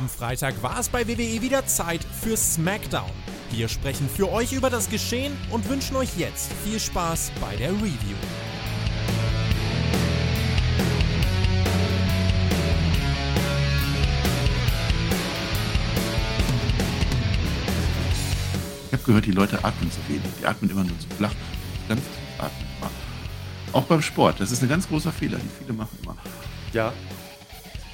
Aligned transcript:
Am 0.00 0.08
Freitag 0.08 0.62
war 0.62 0.78
es 0.78 0.88
bei 0.88 1.06
WWE 1.06 1.42
wieder 1.42 1.66
Zeit 1.66 2.02
für 2.02 2.34
SmackDown. 2.34 3.10
Wir 3.50 3.68
sprechen 3.68 4.08
für 4.08 4.32
euch 4.32 4.54
über 4.54 4.70
das 4.70 4.88
Geschehen 4.88 5.36
und 5.50 5.68
wünschen 5.68 5.94
euch 5.94 6.16
jetzt 6.16 6.50
viel 6.64 6.80
Spaß 6.80 7.32
bei 7.38 7.54
der 7.56 7.70
Review. 7.72 8.16
Ich 18.86 18.92
habe 18.94 19.02
gehört, 19.04 19.26
die 19.26 19.32
Leute 19.32 19.62
atmen 19.62 19.92
zu 19.92 19.98
wenig. 20.08 20.22
Die 20.40 20.46
atmen 20.46 20.70
immer 20.70 20.84
nur 20.84 20.98
zu 20.98 21.08
flach. 21.18 21.34
Ganz 21.90 22.00
atmen. 22.38 22.90
Auch 23.74 23.84
beim 23.84 24.00
Sport. 24.00 24.40
Das 24.40 24.50
ist 24.50 24.62
ein 24.62 24.70
ganz 24.70 24.88
großer 24.88 25.12
Fehler, 25.12 25.36
den 25.36 25.50
viele 25.58 25.74
machen 25.74 25.98
immer. 26.02 26.16
Ja, 26.72 26.90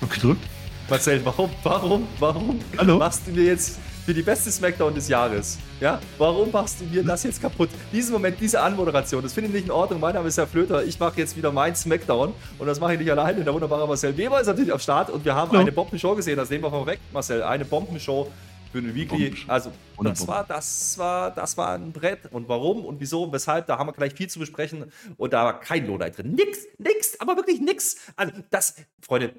Hab 0.00 0.10
gedrückt. 0.10 0.44
Marcel, 0.88 1.24
warum, 1.24 1.50
warum, 1.64 2.06
warum 2.20 2.60
Hallo? 2.78 2.98
machst 2.98 3.26
du 3.26 3.32
mir 3.32 3.42
jetzt 3.42 3.76
für 4.04 4.14
die 4.14 4.22
beste 4.22 4.52
Smackdown 4.52 4.94
des 4.94 5.08
Jahres? 5.08 5.58
Ja, 5.80 5.98
warum 6.16 6.52
machst 6.52 6.80
du 6.80 6.84
mir 6.84 7.02
das 7.02 7.24
jetzt 7.24 7.42
kaputt? 7.42 7.70
Diesen 7.92 8.12
Moment, 8.12 8.36
diese 8.40 8.60
Anmoderation, 8.60 9.20
das 9.20 9.32
finde 9.32 9.48
ich 9.48 9.54
nicht 9.54 9.64
in 9.64 9.72
Ordnung. 9.72 9.98
Mein 9.98 10.14
Name 10.14 10.28
ist 10.28 10.38
Herr 10.38 10.46
Flöter. 10.46 10.84
Ich 10.84 11.00
mache 11.00 11.18
jetzt 11.18 11.36
wieder 11.36 11.50
mein 11.50 11.74
Smackdown 11.74 12.32
und 12.58 12.66
das 12.68 12.78
mache 12.78 12.92
ich 12.92 13.00
nicht 13.00 13.10
alleine. 13.10 13.42
Der 13.42 13.52
wunderbare 13.52 13.88
Marcel 13.88 14.16
Weber 14.16 14.40
ist 14.40 14.46
natürlich 14.46 14.72
am 14.72 14.78
Start 14.78 15.10
und 15.10 15.24
wir 15.24 15.34
haben 15.34 15.50
Hallo. 15.50 15.62
eine 15.62 15.72
Bombenshow 15.72 16.14
gesehen. 16.14 16.36
Das 16.36 16.50
nehmen 16.50 16.62
wir 16.62 16.70
vorweg, 16.70 17.00
Marcel. 17.12 17.42
Eine 17.42 17.64
Bombenshow 17.64 18.30
für 18.70 18.78
eine 18.78 18.94
Weekly. 18.94 19.34
Also, 19.48 19.72
das 20.00 20.28
war, 20.28 20.44
das 20.44 20.98
war, 20.98 21.32
das 21.32 21.56
war 21.56 21.74
ein 21.74 21.92
Brett. 21.92 22.30
Und 22.30 22.48
warum 22.48 22.84
und 22.84 23.00
wieso 23.00 23.24
und 23.24 23.32
weshalb, 23.32 23.66
da 23.66 23.78
haben 23.78 23.88
wir 23.88 23.92
gleich 23.92 24.14
viel 24.14 24.28
zu 24.28 24.38
besprechen. 24.38 24.92
Und 25.16 25.32
da 25.32 25.44
war 25.44 25.58
kein 25.58 25.84
Lowlight 25.84 26.18
drin. 26.18 26.32
Nix, 26.32 26.60
nix, 26.78 27.18
aber 27.18 27.36
wirklich 27.36 27.60
nix. 27.60 27.96
Also, 28.14 28.32
das, 28.50 28.76
Freunde, 29.00 29.34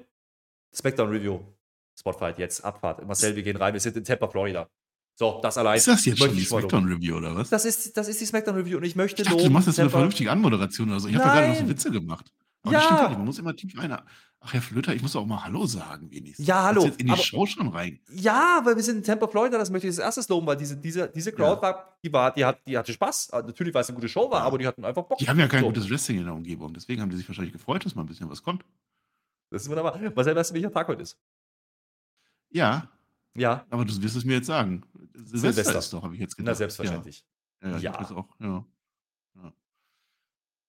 Smackdown 0.74 1.08
Review. 1.10 1.40
Spotfight 1.98 2.38
jetzt, 2.38 2.64
Abfahrt. 2.64 3.04
Marcel, 3.06 3.34
wir 3.34 3.42
gehen 3.42 3.56
rein. 3.56 3.72
Wir 3.72 3.80
sind 3.80 3.96
in 3.96 4.04
Tampa, 4.04 4.28
Florida. 4.28 4.68
So, 5.16 5.40
das 5.42 5.58
allein. 5.58 5.76
Ist 5.78 5.88
das 5.88 6.04
jetzt 6.04 6.18
schon 6.20 6.32
die. 6.32 6.44
Smackdown-Review 6.44 7.16
oder 7.16 7.34
was? 7.34 7.50
Das 7.50 7.64
ist, 7.64 7.96
das 7.96 8.06
ist 8.06 8.20
die 8.20 8.24
Smackdown 8.26 8.54
Review 8.54 8.76
und 8.78 8.84
ich 8.84 8.94
möchte 8.94 9.22
Ich 9.22 9.28
dachte, 9.28 9.42
du 9.42 9.50
machst 9.50 9.66
jetzt 9.66 9.80
eine 9.80 9.90
vernünftige 9.90 10.30
Anmoderation 10.30 10.88
oder 10.90 11.00
so. 11.00 11.08
Ich 11.08 11.16
habe 11.16 11.24
da 11.24 11.34
gerade 11.34 11.48
noch 11.48 11.58
so. 11.58 11.68
Witze 11.68 11.90
gemacht. 11.90 12.30
Aber 12.62 12.72
Ja. 12.72 12.78
das 12.78 12.84
stimmt 12.86 13.00
halt 13.00 13.08
nicht. 13.10 13.18
Man 13.18 13.26
muss 13.26 13.38
immer 13.40 13.56
tief 13.56 13.76
rein. 13.76 13.96
Ach, 14.40 14.52
Herr 14.52 14.62
Flöter, 14.62 14.94
ich 14.94 15.02
muss 15.02 15.16
auch 15.16 15.26
mal 15.26 15.42
Hallo 15.42 15.66
sagen, 15.66 16.08
wenigstens. 16.12 16.46
Ja, 16.46 16.62
hallo. 16.62 16.84
Jetzt 16.84 17.00
in 17.00 17.06
die 17.08 17.12
Aber- 17.12 17.20
Show 17.22 17.46
schon 17.46 17.66
rein. 17.66 17.98
Ja, 18.12 18.60
weil 18.62 18.76
wir 18.76 18.82
sind 18.84 18.98
in 18.98 19.02
Tampa, 19.02 19.26
Florida, 19.26 19.58
das 19.58 19.70
möchte 19.70 19.88
ich 19.88 19.92
als 19.94 19.98
erstes 19.98 20.28
loben, 20.28 20.46
weil 20.46 20.56
diese, 20.56 20.76
diese, 20.76 21.08
diese 21.08 21.32
Crowd 21.32 21.56
Ja. 21.56 21.62
war, 21.62 21.98
die 22.04 22.12
war, 22.12 22.32
die 22.32 22.44
hat, 22.44 22.60
die 22.68 22.78
hatte 22.78 22.92
Spaß. 22.92 23.30
Also 23.30 23.48
Natürlich, 23.48 23.74
weil 23.74 23.80
es 23.82 23.88
eine 23.88 23.96
gute 23.96 24.08
Show 24.08 24.30
war, 24.30 24.40
Ja. 24.42 24.46
aber 24.46 24.58
die 24.58 24.66
hatten 24.68 24.84
einfach 24.84 25.02
Bock. 25.02 25.18
Die 25.18 25.28
haben 25.28 25.40
ja 25.40 25.48
kein 25.48 25.62
So, 25.62 25.66
gutes 25.66 25.90
Wrestling 25.90 26.18
in 26.18 26.24
der 26.26 26.34
Umgebung. 26.34 26.72
Deswegen 26.72 27.02
haben 27.02 27.10
die 27.10 27.16
sich 27.16 27.26
wahrscheinlich 27.28 27.52
gefreut, 27.52 27.84
dass 27.84 27.96
mal 27.96 28.02
ein 28.02 28.06
bisschen 28.06 28.30
was 28.30 28.44
kommt. 28.44 28.64
Das 29.50 29.62
ist 29.62 29.68
wunderbar. 29.68 29.98
Marcel, 30.14 30.36
weißt 30.36 30.50
du, 30.50 30.54
welcher 30.54 30.72
Tag 30.72 30.88
heute 30.88 31.02
ist? 31.02 31.18
Ja, 32.50 32.90
Ja, 33.34 33.66
aber 33.70 33.84
du 33.84 34.02
wirst 34.02 34.16
es 34.16 34.24
mir 34.24 34.34
jetzt 34.34 34.46
sagen. 34.46 34.82
Silvester, 35.14 35.38
Silvester. 35.52 35.78
ist 35.78 35.92
doch, 35.92 36.02
habe 36.02 36.14
ich 36.14 36.20
jetzt 36.20 36.34
na, 36.38 36.42
gedacht. 36.44 36.56
selbstverständlich. 36.58 37.24
Ja, 37.62 37.70
ja, 37.70 37.78
Ja. 37.78 38.10
auch. 38.10 38.28
Ja. 38.40 38.66
ja. 39.36 39.52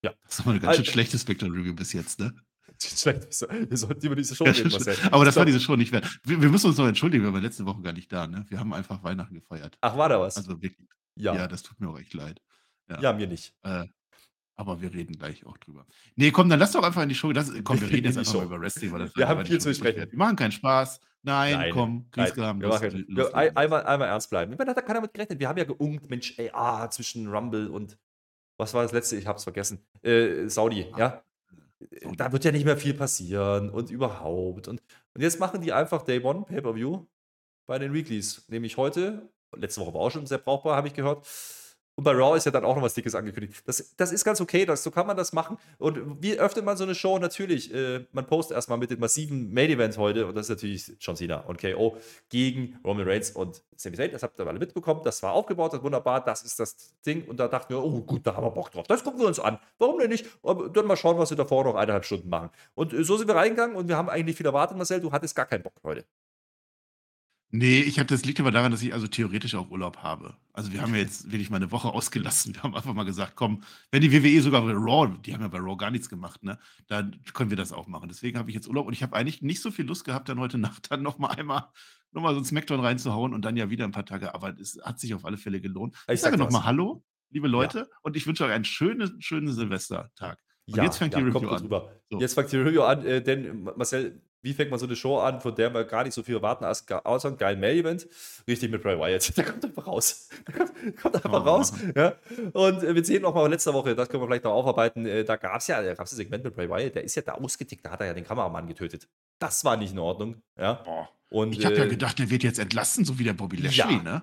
Ja. 0.04 0.14
Das 0.24 0.34
ist 0.34 0.40
aber 0.42 0.52
eine 0.52 0.60
ganz 0.60 0.76
schön 0.78 0.86
schlechte 0.86 1.18
Spectrum-Review 1.20 1.74
bis 1.74 1.94
jetzt, 1.94 2.20
ne? 2.20 2.34
Schlecht. 2.82 3.42
Wir 3.70 3.78
sollten 3.78 4.06
über 4.06 4.16
diese 4.16 4.36
Show 4.36 4.46
Ja, 4.46 4.52
reden, 4.52 4.72
Marcel. 4.72 4.96
aber 5.12 5.26
das 5.26 5.36
war 5.36 5.46
diese 5.46 5.60
Show 5.60 5.76
nicht 5.76 5.92
wert. 5.92 6.20
Wir, 6.24 6.42
wir 6.42 6.50
müssen 6.50 6.68
uns 6.68 6.78
noch 6.78 6.88
entschuldigen, 6.88 7.24
wir 7.24 7.34
waren 7.34 7.42
letzte 7.44 7.66
Woche 7.66 7.82
gar 7.82 7.94
nicht 7.94 8.12
da, 8.12 8.28
ne? 8.28 8.46
Wir 8.48 8.60
haben 8.60 8.74
einfach 8.74 9.04
Weihnachten 9.04 9.34
gefeiert. 9.34 9.78
Ach, 9.82 9.98
war 9.98 10.08
da 10.10 10.20
was? 10.20 10.38
Also 10.38 10.62
wirklich. 10.62 10.88
ja. 11.16 11.34
Ja, 11.34 11.42
ja. 11.42 11.48
das 11.48 11.64
tut 11.64 11.80
mir 11.82 11.90
auch 11.90 12.00
echt 12.00 12.14
leid. 12.14 12.42
Ja. 12.88 13.14
mir 13.14 13.28
nicht. 13.28 13.54
Äh, 13.64 13.88
aber 14.60 14.82
wir 14.82 14.94
reden 14.94 15.18
gleich 15.18 15.46
auch 15.46 15.58
drüber. 15.58 15.86
Nee, 16.18 16.32
komm, 16.32 16.50
dann 16.50 16.60
lass 16.60 16.74
doch 16.74 16.84
einfach 16.84 17.02
in 17.02 17.08
die 17.08 17.16
Show. 17.16 17.32
Das, 17.32 17.50
komm, 17.64 17.80
wir 17.80 17.90
reden 17.92 18.08
jetzt 18.08 18.18
einfach 18.18 18.34
mal 18.34 18.44
über 18.44 18.60
Wrestling. 18.60 18.92
Weil 18.92 19.00
das 19.00 19.16
Wir 19.16 19.26
haben 19.26 19.46
viel 19.46 19.60
zu 19.62 19.70
besprechen. 19.70 20.12
Wir 20.12 20.18
machen 20.18 20.36
keinen 20.36 20.52
Spaß. 20.52 21.00
Nein, 21.22 21.54
Nein, 21.54 21.72
komm, 21.72 22.06
wir, 22.14 23.36
ein, 23.36 23.56
einmal, 23.56 23.86
einmal 23.86 24.08
ernst 24.10 24.30
bleiben. 24.30 24.56
Da 24.58 24.68
hat 24.68 24.86
keiner 24.86 25.00
mit 25.00 25.14
gerechnet. 25.14 25.40
Wir 25.40 25.48
haben 25.48 25.58
ja 25.58 25.64
geungt, 25.64 26.10
Mensch, 26.10 26.34
ey, 26.38 26.50
ah, 26.54 26.90
zwischen 26.90 27.28
Rumble 27.28 27.68
und 27.68 27.98
was 28.58 28.74
war 28.74 28.84
das 28.84 28.92
letzte? 28.92 29.16
Ich 29.16 29.28
hab's 29.28 29.44
vergessen. 29.44 29.86
Äh, 30.02 30.48
Saudi, 30.48 30.88
ja. 30.98 31.24
Saudi. 32.02 32.18
Da 32.18 32.32
wird 32.34 32.44
ja 32.44 32.52
nicht 32.52 32.66
mehr 32.66 32.78
viel 32.78 32.94
passieren 32.94 33.70
und 33.70 33.90
überhaupt. 33.90 34.68
Und, 34.68 34.82
und 35.14 35.22
jetzt 35.22 35.40
machen 35.40 35.62
die 35.62 35.72
einfach 35.72 36.02
Day 36.02 36.22
One 36.22 36.44
Pay-Per-View 36.44 37.06
bei 37.66 37.80
den 37.80 37.94
Weeklies. 37.94 38.46
Nämlich 38.50 38.76
heute, 38.76 39.30
letzte 39.56 39.80
Woche 39.82 39.94
war 39.94 40.02
auch 40.02 40.12
schon 40.12 40.26
sehr 40.26 40.38
brauchbar, 40.38 40.76
habe 40.76 40.90
ich 40.90 40.94
gehört. 40.94 41.26
Und 42.00 42.06
bei 42.06 42.14
Raw 42.14 42.38
ist 42.38 42.46
ja 42.46 42.52
dann 42.52 42.64
auch 42.64 42.78
noch 42.78 42.82
was 42.82 42.94
Dickes 42.94 43.14
angekündigt. 43.14 43.62
Das, 43.66 43.94
das 43.98 44.14
ist 44.14 44.24
ganz 44.24 44.40
okay, 44.40 44.66
das, 44.66 44.84
so 44.84 44.90
kann 44.90 45.06
man 45.06 45.18
das 45.18 45.34
machen. 45.34 45.58
Und 45.80 46.24
wie 46.24 46.40
öffnet 46.40 46.64
man 46.64 46.78
so 46.78 46.86
eine 46.86 46.96
Show? 46.96 47.20
Natürlich, 47.20 47.74
äh, 47.74 48.06
man 48.14 48.26
postet 48.26 48.56
erstmal 48.56 48.78
mit 48.78 48.90
dem 48.90 49.02
massiven 49.02 49.54
Main 49.54 49.70
Event 49.70 49.98
heute, 49.98 50.26
und 50.26 50.34
das 50.34 50.46
ist 50.46 50.50
natürlich 50.50 50.94
John 51.02 51.18
Cena 51.18 51.42
und 51.42 51.60
KO 51.60 51.98
gegen 52.30 52.80
Roman 52.86 53.06
Reigns 53.06 53.32
und 53.32 53.62
Sami 53.76 53.98
Zayn. 53.98 54.14
Das 54.14 54.24
habt 54.24 54.40
ihr 54.40 54.48
alle 54.48 54.60
mitbekommen. 54.60 55.02
Das 55.04 55.22
war 55.24 55.34
aufgebaut, 55.34 55.74
das 55.74 55.84
wunderbar, 55.84 56.24
das 56.24 56.44
ist 56.44 56.58
das 56.58 56.96
Ding. 57.06 57.28
Und 57.28 57.38
da 57.38 57.50
dachten 57.50 57.74
wir, 57.74 57.84
oh 57.84 58.00
gut, 58.00 58.26
da 58.26 58.34
haben 58.34 58.46
wir 58.46 58.52
Bock 58.52 58.72
drauf. 58.72 58.88
Das 58.88 59.04
gucken 59.04 59.20
wir 59.20 59.28
uns 59.28 59.42
an. 59.42 59.60
Warum 59.78 60.00
denn 60.00 60.10
nicht? 60.10 60.26
Aber 60.42 60.70
dann 60.70 60.86
mal 60.86 60.96
schauen, 60.96 61.18
was 61.18 61.32
wir 61.32 61.38
davor 61.38 61.66
noch 61.66 61.76
eineinhalb 61.76 62.06
Stunden 62.06 62.30
machen. 62.30 62.50
Und 62.76 62.94
äh, 62.94 63.04
so 63.04 63.18
sind 63.18 63.28
wir 63.28 63.36
reingegangen 63.36 63.76
und 63.76 63.90
wir 63.90 63.98
haben 63.98 64.08
eigentlich 64.08 64.38
viel 64.38 64.46
erwartet, 64.46 64.78
Marcel. 64.78 65.02
Du 65.02 65.12
hattest 65.12 65.36
gar 65.36 65.48
keinen 65.48 65.64
Bock 65.64 65.74
heute. 65.84 66.06
Nee, 67.52 67.82
ich 67.82 68.00
hatte, 68.00 68.14
das 68.14 68.26
liegt 68.26 68.40
aber 68.40 68.52
daran, 68.52 68.72
dass 68.72 68.84
ich 68.84 68.94
also 68.94 69.08
theoretisch 69.08 69.56
auch 69.56 69.72
Urlaub 69.72 69.98
habe. 69.98 70.36
Also 70.54 70.72
wir 70.72 70.82
haben 70.82 70.94
ja 70.94 71.00
jetzt 71.00 71.32
wirklich 71.32 71.50
mal 71.50 71.58
eine 71.58 71.72
Woche 71.72 71.90
ausgelassen. 71.90 72.54
Wir 72.56 72.62
haben 72.62 72.76
einfach 72.76 72.94
mal 72.94 73.06
gesagt, 73.06 73.34
komm, 73.36 73.64
wenn 73.92 74.02
die 74.02 74.12
WWE 74.12 74.42
sogar 74.42 74.62
bei 74.62 74.74
Raw, 74.74 75.18
die 75.26 75.34
haben 75.34 75.42
ja 75.42 75.48
bei 75.48 75.58
Raw 75.58 75.76
gar 75.76 75.90
nichts 75.90 76.10
gemacht, 76.10 76.44
ne, 76.44 76.60
dann 76.88 77.20
können 77.34 77.50
wir 77.50 77.58
das 77.58 77.72
auch 77.72 77.88
machen. 77.88 78.08
Deswegen 78.08 78.38
habe 78.38 78.52
ich 78.52 78.56
jetzt 78.56 78.68
Urlaub 78.68 78.86
und 78.86 78.94
ich 78.94 79.02
habe 79.02 79.16
eigentlich 79.16 79.42
nicht 79.42 79.62
so 79.62 79.72
viel 79.72 79.86
Lust 79.86 80.06
gehabt, 80.06 80.30
dann 80.30 80.40
heute 80.40 80.58
Nacht 80.60 80.92
dann 80.92 81.02
noch 81.02 81.18
mal 81.18 81.30
einmal 81.30 81.70
noch 82.12 82.22
mal 82.22 82.34
so 82.34 82.40
ein 82.40 82.46
Smackdown 82.46 82.80
reinzuhauen 82.80 83.34
und 83.34 83.46
dann 83.46 83.58
ja 83.58 83.70
wieder 83.70 83.86
ein 83.86 83.92
paar 83.92 84.06
Tage. 84.06 84.34
Aber 84.34 84.56
es 84.60 84.80
hat 84.84 85.00
sich 85.00 85.14
auf 85.14 85.26
alle 85.26 85.38
Fälle 85.38 85.62
gelohnt. 85.62 85.96
Ich, 86.08 86.16
Ich 86.16 86.22
sag 86.22 86.32
sage 86.32 86.38
dir 86.38 86.44
noch 86.44 86.52
mal 86.52 86.60
was. 86.60 86.66
Hallo, 86.66 87.04
liebe 87.30 87.48
Leute, 87.48 87.90
und 88.02 88.16
ich 88.16 88.28
wünsche 88.28 88.46
euch 88.46 88.52
einen 88.52 88.66
schönen, 88.66 89.22
schönen 89.22 89.52
Silvestertag. 89.54 90.40
Und 90.68 90.84
jetzt 90.84 90.98
fängt 90.98 91.16
die 91.16 91.24
kommt 91.32 91.36
Review 91.36 91.50
an. 91.50 91.90
So. 92.10 92.20
Jetzt 92.20 92.34
fängt 92.34 92.52
die 92.52 92.58
Review 92.58 92.82
an, 92.84 93.06
äh, 93.06 93.24
denn 93.24 93.64
Marcel, 93.64 94.22
wie 94.42 94.54
fängt 94.54 94.72
man 94.72 94.80
so 94.80 94.86
eine 94.86 94.96
Show 94.96 95.18
an, 95.20 95.42
von 95.42 95.54
der 95.56 95.74
wir 95.74 95.84
gar 95.84 96.04
nicht 96.04 96.14
so 96.14 96.24
viel 96.24 96.36
erwarten, 96.36 96.64
außer 96.66 97.28
ein 97.30 97.38
geilen 97.38 97.60
Mail-Event? 97.60 98.08
Richtig 98.48 98.72
mit 98.72 98.82
Bray 98.82 98.98
Wyatt. 98.98 99.36
Der 99.38 99.44
kommt 99.46 99.66
einfach 99.66 99.88
raus. 99.88 100.30
Der 100.48 100.54
kommt, 100.56 100.72
kommt 101.02 101.16
einfach 101.16 101.32
man 101.32 101.42
raus. 101.42 101.74
Ja. 101.96 102.16
Und 102.54 102.82
wir 102.82 103.04
sehen 103.06 103.22
noch 103.24 103.34
mal 103.36 103.50
letzte 103.50 103.74
Woche, 103.74 103.96
das 103.96 104.08
können 104.10 104.24
wir 104.24 104.28
vielleicht 104.28 104.46
noch 104.46 104.54
aufarbeiten, 104.54 105.06
äh, 105.06 105.24
da 105.26 105.36
gab 105.36 105.58
es 105.60 105.68
ja 105.68 105.82
da 105.82 105.94
gab's 105.94 106.14
ein 106.14 106.16
Segment 106.16 106.44
mit 106.44 106.56
Bray 106.56 106.70
Wyatt, 106.70 106.96
der 106.96 107.04
ist 107.04 107.16
ja 107.16 107.22
da 107.22 107.34
ausgetickt, 107.34 107.86
da 107.86 107.92
hat 107.92 108.00
er 108.02 108.08
ja 108.08 108.14
den 108.14 108.24
Kameramann 108.26 108.68
getötet. 108.68 109.08
Das 109.40 109.64
war 109.66 109.76
nicht 109.78 109.92
in 109.94 110.00
Ordnung. 110.00 110.42
Ja. 110.58 110.84
Und, 111.30 111.58
Ich 111.58 111.66
habe 111.66 111.76
ja 111.76 111.84
äh, 111.86 111.90
gedacht, 111.90 112.18
der 112.20 112.30
wird 112.30 112.44
jetzt 112.44 112.60
entlassen, 112.60 113.06
so 113.06 113.20
wie 113.20 113.24
der 113.26 113.34
Bobby 113.34 113.58
Lashley, 113.58 113.96
Ja. 113.98 114.02
ne? 114.04 114.22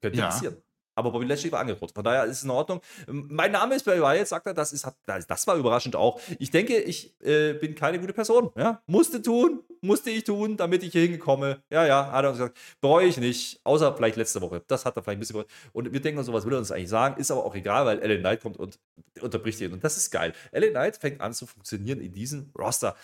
Könnte 0.00 0.18
Ja. 0.18 0.26
passieren. 0.26 0.56
Aber 0.94 1.10
Bobby 1.10 1.26
Lashley 1.26 1.50
war 1.50 1.60
angedroht. 1.60 1.92
Von 1.92 2.04
daher 2.04 2.24
ist 2.24 2.38
es 2.38 2.44
in 2.44 2.50
Ordnung. 2.50 2.80
Ähm, 3.08 3.28
Mein 3.30 3.52
Name 3.52 3.74
ist 3.74 3.84
Bray 3.84 4.00
Wyatt, 4.00 4.28
sagt 4.28 4.46
er. 4.46 4.54
Das, 4.54 4.72
ist, 4.72 4.86
das 5.06 5.46
war 5.46 5.56
überraschend 5.56 5.96
auch. 5.96 6.20
Ich 6.38 6.50
denke, 6.50 6.78
ich 6.78 7.14
äh, 7.22 7.54
bin 7.54 7.74
keine 7.74 7.98
gute 7.98 8.12
Person. 8.12 8.50
Ja? 8.56 8.82
Musste 8.86 9.22
tun, 9.22 9.62
musste 9.80 10.10
ich 10.10 10.24
tun, 10.24 10.56
damit 10.56 10.82
ich 10.82 10.92
hier 10.92 11.02
hingekomme. 11.02 11.62
Ja, 11.70 11.86
ja, 11.86 12.10
hat 12.12 12.24
er 12.24 12.30
uns 12.30 12.38
gesagt. 12.38 12.58
Bereue 12.80 13.06
ich 13.06 13.16
nicht. 13.16 13.60
Außer 13.64 13.94
vielleicht 13.96 14.16
letzte 14.16 14.40
Woche. 14.40 14.62
Das 14.66 14.84
hat 14.84 14.96
er 14.96 15.02
vielleicht 15.02 15.16
ein 15.16 15.20
bisschen 15.20 15.34
bereut. 15.34 15.50
Und 15.72 15.92
wir 15.92 16.00
denken 16.00 16.18
uns, 16.18 16.26
so 16.26 16.32
was 16.32 16.44
will 16.44 16.52
er 16.52 16.58
uns 16.58 16.70
eigentlich 16.70 16.88
sagen. 16.88 17.20
Ist 17.20 17.30
aber 17.30 17.44
auch 17.44 17.54
egal, 17.54 17.86
weil 17.86 18.00
Ellen 18.00 18.20
Knight 18.20 18.42
kommt 18.42 18.58
und 18.58 18.78
unterbricht 19.20 19.60
ihn. 19.60 19.72
Und 19.72 19.82
das 19.82 19.96
ist 19.96 20.10
geil. 20.10 20.32
Ellen 20.50 20.70
Knight 20.70 20.96
fängt 20.96 21.20
an 21.20 21.32
zu 21.32 21.46
funktionieren 21.46 22.00
in 22.00 22.12
diesem 22.12 22.50
Roster. 22.58 22.96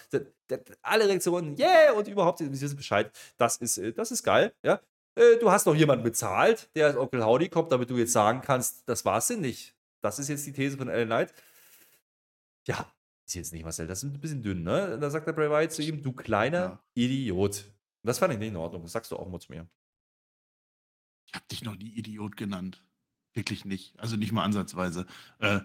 Alle 0.82 1.08
Reaktionen, 1.08 1.58
yeah, 1.58 1.92
und 1.92 2.08
überhaupt, 2.08 2.40
wir 2.40 2.50
wissen 2.50 2.76
Bescheid. 2.76 3.10
Das 3.36 3.56
ist, 3.56 3.78
äh, 3.78 3.92
das 3.92 4.10
ist 4.10 4.22
geil. 4.22 4.52
Ja? 4.62 4.80
Äh, 5.18 5.38
du 5.40 5.50
hast 5.50 5.66
noch 5.66 5.74
jemanden 5.74 6.04
bezahlt, 6.04 6.70
der 6.76 6.86
als 6.86 6.96
Onkel 6.96 7.24
Howdy 7.24 7.48
kommt, 7.48 7.72
damit 7.72 7.90
du 7.90 7.96
jetzt 7.96 8.12
sagen 8.12 8.40
kannst, 8.40 8.88
das 8.88 9.04
war's 9.04 9.26
denn 9.26 9.40
nicht. 9.40 9.74
Das 10.00 10.18
ist 10.18 10.28
jetzt 10.28 10.46
die 10.46 10.52
These 10.52 10.76
von 10.76 10.88
Ellen 10.88 11.08
Knight. 11.08 11.34
Ja, 12.66 12.86
ist 13.26 13.34
jetzt 13.34 13.52
nicht, 13.52 13.64
Marcel, 13.64 13.86
das 13.86 14.02
ist 14.02 14.14
ein 14.14 14.20
bisschen 14.20 14.42
dünn, 14.42 14.62
ne? 14.62 14.96
Da 15.00 15.10
sagt 15.10 15.26
der 15.26 15.32
Bray 15.32 15.50
Wyatt 15.50 15.72
zu 15.72 15.82
ihm, 15.82 16.02
du 16.02 16.12
kleiner 16.12 16.58
Ja. 16.58 16.80
Idiot. 16.94 17.64
Das 18.04 18.18
fand 18.18 18.32
ich 18.32 18.38
nicht 18.38 18.48
in 18.48 18.56
Ordnung. 18.56 18.82
Das 18.82 18.92
sagst 18.92 19.10
du 19.10 19.16
auch 19.16 19.28
mal 19.28 19.40
zu 19.40 19.52
mir. 19.52 19.66
Ich 21.26 21.34
habe 21.34 21.44
dich 21.50 21.62
noch 21.62 21.76
nie 21.76 21.90
Idiot 21.90 22.36
genannt. 22.36 22.82
Wirklich 23.34 23.64
nicht. 23.64 23.98
Also 23.98 24.16
nicht 24.16 24.32
mal 24.32 24.44
ansatzweise. 24.44 25.04
Äh, 25.40 25.60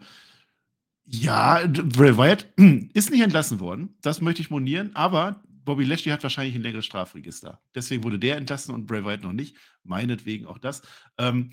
ja, 1.05 1.65
Bray 1.67 2.17
Wyatt 2.17 2.47
ist 2.93 3.11
nicht 3.11 3.21
entlassen 3.21 3.59
worden. 3.59 3.97
Das 4.01 4.19
möchte 4.19 4.41
ich 4.41 4.49
monieren. 4.49 4.95
Aber 4.95 5.41
Bobby 5.63 5.83
Lashley 5.83 6.11
hat 6.11 6.23
wahrscheinlich 6.23 6.55
ein 6.55 6.61
längeres 6.61 6.85
Strafregister. 6.85 7.61
Deswegen 7.75 8.03
wurde 8.03 8.19
der 8.19 8.37
entlassen 8.37 8.73
und 8.73 8.85
Bray 8.85 9.03
Wyatt 9.03 9.23
noch 9.23 9.33
nicht. 9.33 9.57
Meinetwegen 9.83 10.45
auch 10.45 10.57
das. 10.57 10.81
Ähm, 11.17 11.51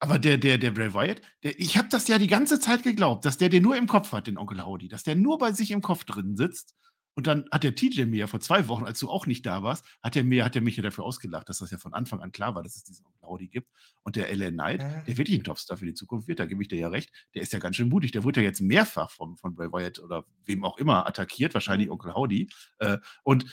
aber 0.00 0.18
der, 0.18 0.38
der, 0.38 0.58
der 0.58 0.70
Bray 0.70 0.92
Wyatt, 0.92 1.22
der, 1.42 1.58
ich 1.58 1.78
habe 1.78 1.88
das 1.88 2.08
ja 2.08 2.18
die 2.18 2.26
ganze 2.26 2.60
Zeit 2.60 2.82
geglaubt, 2.82 3.24
dass 3.24 3.38
der 3.38 3.48
den 3.48 3.62
nur 3.62 3.76
im 3.76 3.86
Kopf 3.86 4.12
hat, 4.12 4.26
den 4.26 4.38
Onkel 4.38 4.64
Howdy. 4.64 4.88
Dass 4.88 5.02
der 5.02 5.16
nur 5.16 5.38
bei 5.38 5.52
sich 5.52 5.70
im 5.70 5.82
Kopf 5.82 6.04
drin 6.04 6.36
sitzt. 6.36 6.74
Und 7.14 7.26
dann 7.26 7.44
hat 7.52 7.62
der 7.62 7.74
TJ 7.74 8.04
mir 8.06 8.18
ja 8.18 8.26
vor 8.26 8.40
zwei 8.40 8.66
Wochen, 8.68 8.84
als 8.84 8.98
du 8.98 9.08
auch 9.08 9.26
nicht 9.26 9.46
da 9.46 9.62
warst, 9.62 9.84
hat 10.02 10.16
er 10.16 10.24
mir, 10.24 10.44
hat 10.44 10.56
er 10.56 10.62
mich 10.62 10.76
ja 10.76 10.82
dafür 10.82 11.04
ausgelacht, 11.04 11.48
dass 11.48 11.58
das 11.58 11.70
ja 11.70 11.78
von 11.78 11.94
Anfang 11.94 12.20
an 12.20 12.32
klar 12.32 12.54
war, 12.54 12.62
dass 12.62 12.76
es 12.76 12.84
diesen 12.84 13.06
Onkel 13.06 13.28
Howdy 13.28 13.48
gibt. 13.48 13.68
Und 14.02 14.16
der 14.16 14.34
LA 14.34 14.50
Knight, 14.50 14.80
Äh. 14.80 15.04
der 15.06 15.16
wirklich 15.18 15.38
ein 15.38 15.44
Topstar 15.44 15.76
für 15.76 15.86
die 15.86 15.94
Zukunft 15.94 16.28
wird, 16.28 16.40
da 16.40 16.46
gebe 16.46 16.62
ich 16.62 16.68
dir 16.68 16.78
ja 16.78 16.88
recht, 16.88 17.10
der 17.34 17.42
ist 17.42 17.52
ja 17.52 17.58
ganz 17.58 17.76
schön 17.76 17.88
mutig. 17.88 18.12
Der 18.12 18.24
wurde 18.24 18.40
ja 18.40 18.46
jetzt 18.46 18.60
mehrfach 18.60 19.10
vom, 19.10 19.36
von 19.36 19.54
Bray 19.54 19.72
Wyatt 19.72 19.98
oder 20.00 20.24
wem 20.44 20.64
auch 20.64 20.78
immer 20.78 21.06
attackiert, 21.06 21.54
wahrscheinlich 21.54 21.90
Onkel 21.90 22.14
Howdy. 22.14 22.50
Äh, 22.78 22.98
und 23.22 23.46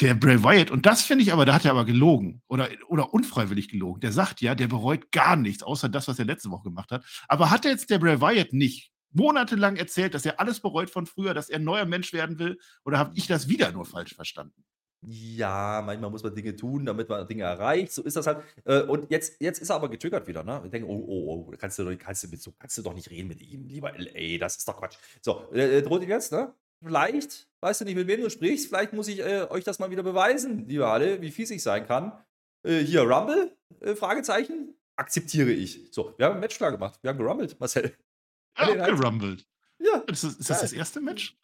der 0.00 0.14
Bray 0.14 0.42
Wyatt, 0.42 0.70
und 0.70 0.86
das 0.86 1.02
finde 1.02 1.22
ich 1.22 1.32
aber, 1.32 1.44
da 1.44 1.54
hat 1.54 1.64
er 1.64 1.70
aber 1.72 1.84
gelogen 1.84 2.42
oder, 2.48 2.68
oder 2.88 3.12
unfreiwillig 3.12 3.68
gelogen. 3.68 4.00
Der 4.00 4.10
sagt 4.12 4.40
ja, 4.40 4.54
der 4.54 4.66
bereut 4.68 5.12
gar 5.12 5.36
nichts, 5.36 5.62
außer 5.62 5.88
das, 5.88 6.08
was 6.08 6.18
er 6.18 6.24
letzte 6.24 6.50
Woche 6.50 6.64
gemacht 6.64 6.90
hat. 6.90 7.04
Aber 7.28 7.50
hat 7.50 7.64
er 7.64 7.72
jetzt 7.72 7.90
der 7.90 7.98
Bray 7.98 8.20
Wyatt 8.20 8.52
nicht 8.52 8.91
monatelang 9.12 9.76
erzählt, 9.76 10.14
dass 10.14 10.24
er 10.24 10.40
alles 10.40 10.60
bereut 10.60 10.90
von 10.90 11.06
früher, 11.06 11.34
dass 11.34 11.50
er 11.50 11.58
ein 11.58 11.64
neuer 11.64 11.84
Mensch 11.84 12.12
werden 12.12 12.38
will? 12.38 12.58
Oder 12.84 12.98
habe 12.98 13.12
ich 13.14 13.26
das 13.26 13.48
wieder 13.48 13.72
nur 13.72 13.84
falsch 13.84 14.14
verstanden? 14.14 14.64
Ja, 15.04 15.82
manchmal 15.84 16.10
muss 16.10 16.22
man 16.22 16.32
Dinge 16.32 16.54
tun, 16.54 16.86
damit 16.86 17.08
man 17.08 17.26
Dinge 17.26 17.42
erreicht. 17.42 17.92
So 17.92 18.02
ist 18.02 18.16
das 18.16 18.28
halt. 18.28 18.38
Äh, 18.64 18.82
und 18.82 19.10
jetzt, 19.10 19.40
jetzt 19.40 19.60
ist 19.60 19.70
er 19.70 19.76
aber 19.76 19.88
getriggert 19.88 20.28
wieder, 20.28 20.44
ne? 20.44 20.62
Ich 20.64 20.70
denke, 20.70 20.88
oh, 20.88 21.04
oh, 21.08 21.46
oh, 21.48 21.54
kannst 21.58 21.78
du, 21.78 21.96
kannst 21.96 22.22
du, 22.22 22.28
mit, 22.28 22.52
kannst 22.58 22.78
du 22.78 22.82
doch 22.82 22.94
nicht 22.94 23.10
reden 23.10 23.26
mit 23.26 23.40
ihm, 23.40 23.66
lieber 23.66 23.92
LA, 23.96 24.38
das 24.38 24.56
ist 24.56 24.68
doch 24.68 24.76
Quatsch. 24.76 24.96
So, 25.20 25.50
äh, 25.52 25.78
äh, 25.78 25.82
droht 25.82 26.02
ihm 26.04 26.08
jetzt, 26.08 26.30
ne? 26.30 26.54
Vielleicht, 26.84 27.48
weißt 27.60 27.80
du 27.80 27.84
nicht, 27.84 27.96
mit 27.96 28.06
wem 28.06 28.20
du 28.20 28.30
sprichst, 28.30 28.68
vielleicht 28.68 28.92
muss 28.92 29.08
ich 29.08 29.20
äh, 29.20 29.46
euch 29.50 29.64
das 29.64 29.80
mal 29.80 29.90
wieder 29.90 30.04
beweisen, 30.04 30.68
liebe 30.68 30.86
alle, 30.86 31.20
wie 31.20 31.32
fies 31.32 31.50
ich 31.50 31.62
sein 31.64 31.86
kann. 31.86 32.12
Äh, 32.64 32.78
hier, 32.78 33.02
Rumble? 33.02 33.56
Äh, 33.80 33.96
Fragezeichen? 33.96 34.76
Akzeptiere 34.94 35.50
ich. 35.50 35.88
So, 35.90 36.14
wir 36.16 36.26
haben 36.26 36.34
ein 36.34 36.40
Match 36.40 36.56
klar 36.56 36.70
gemacht. 36.70 37.00
Wir 37.02 37.10
haben 37.10 37.18
gerummelt, 37.18 37.58
Marcel. 37.58 37.96
Ja, 38.58 38.66
den 38.66 38.80
halt- 38.80 38.96
gerumbelt. 38.96 39.46
Ja, 39.78 39.98
Ist 40.06 40.24
das, 40.24 40.34
ist 40.34 40.50
das, 40.50 40.60
das 40.60 40.72
erste 40.72 41.00
Match? 41.00 41.36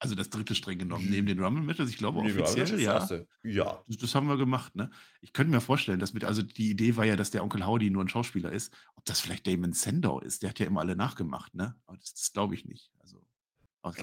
Also 0.00 0.16
das 0.16 0.28
dritte 0.28 0.54
streng 0.54 0.78
genommen, 0.78 1.06
neben 1.08 1.26
den 1.26 1.42
Rumble-Matches, 1.42 1.88
ich 1.88 1.96
glaube 1.96 2.18
haben 2.18 2.26
offiziell, 2.26 2.66
das 2.66 3.10
ja. 3.10 3.20
Ja. 3.44 3.84
Das, 3.86 3.96
das 3.98 4.14
haben 4.14 4.26
wir 4.26 4.36
gemacht, 4.36 4.74
ne? 4.74 4.90
Ich 5.22 5.32
könnte 5.32 5.52
mir 5.52 5.60
vorstellen, 5.60 6.00
dass 6.00 6.12
mit, 6.12 6.24
also 6.24 6.42
die 6.42 6.70
Idee 6.70 6.96
war 6.96 7.04
ja, 7.04 7.14
dass 7.16 7.30
der 7.30 7.42
Onkel 7.42 7.64
Howdy 7.64 7.88
nur 7.90 8.04
ein 8.04 8.08
Schauspieler 8.08 8.50
ist. 8.52 8.74
Ob 8.96 9.04
das 9.04 9.20
vielleicht 9.20 9.46
Damon 9.46 9.72
Sandow 9.72 10.18
ist, 10.18 10.42
der 10.42 10.50
hat 10.50 10.58
ja 10.58 10.66
immer 10.66 10.80
alle 10.80 10.96
nachgemacht, 10.96 11.54
ne? 11.54 11.76
Aber 11.86 11.96
das, 11.96 12.12
das 12.12 12.32
glaube 12.32 12.54
ich 12.54 12.64
nicht. 12.66 12.90
Also, 12.98 13.22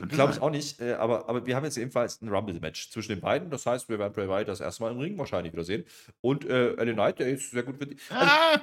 Glaube 0.08 0.32
ich 0.34 0.40
auch 0.42 0.50
nicht, 0.52 0.80
äh, 0.80 0.94
aber, 0.94 1.28
aber 1.28 1.46
wir 1.46 1.56
haben 1.56 1.66
jetzt 1.66 1.78
ebenfalls 1.78 2.22
ein 2.22 2.30
Rumble-Match 2.30 2.92
zwischen 2.92 3.10
den 3.10 3.20
beiden. 3.20 3.50
Das 3.50 3.66
heißt, 3.66 3.90
wir 3.90 4.00
werden 4.00 4.14
Bray 4.14 4.30
Wyatt 4.30 4.48
das 4.48 4.62
erste 4.62 4.84
Mal 4.84 4.92
im 4.92 5.00
Ring 5.00 5.18
wahrscheinlich 5.18 5.52
wieder 5.54 5.64
sehen. 5.64 5.84
Und 6.22 6.46
äh, 6.46 6.74
LA 6.84 6.94
Knight, 6.94 7.20
der 7.20 7.30
ist 7.32 7.52
sehr 7.52 7.64
gut 7.64 7.78
für 7.78 7.88
die. 7.88 7.98
Also, 8.10 8.32
Ah, 8.32 8.62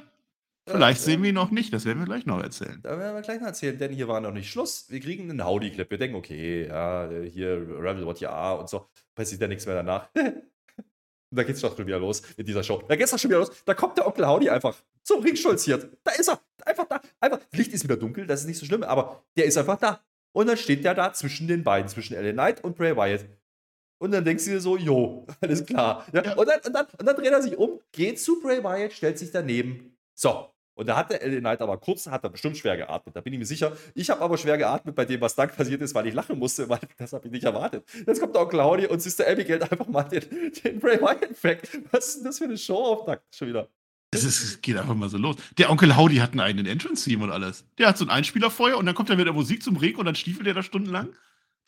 vielleicht 0.68 1.00
äh, 1.00 1.04
sehen 1.04 1.22
wir 1.22 1.30
ihn 1.30 1.34
noch 1.34 1.50
nicht, 1.50 1.72
das 1.72 1.84
werden 1.84 1.98
wir 1.98 2.06
gleich 2.06 2.26
noch 2.26 2.42
erzählen. 2.42 2.80
Da 2.82 2.98
werden 2.98 3.14
wir 3.14 3.22
gleich 3.22 3.40
noch 3.40 3.48
erzählen, 3.48 3.78
denn 3.78 3.92
hier 3.92 4.08
war 4.08 4.20
noch 4.20 4.32
nicht 4.32 4.50
Schluss. 4.50 4.86
Wir 4.88 5.00
kriegen 5.00 5.30
einen 5.30 5.44
Howdy-Clip. 5.44 5.90
Wir 5.90 5.98
denken, 5.98 6.16
okay, 6.16 6.66
ja, 6.66 7.10
äh, 7.10 7.28
hier 7.28 7.54
Rebel 7.56 8.06
What 8.06 8.22
Are 8.24 8.58
und 8.60 8.68
so. 8.68 8.88
Passiert 9.14 9.40
ja 9.40 9.48
nichts 9.48 9.66
mehr 9.66 9.74
danach. 9.74 10.08
und 10.14 10.42
da 11.30 11.42
geht's 11.42 11.60
doch 11.60 11.76
schon 11.76 11.86
wieder 11.86 11.98
los 11.98 12.22
mit 12.36 12.46
dieser 12.46 12.62
Show. 12.62 12.82
Da 12.88 12.96
geht's 12.96 13.10
doch 13.10 13.18
schon 13.18 13.30
wieder 13.30 13.40
los. 13.40 13.50
Da 13.64 13.74
kommt 13.74 13.98
der 13.98 14.06
Onkel 14.06 14.26
Howdy 14.26 14.48
einfach 14.50 14.76
zum 15.02 15.22
Ring 15.22 15.36
stolziert. 15.36 15.88
Da 16.04 16.12
ist 16.12 16.28
er. 16.28 16.40
Einfach 16.64 16.84
da. 16.86 17.00
Einfach. 17.20 17.40
Licht 17.52 17.72
ist 17.72 17.84
wieder 17.84 17.96
dunkel, 17.96 18.26
das 18.26 18.40
ist 18.42 18.46
nicht 18.46 18.58
so 18.58 18.66
schlimm, 18.66 18.82
aber 18.82 19.24
der 19.36 19.46
ist 19.46 19.56
einfach 19.56 19.78
da. 19.78 20.00
Und 20.32 20.46
dann 20.46 20.56
steht 20.56 20.84
der 20.84 20.94
da 20.94 21.12
zwischen 21.12 21.48
den 21.48 21.64
beiden, 21.64 21.88
zwischen 21.88 22.14
LA 22.14 22.32
Knight 22.32 22.62
und 22.62 22.76
Bray 22.76 22.94
Wyatt. 22.96 23.26
Und 24.00 24.12
dann 24.12 24.24
denkst 24.24 24.44
du 24.44 24.50
dir 24.50 24.60
so, 24.60 24.76
jo, 24.76 25.26
alles 25.40 25.64
klar. 25.66 26.06
Ja, 26.12 26.22
Ja. 26.22 26.34
Und, 26.36 26.48
dann, 26.48 26.60
und, 26.64 26.72
dann, 26.72 26.86
und 26.98 27.06
dann 27.06 27.16
dreht 27.16 27.32
er 27.32 27.42
sich 27.42 27.56
um, 27.56 27.80
geht 27.92 28.20
zu 28.20 28.40
Bray 28.40 28.62
Wyatt, 28.62 28.92
stellt 28.92 29.18
sich 29.18 29.30
daneben. 29.30 29.96
So. 30.14 30.50
Und 30.78 30.86
da 30.86 30.96
hat 30.96 31.10
der 31.10 31.28
LA 31.28 31.40
Knight 31.40 31.60
aber 31.60 31.76
kurz, 31.76 32.06
hat 32.06 32.22
er 32.22 32.30
bestimmt 32.30 32.56
schwer 32.56 32.76
geatmet, 32.76 33.16
da 33.16 33.20
bin 33.20 33.32
ich 33.32 33.38
mir 33.40 33.44
sicher. 33.44 33.76
Ich 33.96 34.10
habe 34.10 34.20
aber 34.20 34.38
schwer 34.38 34.56
geatmet 34.56 34.94
bei 34.94 35.04
dem, 35.04 35.20
was 35.20 35.34
dann 35.34 35.50
passiert 35.50 35.82
ist, 35.82 35.92
weil 35.92 36.06
ich 36.06 36.14
lachen 36.14 36.38
musste, 36.38 36.68
weil 36.68 36.78
das 36.98 37.12
habe 37.12 37.26
ich 37.26 37.32
nicht 37.32 37.42
erwartet. 37.42 37.84
Jetzt 38.06 38.20
kommt 38.20 38.36
der 38.36 38.42
Onkel 38.42 38.62
Howdy 38.62 38.86
und 38.86 39.02
Sister 39.02 39.28
Abigail 39.28 39.60
einfach 39.60 39.88
mal 39.88 40.04
den, 40.04 40.22
den 40.62 40.78
Bray 40.78 41.00
Wyatt 41.00 41.42
weg. 41.42 41.68
Was 41.90 42.10
ist 42.10 42.18
denn 42.18 42.24
das 42.26 42.38
für 42.38 42.44
eine 42.44 42.56
Show-Auftakt 42.56 43.34
schon 43.34 43.48
wieder? 43.48 43.68
Es, 44.12 44.22
ist, 44.22 44.62
geht 44.62 44.76
einfach 44.76 44.94
mal 44.94 45.08
so 45.08 45.18
los. 45.18 45.34
Der 45.58 45.68
Onkel 45.68 45.96
Howdy 45.96 46.18
hat 46.18 46.30
einen 46.30 46.40
eigenen 46.40 46.66
Entrance-Team 46.66 47.22
und 47.22 47.32
alles. 47.32 47.64
Der 47.78 47.88
hat 47.88 47.98
so 47.98 48.04
ein 48.04 48.10
Einspielerfeuer 48.10 48.76
und 48.76 48.86
dann 48.86 48.94
kommt 48.94 49.10
er 49.10 49.16
mit 49.16 49.26
der 49.26 49.34
Musik 49.34 49.64
zum 49.64 49.76
Ring 49.76 49.96
und 49.96 50.04
dann 50.04 50.14
stiefelt 50.14 50.46
er 50.46 50.54
da 50.54 50.62
stundenlang. 50.62 51.08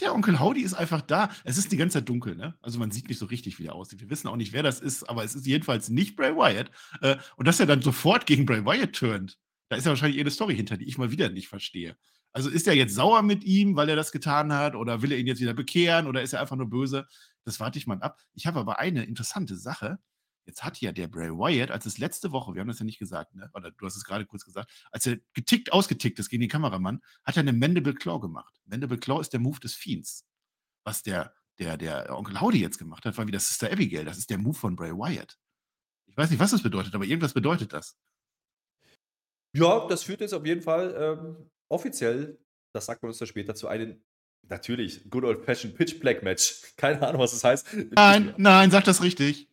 Der 0.01 0.15
Onkel 0.15 0.41
Howdy 0.41 0.63
ist 0.63 0.75
einfach 0.75 1.03
da. 1.03 1.31
Es 1.45 1.59
ist 1.59 1.73
die 1.73 1.77
ganze 1.77 1.99
Zeit 1.99 2.09
dunkel, 2.09 2.35
ne? 2.35 2.55
Also 2.63 2.79
man 2.79 2.91
sieht 2.91 3.09
nicht 3.09 3.19
so 3.19 3.27
richtig, 3.27 3.59
wie 3.59 3.65
der 3.65 3.75
aussieht. 3.75 4.01
Wir 4.01 4.11
wissen 4.11 4.29
auch 4.29 4.37
nicht, 4.37 4.53
wer 4.53 4.63
das 4.63 4.81
ist, 4.81 5.09
aber 5.09 5.25
es 5.25 5.35
ist 5.35 5.47
jedenfalls 5.47 5.89
nicht 5.89 6.17
Bray 6.17 6.35
Wyatt. 6.35 6.71
Äh, 7.03 7.17
und 7.37 7.47
dass 7.47 7.61
er 7.61 7.67
dann 7.67 7.83
sofort 7.83 8.27
gegen 8.27 8.47
Bray 8.47 8.65
Wyatt 8.65 8.95
turnt, 8.95 9.39
da 9.69 9.77
ist 9.77 9.85
ja 9.85 9.91
wahrscheinlich 9.91 10.21
eine 10.21 10.31
Story 10.31 10.57
hinter, 10.57 10.77
die 10.77 10.87
ich 10.87 10.99
mal 10.99 11.11
wieder 11.11 11.29
nicht 11.29 11.49
verstehe. 11.49 11.97
Also 12.33 12.49
ist 12.49 12.67
er 12.67 12.75
jetzt 12.75 12.95
sauer 12.95 13.23
mit 13.23 13.45
ihm, 13.45 13.77
weil 13.77 13.89
er 13.89 13.97
das 13.97 14.13
getan 14.13 14.53
hat, 14.53 14.75
oder 14.75 15.03
will 15.03 15.13
er 15.13 15.19
ihn 15.19 15.27
jetzt 15.27 15.41
wieder 15.41 15.55
bekehren, 15.55 16.07
oder 16.07 16.23
ist 16.23 16.33
er 16.33 16.41
einfach 16.41 16.57
nur 16.57 16.71
böse? 16.71 17.07
Das 17.45 17.61
warte 17.61 17.79
ich 17.79 17.87
mal 17.87 18.01
ab. 18.03 18.21
Ich 18.35 18.47
habe 18.47 18.61
aber 18.61 18.79
eine 18.79 19.05
interessante 19.05 19.57
Sache. 19.57 19.99
Jetzt 20.47 20.65
hat 20.65 20.81
ja 20.81 20.93
der 20.93 21.07
Bray 21.07 21.31
Wyatt, 21.31 21.71
als 21.71 21.87
es 21.87 21.99
letzte 21.99 22.33
Woche, 22.33 22.55
wir 22.55 22.61
haben 22.61 22.69
das 22.69 22.79
ja 22.79 22.85
nicht 22.85 22.99
gesagt, 22.99 23.35
ne? 23.35 23.51
oder 23.55 23.71
du 23.71 23.87
hast 23.87 23.97
es 23.97 24.05
gerade 24.05 24.27
kurz 24.27 24.45
gesagt, 24.45 24.71
als 24.91 25.07
er 25.07 25.19
getickt, 25.33 25.73
ausgetickt 25.73 26.19
ist 26.19 26.29
gegen 26.29 26.41
den 26.41 26.51
Kameramann, 26.51 27.01
hat 27.25 27.37
er 27.37 27.41
eine 27.41 27.53
Mandible 27.53 27.95
Claw 27.95 28.21
gemacht. 28.21 28.61
Mandible 28.65 28.99
Claw 28.99 29.21
ist 29.21 29.33
der 29.33 29.41
Move 29.41 29.61
des 29.61 29.75
Fiends. 29.75 30.27
Was 30.85 31.03
der, 31.03 31.35
der, 31.59 31.77
der 31.77 32.17
Onkel 32.17 32.41
Howdy 32.41 32.59
jetzt 32.59 32.79
gemacht 32.79 33.05
hat, 33.05 33.17
war 33.19 33.27
wie 33.27 33.33
das 33.33 33.49
Sister 33.49 33.71
Abigail. 33.71 34.05
Das 34.05 34.19
ist 34.19 34.31
der 34.31 34.39
Move 34.39 34.55
von 34.55 34.77
Bray 34.77 34.93
Wyatt. 34.93 35.39
Ich 36.07 36.17
weiß 36.17 36.31
nicht, 36.31 36.41
was 36.41 36.51
das 36.51 36.63
bedeutet, 36.63 36.95
aber 36.95 37.05
irgendwas 37.05 37.35
bedeutet 37.35 37.73
das. 37.73 37.97
Ja, 39.53 39.87
das 39.89 40.05
führt 40.05 40.21
jetzt 40.21 40.33
auf 40.33 40.47
jeden 40.47 40.63
Fall 40.63 40.95
ähm, 40.99 41.51
offiziell, 41.69 42.39
das 42.73 42.87
sagt 42.87 43.03
man 43.03 43.11
uns 43.11 43.21
ja 43.21 43.27
später, 43.27 43.55
zu 43.55 43.69
einem, 43.69 44.03
natürlich, 44.49 45.09
Good 45.11 45.25
Old 45.25 45.45
Fashioned 45.45 45.77
Pitch 45.77 46.01
Black 46.01 46.23
Match. 46.23 46.63
Keine 46.77 47.07
Ahnung, 47.07 47.21
was 47.21 47.33
das 47.33 47.45
heißt. 47.45 47.77
Nein, 47.93 48.35
nein, 48.37 48.71
sag 48.71 48.85
das 48.85 49.03
richtig. 49.03 49.50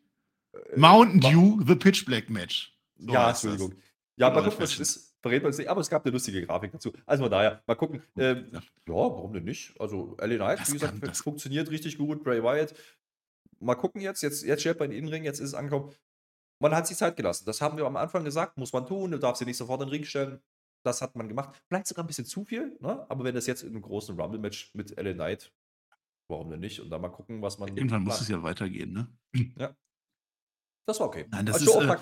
Äh, 0.72 0.80
Mountain 0.80 1.20
Dew, 1.22 1.62
The 1.66 1.76
Pitch 1.76 2.06
Black 2.06 2.30
Match. 2.30 2.78
So 2.98 3.12
ja, 3.14 3.30
das. 3.30 3.44
Entschuldigung. 3.44 3.82
Ja, 4.18 4.30
mal 4.30 4.36
Good 4.42 4.52
gucken, 4.52 4.64
was 4.64 4.80
ist. 4.80 5.16
Verrät 5.22 5.42
man 5.44 5.50
es 5.52 5.58
nicht, 5.58 5.70
aber 5.70 5.82
es 5.82 5.90
gab 5.90 6.06
eine 6.06 6.12
lustige 6.14 6.46
Grafik 6.46 6.72
dazu. 6.72 6.94
Also 7.06 7.24
von 7.24 7.32
daher, 7.32 7.62
mal 7.68 7.76
gucken. 7.76 8.02
Ähm, 8.18 8.48
Ja. 8.52 8.60
ja, 8.60 8.64
warum 8.88 9.34
denn 9.34 9.44
nicht? 9.44 9.74
Also, 9.80 10.16
LA 10.20 10.36
Knight, 10.38 10.60
Das 10.60 10.70
wie 10.70 10.74
gesagt, 10.74 11.02
kann- 11.02 11.14
funktioniert 11.14 11.70
richtig 11.70 11.98
gut. 11.98 12.24
Bray 12.24 12.42
Wyatt. 12.44 12.74
Mal 13.60 13.76
gucken 13.76 14.02
jetzt. 14.02 14.22
Jetzt, 14.22 14.44
jetzt 14.44 14.62
stellt 14.62 14.80
man 14.80 14.90
den 14.92 15.00
Innenring, 15.00 15.24
jetzt 15.24 15.40
ist 15.40 15.50
es 15.50 15.54
angekommen. 15.54 15.92
Man 16.60 16.74
hat 16.76 16.88
sich 16.88 16.98
Zeit 16.98 17.16
gelassen. 17.18 17.46
Das 17.46 17.62
haben 17.62 17.78
wir 17.78 17.86
am 17.86 17.98
Anfang 17.98 18.24
gesagt, 18.24 18.58
muss 18.58 18.74
man 18.74 18.86
tun. 18.88 19.12
Du 19.12 19.20
darfst 19.20 19.40
sie 19.40 19.46
nicht 19.46 19.58
sofort 19.58 19.82
in 19.82 19.88
den 19.88 19.94
Ring 19.94 20.04
stellen. 20.06 20.40
Das 20.84 21.02
hat 21.02 21.16
man 21.16 21.28
gemacht. 21.28 21.60
Vielleicht 21.68 21.88
sogar 21.88 22.04
ein 22.04 22.08
bisschen 22.08 22.26
zu 22.26 22.46
viel, 22.46 22.78
ne? 22.80 23.06
aber 23.10 23.24
wenn 23.24 23.36
das 23.36 23.46
jetzt 23.48 23.64
in 23.64 23.70
einem 23.70 23.82
großen 23.82 24.20
Rumble-Match 24.20 24.72
mit 24.74 24.96
LA 25.00 25.14
Knight, 25.14 25.52
warum 26.30 26.50
denn 26.50 26.60
nicht? 26.62 26.80
Und 26.80 26.90
dann 26.90 27.02
mal 27.02 27.10
gucken, 27.10 27.42
was 27.42 27.58
man. 27.60 27.70
Irgendwann 27.76 28.04
muss 28.04 28.22
es 28.22 28.28
ja 28.30 28.42
weitergehen, 28.42 28.94
ne? 28.94 29.76
Das 30.88 31.00
war 31.02 31.08
okay. 31.08 31.26
Nein, 31.30 31.46
das 31.46 31.56
Als 31.56 31.64
ist, 31.64 31.76
äh, 31.76 31.96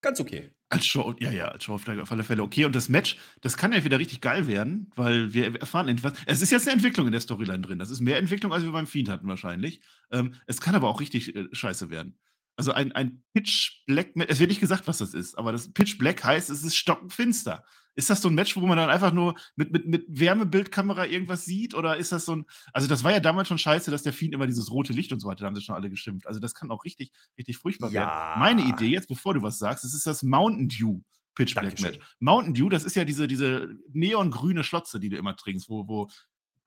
ganz 0.00 0.18
okay. 0.18 0.50
Als 0.70 0.86
Show, 0.86 1.14
ja, 1.20 1.30
ja, 1.30 1.48
als 1.48 1.64
Showauftrag 1.64 1.98
auf 1.98 2.10
alle 2.10 2.24
Fälle 2.24 2.42
okay. 2.42 2.64
Und 2.64 2.74
das 2.74 2.88
Match, 2.88 3.18
das 3.42 3.56
kann 3.56 3.72
ja 3.72 3.84
wieder 3.84 3.98
richtig 3.98 4.20
geil 4.20 4.46
werden, 4.46 4.90
weil 4.96 5.34
wir 5.34 5.60
erfahren 5.60 5.88
etwas. 5.88 6.14
Es 6.26 6.40
ist 6.40 6.50
jetzt 6.50 6.66
eine 6.66 6.76
Entwicklung 6.76 7.06
in 7.06 7.12
der 7.12 7.20
Storyline 7.20 7.60
drin. 7.60 7.78
Das 7.78 7.90
ist 7.90 8.00
mehr 8.00 8.16
Entwicklung, 8.16 8.52
als 8.52 8.64
wir 8.64 8.72
beim 8.72 8.86
Fiend 8.86 9.10
hatten, 9.10 9.28
wahrscheinlich. 9.28 9.82
Ähm, 10.10 10.34
es 10.46 10.60
kann 10.60 10.74
aber 10.74 10.88
auch 10.88 11.00
richtig 11.00 11.36
äh, 11.36 11.48
scheiße 11.52 11.90
werden. 11.90 12.18
Also 12.56 12.72
ein, 12.72 12.92
ein 12.92 13.22
Pitch 13.34 13.84
Black 13.86 14.12
es 14.28 14.38
wird 14.38 14.50
nicht 14.50 14.60
gesagt, 14.60 14.86
was 14.86 14.98
das 14.98 15.12
ist, 15.12 15.36
aber 15.36 15.52
das 15.52 15.72
Pitch 15.72 15.98
Black 15.98 16.24
heißt, 16.24 16.48
es 16.50 16.62
ist 16.62 16.76
stockenfinster. 16.76 17.64
Ist 18.00 18.08
das 18.08 18.22
so 18.22 18.28
ein 18.28 18.34
Match, 18.34 18.56
wo 18.56 18.66
man 18.66 18.78
dann 18.78 18.88
einfach 18.88 19.12
nur 19.12 19.34
mit, 19.56 19.72
mit, 19.72 19.86
mit 19.86 20.04
Wärmebildkamera 20.08 21.04
irgendwas 21.06 21.44
sieht? 21.44 21.74
Oder 21.74 21.98
ist 21.98 22.12
das 22.12 22.24
so 22.24 22.36
ein. 22.36 22.46
Also, 22.72 22.88
das 22.88 23.04
war 23.04 23.12
ja 23.12 23.20
damals 23.20 23.48
schon 23.48 23.58
scheiße, 23.58 23.90
dass 23.90 24.02
der 24.02 24.14
Fiend 24.14 24.32
immer 24.32 24.46
dieses 24.46 24.70
rote 24.70 24.94
Licht 24.94 25.12
und 25.12 25.20
so 25.20 25.30
hatte, 25.30 25.42
da 25.42 25.46
haben 25.48 25.54
sie 25.54 25.60
schon 25.60 25.74
alle 25.74 25.90
geschimpft. 25.90 26.26
Also, 26.26 26.40
das 26.40 26.54
kann 26.54 26.70
auch 26.70 26.84
richtig, 26.86 27.12
richtig 27.36 27.58
furchtbar 27.58 27.90
Ja. 27.92 28.00
werden. 28.00 28.40
Meine 28.40 28.62
Idee, 28.62 28.88
jetzt 28.88 29.08
bevor 29.08 29.34
du 29.34 29.42
was 29.42 29.58
sagst, 29.58 29.84
das 29.84 29.92
ist 29.92 30.06
das 30.06 30.22
Mountain 30.22 30.68
Dew 30.68 31.00
Pitch 31.34 31.54
Black. 31.54 31.78
Match. 31.80 31.98
Mountain 32.18 32.54
Dew, 32.54 32.70
das 32.70 32.84
ist 32.84 32.96
ja 32.96 33.04
diese, 33.04 33.28
diese 33.28 33.68
neongrüne 33.92 34.64
Schlotze, 34.64 34.98
die 34.98 35.10
du 35.10 35.16
immer 35.18 35.36
trinkst, 35.36 35.68
wo, 35.68 35.86
wo 35.86 36.08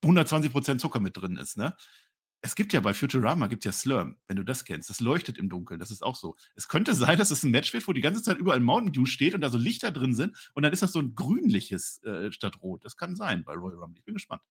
120% 0.04 0.78
Zucker 0.78 1.00
mit 1.00 1.18
drin 1.18 1.38
ist, 1.38 1.58
ne? 1.58 1.76
Es 2.46 2.56
gibt 2.56 2.74
ja 2.74 2.82
bei 2.82 2.94
Futurama 2.94 3.48
gibt 3.48 3.64
ja 3.64 3.72
Slurm, 3.72 4.18
wenn 4.28 4.36
du 4.36 4.44
das 4.44 4.66
kennst. 4.66 4.90
Das 4.90 5.00
leuchtet 5.00 5.38
im 5.38 5.50
Dunkeln, 5.50 5.80
das 5.80 5.92
ist 5.92 6.04
auch 6.04 6.16
so. 6.16 6.36
Es 6.56 6.68
könnte 6.68 6.94
sein, 6.94 7.18
dass 7.18 7.32
es 7.32 7.44
ein 7.44 7.52
Match 7.52 7.74
wird, 7.74 7.88
wo 7.88 7.94
die 7.94 8.02
ganze 8.02 8.22
Zeit 8.22 8.38
überall 8.38 8.60
Mountain 8.60 8.92
Dew 8.92 9.06
steht 9.06 9.34
und 9.34 9.42
da 9.42 9.50
so 9.50 9.58
Lichter 9.58 9.92
drin 9.92 10.14
sind 10.14 10.36
und 10.54 10.64
dann 10.64 10.74
ist 10.74 10.84
das 10.84 10.92
so 10.92 11.00
ein 11.00 11.16
grünliches 11.16 12.04
äh, 12.04 12.32
statt 12.32 12.62
rot. 12.62 12.84
Das 12.84 12.98
kann 12.98 13.16
sein 13.16 13.44
bei 13.44 13.54
Royal 13.54 13.80
Rumble. 13.80 14.00
Ich 14.00 14.06
bin 14.06 14.14
gespannt. 14.14 14.42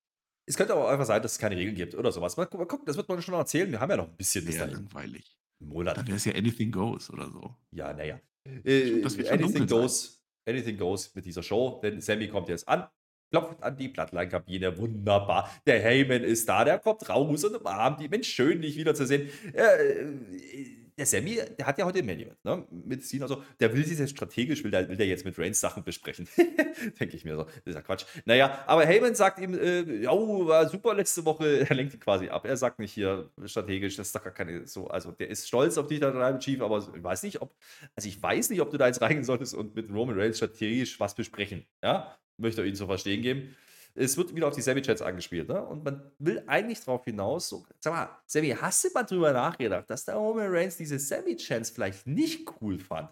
Es 0.46 0.56
könnte 0.56 0.72
aber 0.72 0.86
auch 0.86 0.90
einfach 0.90 1.04
sein, 1.04 1.22
dass 1.22 1.32
es 1.32 1.38
keine 1.38 1.56
Regeln 1.56 1.76
gibt 1.76 1.94
oder 1.94 2.10
sowas. 2.10 2.36
Mal, 2.36 2.48
mal 2.52 2.66
gucken, 2.66 2.86
das 2.86 2.96
wird 2.96 3.08
man 3.08 3.22
schon 3.22 3.32
noch 3.32 3.40
erzählen. 3.40 3.70
Wir 3.70 3.78
haben 3.78 3.90
ja 3.90 3.98
noch 3.98 4.08
ein 4.08 4.16
bisschen 4.16 4.44
bis 4.44 4.56
dahin. 4.56 4.74
langweilig. 4.74 5.36
Monat. 5.60 5.96
Dann 5.96 6.06
wäre 6.06 6.16
es 6.16 6.24
ja 6.24 6.34
Anything 6.34 6.72
Goes 6.72 7.10
oder 7.10 7.30
so. 7.30 7.54
Ja, 7.70 7.92
naja. 7.92 8.20
Äh, 8.44 9.04
anything 9.30 9.68
sein. 9.68 9.98
Anything 10.44 10.76
goes 10.76 11.14
mit 11.14 11.24
dieser 11.24 11.42
Show, 11.42 11.80
denn 11.82 12.00
Sammy 12.00 12.28
kommt 12.28 12.48
jetzt 12.48 12.68
an, 12.68 12.88
klopft 13.32 13.62
an 13.62 13.76
die 13.76 13.88
Bloodline-Kabine. 13.88 14.76
Wunderbar. 14.76 15.50
Der 15.66 15.82
Heyman 15.82 16.22
ist 16.22 16.48
da, 16.48 16.64
der 16.64 16.78
kommt 16.78 17.08
raus 17.08 17.44
und 17.44 17.56
umarmt 17.56 18.00
die. 18.00 18.08
Mensch, 18.08 18.28
schön, 18.28 18.60
dich 18.60 18.76
wiederzusehen. 18.76 19.28
Äh, 19.54 20.81
der 20.98 21.06
Sammy, 21.06 21.38
der 21.58 21.66
hat 21.66 21.78
ja 21.78 21.84
heute 21.84 22.00
ein 22.00 22.06
Main-Event, 22.06 22.44
ne? 22.44 22.66
Mit 22.70 23.04
Cena 23.04 23.26
so. 23.26 23.42
Der 23.60 23.74
will 23.74 23.84
sich 23.84 23.98
jetzt 23.98 24.10
strategisch, 24.10 24.62
will 24.62 24.70
der, 24.70 24.88
will 24.88 24.96
der 24.96 25.06
jetzt 25.06 25.24
mit 25.24 25.38
Reigns 25.38 25.60
Sachen 25.60 25.84
besprechen. 25.84 26.28
Denke 27.00 27.16
ich 27.16 27.24
mir 27.24 27.36
so. 27.36 27.44
Das 27.44 27.62
ist 27.64 27.74
ja 27.74 27.82
Quatsch. 27.82 28.04
Naja, 28.24 28.62
aber 28.66 28.84
Heyman 28.84 29.14
sagt 29.14 29.40
ihm, 29.40 29.54
äh, 29.54 30.06
war 30.06 30.68
super 30.68 30.94
letzte 30.94 31.24
Woche. 31.24 31.66
Er 31.72 31.74
lenkt 31.74 31.94
ihn 31.94 32.00
quasi 32.00 32.28
ab. 32.28 32.44
Er 32.44 32.56
sagt 32.56 32.78
nicht 32.78 32.92
hier 32.92 33.30
strategisch, 33.46 33.96
das 33.96 34.08
ist 34.08 34.16
doch 34.16 34.22
gar 34.22 34.34
keine 34.34 34.66
so. 34.66 34.88
Also, 34.88 35.12
der 35.12 35.28
ist 35.28 35.48
stolz 35.48 35.78
auf 35.78 35.86
dich, 35.86 36.00
der 36.00 36.12
Tribal 36.12 36.38
Chief, 36.38 36.60
aber 36.60 36.78
ich 36.78 37.02
weiß 37.02 37.22
nicht, 37.22 37.40
ob, 37.40 37.54
also 37.96 38.08
ich 38.08 38.22
weiß 38.22 38.50
nicht, 38.50 38.60
ob 38.60 38.70
du 38.70 38.76
da 38.76 38.86
jetzt 38.86 39.00
reingehen 39.00 39.24
solltest 39.24 39.54
und 39.54 39.74
mit 39.74 39.90
Roman 39.90 40.18
Reigns 40.18 40.36
strategisch 40.36 41.00
was 41.00 41.14
besprechen. 41.14 41.64
Ja, 41.82 42.18
möchte 42.36 42.60
er 42.60 42.66
ihnen 42.66 42.76
zu 42.76 42.86
verstehen 42.86 43.22
geben. 43.22 43.56
Es 43.94 44.16
wird 44.16 44.34
wieder 44.34 44.48
auf 44.48 44.54
die 44.54 44.62
Sammy-Chats 44.62 45.02
angespielt, 45.02 45.48
ne? 45.48 45.62
Und 45.64 45.84
man 45.84 46.10
will 46.18 46.42
eigentlich 46.46 46.80
darauf 46.80 47.04
hinaus, 47.04 47.48
so, 47.48 47.66
sag 47.78 47.92
mal, 47.92 48.18
Sammy, 48.26 48.50
hast 48.50 48.84
du 48.84 48.88
mal 48.94 49.02
drüber 49.02 49.32
nachgedacht, 49.32 49.88
dass 49.90 50.04
der 50.04 50.14
Roman 50.14 50.48
Reigns 50.50 50.76
diese 50.76 50.98
Sammy-Chats 50.98 51.70
vielleicht 51.70 52.06
nicht 52.06 52.48
cool 52.60 52.78
fand? 52.78 53.10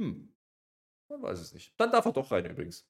Hm. 0.00 0.32
Man 1.08 1.22
weiß 1.22 1.40
es 1.40 1.52
nicht. 1.52 1.72
Dann 1.76 1.90
darf 1.90 2.04
er 2.04 2.12
doch 2.12 2.30
rein 2.30 2.46
übrigens. 2.46 2.86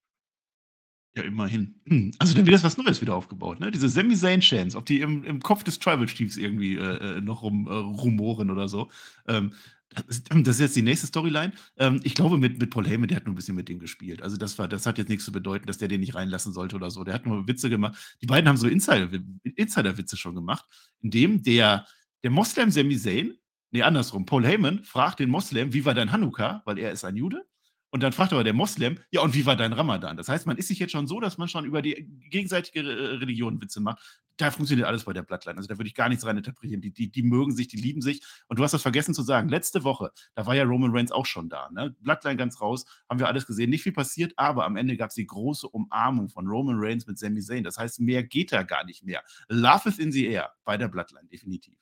Ja, 1.16 1.24
immerhin. 1.24 2.14
Also 2.18 2.34
dann 2.34 2.46
wird 2.46 2.54
das 2.54 2.62
was 2.62 2.76
Neues 2.76 3.00
wieder 3.00 3.16
aufgebaut, 3.16 3.58
ne? 3.58 3.70
Diese 3.70 3.88
Sami 3.88 4.14
Zayn 4.14 4.40
Chance, 4.40 4.76
ob 4.76 4.86
die 4.86 5.00
im, 5.00 5.24
im 5.24 5.40
Kopf 5.40 5.64
des 5.64 5.78
Tribal 5.78 6.06
Chiefs 6.06 6.36
irgendwie 6.36 6.76
äh, 6.76 7.16
äh 7.16 7.20
noch 7.20 7.42
rum, 7.42 7.66
äh, 7.66 7.72
rumoren 7.72 8.50
oder 8.50 8.68
so. 8.68 8.90
Ähm, 9.26 9.54
das, 9.94 10.56
ist, 10.56 10.60
jetzt 10.60 10.76
die 10.76 10.82
nächste 10.82 11.06
Storyline. 11.06 11.52
Ähm, 11.76 12.00
ich 12.04 12.14
glaube, 12.14 12.38
mit, 12.38 12.58
mit 12.60 12.70
Paul 12.70 12.86
Heyman, 12.86 13.08
der 13.08 13.16
hat 13.16 13.26
nur 13.26 13.32
ein 13.32 13.36
bisschen 13.36 13.56
mit 13.56 13.68
dem 13.68 13.80
gespielt. 13.80 14.22
Also 14.22 14.36
das 14.36 14.58
war, 14.58 14.68
das 14.68 14.86
hat 14.86 14.98
jetzt 14.98 15.08
nichts 15.08 15.24
zu 15.24 15.32
bedeuten, 15.32 15.66
dass 15.66 15.78
der 15.78 15.88
den 15.88 16.00
nicht 16.00 16.14
reinlassen 16.14 16.52
sollte 16.52 16.76
oder 16.76 16.90
so. 16.90 17.02
Der 17.02 17.14
hat 17.14 17.26
nur 17.26 17.48
Witze 17.48 17.68
gemacht. 17.70 18.16
Die 18.22 18.26
beiden 18.26 18.48
haben 18.48 18.56
so 18.56 18.68
Insider-Witze 18.68 19.24
Insider 19.42 19.94
schon 20.14 20.34
gemacht, 20.34 20.64
indem 21.00 21.42
der, 21.42 21.86
der 22.22 22.30
Moslem 22.30 22.70
Sami 22.70 22.96
Zayn, 22.96 23.34
nee, 23.72 23.82
andersrum, 23.82 24.26
Paul 24.26 24.46
Heyman 24.46 24.84
fragt 24.84 25.18
den 25.18 25.30
Moslem, 25.30 25.72
wie 25.72 25.84
war 25.84 25.94
dein 25.94 26.12
Hanukkah, 26.12 26.62
weil 26.64 26.78
er 26.78 26.92
ist 26.92 27.04
ein 27.04 27.16
Jude. 27.16 27.44
Und 27.92 28.04
dann 28.04 28.12
fragt 28.12 28.32
aber 28.32 28.44
der 28.44 28.52
Moslem, 28.54 28.98
ja, 29.10 29.20
und 29.20 29.34
wie 29.34 29.46
war 29.46 29.56
dein 29.56 29.72
Ramadan? 29.72 30.16
Das 30.16 30.28
heißt, 30.28 30.46
man 30.46 30.56
ist 30.56 30.68
sich 30.68 30.78
jetzt 30.78 30.92
schon 30.92 31.08
so, 31.08 31.18
dass 31.18 31.38
man 31.38 31.48
schon 31.48 31.64
über 31.64 31.82
die 31.82 32.06
gegenseitige 32.30 32.84
Religion 33.20 33.60
Witze 33.60 33.80
macht. 33.80 34.22
Da 34.40 34.50
funktioniert 34.50 34.88
alles 34.88 35.04
bei 35.04 35.12
der 35.12 35.22
Bloodline. 35.22 35.58
Also 35.58 35.68
da 35.68 35.76
würde 35.78 35.88
ich 35.88 35.94
gar 35.94 36.08
nichts 36.08 36.24
rein 36.24 36.36
interpretieren. 36.36 36.80
Die, 36.80 36.92
die, 36.92 37.10
die 37.10 37.22
mögen 37.22 37.54
sich, 37.54 37.68
die 37.68 37.76
lieben 37.76 38.00
sich. 38.00 38.22
Und 38.48 38.58
du 38.58 38.62
hast 38.62 38.72
das 38.72 38.80
vergessen 38.80 39.12
zu 39.12 39.22
sagen. 39.22 39.48
Letzte 39.50 39.84
Woche, 39.84 40.12
da 40.34 40.46
war 40.46 40.54
ja 40.54 40.64
Roman 40.64 40.90
Reigns 40.92 41.12
auch 41.12 41.26
schon 41.26 41.50
da. 41.50 41.68
Ne? 41.70 41.94
Bloodline 42.00 42.36
ganz 42.36 42.60
raus, 42.60 42.86
haben 43.08 43.20
wir 43.20 43.28
alles 43.28 43.46
gesehen. 43.46 43.68
Nicht 43.68 43.82
viel 43.82 43.92
passiert, 43.92 44.32
aber 44.36 44.64
am 44.64 44.76
Ende 44.76 44.96
gab 44.96 45.10
es 45.10 45.14
die 45.14 45.26
große 45.26 45.68
Umarmung 45.68 46.30
von 46.30 46.46
Roman 46.46 46.76
Reigns 46.78 47.06
mit 47.06 47.18
Sami 47.18 47.40
Zayn. 47.42 47.64
Das 47.64 47.76
heißt, 47.76 48.00
mehr 48.00 48.22
geht 48.22 48.52
da 48.52 48.62
gar 48.62 48.84
nicht 48.84 49.04
mehr. 49.04 49.22
Love 49.48 49.90
is 49.90 49.98
in 49.98 50.10
the 50.10 50.26
air 50.26 50.50
bei 50.64 50.78
der 50.78 50.88
Bloodline, 50.88 51.28
definitiv. 51.28 51.76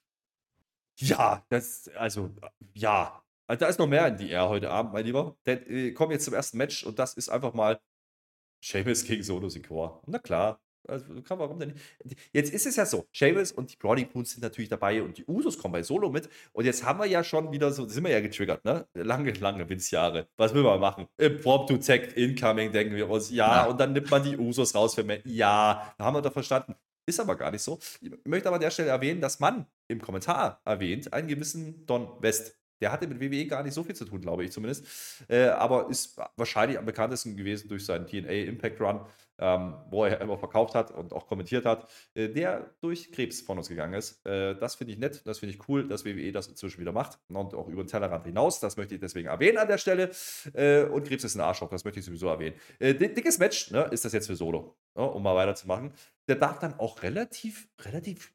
Ja, 0.96 1.44
das, 1.48 1.88
also, 1.94 2.34
ja, 2.74 3.22
also, 3.46 3.60
da 3.60 3.68
ist 3.68 3.78
noch 3.78 3.86
mehr 3.86 4.08
in 4.08 4.16
die 4.16 4.30
Air 4.30 4.48
heute 4.48 4.70
Abend, 4.70 4.92
mein 4.92 5.06
Lieber. 5.06 5.36
Denn 5.46 5.64
wir 5.66 5.94
kommen 5.94 6.12
jetzt 6.12 6.24
zum 6.24 6.34
ersten 6.34 6.58
Match 6.58 6.84
und 6.84 6.98
das 6.98 7.14
ist 7.14 7.28
einfach 7.28 7.54
mal 7.54 7.80
Sheamus 8.60 9.04
gegen 9.04 9.22
Solo 9.22 9.48
Sikoa. 9.48 10.02
Na 10.06 10.18
klar. 10.18 10.60
Also, 10.88 11.04
warum 11.28 11.58
denn 11.58 11.74
nicht? 12.04 12.18
Jetzt 12.32 12.52
ist 12.52 12.66
es 12.66 12.76
ja 12.76 12.86
so, 12.86 13.06
Sheamus 13.12 13.52
und 13.52 13.72
die 13.72 13.76
Brownie 13.76 14.04
Poons 14.04 14.30
sind 14.30 14.42
natürlich 14.42 14.70
dabei 14.70 15.02
und 15.02 15.18
die 15.18 15.24
Usos 15.26 15.58
kommen 15.58 15.72
bei 15.72 15.82
Solo 15.82 16.10
mit. 16.10 16.28
Und 16.52 16.64
jetzt 16.64 16.84
haben 16.84 16.98
wir 16.98 17.06
ja 17.06 17.22
schon 17.22 17.52
wieder 17.52 17.72
so, 17.72 17.86
sind 17.86 18.04
wir 18.04 18.10
ja 18.10 18.20
getriggert, 18.20 18.64
ne? 18.64 18.86
Lange, 18.94 19.32
lange 19.32 19.68
Winzjahre. 19.68 20.28
Was 20.36 20.54
will 20.54 20.62
man 20.62 20.80
machen? 20.80 21.06
Impromptu 21.16 21.76
Tech 21.76 22.16
Incoming, 22.16 22.72
denken 22.72 22.96
wir 22.96 23.08
uns. 23.08 23.30
Ja, 23.30 23.64
ja, 23.64 23.66
und 23.66 23.78
dann 23.78 23.92
nimmt 23.92 24.10
man 24.10 24.22
die 24.22 24.36
Usos 24.36 24.74
raus 24.74 24.94
für 24.94 25.04
mehr. 25.04 25.20
Ja, 25.24 25.94
da 25.98 26.04
haben 26.04 26.16
wir 26.16 26.22
doch 26.22 26.32
verstanden. 26.32 26.74
Ist 27.06 27.20
aber 27.20 27.36
gar 27.36 27.50
nicht 27.50 27.62
so. 27.62 27.78
Ich 28.02 28.10
möchte 28.24 28.48
aber 28.48 28.56
an 28.56 28.60
der 28.60 28.70
Stelle 28.70 28.90
erwähnen, 28.90 29.20
dass 29.20 29.40
man 29.40 29.66
im 29.88 30.00
Kommentar 30.00 30.60
erwähnt 30.64 31.10
einen 31.12 31.26
gewissen 31.26 31.86
Don 31.86 32.08
West. 32.20 32.54
Der 32.80 32.92
hatte 32.92 33.06
mit 33.08 33.20
WWE 33.20 33.46
gar 33.46 33.62
nicht 33.62 33.74
so 33.74 33.82
viel 33.82 33.96
zu 33.96 34.04
tun, 34.04 34.20
glaube 34.20 34.44
ich 34.44 34.52
zumindest. 34.52 34.84
Äh, 35.28 35.46
aber 35.46 35.88
ist 35.88 36.18
wahrscheinlich 36.36 36.78
am 36.78 36.84
bekanntesten 36.84 37.36
gewesen 37.36 37.68
durch 37.68 37.84
seinen 37.84 38.06
TNA 38.06 38.30
Impact 38.30 38.80
Run, 38.80 39.00
ähm, 39.38 39.74
wo 39.90 40.04
er 40.04 40.20
immer 40.20 40.38
verkauft 40.38 40.74
hat 40.74 40.90
und 40.90 41.12
auch 41.12 41.26
kommentiert 41.26 41.64
hat, 41.64 41.88
äh, 42.14 42.28
der 42.28 42.74
durch 42.80 43.12
Krebs 43.12 43.40
von 43.40 43.58
uns 43.58 43.68
gegangen 43.68 43.94
ist. 43.94 44.24
Äh, 44.26 44.56
das 44.56 44.74
finde 44.74 44.92
ich 44.92 44.98
nett, 44.98 45.22
das 45.24 45.38
finde 45.38 45.54
ich 45.54 45.68
cool, 45.68 45.86
dass 45.88 46.04
WWE 46.04 46.32
das 46.32 46.48
inzwischen 46.48 46.80
wieder 46.80 46.92
macht 46.92 47.18
und 47.28 47.54
auch 47.54 47.68
über 47.68 47.82
den 47.82 47.88
Tellerrand 47.88 48.24
hinaus. 48.24 48.60
Das 48.60 48.76
möchte 48.76 48.94
ich 48.94 49.00
deswegen 49.00 49.28
erwähnen 49.28 49.58
an 49.58 49.68
der 49.68 49.78
Stelle. 49.78 50.10
Äh, 50.54 50.84
und 50.84 51.06
Krebs 51.06 51.24
ist 51.24 51.34
ein 51.34 51.40
Arschloch, 51.40 51.70
das 51.70 51.84
möchte 51.84 52.00
ich 52.00 52.06
sowieso 52.06 52.28
erwähnen. 52.28 52.56
Äh, 52.78 52.94
dickes 52.94 53.38
Match 53.38 53.70
ne, 53.70 53.88
ist 53.90 54.04
das 54.04 54.12
jetzt 54.12 54.26
für 54.26 54.36
Solo, 54.36 54.76
ne, 54.94 55.02
um 55.02 55.22
mal 55.22 55.34
weiterzumachen. 55.34 55.92
Der 56.26 56.36
darf 56.36 56.58
dann 56.58 56.78
auch 56.78 57.02
relativ, 57.02 57.68
relativ 57.80 58.32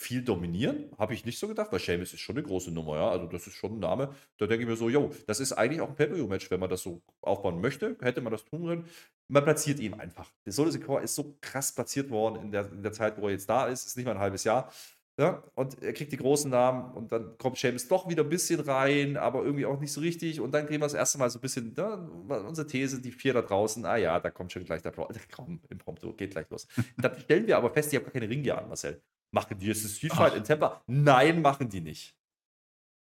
viel 0.00 0.22
dominieren, 0.22 0.90
habe 0.96 1.12
ich 1.12 1.26
nicht 1.26 1.38
so 1.38 1.46
gedacht, 1.46 1.70
weil 1.72 1.78
Sheamus 1.78 2.14
ist 2.14 2.20
schon 2.20 2.34
eine 2.34 2.42
große 2.42 2.70
Nummer, 2.70 2.96
ja. 2.96 3.10
Also 3.10 3.26
das 3.26 3.46
ist 3.46 3.52
schon 3.52 3.74
ein 3.74 3.80
Name. 3.80 4.14
Da 4.38 4.46
denke 4.46 4.62
ich 4.62 4.68
mir 4.68 4.76
so, 4.76 4.88
yo, 4.88 5.10
das 5.26 5.40
ist 5.40 5.52
eigentlich 5.52 5.82
auch 5.82 5.90
ein 5.90 5.94
Pay-Per-View-Match, 5.94 6.50
wenn 6.50 6.58
man 6.58 6.70
das 6.70 6.82
so 6.82 7.02
aufbauen 7.20 7.60
möchte, 7.60 7.98
hätte 8.00 8.22
man 8.22 8.32
das 8.32 8.46
tun 8.46 8.66
können. 8.66 8.84
Man 9.28 9.44
platziert 9.44 9.78
ihn 9.78 9.92
einfach. 9.92 10.32
Der 10.46 10.54
Solo 10.54 10.70
Secure 10.70 11.02
ist 11.02 11.14
so 11.14 11.36
krass 11.42 11.74
platziert 11.74 12.08
worden 12.08 12.36
in 12.42 12.50
der, 12.50 12.72
in 12.72 12.82
der 12.82 12.92
Zeit, 12.92 13.20
wo 13.20 13.26
er 13.26 13.32
jetzt 13.32 13.50
da 13.50 13.66
ist. 13.66 13.86
Ist 13.86 13.98
nicht 13.98 14.06
mal 14.06 14.12
ein 14.12 14.18
halbes 14.20 14.42
Jahr. 14.44 14.72
Ja, 15.18 15.42
und 15.54 15.82
er 15.82 15.92
kriegt 15.92 16.12
die 16.12 16.16
großen 16.16 16.50
Namen 16.50 16.94
und 16.94 17.12
dann 17.12 17.36
kommt 17.36 17.60
James 17.60 17.86
doch 17.86 18.08
wieder 18.08 18.22
ein 18.22 18.30
bisschen 18.30 18.58
rein, 18.60 19.18
aber 19.18 19.44
irgendwie 19.44 19.66
auch 19.66 19.78
nicht 19.78 19.92
so 19.92 20.00
richtig. 20.00 20.40
Und 20.40 20.52
dann 20.52 20.66
kriegen 20.66 20.80
wir 20.80 20.86
das 20.86 20.94
erste 20.94 21.18
Mal 21.18 21.28
so 21.28 21.38
ein 21.38 21.42
bisschen, 21.42 21.74
ja, 21.76 21.92
unsere 21.94 22.66
These, 22.66 23.02
die 23.02 23.12
vier 23.12 23.34
da 23.34 23.42
draußen, 23.42 23.84
ah 23.84 23.96
ja, 23.96 24.18
da 24.18 24.30
kommt 24.30 24.50
schon 24.50 24.64
gleich 24.64 24.80
der 24.80 24.92
Pro 24.92 25.08
Komm, 25.30 25.60
Impromptu, 25.68 26.14
geht 26.14 26.30
gleich 26.30 26.48
los. 26.48 26.66
dann 26.96 27.20
stellen 27.20 27.46
wir 27.46 27.58
aber 27.58 27.70
fest, 27.70 27.92
die 27.92 27.96
haben 27.96 28.04
gar 28.04 28.12
keine 28.12 28.30
Ringe 28.30 28.56
an, 28.56 28.68
Marcel. 28.68 29.02
Machen 29.32 29.58
die 29.58 29.70
es 29.70 29.96
Street 29.96 30.12
Fight 30.12 30.34
in 30.34 30.44
Tampa? 30.44 30.82
Nein, 30.86 31.40
machen 31.40 31.68
die 31.68 31.80
nicht. 31.80 32.14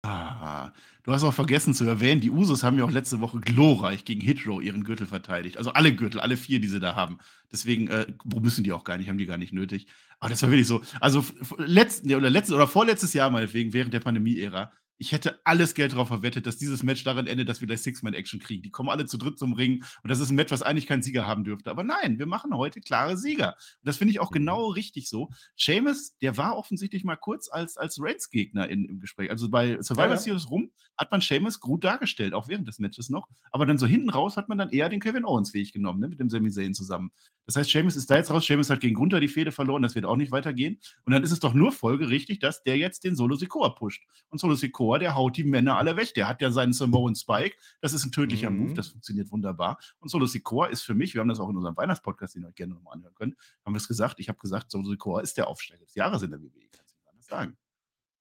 Ah, 0.05 0.71
du 1.01 1.11
hast 1.13 1.23
auch 1.23 1.33
vergessen 1.33 1.73
zu 1.73 1.83
erwähnen, 1.85 2.21
die 2.21 2.29
Usos 2.29 2.63
haben 2.63 2.77
ja 2.77 2.85
auch 2.85 2.91
letzte 2.91 3.21
Woche 3.21 3.39
glorreich 3.39 4.05
gegen 4.05 4.21
Hitro 4.21 4.59
ihren 4.59 4.83
Gürtel 4.83 5.07
verteidigt. 5.07 5.57
Also 5.57 5.71
alle 5.71 5.95
Gürtel, 5.95 6.21
alle 6.21 6.37
vier, 6.37 6.59
die 6.59 6.67
sie 6.67 6.79
da 6.79 6.95
haben. 6.95 7.17
Deswegen 7.51 7.87
äh, 7.87 8.05
müssen 8.39 8.63
die 8.63 8.71
auch 8.71 8.83
gar 8.83 8.97
nicht, 8.97 9.09
haben 9.09 9.17
die 9.17 9.25
gar 9.25 9.37
nicht 9.37 9.51
nötig. 9.51 9.87
Aber 10.19 10.29
das 10.29 10.43
war 10.43 10.51
wirklich 10.51 10.67
so. 10.67 10.81
Also 11.01 11.25
letzten 11.57 12.13
oder 12.13 12.29
letztes 12.29 12.53
oder 12.53 12.67
vorletztes 12.67 13.13
Jahr 13.13 13.31
meinetwegen, 13.31 13.73
während 13.73 13.93
der 13.93 13.99
Pandemie-Ära, 13.99 14.71
ich 14.97 15.11
hätte 15.11 15.39
alles 15.43 15.73
Geld 15.73 15.93
darauf 15.93 16.07
verwettet, 16.07 16.45
dass 16.45 16.57
dieses 16.57 16.83
Match 16.83 17.03
darin 17.03 17.27
endet, 17.27 17.49
dass 17.49 17.61
wir 17.61 17.67
gleich 17.67 17.81
Six-Man-Action 17.81 18.39
kriegen. 18.39 18.63
Die 18.63 18.71
kommen 18.71 18.89
alle 18.89 19.05
zu 19.05 19.17
dritt 19.17 19.37
zum 19.37 19.53
Ring 19.53 19.83
und 20.03 20.09
das 20.09 20.19
ist 20.19 20.29
ein 20.29 20.35
Match, 20.35 20.51
was 20.51 20.61
eigentlich 20.61 20.87
keinen 20.87 21.03
Sieger 21.03 21.27
haben 21.27 21.43
dürfte. 21.43 21.69
Aber 21.69 21.83
nein, 21.83 22.17
wir 22.17 22.25
machen 22.25 22.55
heute 22.55 22.79
klare 22.79 23.17
Sieger. 23.17 23.49
Und 23.49 23.87
das 23.87 23.97
finde 23.97 24.11
ich 24.11 24.19
auch 24.19 24.31
mhm. 24.31 24.35
genau 24.35 24.67
richtig 24.67 25.09
so. 25.09 25.29
Seamus, 25.57 26.17
der 26.21 26.37
war 26.37 26.57
offensichtlich 26.57 27.03
mal 27.03 27.17
kurz 27.17 27.49
als, 27.49 27.77
als 27.77 27.97
Reigns-Gegner 27.99 28.69
im 28.69 28.99
Gespräch. 28.99 29.29
Also 29.29 29.49
bei 29.49 29.81
Survivor 29.81 30.11
ja, 30.11 30.17
Series 30.17 30.49
rum 30.49 30.71
hat 30.97 31.11
man 31.11 31.21
Seamus 31.21 31.59
gut 31.59 31.83
dargestellt, 31.83 32.33
auch 32.33 32.47
während 32.47 32.67
des 32.67 32.79
Matches 32.79 33.09
noch. 33.09 33.27
Aber 33.51 33.65
dann 33.65 33.77
so 33.77 33.85
hinten 33.85 34.09
raus 34.09 34.37
hat 34.37 34.47
man 34.47 34.57
dann 34.57 34.69
eher 34.69 34.87
den 34.87 35.01
Kevin 35.01 35.25
Owens 35.25 35.51
fähig 35.51 35.73
genommen, 35.73 35.99
ne, 35.99 36.07
mit 36.07 36.19
dem 36.19 36.29
Sami 36.29 36.51
Zayn 36.51 36.73
zusammen. 36.73 37.11
Das 37.45 37.55
heißt, 37.55 37.69
Seamus 37.69 37.95
ist 37.95 38.09
da 38.09 38.15
jetzt 38.15 38.31
raus. 38.31 38.45
Seamus 38.45 38.69
hat 38.69 38.79
gegen 38.79 38.95
Gunther 38.95 39.19
die 39.19 39.27
Fehde 39.27 39.51
verloren. 39.51 39.83
Das 39.83 39.93
wird 39.93 40.05
auch 40.05 40.15
nicht 40.15 40.31
weitergehen. 40.31 40.79
Und 41.05 41.13
dann 41.13 41.23
ist 41.23 41.31
es 41.31 41.39
doch 41.39 41.53
nur 41.53 41.71
folgerichtig, 41.71 42.39
dass 42.39 42.63
der 42.63 42.77
jetzt 42.77 43.03
den 43.03 43.15
Solo 43.15 43.35
Sikoa 43.35 43.69
pusht. 43.69 44.03
Und 44.29 44.39
Solo 44.39 44.55
Sikoa, 44.55 44.97
der 44.97 45.15
haut 45.15 45.37
die 45.37 45.43
Männer 45.43 45.77
alle 45.77 45.95
weg. 45.95 46.13
Der 46.15 46.27
hat 46.27 46.41
ja 46.41 46.51
seinen 46.51 46.73
Samoan 46.73 47.15
Spike. 47.15 47.55
Das 47.81 47.93
ist 47.93 48.03
ein 48.03 48.11
tödlicher 48.11 48.49
mhm. 48.49 48.57
Move. 48.57 48.73
Das 48.73 48.87
funktioniert 48.87 49.31
wunderbar. 49.31 49.77
Und 49.99 50.09
Solo 50.09 50.25
Sikoa 50.25 50.67
ist 50.67 50.81
für 50.81 50.95
mich, 50.95 51.13
wir 51.13 51.21
haben 51.21 51.29
das 51.29 51.39
auch 51.39 51.49
in 51.49 51.55
unserem 51.55 51.77
Weihnachtspodcast, 51.77 52.35
den 52.35 52.43
ihr 52.43 52.47
euch 52.47 52.55
gerne 52.55 52.73
nochmal 52.73 52.95
anhören 52.95 53.13
könnt, 53.13 53.35
haben 53.63 53.73
wir 53.73 53.77
es 53.77 53.87
gesagt. 53.87 54.19
Ich 54.19 54.29
habe 54.29 54.39
gesagt, 54.39 54.71
Solo 54.71 54.89
Sikoa 54.89 55.21
ist 55.21 55.37
der 55.37 55.47
Aufsteiger 55.47 55.85
des 55.85 55.93
Jahres 55.95 56.23
in 56.23 56.31
der 56.31 56.41
WWE. 56.41 56.67
Kann 56.71 56.85
ich 56.87 57.07
anders 57.07 57.25
sagen. 57.27 57.57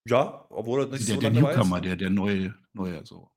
Ja, 0.07 0.45
obwohl 0.51 0.83
er 0.83 0.87
nicht 0.89 1.09
der, 1.09 1.15
so 1.15 1.21
der 1.21 1.31
Newcomer, 1.31 1.81
der, 1.81 1.97
der 1.97 2.11
neue, 2.11 2.55
neue, 2.75 3.05
so. 3.07 3.31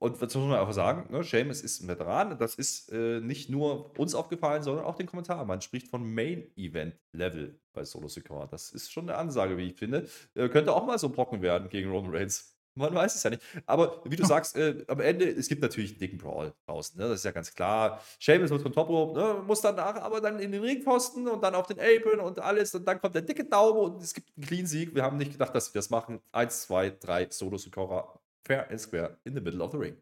Und 0.00 0.20
das 0.22 0.34
muss 0.34 0.48
man 0.48 0.58
einfach 0.58 0.72
sagen, 0.72 1.12
ne, 1.12 1.22
Seamus 1.22 1.60
ist 1.60 1.82
ein 1.82 1.88
Veteran. 1.88 2.38
Das 2.38 2.54
ist 2.54 2.90
äh, 2.90 3.20
nicht 3.20 3.50
nur 3.50 3.98
uns 3.98 4.14
aufgefallen, 4.14 4.62
sondern 4.62 4.86
auch 4.86 4.96
den 4.96 5.06
Kommentaren. 5.06 5.46
Man 5.46 5.60
spricht 5.60 5.88
von 5.88 6.14
Main-Event-Level 6.14 7.60
bei 7.74 7.84
Solo 7.84 8.08
Secure. 8.08 8.48
Das 8.50 8.72
ist 8.72 8.90
schon 8.90 9.10
eine 9.10 9.18
Ansage, 9.18 9.58
wie 9.58 9.68
ich 9.68 9.76
finde. 9.76 10.08
Äh, 10.34 10.48
könnte 10.48 10.72
auch 10.72 10.86
mal 10.86 10.98
so 10.98 11.10
Brocken 11.10 11.42
werden 11.42 11.68
gegen 11.68 11.90
Roman 11.90 12.14
Reigns. 12.14 12.56
Man 12.76 12.94
weiß 12.94 13.14
es 13.14 13.22
ja 13.22 13.28
nicht. 13.28 13.42
Aber 13.66 14.00
wie 14.06 14.16
du 14.16 14.24
sagst, 14.24 14.56
äh, 14.56 14.86
am 14.88 15.00
Ende, 15.00 15.26
es 15.26 15.48
gibt 15.48 15.60
natürlich 15.60 15.90
einen 15.90 15.98
dicken 15.98 16.16
Brawl 16.16 16.54
draußen. 16.66 16.98
Ne? 16.98 17.08
Das 17.08 17.18
ist 17.18 17.24
ja 17.24 17.32
ganz 17.32 17.54
klar. 17.54 18.00
Seamus 18.18 18.48
wird 18.48 18.62
von 18.62 18.72
Top 18.72 18.88
Rope, 18.88 19.20
ne? 19.20 19.42
muss 19.46 19.60
danach 19.60 19.96
aber 19.96 20.22
dann 20.22 20.38
in 20.38 20.50
den 20.50 20.62
Ringpfosten 20.62 21.28
und 21.28 21.42
dann 21.42 21.54
auf 21.54 21.66
den 21.66 21.78
Apron 21.78 22.20
und 22.20 22.38
alles. 22.38 22.74
Und 22.74 22.88
dann 22.88 22.98
kommt 23.02 23.16
der 23.16 23.22
dicke 23.22 23.44
Daumen 23.44 23.80
und 23.80 24.02
es 24.02 24.14
gibt 24.14 24.30
einen 24.34 24.46
Clean-Sieg. 24.46 24.94
Wir 24.94 25.02
haben 25.02 25.18
nicht 25.18 25.32
gedacht, 25.32 25.54
dass 25.54 25.74
wir 25.74 25.80
das 25.80 25.90
machen. 25.90 26.20
Eins, 26.32 26.62
zwei, 26.62 26.88
drei 26.88 27.26
Solo 27.28 27.58
Secure 27.58 28.19
fair 28.44 28.70
and 28.70 28.80
square 28.80 29.18
in 29.24 29.34
the 29.34 29.40
middle 29.40 29.62
of 29.62 29.72
the 29.72 29.78
ring. 29.78 29.96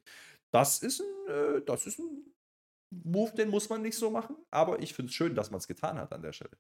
Das 0.51 0.79
ist 0.83 1.01
ein, 1.01 1.33
äh, 1.33 1.63
das 1.67 1.87
ist 1.87 1.99
ein 1.99 2.25
Move, 2.91 3.33
den 3.37 3.51
muss 3.51 3.69
man 3.69 3.83
nicht 3.83 3.97
so 3.97 4.11
machen, 4.11 4.37
aber 4.51 4.81
ich 4.83 4.95
finde 4.95 5.11
es 5.11 5.15
schön, 5.15 5.35
dass 5.35 5.51
man 5.51 5.59
es 5.59 5.69
getan 5.69 5.99
hat 5.99 6.13
an 6.13 6.23
der 6.23 6.33
Stelle. 6.33 6.57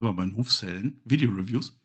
Aber 0.00 0.14
bei 0.14 0.24
Hufsellen, 0.36 1.00
Video-Reviews. 1.04 1.78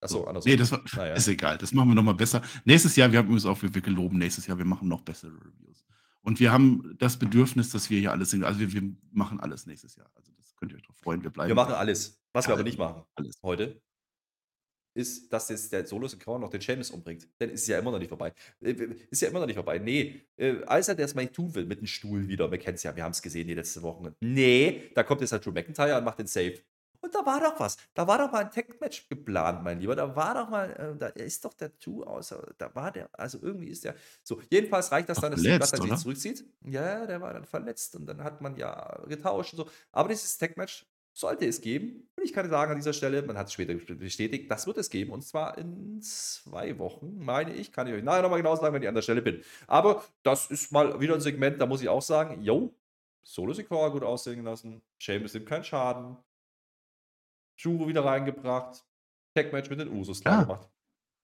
Achso, 0.00 0.24
anders. 0.24 0.44
Nee, 0.44 0.56
das 0.56 0.72
war, 0.72 0.82
naja. 0.96 1.14
ist 1.14 1.28
egal. 1.28 1.58
Das 1.58 1.72
machen 1.72 1.88
wir 1.88 1.94
nochmal 1.94 2.14
besser. 2.14 2.42
Nächstes 2.64 2.96
Jahr, 2.96 3.12
wir 3.12 3.18
haben 3.18 3.26
übrigens 3.26 3.46
auch, 3.46 3.60
wir, 3.62 3.74
wir 3.74 3.82
geloben 3.82 4.18
nächstes 4.18 4.46
Jahr, 4.46 4.58
wir 4.58 4.64
machen 4.64 4.88
noch 4.88 5.02
bessere 5.02 5.32
Reviews. 5.32 5.84
Und 6.22 6.40
wir 6.40 6.52
haben 6.52 6.96
das 6.98 7.18
Bedürfnis, 7.18 7.70
dass 7.70 7.90
wir 7.90 7.98
hier 7.98 8.12
alles 8.12 8.30
singen. 8.30 8.44
Also 8.44 8.60
wir, 8.60 8.72
wir 8.72 8.96
machen 9.10 9.40
alles 9.40 9.66
nächstes 9.66 9.96
Jahr. 9.96 10.10
Also 10.14 10.32
das 10.38 10.54
könnt 10.56 10.72
ihr 10.72 10.76
euch 10.76 10.84
drauf 10.84 10.96
freuen. 10.96 11.22
Wir 11.22 11.30
bleiben. 11.30 11.48
Wir 11.48 11.54
machen 11.54 11.74
alles. 11.74 12.20
Was 12.32 12.46
wir 12.46 12.54
aber 12.54 12.62
nicht 12.62 12.78
machen. 12.78 13.02
Alles. 13.14 13.40
Heute 13.42 13.80
ist, 14.94 15.32
dass 15.32 15.48
jetzt 15.48 15.72
der 15.72 15.86
Solo 15.86 16.08
Secure 16.08 16.38
noch 16.38 16.50
den 16.50 16.60
Seamus 16.60 16.90
umbringt. 16.90 17.28
Dann 17.38 17.50
ist 17.50 17.62
es 17.62 17.68
ja 17.68 17.78
immer 17.78 17.90
noch 17.90 17.98
nicht 17.98 18.08
vorbei. 18.08 18.32
Äh, 18.60 18.74
ist 19.10 19.22
ja 19.22 19.28
immer 19.28 19.40
noch 19.40 19.46
nicht 19.46 19.56
vorbei. 19.56 19.78
Nee, 19.78 20.22
äh, 20.36 20.62
als 20.66 20.88
er 20.88 20.94
das 20.94 21.14
mal 21.14 21.26
tun 21.28 21.54
will 21.54 21.66
mit 21.66 21.80
dem 21.80 21.86
Stuhl 21.86 22.28
wieder, 22.28 22.50
wir 22.50 22.58
kennen 22.58 22.76
es 22.76 22.82
ja, 22.82 22.94
wir 22.94 23.04
haben 23.04 23.12
es 23.12 23.22
gesehen 23.22 23.48
die 23.48 23.54
letzten 23.54 23.82
Wochen. 23.82 24.14
Nee, 24.20 24.90
da 24.94 25.02
kommt 25.02 25.20
jetzt 25.20 25.32
halt 25.32 25.44
Drew 25.44 25.52
McIntyre 25.52 25.98
und 25.98 26.04
macht 26.04 26.18
den 26.18 26.26
Safe. 26.26 26.54
Und 27.02 27.12
da 27.16 27.26
war 27.26 27.40
doch 27.40 27.58
was. 27.58 27.76
Da 27.94 28.06
war 28.06 28.16
doch 28.18 28.30
mal 28.30 28.44
ein 28.44 28.50
Tech-Match 28.50 29.08
geplant, 29.08 29.64
mein 29.64 29.80
Lieber. 29.80 29.96
Da 29.96 30.14
war 30.14 30.34
doch 30.34 30.48
mal, 30.48 30.70
äh, 30.70 30.96
da 30.96 31.08
ist 31.08 31.44
doch 31.44 31.52
der 31.52 31.76
Two 31.80 32.04
außer, 32.04 32.54
da 32.58 32.72
war 32.76 32.92
der, 32.92 33.10
also 33.12 33.40
irgendwie 33.42 33.68
ist 33.68 33.84
der. 33.84 33.96
So, 34.22 34.40
jedenfalls 34.50 34.92
reicht 34.92 35.08
das 35.08 35.20
dann, 35.20 35.32
dass 35.32 35.42
verletzt, 35.42 35.72
der 35.72 35.78
Blatt 35.78 35.86
oder? 35.86 35.96
sich 35.96 36.02
zurückzieht. 36.04 36.44
Ja, 36.64 37.04
der 37.04 37.20
war 37.20 37.32
dann 37.32 37.44
verletzt 37.44 37.96
und 37.96 38.06
dann 38.06 38.22
hat 38.22 38.40
man 38.40 38.56
ja 38.56 39.02
getauscht 39.08 39.54
und 39.54 39.56
so. 39.58 39.70
Aber 39.90 40.10
dieses 40.10 40.38
Tech-Match 40.38 40.86
sollte 41.12 41.46
es 41.46 41.60
geben. 41.60 42.08
Und 42.16 42.24
ich 42.24 42.32
kann 42.32 42.48
sagen 42.48 42.72
an 42.72 42.78
dieser 42.78 42.92
Stelle, 42.92 43.22
man 43.22 43.36
hat 43.36 43.48
es 43.48 43.52
später 43.52 43.74
bestätigt, 43.74 44.50
das 44.50 44.66
wird 44.66 44.78
es 44.78 44.90
geben. 44.90 45.12
Und 45.12 45.22
zwar 45.22 45.58
in 45.58 46.00
zwei 46.00 46.78
Wochen, 46.78 47.18
meine 47.18 47.54
ich. 47.54 47.72
Kann 47.72 47.86
ich 47.86 47.94
euch 47.94 48.02
nachher 48.02 48.22
nochmal 48.22 48.40
genau 48.40 48.56
sagen, 48.56 48.74
wenn 48.74 48.82
ich 48.82 48.88
an 48.88 48.94
der 48.94 49.02
Stelle 49.02 49.22
bin. 49.22 49.42
Aber 49.66 50.04
das 50.22 50.50
ist 50.50 50.72
mal 50.72 51.00
wieder 51.00 51.14
ein 51.14 51.20
Segment, 51.20 51.60
da 51.60 51.66
muss 51.66 51.82
ich 51.82 51.88
auch 51.88 52.02
sagen, 52.02 52.42
yo, 52.42 52.74
Solo 53.24 53.52
Secura 53.52 53.88
gut 53.88 54.02
aussehen 54.02 54.42
lassen. 54.42 54.82
Sheamus 54.98 55.34
nimmt 55.34 55.46
keinen 55.46 55.62
Schaden. 55.64 56.16
Juro 57.56 57.86
wieder 57.86 58.04
reingebracht. 58.04 58.84
Tech-Match 59.34 59.70
mit 59.70 59.78
den 59.80 59.88
Usos 59.88 60.20
klar 60.20 60.38
Ja. 60.38 60.42
gemacht. 60.42 60.68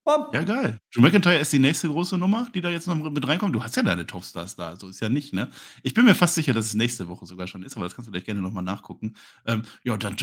Bam. 0.08 0.26
Ja, 0.32 0.42
geil. 0.42 0.80
Drew 0.94 1.02
McIntyre 1.02 1.36
ist 1.38 1.52
die 1.52 1.58
nächste 1.58 1.86
große 1.88 2.16
Nummer, 2.16 2.48
die 2.54 2.62
da 2.62 2.70
jetzt 2.70 2.86
noch 2.88 2.94
mit 2.96 3.28
reinkommt. 3.28 3.54
Du 3.54 3.62
hast 3.62 3.76
ja 3.76 3.82
deine 3.82 4.06
Topstars 4.06 4.56
da, 4.56 4.74
so 4.74 4.88
ist 4.88 5.00
ja 5.00 5.10
nicht, 5.10 5.34
ne? 5.34 5.50
Ich 5.82 5.92
bin 5.92 6.06
mir 6.06 6.14
fast 6.14 6.34
sicher, 6.34 6.54
dass 6.54 6.64
es 6.64 6.72
nächste 6.74 7.08
Woche 7.08 7.26
sogar 7.26 7.46
schon 7.46 7.62
ist, 7.62 7.76
aber 7.76 7.84
das 7.84 7.94
kannst 7.94 8.08
du 8.08 8.12
vielleicht 8.12 8.24
gerne 8.24 8.40
nochmal 8.40 8.64
nachgucken. 8.64 9.14
Ähm, 9.44 9.62
ja, 9.84 9.98
dann 9.98 10.14
äh, 10.14 10.16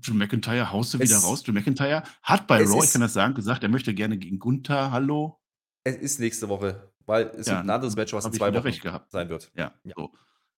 Drew 0.00 0.14
McIntyre 0.14 0.72
haust 0.72 0.94
du 0.94 0.98
wieder 0.98 1.16
Es- 1.18 1.24
raus. 1.24 1.42
Drew 1.42 1.52
McIntyre 1.52 2.04
hat 2.22 2.46
bei 2.46 2.62
Raw, 2.64 2.82
ich 2.82 2.90
kann 2.90 3.02
das 3.02 3.12
sagen, 3.12 3.34
gesagt, 3.34 3.62
er 3.62 3.68
möchte 3.68 3.92
gerne 3.92 4.16
gegen 4.16 4.38
Gunther, 4.38 4.90
hallo. 4.92 5.38
Es 5.84 5.96
ist 5.96 6.20
nächste 6.20 6.48
Woche, 6.48 6.90
weil 7.04 7.26
es 7.36 7.48
Ja, 7.48 7.60
ein 7.60 7.68
anderes 7.68 7.96
Match, 7.96 8.14
was 8.14 8.24
in 8.24 8.32
zwei 8.32 8.48
wieder 8.48 8.60
Wochen 8.60 8.68
recht 8.68 8.80
gehabt. 8.82 9.10
sein 9.10 9.28
wird. 9.28 9.52
Ja, 9.54 9.74
Ja. 9.84 9.92
so. 9.94 10.10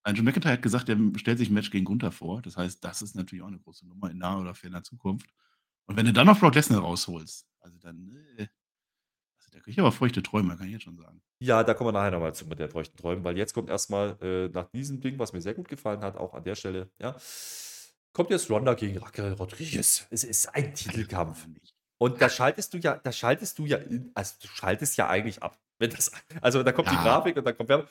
Ein 0.04 0.14
Drew 0.14 0.22
McIntyre 0.22 0.52
hat 0.54 0.62
gesagt, 0.62 0.88
er 0.88 0.96
stellt 1.16 1.38
sich 1.38 1.50
ein 1.50 1.54
Match 1.54 1.70
gegen 1.70 1.84
Gunther 1.84 2.12
vor. 2.12 2.40
Das 2.40 2.56
heißt, 2.56 2.84
das 2.84 3.02
ist 3.02 3.16
natürlich 3.16 3.42
auch 3.42 3.48
eine 3.48 3.58
große 3.58 3.84
Nummer 3.88 4.10
in 4.12 4.18
naher 4.18 4.38
oder 4.38 4.54
ferner 4.54 4.84
Zukunft. 4.84 5.28
Und 5.86 5.96
wenn 5.96 6.06
du 6.06 6.12
dann 6.12 6.28
noch 6.28 6.38
Brock 6.38 6.54
Lesnar 6.54 6.80
rausholst, 6.80 7.46
also 7.60 7.76
dann, 7.78 8.16
äh, 8.36 8.46
da 9.50 9.59
kriege 9.59 9.71
ich 9.73 9.78
aber 9.80 9.92
feuchte 9.92 10.23
Träume, 10.23 10.57
kann 10.57 10.66
ich 10.66 10.73
jetzt 10.73 10.85
schon 10.85 10.97
sagen. 10.97 11.21
Ja, 11.42 11.62
da 11.64 11.75
kommen 11.75 11.88
wir 11.88 11.92
nachher 11.92 12.11
nochmal 12.11 12.35
zu 12.35 12.47
mit 12.47 12.59
der 12.59 12.69
feuchten 12.69 12.97
Träumen, 12.97 13.25
weil 13.25 13.37
jetzt 13.37 13.52
kommt 13.54 13.69
erstmal 13.71 14.16
äh, 14.23 14.49
nach 14.49 14.66
diesem 14.71 15.00
Ding, 15.00 15.19
was 15.19 15.33
mir 15.33 15.40
sehr 15.40 15.54
gut 15.54 15.69
gefallen 15.69 16.00
hat, 16.02 16.16
auch 16.16 16.35
an 16.35 16.45
der 16.45 16.54
Stelle, 16.54 16.90
ja, 17.00 17.16
kommt 18.12 18.30
jetzt 18.30 18.50
Ronda 18.50 18.75
gegen 18.75 18.99
Raquel 18.99 19.33
Rodriguez. 19.33 20.07
Es 20.11 20.25
ist 20.25 20.54
ein 20.54 20.75
Titelkampf. 20.75 21.47
Und 21.99 22.21
da 22.21 22.28
schaltest 22.30 22.73
du 22.75 22.78
ja, 22.78 22.97
da 22.97 23.12
schaltest 23.12 23.59
du 23.59 23.66
ja, 23.66 23.76
in, 23.76 24.11
also 24.14 24.35
du 24.42 24.49
schaltest 24.49 24.97
ja 24.97 25.09
eigentlich 25.09 25.42
ab. 25.42 25.59
Wenn 25.78 25.90
das, 25.90 26.11
also 26.40 26.62
da 26.62 26.73
kommt 26.73 26.90
die 26.90 26.95
Ja. 26.95 27.02
Grafik 27.02 27.37
und 27.37 27.45
dann 27.47 27.57
kommt 27.57 27.69
Werbung. 27.69 27.87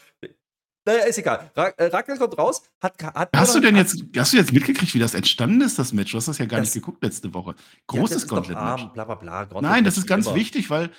Naja, 0.86 1.04
ist 1.04 1.18
egal. 1.20 1.52
Ra 1.56 1.68
äh, 1.78 1.86
Raquel 1.88 2.18
kommt 2.18 2.38
raus, 2.38 2.64
hat, 2.82 3.02
hat 3.04 3.30
Hast 3.36 3.54
du 3.54 3.60
denn 3.60 3.76
jetzt, 3.76 4.02
hast 4.18 4.34
du 4.34 4.38
jetzt 4.38 4.52
mitgekriegt, 4.54 4.94
wie 4.94 5.00
das 5.00 5.14
entstanden 5.14 5.62
ist, 5.62 5.78
das 5.78 5.92
Match? 5.94 6.12
Du 6.12 6.18
hast 6.18 6.28
das 6.28 6.38
ja 6.38 6.46
gar 6.46 6.60
Das- 6.60 6.68
nicht 6.70 6.74
geguckt 6.84 7.04
letzte 7.04 7.32
Woche. 7.34 7.52
Ja, 7.58 7.66
Großes 7.88 8.24
doch 8.26 8.36
Gauntlet-Match. 8.36 8.86
bla 8.94 9.04
bla 9.04 9.16
bla. 9.16 9.44
Gauntlet 9.46 9.62
Nein, 9.70 9.84
das 9.84 9.98
ist 9.98 10.08
ganz 10.08 10.26
immer. 10.28 10.36
wichtig, 10.36 10.70
weil, 10.70 10.90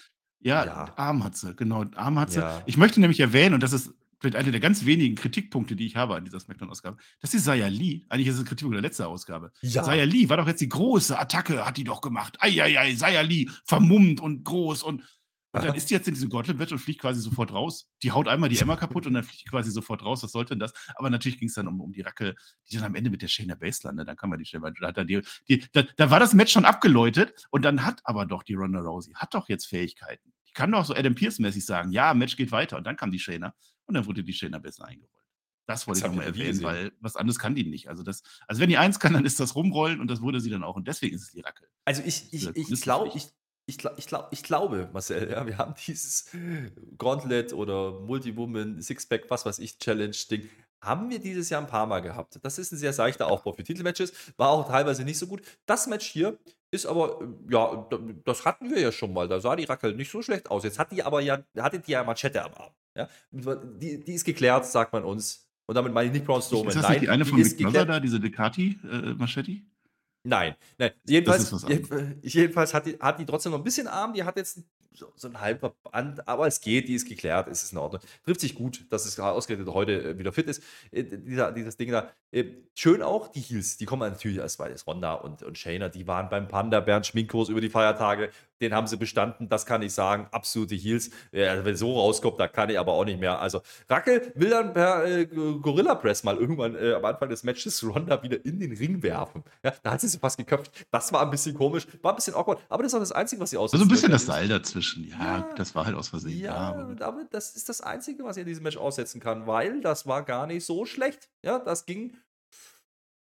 ja, 0.40 0.64
Ja. 0.64 0.92
Arm 0.97 1.23
hat 1.25 1.37
sie, 1.37 1.54
genau, 1.54 1.85
Arm 1.94 2.18
hat 2.18 2.32
sie. 2.32 2.40
Ja. 2.40 2.62
Ich 2.66 2.76
möchte 2.76 3.00
nämlich 3.00 3.20
erwähnen, 3.20 3.54
und 3.54 3.62
das 3.62 3.73
ist 3.73 3.92
vielleicht 4.18 4.37
einer 4.37 4.50
der 4.50 4.61
ganz 4.61 4.85
wenigen 4.85 5.14
Kritikpunkte, 5.14 5.76
die 5.76 5.87
ich 5.87 5.97
habe 5.97 6.14
an 6.14 6.25
dieser 6.25 6.40
Smackdown-Ausgabe, 6.40 6.99
dass 7.20 7.30
die 7.30 7.38
Saya 7.38 7.68
Lee, 7.68 8.02
eigentlich 8.11 8.26
ist 8.28 8.35
es 8.35 8.40
ein 8.40 8.47
Kritikpunkt 8.47 8.75
der 8.75 8.82
letzten 8.82 9.04
Ausgabe, 9.04 9.50
Ja. 9.62 9.82
Saya 9.82 10.04
Lee 10.04 10.28
war 10.28 10.37
doch 10.37 10.47
jetzt 10.47 10.61
die 10.61 10.68
große 10.68 11.18
Attacke, 11.18 11.64
hat 11.64 11.76
die 11.78 11.85
doch 11.85 12.00
gemacht. 12.02 12.37
Eieiei, 12.40 12.94
Saya 12.97 13.23
Lee, 13.23 13.49
vermummt 13.64 14.20
und 14.20 14.44
groß 14.44 14.82
und, 14.82 15.02
und 15.52 15.64
dann 15.64 15.75
ist 15.75 15.90
die 15.90 15.95
jetzt 15.95 16.07
in 16.07 16.14
diesem 16.14 16.30
Gauntlet-Match 16.30 16.71
und 16.71 16.78
fliegt 16.78 17.00
quasi 17.00 17.21
sofort 17.21 17.52
raus. 17.52 17.88
Die 18.02 18.12
haut 18.12 18.28
einmal 18.28 18.49
die 18.49 18.59
Emma 18.59 18.76
kaputt 18.76 19.07
und 19.07 19.14
dann 19.14 19.25
fliegt 19.25 19.45
die 19.45 19.49
quasi 19.49 19.71
sofort 19.71 20.04
raus. 20.04 20.23
Was 20.23 20.30
sollte 20.33 20.50
denn 20.50 20.61
das? 20.61 20.73
Aber 20.95 21.11
natürlich 21.11 21.38
ging 21.38 21.49
es 21.49 21.54
dann 21.54 21.66
um, 21.66 21.80
um 21.80 21.92
die 21.92 22.02
Racke, 22.02 22.37
die 22.71 22.76
dann 22.76 22.85
am 22.85 22.95
Ende 22.95 23.11
mit 23.11 23.21
der 23.23 23.28
Shayna 23.28 23.57
Baszler, 23.57 23.92
ne? 23.92 24.04
dann 24.04 24.16
kann 24.16 24.30
man 24.30 24.38
die 24.38 24.45
schnell, 24.45 24.62
da, 24.80 25.04
die, 25.04 25.23
die, 25.49 25.64
da, 25.73 25.83
da 25.97 26.11
war 26.11 26.21
das 26.21 26.35
Match 26.35 26.52
schon 26.52 26.64
abgeläutet 26.64 27.47
und 27.50 27.62
dann 27.62 27.85
hat 27.85 28.00
aber 28.04 28.26
doch 28.26 28.45
die 28.45 28.54
Ronda 28.54 28.80
Rousey, 28.80 29.12
hat 29.14 29.35
doch 29.35 29.49
jetzt 29.49 29.66
Fähigkeiten. 29.66 30.33
Die 30.49 30.52
kann 30.52 30.71
doch 30.71 30.85
so 30.85 30.95
Adam 30.95 31.14
Pierce-mäßig 31.14 31.64
sagen, 31.64 31.90
ja, 31.90 32.14
Match 32.14 32.37
geht 32.37 32.52
weiter 32.52 32.76
und 32.76 32.85
dann 32.87 32.97
kam 32.97 33.11
die 33.11 33.19
Shayna 33.19 33.54
und 33.87 33.95
dann 33.95 34.07
wurde 34.07 34.23
die 34.23 34.33
Shayna 34.33 34.59
Baszler 34.59 34.87
eingerollt. 34.87 35.11
Das 35.66 35.87
wollte 35.87 36.00
Das 36.00 36.09
ich 36.09 36.11
nochmal 36.11 36.26
erwähnen, 36.26 36.49
gesehen. 36.49 36.64
weil 36.64 36.92
was 37.00 37.14
anderes 37.14 37.38
kann 37.38 37.54
die 37.54 37.64
nicht. 37.64 37.88
Also, 37.88 38.02
das, 38.02 38.23
also 38.49 38.61
wenn 38.61 38.69
die 38.69 38.76
eins 38.76 38.99
kann, 38.99 39.12
dann 39.12 39.25
ist 39.25 39.38
das 39.38 39.54
rumrollen 39.54 40.00
und 40.00 40.11
das 40.11 40.21
wurde 40.21 40.40
sie 40.40 40.50
dann 40.50 40.65
auch. 40.65 40.75
Und 40.75 40.89
deswegen 40.89 41.15
ist 41.15 41.23
es 41.23 41.30
die 41.30 41.41
Racke. 41.41 41.69
Also 41.84 42.02
ich, 42.04 42.32
ich, 42.32 42.49
ich, 42.56 42.80
glaube, 42.80 43.13
ich, 43.15 43.28
ich, 43.71 43.78
ich, 43.97 44.06
glaub, 44.06 44.28
ich 44.30 44.43
glaube, 44.43 44.89
Marcel, 44.93 45.30
ja, 45.30 45.47
wir 45.47 45.59
haben 45.59 45.75
dieses 45.87 46.26
Gauntlet 46.99 47.52
oder 47.52 47.93
Multi-Woman, 48.00 48.83
Sixpack, 48.83 49.30
was 49.30 49.47
weiß 49.47 49.59
ich, 49.61 49.78
Challenge-Ding, 49.78 50.49
haben 50.83 51.11
wir 51.11 51.19
dieses 51.19 51.50
Jahr 51.50 51.61
ein 51.61 51.67
paar 51.67 51.87
Mal 51.87 52.00
gehabt. 52.00 52.39
Das 52.43 52.59
ist 52.59 52.73
ein 52.73 52.76
sehr 52.76 52.93
seichter 52.93 53.28
Aufbau 53.28 53.52
für 53.52 53.65
Titelmatches, 53.65 54.13
war 54.37 54.50
auch 54.50 54.69
teilweise 54.69 55.04
nicht 55.04 55.19
so 55.19 55.26
gut. 55.26 55.43
Das 55.67 55.87
Match 55.87 56.06
hier 56.06 56.39
ist 56.71 56.87
aber, 56.87 57.21
äh, 57.21 57.52
ja, 57.52 57.89
das 58.25 58.45
hatten 58.45 58.71
wir 58.71 58.80
ja 58.80 58.93
schon 58.93 59.13
mal. 59.13 59.28
Da 59.28 59.41
sah 59.41 59.56
die 59.56 59.65
Rackel 59.65 59.95
nicht 59.95 60.11
so 60.11 60.23
schlecht 60.23 60.50
aus. 60.50 60.65
Jetzt 60.65 60.78
hat 60.78 60.93
die 60.93 61.02
aber 61.02 61.21
ja, 61.21 61.43
hatte 61.59 61.78
die 61.80 61.93
ja 61.93 62.04
Manschette 62.04 62.43
am 62.43 62.54
Arm. 62.54 62.73
Ja? 62.97 63.09
Die, 63.30 64.02
die 64.02 64.15
ist 64.15 64.25
geklärt, 64.25 64.67
sagt 64.67 64.93
man 64.93 65.04
uns. 65.04 65.47
Und 65.67 65.75
damit 65.75 65.93
meine 65.93 66.09
ich 66.09 66.13
nicht 66.13 66.26
Braun 66.26 66.43
Strowman. 66.43 66.69
ist 66.69 66.76
das 66.76 66.89
Nein, 66.89 67.00
die 67.00 67.09
eine 67.09 67.25
von 67.25 67.41
Big 67.41 67.59
Brother 67.59 67.87
da, 67.87 68.00
diese 68.00 68.19
Ducati 68.19 68.78
äh, 68.83 69.15
Machetti? 69.15 69.65
Nein, 70.23 70.54
nein. 70.76 70.91
Jedenfalls, 71.06 71.67
jedenfalls 72.23 72.75
hat, 72.75 72.87
die, 72.87 72.99
hat 73.00 73.19
die 73.19 73.26
trotzdem 73.26 73.52
noch 73.52 73.59
ein 73.59 73.65
bisschen 73.65 73.87
Arm. 73.87 74.13
Die 74.13 74.23
hat 74.23 74.37
jetzt 74.37 74.63
so, 74.93 75.13
so 75.17 75.28
ein 75.28 75.41
halber 75.41 75.75
Band, 75.83 76.26
aber 76.28 76.47
es 76.47 76.61
geht, 76.61 76.89
die 76.89 76.95
ist 76.95 77.09
geklärt, 77.09 77.49
es 77.49 77.63
ist 77.63 77.73
in 77.73 77.78
Ordnung. 77.78 78.02
Trifft 78.25 78.41
sich 78.41 78.54
gut, 78.54 78.87
dass 78.91 79.06
es 79.06 79.19
ausgerechnet 79.19 79.69
heute 79.69 80.02
äh, 80.02 80.19
wieder 80.19 80.33
fit 80.33 80.47
ist. 80.47 80.63
Äh, 80.91 81.04
dieser, 81.04 81.52
dieses 81.52 81.76
Ding 81.76 81.91
da. 81.91 82.11
Äh, 82.33 82.45
schön 82.75 83.02
auch, 83.02 83.28
die 83.28 83.41
Heels, 83.41 83.76
die 83.76 83.87
kommen 83.87 84.11
natürlich 84.11 84.41
als 84.41 84.54
zweites. 84.54 84.87
Ronda 84.87 85.15
und, 85.15 85.43
und 85.43 85.59
Shayna, 85.59 85.89
die 85.89 86.06
waren 86.06 86.28
beim 86.28 86.49
Panda 86.49 86.80
Bernd 86.80 87.06
Schminkkurs 87.06 87.49
über 87.49 87.61
die 87.61 87.71
Feiertage. 87.71 88.30
Den 88.60 88.75
haben 88.75 88.86
sie 88.86 88.96
bestanden, 88.96 89.49
das 89.49 89.64
kann 89.66 89.82
ich 89.82 89.92
sagen. 89.94 90.26
Absolute 90.32 90.75
Heels. 90.75 91.10
Ja, 91.32 91.50
also 91.52 91.64
wenn 91.64 91.76
so 91.76 91.92
rauskommt, 91.99 92.38
da 92.40 92.49
kann 92.49 92.70
ich 92.70 92.78
aber 92.78 92.92
auch 92.92 93.04
nicht 93.04 93.18
mehr. 93.20 93.40
Also, 93.40 93.62
Rackel 93.88 94.32
will 94.34 94.50
dann 94.50 94.73
per 94.73 95.04
äh, 95.06 95.26
Gorilla 95.26 95.94
Press 95.94 96.25
mal 96.25 96.36
irgendwann 96.36 96.75
äh, 96.76 96.94
am 96.94 97.04
Anfang 97.04 97.28
des 97.28 97.42
Matches 97.42 97.82
Ronda 97.82 98.23
wieder 98.23 98.44
in 98.44 98.58
den 98.60 98.73
Ring 98.76 99.02
werfen. 99.02 99.44
Ja, 99.64 99.73
da 99.82 99.92
hat 99.92 100.00
sie 100.00 100.08
sie 100.08 100.18
fast 100.18 100.36
geköpft. 100.38 100.86
Das 100.90 101.12
war 101.12 101.23
ein 101.23 101.30
bisschen 101.30 101.54
komisch, 101.54 101.86
war 102.02 102.12
ein 102.12 102.16
bisschen 102.16 102.34
awkward, 102.34 102.60
aber 102.68 102.82
das 102.82 102.92
ist 102.92 102.96
auch 102.96 103.00
das 103.00 103.12
Einzige, 103.12 103.40
was 103.40 103.50
sie 103.50 103.56
aussetzt. 103.56 103.80
Also 103.80 103.84
ein 103.86 103.92
bisschen 103.92 104.10
das 104.12 104.26
Seil 104.26 104.49
dazwischen. 104.49 105.08
Ja, 105.08 105.18
Ja. 105.20 105.49
das 105.56 105.75
war 105.75 105.86
halt 105.86 105.96
aus 105.96 106.08
Versehen. 106.08 106.40
Ja, 106.40 106.73
gut. 106.73 107.02
aber 107.02 107.25
das 107.30 107.56
ist 107.56 107.68
das 107.68 107.80
Einzige, 107.80 108.25
was 108.25 108.36
ihr 108.36 108.42
in 108.42 108.49
diesem 108.49 108.64
Match 108.64 108.76
aussetzen 108.76 109.20
kann, 109.20 109.46
weil 109.46 109.80
das 109.80 110.06
war 110.06 110.23
gar 110.23 110.46
nicht 110.46 110.64
so 110.66 110.84
schlecht. 110.84 111.28
Ja, 111.42 111.58
das 111.58 111.86
ging 111.86 112.16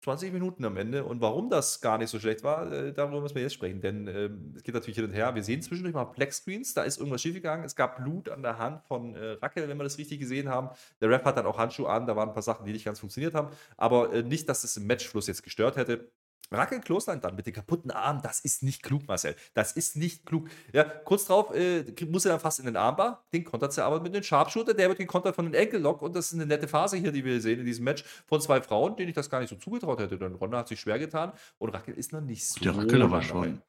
20 0.09 0.33
Minuten 0.33 0.65
am 0.65 0.79
Ende. 0.79 1.05
Und 1.05 1.21
warum 1.21 1.51
das 1.51 1.83
gar 1.83 1.99
nicht 1.99 2.09
so 2.09 2.19
schlecht 2.19 2.43
war, 2.43 2.73
äh, 2.73 2.95
darüber 2.95 3.21
müssen 3.21 3.35
wir 3.35 3.43
jetzt 3.43 3.53
sprechen. 3.53 3.83
Denn 3.83 4.07
ähm, 4.07 4.55
es 4.57 4.63
geht 4.63 4.75
natürlich 4.75 4.97
hin 4.97 5.05
und 5.05 5.13
her. 5.13 5.35
Wir 5.35 5.45
sehen 5.45 5.61
zwischendurch 5.61 5.95
mal 5.95 6.05
Black 6.05 6.33
Screens, 6.33 6.73
da 6.73 6.83
ist 6.83 6.97
irgendwas 6.99 7.21
schiefgegangen. 7.21 7.67
Es 7.67 7.77
gab 7.77 7.97
Blut 7.97 8.31
an 8.31 8.43
der 8.43 8.57
Hand 8.57 8.83
von 8.85 9.15
äh, 9.15 9.33
Rackel, 9.43 9.69
wenn 9.69 9.77
wir 9.77 9.85
das 9.85 9.99
richtig 9.99 10.19
gesehen 10.19 10.49
haben. 10.49 10.71
Der 11.03 11.11
Ref 11.11 11.25
hat 11.25 11.37
dann 11.37 11.45
auch 11.45 11.59
Handschuhe 11.59 11.91
an, 11.91 12.07
da 12.07 12.17
waren 12.17 12.29
ein 12.29 12.35
paar 12.35 12.43
Sachen, 12.43 12.65
die 12.65 12.73
nicht 12.73 12.87
ganz 12.87 13.01
funktioniert 13.01 13.35
haben. 13.35 13.49
Aber 13.77 14.11
äh, 14.15 14.23
nicht, 14.23 14.49
dass 14.49 14.65
es 14.65 14.79
im 14.79 14.87
Matchfluss 14.87 15.27
jetzt 15.27 15.43
gestört 15.43 15.77
hätte. 15.77 16.11
Rackel 16.51 16.81
Kloslein 16.81 17.21
dann 17.21 17.37
mit 17.37 17.47
den 17.47 17.55
kaputten 17.55 17.91
Armen, 17.91 18.23
das 18.23 18.41
ist 18.41 18.63
nicht 18.63 18.83
klug, 18.83 19.07
Marcel. 19.07 19.35
Das 19.55 19.73
ist 19.73 19.97
nicht 19.97 20.25
klug. 20.25 20.49
Ja, 20.73 20.85
kurz 20.85 21.27
drauf 21.27 21.55
äh, 21.55 21.85
muss 22.09 22.25
er 22.25 22.33
dann 22.33 22.41
fast 22.41 22.59
in 22.59 22.67
den 22.67 22.77
Armbar. 22.77 23.25
Den 23.33 23.45
kontert 23.45 23.73
sie 23.73 23.85
aber 23.85 24.01
mit 24.01 24.15
dem 24.15 24.23
Sharpshooter. 24.23 24.75
Der 24.75 24.89
wird 24.89 24.99
gekontert 24.99 25.35
von 25.35 25.45
den 25.45 25.55
Enkellock. 25.55 26.03
Und 26.03 26.17
das 26.17 26.29
ist 26.29 26.35
eine 26.35 26.47
nette 26.47 26.69
Phase 26.69 26.97
hier, 26.97 27.13
die 27.13 27.25
wir 27.25 27.41
sehen 27.41 27.61
in 27.61 27.67
diesem 27.67 27.85
Match 27.85 28.05
von 28.27 28.41
zwei 28.41 28.63
Frauen, 28.63 28.97
denen 28.97 29.11
ich 29.11 29.15
das 29.15 29.29
gar 29.29 29.41
nicht 29.41 29.51
so 29.51 29.57
zugetraut 29.57 30.01
hätte. 30.01 30.19
Denn 30.19 30.35
Ronda 30.35 30.59
hat 30.59 30.69
sich 30.69 30.81
schwer 30.81 30.99
getan 30.99 31.33
und 31.59 31.71
Rackel 31.71 31.95
ist 31.95 32.13
noch 32.13 32.21
nicht 32.21 32.47
so. 32.47 32.61
Der 32.61 32.77
Rackel 32.77 33.03
aber 33.03 33.19
lange 33.19 33.25
schon. 33.25 33.63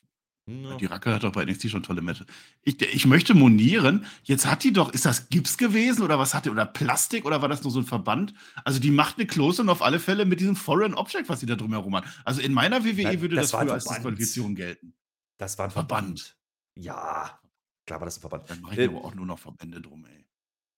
Ja. 0.49 0.77
Die 0.77 0.85
Racke 0.85 1.13
hat 1.13 1.23
doch 1.23 1.31
bei 1.31 1.45
NXT 1.45 1.69
schon 1.69 1.83
tolle 1.83 2.01
Matches. 2.01 2.25
Ich, 2.63 2.81
ich 2.81 3.05
möchte 3.05 3.35
monieren, 3.35 4.05
jetzt 4.23 4.47
hat 4.47 4.63
die 4.63 4.73
doch, 4.73 4.91
ist 4.91 5.05
das 5.05 5.29
Gips 5.29 5.57
gewesen 5.57 6.01
oder 6.01 6.17
was 6.17 6.33
hat 6.33 6.45
die, 6.45 6.49
oder 6.49 6.65
Plastik 6.65 7.25
oder 7.25 7.41
war 7.41 7.49
das 7.49 7.61
nur 7.63 7.71
so 7.71 7.79
ein 7.79 7.85
Verband? 7.85 8.33
Also 8.65 8.79
die 8.79 8.89
macht 8.89 9.17
eine 9.17 9.27
Close 9.27 9.61
und 9.61 9.69
auf 9.69 9.81
alle 9.83 9.99
Fälle 9.99 10.25
mit 10.25 10.39
diesem 10.39 10.55
Foreign 10.55 10.95
Object, 10.95 11.29
was 11.29 11.39
sie 11.39 11.45
da 11.45 11.55
drumherum 11.55 11.95
hat. 11.95 12.05
Also 12.25 12.41
in 12.41 12.53
meiner 12.53 12.83
WWE 12.83 13.03
Nein, 13.03 13.21
würde 13.21 13.35
das 13.35 13.51
das, 13.51 13.61
früher 13.61 13.73
als 13.73 13.83
Verband. 13.83 14.17
Disqualifikation 14.17 14.55
gelten. 14.55 14.93
Das 15.37 15.57
war 15.57 15.65
ein 15.65 15.71
Verband. 15.71 16.37
Ja, 16.75 17.39
klar 17.85 17.99
war 17.99 18.05
das 18.05 18.17
ein 18.17 18.21
Verband. 18.21 18.49
Dann 18.49 18.61
mache 18.61 18.73
ich 18.73 18.79
Äh, 18.79 18.87
aber 18.87 19.05
auch 19.05 19.13
nur 19.13 19.25
noch 19.25 19.39
Verbände 19.39 19.81
drum, 19.81 20.05
ey. 20.05 20.25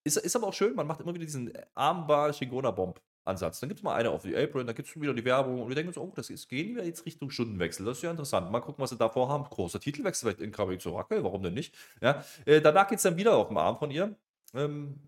Ist, 0.04 0.18
ist 0.18 0.36
aber 0.36 0.48
auch 0.48 0.54
schön, 0.54 0.74
man 0.74 0.86
macht 0.86 1.00
immer 1.00 1.14
wieder 1.14 1.24
diesen 1.24 1.52
armbar 1.74 2.32
shigona 2.32 2.72
bomb 2.72 3.00
ansatz 3.24 3.60
Dann 3.60 3.68
gibt 3.68 3.80
es 3.80 3.84
mal 3.84 3.94
eine 3.94 4.10
auf 4.10 4.22
die 4.22 4.36
Apron, 4.36 4.66
dann 4.66 4.74
gibt 4.74 4.88
es 4.88 5.00
wieder 5.00 5.14
die 5.14 5.24
Werbung 5.24 5.62
und 5.62 5.68
wir 5.68 5.74
denken 5.74 5.88
uns, 5.88 5.98
oh, 5.98 6.12
das 6.14 6.30
ist, 6.30 6.48
gehen 6.48 6.74
wir 6.76 6.84
jetzt 6.84 7.06
Richtung 7.06 7.30
Stundenwechsel. 7.30 7.84
Das 7.86 7.98
ist 7.98 8.02
ja 8.02 8.10
interessant. 8.10 8.50
Mal 8.50 8.60
gucken, 8.60 8.82
was 8.82 8.90
sie 8.90 8.96
davor 8.96 9.28
haben. 9.28 9.44
Großer 9.44 9.80
Titelwechsel, 9.80 10.26
vielleicht 10.28 10.40
in 10.42 10.52
Kabel 10.52 10.78
zu 10.78 10.90
Rackel, 10.94 11.22
warum 11.24 11.42
denn 11.42 11.54
nicht? 11.54 11.74
Ja, 12.00 12.24
äh, 12.44 12.60
danach 12.60 12.88
geht 12.88 12.96
es 12.96 13.02
dann 13.02 13.16
wieder 13.16 13.36
auf 13.36 13.48
den 13.48 13.56
Arm 13.56 13.78
von 13.78 13.90
ihr. 13.90 14.14
Ähm, 14.54 14.98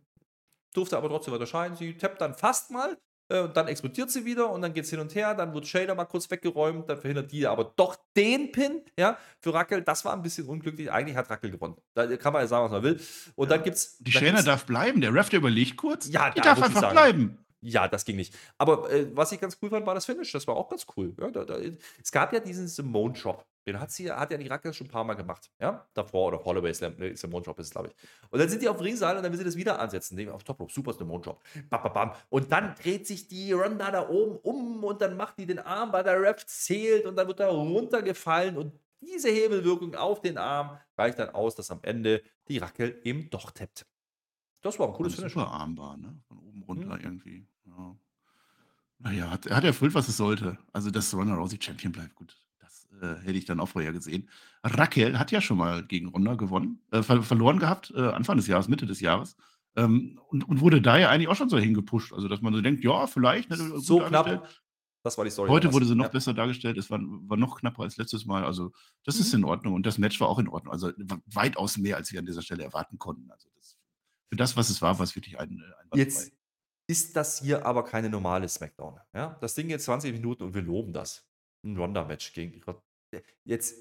durfte 0.72 0.96
aber 0.96 1.08
trotzdem 1.08 1.34
weiter 1.34 1.46
scheinen. 1.46 1.76
Sie 1.76 1.96
tappt 1.96 2.20
dann 2.20 2.34
fast 2.34 2.70
mal. 2.70 2.96
äh, 3.28 3.40
und 3.40 3.56
Dann 3.56 3.68
explodiert 3.68 4.10
sie 4.10 4.24
wieder 4.24 4.50
und 4.50 4.60
dann 4.62 4.72
geht 4.74 4.84
es 4.84 4.90
hin 4.90 5.00
und 5.00 5.14
her. 5.14 5.34
Dann 5.34 5.54
wird 5.54 5.66
Shader 5.66 5.94
mal 5.94 6.04
kurz 6.04 6.30
weggeräumt. 6.30 6.88
Dann 6.88 6.98
verhindert 6.98 7.30
die 7.32 7.46
aber 7.46 7.72
doch 7.76 7.96
den 8.16 8.52
Pin 8.52 8.82
ja, 8.98 9.16
für 9.40 9.54
Rackel. 9.54 9.82
Das 9.82 10.04
war 10.04 10.12
ein 10.14 10.22
bisschen 10.22 10.46
unglücklich. 10.46 10.90
Eigentlich 10.90 11.16
hat 11.16 11.30
Rackel 11.30 11.50
gewonnen. 11.50 11.76
Da 11.94 12.16
kann 12.16 12.32
man 12.32 12.42
ja 12.42 12.48
sagen, 12.48 12.64
was 12.64 12.72
man 12.72 12.82
will. 12.82 13.00
Und 13.36 13.50
dann 13.50 13.62
gibt 13.62 13.76
es. 13.76 13.98
Die 13.98 14.12
Shayna 14.12 14.42
darf 14.42 14.64
bleiben. 14.66 15.00
Der 15.00 15.14
Ref, 15.14 15.28
der 15.28 15.38
überlegt 15.40 15.76
kurz. 15.76 16.08
Ja, 16.08 16.30
die 16.30 16.40
da 16.40 16.54
darf 16.54 16.62
einfach 16.62 16.80
sagen. 16.80 16.94
bleiben. 16.94 17.43
Ja, 17.66 17.88
das 17.88 18.04
ging 18.04 18.16
nicht. 18.16 18.36
Aber 18.58 18.90
äh, 18.92 19.08
was 19.16 19.32
ich 19.32 19.40
ganz 19.40 19.56
cool 19.62 19.70
fand, 19.70 19.86
war 19.86 19.94
das 19.94 20.04
Finish. 20.04 20.30
Das 20.32 20.46
war 20.46 20.54
auch 20.54 20.68
ganz 20.68 20.84
cool. 20.96 21.14
Ja, 21.18 21.30
da, 21.30 21.44
da, 21.46 21.56
es 21.56 22.12
gab 22.12 22.32
ja 22.34 22.40
diesen 22.40 22.68
Simone 22.68 23.14
Drop. 23.14 23.46
Den 23.66 23.80
hat, 23.80 23.90
sie, 23.90 24.12
hat 24.12 24.30
ja 24.30 24.36
die 24.36 24.46
Rackers 24.48 24.76
schon 24.76 24.86
ein 24.88 24.90
paar 24.90 25.04
Mal 25.04 25.14
gemacht. 25.14 25.50
Ja, 25.58 25.88
davor 25.94 26.28
oder 26.28 26.44
Holloway 26.44 26.74
Slam, 26.74 26.94
ne, 26.98 27.16
Simone 27.16 27.42
Drop 27.42 27.58
ist 27.58 27.68
es, 27.68 27.72
glaube 27.72 27.88
ich. 27.88 27.94
Und 28.30 28.38
dann 28.38 28.50
sind 28.50 28.60
die 28.60 28.68
auf 28.68 28.78
Ringseil 28.82 29.16
und 29.16 29.22
dann 29.22 29.32
will 29.32 29.38
sie 29.38 29.44
das 29.46 29.56
wieder 29.56 29.78
ansetzen. 29.80 30.16
Nehmen 30.16 30.32
auf 30.32 30.44
Top 30.44 30.60
Rope, 30.60 30.70
super 30.70 30.92
Simone 30.92 31.22
Drop. 31.22 31.42
Bam, 31.70 31.82
bam, 31.82 31.92
bam. 31.94 32.12
Und 32.28 32.52
dann 32.52 32.74
dreht 32.74 33.06
sich 33.06 33.26
die 33.28 33.52
Ronda 33.52 33.90
da 33.90 34.06
oben 34.10 34.36
um 34.42 34.84
und 34.84 35.00
dann 35.00 35.16
macht 35.16 35.38
die 35.38 35.46
den 35.46 35.58
Arm, 35.60 35.90
weil 35.94 36.04
der 36.04 36.20
Ref 36.20 36.44
zählt 36.44 37.06
und 37.06 37.16
dann 37.16 37.26
wird 37.26 37.40
er 37.40 37.48
runtergefallen 37.48 38.58
und 38.58 38.78
diese 39.00 39.30
Hebelwirkung 39.30 39.94
auf 39.94 40.20
den 40.20 40.36
Arm 40.36 40.78
reicht 40.98 41.18
dann 41.18 41.30
aus, 41.30 41.54
dass 41.54 41.70
am 41.70 41.78
Ende 41.82 42.22
die 42.48 42.58
Rackel 42.58 43.00
eben 43.04 43.30
doch 43.30 43.50
tappt. 43.50 43.86
Das 44.60 44.78
war 44.78 44.88
ein 44.88 44.94
cooles 44.94 45.14
Finish. 45.14 45.32
super 45.34 45.48
Armbar, 45.48 45.96
ne? 45.96 46.18
Von 46.28 46.38
oben 46.38 46.62
runter 46.62 46.96
Mhm. 46.96 47.00
irgendwie. 47.02 47.46
Ja. 47.66 47.96
Naja, 48.98 49.30
hat, 49.30 49.46
er 49.46 49.56
hat 49.56 49.64
erfüllt, 49.64 49.94
was 49.94 50.08
es 50.08 50.16
sollte. 50.16 50.58
Also, 50.72 50.90
dass 50.90 51.12
Ronda 51.14 51.34
Rousey 51.34 51.58
Champion 51.60 51.92
bleibt, 51.92 52.14
gut. 52.14 52.36
Das 52.60 52.88
äh, 53.02 53.16
hätte 53.22 53.38
ich 53.38 53.44
dann 53.44 53.60
auch 53.60 53.68
vorher 53.68 53.92
gesehen. 53.92 54.28
Raquel 54.62 55.18
hat 55.18 55.30
ja 55.30 55.40
schon 55.40 55.58
mal 55.58 55.84
gegen 55.84 56.08
Ronda 56.08 56.34
gewonnen, 56.34 56.80
äh, 56.90 57.02
ver 57.02 57.22
verloren 57.22 57.58
gehabt, 57.58 57.92
äh, 57.94 58.00
Anfang 58.00 58.36
des 58.36 58.46
Jahres, 58.46 58.68
Mitte 58.68 58.86
des 58.86 59.00
Jahres. 59.00 59.36
Ähm, 59.76 60.20
und, 60.28 60.48
und 60.48 60.60
wurde 60.60 60.80
da 60.80 60.96
ja 60.98 61.10
eigentlich 61.10 61.28
auch 61.28 61.36
schon 61.36 61.48
so 61.48 61.58
hingepusht. 61.58 62.12
Also, 62.12 62.28
dass 62.28 62.40
man 62.40 62.54
so 62.54 62.60
denkt, 62.60 62.84
ja, 62.84 63.06
vielleicht. 63.06 63.50
ne, 63.50 63.56
So 63.78 63.98
knapp. 63.98 64.48
Das 65.02 65.18
war 65.18 65.24
die 65.26 65.30
Story. 65.30 65.50
Heute 65.50 65.72
wurde 65.74 65.84
sie 65.84 65.94
noch 65.94 66.04
Ja. 66.06 66.10
besser 66.10 66.32
dargestellt. 66.32 66.78
Es 66.78 66.88
war, 66.90 66.98
war 67.02 67.36
noch 67.36 67.58
knapper 67.58 67.82
als 67.82 67.98
letztes 67.98 68.24
Mal. 68.24 68.42
Also, 68.44 68.72
das 69.04 69.18
ist 69.20 69.32
Mhm. 69.34 69.40
in 69.40 69.44
Ordnung. 69.44 69.74
Und 69.74 69.84
das 69.84 69.98
Match 69.98 70.18
war 70.20 70.28
auch 70.28 70.38
in 70.38 70.48
Ordnung. 70.48 70.72
Also, 70.72 70.92
we- 70.96 71.20
weitaus 71.26 71.76
mehr, 71.76 71.96
als 71.96 72.10
wir 72.12 72.20
an 72.20 72.24
dieser 72.26 72.40
Stelle 72.40 72.62
erwarten 72.62 72.98
konnten. 72.98 73.30
Also, 73.30 73.50
das, 73.56 73.76
für 74.30 74.36
das, 74.36 74.56
was 74.56 74.70
es 74.70 74.80
war, 74.80 74.98
war 74.98 75.04
es 75.04 75.14
wirklich 75.14 75.38
ein, 75.38 75.60
äh, 75.60 75.92
ein 75.92 75.98
Jetzt 75.98 76.32
ist 76.86 77.16
das 77.16 77.40
hier 77.40 77.64
aber 77.66 77.84
keine 77.84 78.10
normale 78.10 78.48
Smackdown. 78.48 79.00
Ja? 79.14 79.36
Das 79.40 79.54
Ding 79.54 79.68
jetzt 79.70 79.84
20 79.84 80.12
Minuten 80.12 80.42
und 80.44 80.54
wir 80.54 80.62
loben 80.62 80.92
das. 80.92 81.26
Ein 81.64 81.76
Ronda-Match 81.76 82.32
gegen. 82.32 82.62
Jetzt. 83.44 83.76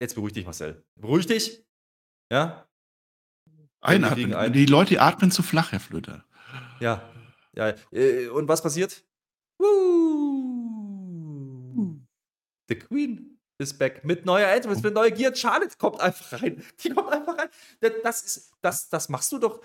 Jetzt 0.00 0.14
beruhig 0.14 0.32
dich, 0.32 0.44
Marcel. 0.44 0.84
Beruhig 0.96 1.26
dich. 1.26 1.64
Ja? 2.30 2.66
Einatmen. 3.80 4.32
einen- 4.34 4.52
Die 4.54 4.66
Leute 4.66 5.00
atmen 5.00 5.30
zu 5.30 5.42
flach, 5.42 5.72
Herr 5.72 5.80
Flöter. 5.80 6.24
Ja. 6.80 7.02
ja. 7.54 7.74
äh, 7.90 8.28
Und 8.28 8.48
was 8.48 8.62
passiert? 8.62 9.04
Woo! 10.62 12.00
The 12.68 12.76
Queen 12.78 13.38
is 13.58 13.76
back 13.76 14.04
mit 14.04 14.24
neuer 14.24 14.48
Entrance, 14.48 14.82
mit 14.82 14.94
neuer 14.94 15.10
Gier. 15.10 15.34
Charlotte 15.34 15.76
kommt 15.76 16.00
einfach 16.00 16.40
rein. 16.40 16.62
Die 16.82 16.90
kommt 16.90 17.10
einfach 17.12 17.36
rein. 17.38 17.48
Das 18.02 18.22
ist, 18.22 18.52
das, 18.60 18.88
das 18.88 19.08
machst 19.08 19.30
du 19.32 19.38
doch. 19.38 19.60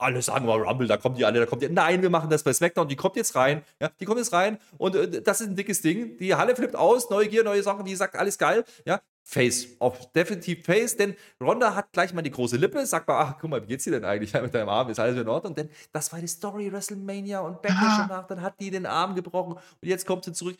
Alle 0.00 0.22
sagen 0.22 0.46
mal 0.46 0.60
Rumble, 0.60 0.86
da 0.88 0.96
kommen 0.96 1.14
die 1.16 1.24
alle, 1.24 1.40
da 1.40 1.46
kommt 1.46 1.62
die. 1.62 1.68
Nein, 1.68 2.02
wir 2.02 2.10
machen 2.10 2.30
das 2.30 2.42
bei 2.42 2.52
SmackDown. 2.52 2.88
Die 2.88 2.96
kommt 2.96 3.16
jetzt 3.16 3.34
rein. 3.36 3.62
Ja, 3.80 3.90
die 4.00 4.04
kommt 4.04 4.18
jetzt 4.18 4.32
rein 4.32 4.58
und 4.78 4.96
äh, 4.96 5.22
das 5.22 5.40
ist 5.40 5.48
ein 5.48 5.56
dickes 5.56 5.82
Ding. 5.82 6.16
Die 6.18 6.34
Halle 6.34 6.56
flippt 6.56 6.74
aus, 6.76 7.10
neue 7.10 7.28
Gier, 7.28 7.44
neue 7.44 7.62
Sachen. 7.62 7.84
Die 7.84 7.94
sagt 7.94 8.16
alles 8.16 8.38
geil. 8.38 8.64
Ja, 8.86 9.00
Face, 9.22 9.76
auf 9.78 10.10
definitiv 10.12 10.64
Face, 10.64 10.96
denn 10.96 11.14
Ronda 11.40 11.74
hat 11.74 11.92
gleich 11.92 12.12
mal 12.14 12.22
die 12.22 12.30
große 12.30 12.56
Lippe, 12.56 12.84
sagt 12.86 13.06
mal, 13.06 13.20
ach, 13.20 13.38
guck 13.40 13.50
mal, 13.50 13.62
wie 13.62 13.66
geht's 13.66 13.84
dir 13.84 13.92
denn 13.92 14.04
eigentlich 14.04 14.32
mit 14.42 14.54
deinem 14.54 14.68
Arm? 14.70 14.88
Ist 14.88 14.98
alles 14.98 15.20
in 15.20 15.28
Ordnung? 15.28 15.54
Denn 15.54 15.68
das 15.92 16.10
war 16.12 16.18
die 16.18 16.26
Story 16.26 16.72
WrestleMania 16.72 17.40
und 17.40 17.60
Backlash 17.62 17.98
Ja. 17.98 18.06
danach, 18.08 18.26
dann 18.26 18.40
hat 18.42 18.58
die 18.58 18.70
den 18.70 18.86
Arm 18.86 19.14
gebrochen 19.14 19.52
und 19.54 19.88
jetzt 19.88 20.06
kommt 20.06 20.24
sie 20.24 20.32
zurück. 20.32 20.56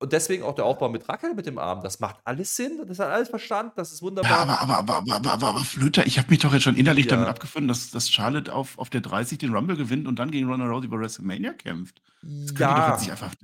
Und 0.00 0.12
deswegen 0.12 0.44
auch 0.44 0.54
der 0.54 0.64
Aufbau 0.64 0.88
mit 0.88 1.08
Rackel 1.08 1.34
mit 1.34 1.46
dem 1.46 1.58
Arm. 1.58 1.82
Das 1.82 1.98
macht 1.98 2.20
alles 2.24 2.54
Sinn, 2.54 2.80
das 2.86 3.00
hat 3.00 3.08
alles 3.08 3.28
verstanden, 3.28 3.72
das 3.74 3.90
ist 3.92 4.00
Ja, 4.00 4.06
wunderbar. 4.06 4.38
aber, 4.38 4.60
aber, 4.60 4.76
aber, 4.78 4.96
aber, 4.98 5.12
aber, 5.16 5.32
aber, 5.32 5.48
aber 5.48 5.64
Flöter, 5.64 6.06
ich 6.06 6.18
habe 6.18 6.30
mich 6.30 6.38
doch 6.38 6.52
jetzt 6.52 6.62
schon 6.62 6.76
innerlich 6.76 7.06
Ja. 7.06 7.12
damit 7.16 7.26
abgefunden, 7.28 7.66
dass, 7.66 7.90
dass 7.90 8.08
Charlotte 8.08 8.52
auf, 8.54 8.78
auf 8.78 8.90
der 8.90 9.00
30 9.00 9.38
den 9.38 9.52
Rumble 9.52 9.76
gewinnt 9.76 10.06
und 10.06 10.16
dann 10.20 10.30
gegen 10.30 10.48
Ronda 10.48 10.66
Rousey 10.66 10.86
bei 10.88 10.98
WrestleMania 10.98 11.52
kämpft. 11.52 12.00
Das 12.22 12.46
die 12.46 12.54
doch 12.54 12.60
ja, 12.60 12.90
jetzt 12.96 13.10
einfach. 13.10 13.34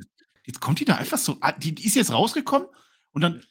Jetzt 0.47 0.61
kommt 0.61 0.79
die 0.79 0.85
da 0.85 0.95
einfach 0.97 1.19
so. 1.19 1.39
ah, 1.41 1.53
Die, 1.53 1.75
die 1.75 1.87
ist 1.87 1.97
jetzt 1.97 2.13
rausgekommen 2.13 2.69
und 3.13 3.21
dann. 3.23 3.43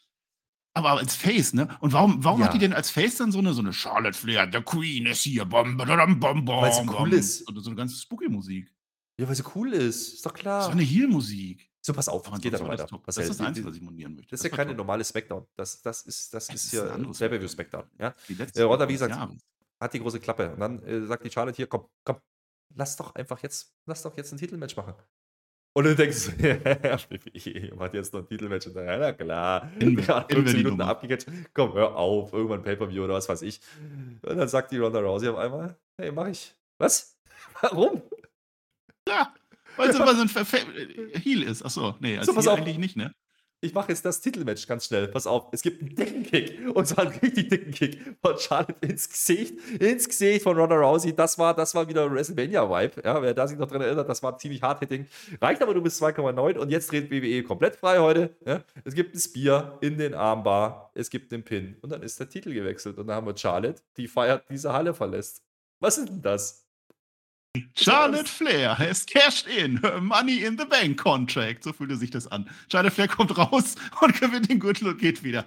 Aber 0.75 0.91
als 0.91 1.13
Face, 1.15 1.53
ne? 1.53 1.67
Und 1.81 1.93
warum, 1.93 2.23
warum 2.23 2.39
Ja. 2.39 2.45
hat 2.47 2.53
die 2.53 2.59
denn 2.59 2.73
als 2.73 2.89
Face 2.89 3.17
dann 3.17 3.31
so 3.31 3.39
eine, 3.39 3.53
so 3.53 3.61
eine 3.61 3.73
Charlotte 3.73 4.17
Flair, 4.17 4.49
the 4.51 4.59
Queen 4.61 5.05
ist 5.05 5.21
hier, 5.21 5.45
bom, 5.45 5.77
bom, 5.77 6.19
bom, 6.19 6.45
bom, 6.45 6.61
Weil 6.61 6.71
sie 6.73 6.81
cool 6.87 7.09
bom. 7.09 7.11
ist. 7.11 7.47
Oder 7.49 7.61
so 7.61 7.69
eine 7.69 7.75
ganze 7.77 7.95
Spooky-Musik. 7.99 8.71
ja, 9.19 9.27
weil 9.27 9.35
sie 9.35 9.43
cool 9.55 9.73
ist, 9.73 10.13
ist 10.15 10.25
doch 10.25 10.31
So 10.31 10.35
klar. 10.39 10.71
eine 10.71 10.81
Heal-Musik. 10.81 11.69
So, 11.85 11.91
pass 11.91 12.07
auf, 12.07 12.23
geht 12.39 12.45
dann 12.45 12.51
das 12.51 12.61
weiter. 12.61 12.83
Das 12.83 12.91
Marcel, 12.91 13.23
ist 13.23 13.29
das 13.29 13.45
Einzige, 13.45 13.67
was 13.67 13.75
ich 13.75 13.81
monieren 13.81 14.15
möchte. 14.15 14.31
Das 14.31 14.39
ist 14.39 14.49
ja 14.49 14.55
keine 14.55 14.71
top. 14.71 14.77
normale 14.77 15.03
Smackdown. 15.03 15.45
Das, 15.57 15.81
das 15.81 16.03
ist, 16.03 16.33
das 16.33 16.47
ist 16.47 16.71
hier 16.71 16.93
ein 16.93 17.11
Pay-Per-View 17.11 17.47
Smackdown. 17.47 17.83
Ja? 17.99 18.15
Äh, 18.55 18.61
Ronda, 18.61 18.87
wie 18.87 18.93
gesagt, 18.93 19.13
hat 19.81 19.93
die 19.93 19.99
große 19.99 20.21
Klappe. 20.21 20.53
Und 20.53 20.59
dann 20.61 20.81
äh, 20.83 21.05
sagt 21.05 21.25
die 21.25 21.29
Charlotte 21.29 21.57
hier, 21.57 21.67
komm, 21.67 21.89
komm, 22.05 22.17
lass 22.73 22.95
doch 22.95 23.13
einfach 23.15 23.43
jetzt, 23.43 23.75
lass 23.85 24.01
doch 24.01 24.15
jetzt 24.15 24.31
ein 24.31 24.37
Titelmatch 24.37 24.77
machen. 24.77 24.93
Und 25.75 25.85
dann 25.85 25.97
denkst 25.97 26.31
du, 26.37 26.47
ja, 26.47 27.75
macht 27.75 27.93
jetzt 27.95 28.13
noch 28.13 28.21
ein 28.21 28.27
Titelmatch. 28.27 28.67
Und 28.67 28.75
dann, 28.75 28.85
ja, 28.85 28.97
na 28.99 29.11
klar, 29.11 29.69
15 30.29 30.45
die 30.45 30.53
Minuten 30.63 30.81
abgecatcht. 30.81 31.27
Komm, 31.53 31.73
hör 31.73 31.97
auf, 31.97 32.31
irgendwann 32.31 32.63
Pay-Per-View 32.63 33.03
oder 33.03 33.15
was 33.15 33.27
weiß 33.27 33.41
ich. 33.41 33.59
Und 34.21 34.37
dann 34.37 34.47
sagt 34.47 34.71
die 34.71 34.77
Ronda 34.77 34.99
Rousey 34.99 35.27
auf 35.27 35.37
einmal, 35.37 35.77
hey, 35.97 36.13
mach 36.13 36.27
ich. 36.27 36.55
Was? 36.77 37.19
Warum? 37.61 38.01
Ja, 39.07 39.33
weil 39.77 39.91
sie 39.91 39.97
immer 40.01 40.15
so 40.15 40.21
ein 40.21 40.29
Ver- 40.29 40.45
Ver- 40.45 40.59
Heal 41.23 41.43
ist. 41.43 41.63
Achso, 41.63 41.95
nee, 41.99 42.17
als 42.17 42.27
So, 42.27 42.33
pass 42.33 42.45
Heal 42.45 42.53
auf. 42.53 42.59
eigentlich 42.59 42.77
nicht, 42.77 42.95
ne? 42.97 43.13
Ich 43.61 43.73
mache 43.73 43.93
jetzt 43.93 44.03
das 44.03 44.19
Titelmatch 44.19 44.67
ganz 44.67 44.87
schnell. 44.87 45.07
Pass 45.07 45.25
auf, 45.25 45.47
es 45.53 45.61
gibt 45.61 45.79
einen 45.81 45.95
dicken 45.95 46.23
Kick. 46.23 46.59
Und 46.75 46.85
zwar 46.85 47.05
einen 47.05 47.17
richtig 47.19 47.47
dicken 47.47 47.71
Kick 47.71 47.97
von 48.21 48.37
Charlotte 48.37 48.75
ins 48.85 49.07
Gesicht. 49.07 49.53
Ins 49.79 50.05
Gesicht 50.09 50.43
von 50.43 50.57
Ronda 50.57 50.75
Rousey. 50.75 51.15
Das 51.15 51.39
war, 51.39 51.55
das 51.55 51.73
war 51.73 51.87
wieder 51.87 52.11
WrestleMania-Vibe. 52.11 53.01
Ja, 53.05 53.21
wer 53.21 53.33
da 53.33 53.47
sich 53.47 53.57
noch 53.57 53.67
dran 53.69 53.79
erinnert, 53.79 54.09
das 54.09 54.21
war 54.21 54.37
ziemlich 54.37 54.61
hard-hitting. 54.61 55.07
Reicht 55.39 55.61
aber 55.61 55.73
nur 55.73 55.81
bis 55.81 56.01
2,9 56.03 56.57
und 56.57 56.71
jetzt 56.71 56.91
dreht 56.91 57.09
WWE 57.09 57.41
komplett 57.43 57.77
frei 57.77 57.99
heute. 57.99 58.35
Ja, 58.45 58.65
es 58.83 58.95
gibt 58.95 59.15
ein 59.15 59.19
Spear 59.19 59.77
in 59.79 59.97
den 59.97 60.13
Armbar. 60.13 60.91
Es 60.93 61.09
gibt 61.09 61.31
den 61.31 61.43
Pin. 61.43 61.77
Und 61.81 61.89
dann 61.89 62.03
ist 62.03 62.19
der 62.19 62.27
Titel 62.27 62.53
gewechselt. 62.53 62.97
Und 62.97 63.07
dann 63.07 63.15
haben 63.15 63.27
wir 63.27 63.37
Charlotte, 63.37 63.81
die 63.95 64.09
feiert 64.09 64.43
diese 64.49 64.73
Halle 64.73 64.93
verlässt. 64.93 65.41
Was 65.79 65.97
ist 65.97 66.09
denn 66.09 66.21
das? 66.21 66.62
Charlotte 67.75 68.27
Flair 68.27 68.77
has 68.77 69.05
cashed 69.05 69.47
in 69.47 69.79
Money 70.01 70.43
in 70.43 70.57
the 70.57 70.65
Bank 70.65 70.97
Contract. 70.97 71.63
So 71.63 71.73
fühlte 71.73 71.97
sich 71.97 72.09
das 72.09 72.27
an. 72.27 72.49
Charlotte 72.71 72.93
Flair 72.93 73.07
kommt 73.07 73.37
raus 73.37 73.75
und 74.01 74.19
gewinnt 74.19 74.49
den 74.49 74.59
Gürtel 74.59 74.87
und 74.87 74.97
geht 74.97 75.23
wieder. 75.23 75.45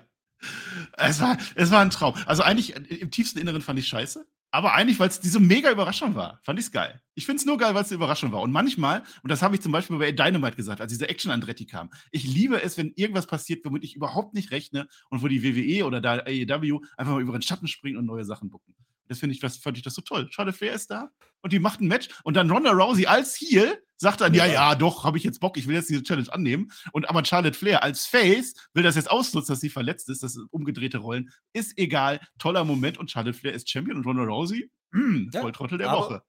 Es 0.96 1.20
war, 1.20 1.36
es 1.54 1.70
war 1.70 1.80
ein 1.80 1.90
Traum. 1.90 2.14
Also 2.26 2.42
eigentlich 2.42 2.76
äh, 2.76 2.94
im 2.96 3.10
tiefsten 3.10 3.38
Inneren 3.38 3.62
fand 3.62 3.78
ich 3.78 3.88
scheiße. 3.88 4.24
Aber 4.52 4.74
eigentlich, 4.74 4.98
weil 5.00 5.08
es 5.08 5.20
diese 5.20 5.40
mega 5.40 5.70
Überraschung 5.70 6.14
war, 6.14 6.40
fand 6.44 6.58
ich 6.58 6.66
es 6.66 6.72
geil. 6.72 7.02
Ich 7.14 7.26
finde 7.26 7.40
es 7.40 7.44
nur 7.44 7.58
geil, 7.58 7.74
weil 7.74 7.82
es 7.82 7.88
eine 7.88 7.96
Überraschung 7.96 8.30
war. 8.32 8.40
Und 8.42 8.52
manchmal, 8.52 9.02
und 9.22 9.30
das 9.30 9.42
habe 9.42 9.56
ich 9.56 9.60
zum 9.60 9.72
Beispiel 9.72 9.98
bei 9.98 10.12
Dynamite 10.12 10.56
gesagt, 10.56 10.80
als 10.80 10.92
diese 10.92 11.08
Action 11.08 11.32
Andretti 11.32 11.66
kam, 11.66 11.90
ich 12.12 12.24
liebe 12.24 12.62
es, 12.62 12.78
wenn 12.78 12.92
irgendwas 12.94 13.26
passiert, 13.26 13.64
womit 13.64 13.82
ich 13.84 13.96
überhaupt 13.96 14.34
nicht 14.34 14.52
rechne 14.52 14.86
und 15.10 15.22
wo 15.22 15.28
die 15.28 15.42
WWE 15.42 15.84
oder 15.84 16.00
da 16.00 16.20
AEW 16.20 16.80
einfach 16.96 17.12
mal 17.12 17.20
über 17.20 17.32
den 17.32 17.42
Schatten 17.42 17.66
springen 17.66 17.98
und 17.98 18.06
neue 18.06 18.24
Sachen 18.24 18.48
bucken. 18.48 18.74
Das 19.08 19.18
finde 19.20 19.34
ich, 19.34 19.40
das 19.40 19.56
fand 19.56 19.76
ich 19.76 19.82
das 19.82 19.94
so 19.94 20.02
toll. 20.02 20.28
Charlotte 20.30 20.56
Flair 20.56 20.72
ist 20.74 20.90
da 20.90 21.10
und 21.42 21.52
die 21.52 21.58
macht 21.58 21.80
ein 21.80 21.88
Match 21.88 22.08
und 22.24 22.34
dann 22.34 22.50
Ronda 22.50 22.70
Rousey 22.72 23.06
als 23.06 23.36
Heel 23.36 23.82
sagt 23.98 24.20
dann, 24.20 24.34
ja, 24.34 24.44
ja, 24.44 24.74
doch, 24.74 25.04
habe 25.04 25.16
ich 25.16 25.24
jetzt 25.24 25.40
Bock, 25.40 25.56
ich 25.56 25.66
will 25.66 25.74
jetzt 25.74 25.88
diese 25.88 26.02
Challenge 26.02 26.30
annehmen. 26.30 26.70
Und 26.92 27.08
aber 27.08 27.24
Charlotte 27.24 27.56
Flair 27.56 27.82
als 27.82 28.04
Face 28.06 28.52
will 28.74 28.82
das 28.82 28.94
jetzt 28.96 29.10
ausnutzen, 29.10 29.52
dass 29.54 29.60
sie 29.60 29.70
verletzt 29.70 30.10
ist, 30.10 30.22
das 30.22 30.34
sind 30.34 30.46
umgedrehte 30.52 30.98
Rollen. 30.98 31.30
Ist 31.54 31.78
egal, 31.78 32.20
toller 32.38 32.64
Moment 32.64 32.98
und 32.98 33.10
Charlotte 33.10 33.38
Flair 33.38 33.54
ist 33.54 33.70
Champion 33.70 33.96
und 33.96 34.04
Ronda 34.06 34.24
Rousey, 34.24 34.70
mh, 34.90 35.30
Ja, 35.32 35.40
Volltrottel 35.40 35.78
der 35.78 35.88
aber- 35.90 36.00
Woche. 36.00 36.22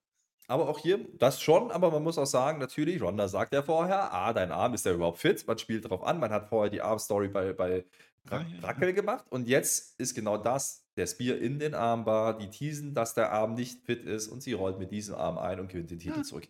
Aber 0.49 0.69
auch 0.69 0.79
hier, 0.79 1.05
das 1.19 1.41
schon, 1.41 1.71
aber 1.71 1.91
man 1.91 2.03
muss 2.03 2.17
auch 2.17 2.25
sagen, 2.25 2.59
natürlich, 2.59 3.01
Ronda 3.01 3.27
sagt 3.27 3.53
ja 3.53 3.61
vorher, 3.61 4.13
ah, 4.13 4.31
dein 4.31 4.49
Arm 4.53 4.73
ist 4.75 4.85
ja 4.85 4.93
überhaupt 4.93 5.17
fit, 5.19 5.45
man 5.45 5.57
spielt 5.57 5.83
darauf 5.83 6.05
an, 6.05 6.21
man 6.21 6.31
hat 6.31 6.47
vorher 6.47 6.69
die 6.69 6.79
Armstory 6.81 7.27
bei, 7.27 7.51
bei 7.51 7.83
Ra 8.29 8.39
Ja, 8.43 8.45
ja. 8.47 8.59
Rackel 8.65 8.93
gemacht 8.93 9.25
und 9.29 9.49
jetzt 9.49 9.99
ist 9.99 10.15
genau 10.15 10.37
das, 10.37 10.87
der 10.97 11.07
Spear 11.07 11.38
in 11.38 11.60
den 11.60 11.73
Armbar, 11.73 12.38
die 12.38 12.49
teasen, 12.49 12.93
dass 12.93 13.13
der 13.13 13.31
Arm 13.31 13.53
nicht 13.53 13.83
fit 13.86 14.03
ist 14.03 14.27
und 14.27 14.41
sie 14.43 14.53
rollt 14.53 14.79
mit 14.79 14.91
diesem 14.91 15.15
Arm 15.15 15.38
ein 15.38 15.60
und 15.60 15.69
gewinnt 15.69 15.91
den 15.91 15.99
Titel 15.99 16.17
Ja. 16.17 16.23
zurück. 16.23 16.47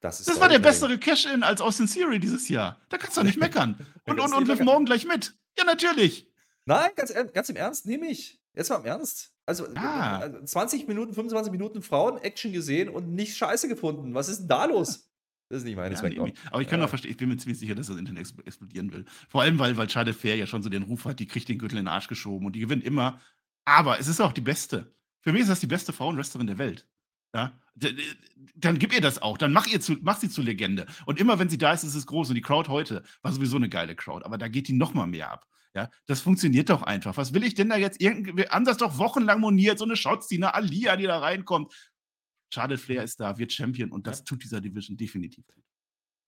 Das, 0.00 0.18
ist 0.18 0.28
Das 0.28 0.40
war 0.40 0.48
der 0.48 0.58
bessere 0.58 0.98
Cash-In 0.98 1.44
als 1.44 1.60
Austin 1.60 1.86
Theory 1.86 2.18
dieses 2.18 2.48
Jahr. 2.48 2.80
Da 2.88 2.98
kannst 2.98 3.16
du 3.16 3.20
doch 3.20 3.26
nicht 3.26 3.38
meckern. 3.40 3.76
Und, 4.04 4.18
und, 4.18 4.32
und 4.34 4.48
meckern. 4.48 4.64
Morgan 4.64 4.84
gleich 4.86 5.06
mit. 5.06 5.34
Ja, 5.56 5.64
natürlich. 5.64 6.26
Nein, 6.64 6.90
ganz, 6.96 7.12
ganz 7.32 7.48
im 7.50 7.56
Ernst, 7.56 7.86
nehme 7.86 8.06
ich. 8.08 8.40
Jetzt 8.54 8.70
mal 8.70 8.76
im 8.76 8.84
Ernst. 8.86 9.32
Also 9.46 9.66
Ah. 9.76 10.24
äh, 10.24 10.44
20 10.44 10.88
Minuten, 10.88 11.14
25 11.14 11.52
Minuten 11.52 11.82
Frauen-Action 11.82 12.52
gesehen 12.52 12.88
und 12.88 13.14
nicht 13.14 13.36
scheiße 13.36 13.68
gefunden. 13.68 14.14
Was 14.14 14.28
ist 14.28 14.40
denn 14.40 14.48
da 14.48 14.64
los? 14.64 15.08
Das 15.48 15.58
ist 15.58 15.64
nicht 15.64 15.76
meine 15.76 15.94
Ja, 15.94 16.00
Smackdown. 16.00 16.32
aber 16.50 16.62
ich 16.62 16.68
kann 16.68 16.80
Ja. 16.80 16.86
auch 16.86 16.88
verstehen, 16.88 17.10
ich 17.10 17.16
bin 17.18 17.28
mir 17.28 17.36
ziemlich 17.36 17.58
sicher, 17.58 17.74
dass 17.74 17.86
das 17.88 17.96
Internet 17.96 18.22
ex- 18.22 18.34
explodieren 18.44 18.92
will. 18.92 19.04
Vor 19.28 19.42
allem, 19.42 19.58
weil, 19.58 19.76
weil 19.76 19.88
Charlotte 19.90 20.16
Fair 20.18 20.34
ja 20.36 20.46
schon 20.46 20.62
so 20.62 20.68
den 20.70 20.82
Ruf 20.82 21.04
hat, 21.04 21.18
die 21.20 21.26
kriegt 21.26 21.48
den 21.48 21.58
Gürtel 21.58 21.78
in 21.78 21.84
den 21.84 21.88
Arsch 21.88 22.08
geschoben 22.08 22.46
und 22.46 22.54
die 22.56 22.60
gewinnt 22.60 22.84
immer. 22.84 23.20
Aber 23.64 23.98
es 24.00 24.08
ist 24.08 24.20
auch 24.20 24.32
die 24.32 24.40
beste. 24.40 24.94
Für 25.20 25.32
mich 25.32 25.42
ist 25.42 25.50
das 25.50 25.60
die 25.60 25.66
beste 25.66 25.92
Frauenwrestlerin 25.92 26.46
der 26.46 26.58
Welt. 26.58 26.86
Ja? 27.34 27.58
Dann 28.54 28.78
gib 28.78 28.92
ihr 28.92 29.00
das 29.00 29.22
auch. 29.22 29.38
Dann 29.38 29.52
mach, 29.52 29.66
ihr 29.66 29.80
zu, 29.80 29.96
mach 30.02 30.18
sie 30.18 30.28
zur 30.28 30.44
Legende. 30.44 30.86
Und 31.06 31.20
immer 31.20 31.38
wenn 31.38 31.48
sie 31.48 31.58
da 31.58 31.72
ist, 31.72 31.84
ist 31.84 31.94
es 31.94 32.06
groß. 32.06 32.28
Und 32.28 32.34
die 32.34 32.42
Crowd 32.42 32.68
heute 32.68 33.02
war 33.22 33.32
sowieso 33.32 33.56
eine 33.56 33.68
geile 33.68 33.94
Crowd. 33.94 34.24
Aber 34.24 34.36
da 34.36 34.48
geht 34.48 34.68
die 34.68 34.72
noch 34.72 34.94
mal 34.94 35.06
mehr 35.06 35.30
ab. 35.30 35.46
Ja, 35.74 35.88
das 36.06 36.20
funktioniert 36.20 36.68
doch 36.68 36.82
einfach. 36.82 37.16
Was 37.16 37.32
will 37.32 37.44
ich 37.44 37.54
denn 37.54 37.70
da 37.70 37.76
jetzt? 37.76 37.98
Irgend, 38.00 38.38
haben 38.50 38.66
das 38.66 38.76
doch 38.76 38.98
wochenlang 38.98 39.40
moniert. 39.40 39.78
So 39.78 39.84
eine 39.84 39.96
Shots, 39.96 40.28
die 40.28 40.36
eine 40.36 40.54
Alia, 40.54 40.96
die 40.96 41.04
da 41.04 41.18
reinkommt. 41.18 41.72
Charlotte 42.52 42.76
Flair 42.82 43.02
ist 43.04 43.18
da, 43.20 43.38
wird 43.38 43.52
Champion 43.52 43.90
und 43.90 44.06
das 44.06 44.18
Ja. 44.18 44.24
tut 44.24 44.44
dieser 44.44 44.60
Division 44.60 44.98
definitiv. 44.98 45.46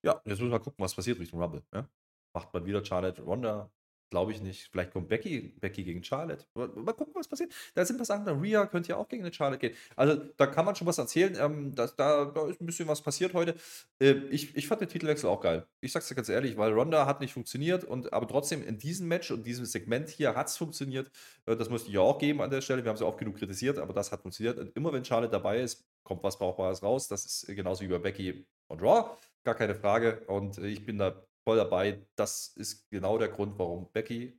Ja, 0.03 0.15
jetzt 0.25 0.27
müssen 0.27 0.45
wir 0.45 0.51
mal 0.53 0.59
gucken, 0.61 0.83
was 0.83 0.95
passiert 0.95 1.19
Richtung 1.19 1.43
Rumble. 1.43 1.63
Ja? 1.75 1.87
Macht 2.33 2.55
man 2.55 2.65
wieder 2.65 2.83
Charlotte 2.83 3.21
Ronda? 3.21 3.71
Glaube 4.15 4.31
ich 4.31 4.41
nicht. 4.41 4.69
Vielleicht 4.71 4.93
kommt 4.93 5.09
Becky, 5.09 5.41
Becky 5.61 5.83
gegen 5.83 6.05
Charlotte. 6.05 6.45
Mal, 6.55 6.69
gucken, 6.69 7.13
was 7.17 7.27
passiert. 7.27 7.53
Da 7.75 7.85
sind 7.85 7.99
wir 7.99 8.05
sagen, 8.05 8.25
Rhea 8.41 8.65
könnte 8.67 8.91
ja 8.91 8.97
auch 8.97 9.09
gegen 9.09 9.25
eine 9.25 9.35
Charlotte 9.35 9.59
gehen. 9.59 9.77
Also 9.97 10.23
da 10.37 10.47
kann 10.47 10.65
man 10.65 10.77
schon 10.77 10.87
was 10.87 10.99
erzählen. 10.99 11.37
Ähm, 11.37 11.75
das, 11.75 11.97
da, 11.97 12.27
da 12.27 12.47
ist 12.47 12.61
ein 12.61 12.67
bisschen 12.67 12.87
was 12.87 13.03
passiert 13.03 13.35
heute. 13.35 13.57
Äh, 14.01 14.13
ich, 14.31 14.55
ich 14.55 14.69
fand 14.69 14.83
den 14.83 14.89
Titelwechsel 14.89 15.29
auch 15.29 15.41
geil. 15.41 15.67
Ich 15.81 15.91
sag's 15.91 16.07
dir 16.07 16.15
ganz 16.15 16.29
ehrlich, 16.29 16.57
weil 16.57 16.73
Ronda 16.73 17.07
hat 17.07 17.21
nicht 17.21 17.33
funktioniert 17.33 17.83
und 17.83 18.13
aber 18.13 18.29
trotzdem 18.29 18.63
in 18.63 18.79
diesem 18.79 19.09
Match 19.09 19.33
und 19.33 19.45
diesem 19.45 19.65
Segment 19.65 20.09
hier 20.11 20.37
hat 20.37 20.47
es 20.47 20.57
funktioniert. 20.57 21.11
Äh, 21.47 21.57
das 21.57 21.69
musste 21.69 21.89
ich 21.89 21.95
ja 21.95 22.01
auch 22.01 22.19
geben 22.19 22.41
an 22.41 22.51
der 22.51 22.61
Stelle. 22.61 22.85
Wir 22.85 22.91
haben 22.91 22.97
sie 22.97 23.05
oft 23.05 23.19
genug 23.19 23.37
kritisiert, 23.37 23.79
aber 23.79 23.93
das 23.95 24.13
hat 24.13 24.23
funktioniert. 24.23 24.61
Und 24.61 24.77
immer 24.77 24.93
wenn 24.93 25.05
Charlotte 25.05 25.33
dabei 25.33 25.61
ist, 25.61 25.85
kommt 26.05 26.23
was 26.23 26.39
Brauchbares 26.39 26.85
raus. 26.85 27.09
Das 27.09 27.25
ist 27.25 27.47
genauso 27.49 27.83
wie 27.83 27.89
bei 27.89 27.99
Becky 27.99 28.47
und 28.69 28.81
Raw. 28.81 29.11
Gar 29.43 29.57
keine 29.57 29.75
Frage. 29.75 30.23
Und 30.29 30.59
äh, 30.59 30.69
ich 30.69 30.87
bin 30.87 30.99
da 30.99 31.21
voll 31.45 31.57
dabei. 31.57 32.07
Das 32.17 32.49
ist 32.57 32.89
genau 32.91 33.19
der 33.19 33.29
Grund, 33.29 33.59
warum 33.59 33.91
Becky 33.93 34.39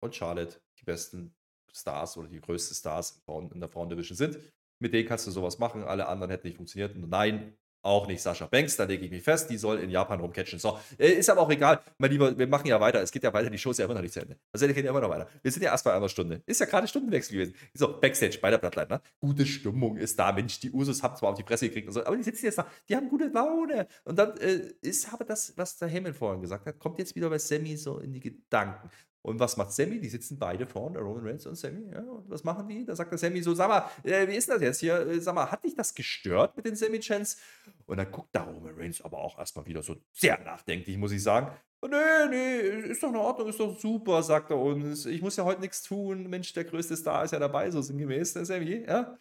und 0.00 0.14
Charlotte 0.14 0.60
die 0.78 0.84
besten 0.84 1.34
Stars 1.72 2.16
oder 2.16 2.28
die 2.28 2.40
größten 2.40 2.76
Stars 2.76 3.16
in 3.16 3.22
Frauen- 3.22 3.60
der 3.60 3.68
Frauendivision 3.68 4.16
sind. 4.16 4.38
Mit 4.80 4.92
denen 4.92 5.08
kannst 5.08 5.26
du 5.26 5.30
sowas 5.30 5.58
machen. 5.58 5.82
Alle 5.82 6.06
anderen 6.06 6.30
hätten 6.30 6.46
nicht 6.46 6.56
funktioniert. 6.56 6.96
Nein, 6.96 7.56
auch 7.84 8.06
nicht 8.06 8.22
Sascha 8.22 8.46
Banks, 8.46 8.76
da 8.76 8.84
lege 8.84 9.04
ich 9.04 9.10
mich 9.10 9.22
fest, 9.22 9.50
die 9.50 9.56
soll 9.56 9.78
in 9.78 9.90
Japan 9.90 10.20
rumcatchen. 10.20 10.58
So, 10.58 10.78
äh, 10.98 11.10
ist 11.12 11.28
aber 11.30 11.42
auch 11.42 11.50
egal, 11.50 11.80
mein 11.98 12.10
Lieber, 12.10 12.36
wir 12.36 12.46
machen 12.46 12.66
ja 12.66 12.80
weiter. 12.80 13.02
Es 13.02 13.12
geht 13.12 13.22
ja 13.22 13.32
weiter, 13.32 13.50
die 13.50 13.58
Show 13.58 13.70
ist 13.70 13.78
ja 13.78 13.84
immer 13.84 13.94
noch 13.94 14.02
nicht 14.02 14.14
zu 14.14 14.20
Ende. 14.20 14.38
Also, 14.52 14.66
wir 14.66 14.74
gehen 14.74 14.84
ja 14.84 14.90
immer 14.90 15.00
noch 15.00 15.10
weiter. 15.10 15.28
Wir 15.42 15.50
sind 15.50 15.62
ja 15.62 15.70
erst 15.70 15.84
bei 15.84 15.92
einer 15.92 16.08
Stunde. 16.08 16.42
Ist 16.46 16.60
ja 16.60 16.66
gerade 16.66 16.88
Stundenwechsel 16.88 17.34
gewesen. 17.34 17.54
So, 17.74 18.00
Backstage 18.00 18.38
bei 18.40 18.50
der 18.50 18.58
Bloodline, 18.58 18.88
ne? 18.88 19.00
Gute 19.20 19.46
Stimmung 19.46 19.96
ist 19.96 20.18
da. 20.18 20.32
Mensch, 20.32 20.60
die 20.60 20.70
Usos 20.70 21.02
haben 21.02 21.16
zwar 21.16 21.30
auf 21.30 21.36
die 21.36 21.42
Presse 21.42 21.68
gekriegt 21.68 21.88
und 21.88 21.94
so, 21.94 22.04
aber 22.04 22.16
die 22.16 22.22
sitzen 22.22 22.46
jetzt 22.46 22.58
da, 22.58 22.66
die 22.88 22.96
haben 22.96 23.08
gute 23.08 23.28
Laune. 23.28 23.86
Und 24.04 24.18
dann 24.18 24.36
äh, 24.38 24.72
ist 24.80 25.12
aber 25.12 25.24
das, 25.24 25.56
was 25.56 25.76
der 25.76 25.88
Heyman 25.88 26.14
vorhin 26.14 26.40
gesagt 26.40 26.66
hat, 26.66 26.78
kommt 26.78 26.98
jetzt 26.98 27.14
wieder 27.14 27.30
bei 27.30 27.38
Sammy 27.38 27.76
so 27.76 27.98
in 27.98 28.12
die 28.12 28.20
Gedanken. 28.20 28.90
Und 29.24 29.40
was 29.40 29.56
macht 29.56 29.72
Sammy? 29.72 30.00
Die 30.00 30.10
sitzen 30.10 30.38
beide 30.38 30.66
vorne, 30.66 30.98
Roman 30.98 31.26
Reigns 31.26 31.46
und 31.46 31.56
Sammy. 31.56 31.90
Ja, 31.90 32.00
und 32.02 32.28
was 32.28 32.44
machen 32.44 32.68
die? 32.68 32.84
Da 32.84 32.94
sagt 32.94 33.10
der 33.10 33.16
Sammy 33.16 33.40
so: 33.42 33.54
Sag 33.54 33.68
mal, 33.68 33.88
äh, 34.02 34.28
wie 34.28 34.36
ist 34.36 34.50
das 34.50 34.60
jetzt 34.60 34.80
hier? 34.80 35.00
Äh, 35.00 35.18
Sag 35.20 35.34
mal, 35.34 35.50
hat 35.50 35.64
dich 35.64 35.74
das 35.74 35.94
gestört 35.94 36.54
mit 36.56 36.66
den 36.66 36.76
Sammy-Chants? 36.76 37.38
Und 37.86 37.96
dann 37.96 38.10
guckt 38.10 38.28
da 38.32 38.42
Roman 38.42 38.74
Reigns 38.76 39.00
aber 39.00 39.18
auch 39.18 39.38
erstmal 39.38 39.64
wieder 39.64 39.82
so 39.82 39.96
sehr 40.12 40.38
nachdenklich, 40.44 40.98
muss 40.98 41.12
ich 41.12 41.22
sagen. 41.22 41.50
Nee, 41.82 42.28
nee, 42.30 42.58
ist 42.90 43.02
doch 43.02 43.10
in 43.10 43.16
Ordnung, 43.16 43.48
ist 43.48 43.60
doch 43.60 43.78
super, 43.78 44.22
sagt 44.22 44.50
er 44.50 44.58
uns. 44.58 45.06
Ich 45.06 45.22
muss 45.22 45.36
ja 45.36 45.44
heute 45.44 45.60
nichts 45.62 45.82
tun. 45.82 46.28
Mensch, 46.28 46.52
der 46.52 46.64
größte 46.64 46.96
Star 46.96 47.24
ist 47.24 47.32
ja 47.32 47.38
dabei, 47.38 47.70
so 47.70 47.80
sinngemäß, 47.82 48.34
der 48.34 48.44
Sammy. 48.44 48.84
Ja? 48.86 49.16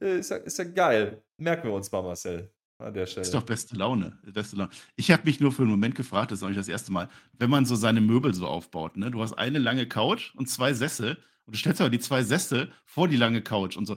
Äh, 0.00 0.18
Ist, 0.18 0.30
ja, 0.30 0.36
ist 0.38 0.58
ja 0.58 0.64
geil. 0.64 1.22
Merken 1.36 1.68
wir 1.68 1.74
uns 1.74 1.90
mal, 1.92 2.02
Marcel, 2.02 2.50
an 2.78 2.94
der 2.94 3.06
Stelle. 3.06 3.22
Ist 3.22 3.34
doch 3.34 3.42
beste 3.42 3.76
Laune. 3.76 4.18
Beste 4.24 4.56
Laune. 4.56 4.70
Ich 4.96 5.10
habe 5.10 5.24
mich 5.24 5.40
nur 5.40 5.52
für 5.52 5.62
einen 5.62 5.70
Moment 5.70 5.94
gefragt, 5.94 6.30
das 6.30 6.40
ist 6.40 6.42
auch 6.42 6.48
nicht 6.48 6.58
das 6.58 6.68
erste 6.68 6.92
Mal, 6.92 7.08
wenn 7.32 7.50
man 7.50 7.66
so 7.66 7.76
seine 7.76 8.00
Möbel 8.00 8.34
so 8.34 8.46
aufbaut, 8.46 8.96
ne? 8.96 9.10
Du 9.10 9.22
hast 9.22 9.34
eine 9.34 9.58
lange 9.58 9.86
Couch 9.88 10.34
und 10.34 10.48
zwei 10.48 10.74
Sessel 10.74 11.18
und 11.46 11.54
du 11.54 11.58
stellst 11.58 11.80
aber 11.80 11.90
die 11.90 12.00
zwei 12.00 12.22
Sessel 12.24 12.72
vor 12.84 13.08
die 13.08 13.16
lange 13.16 13.42
Couch 13.42 13.76
und 13.76 13.86
so. 13.86 13.96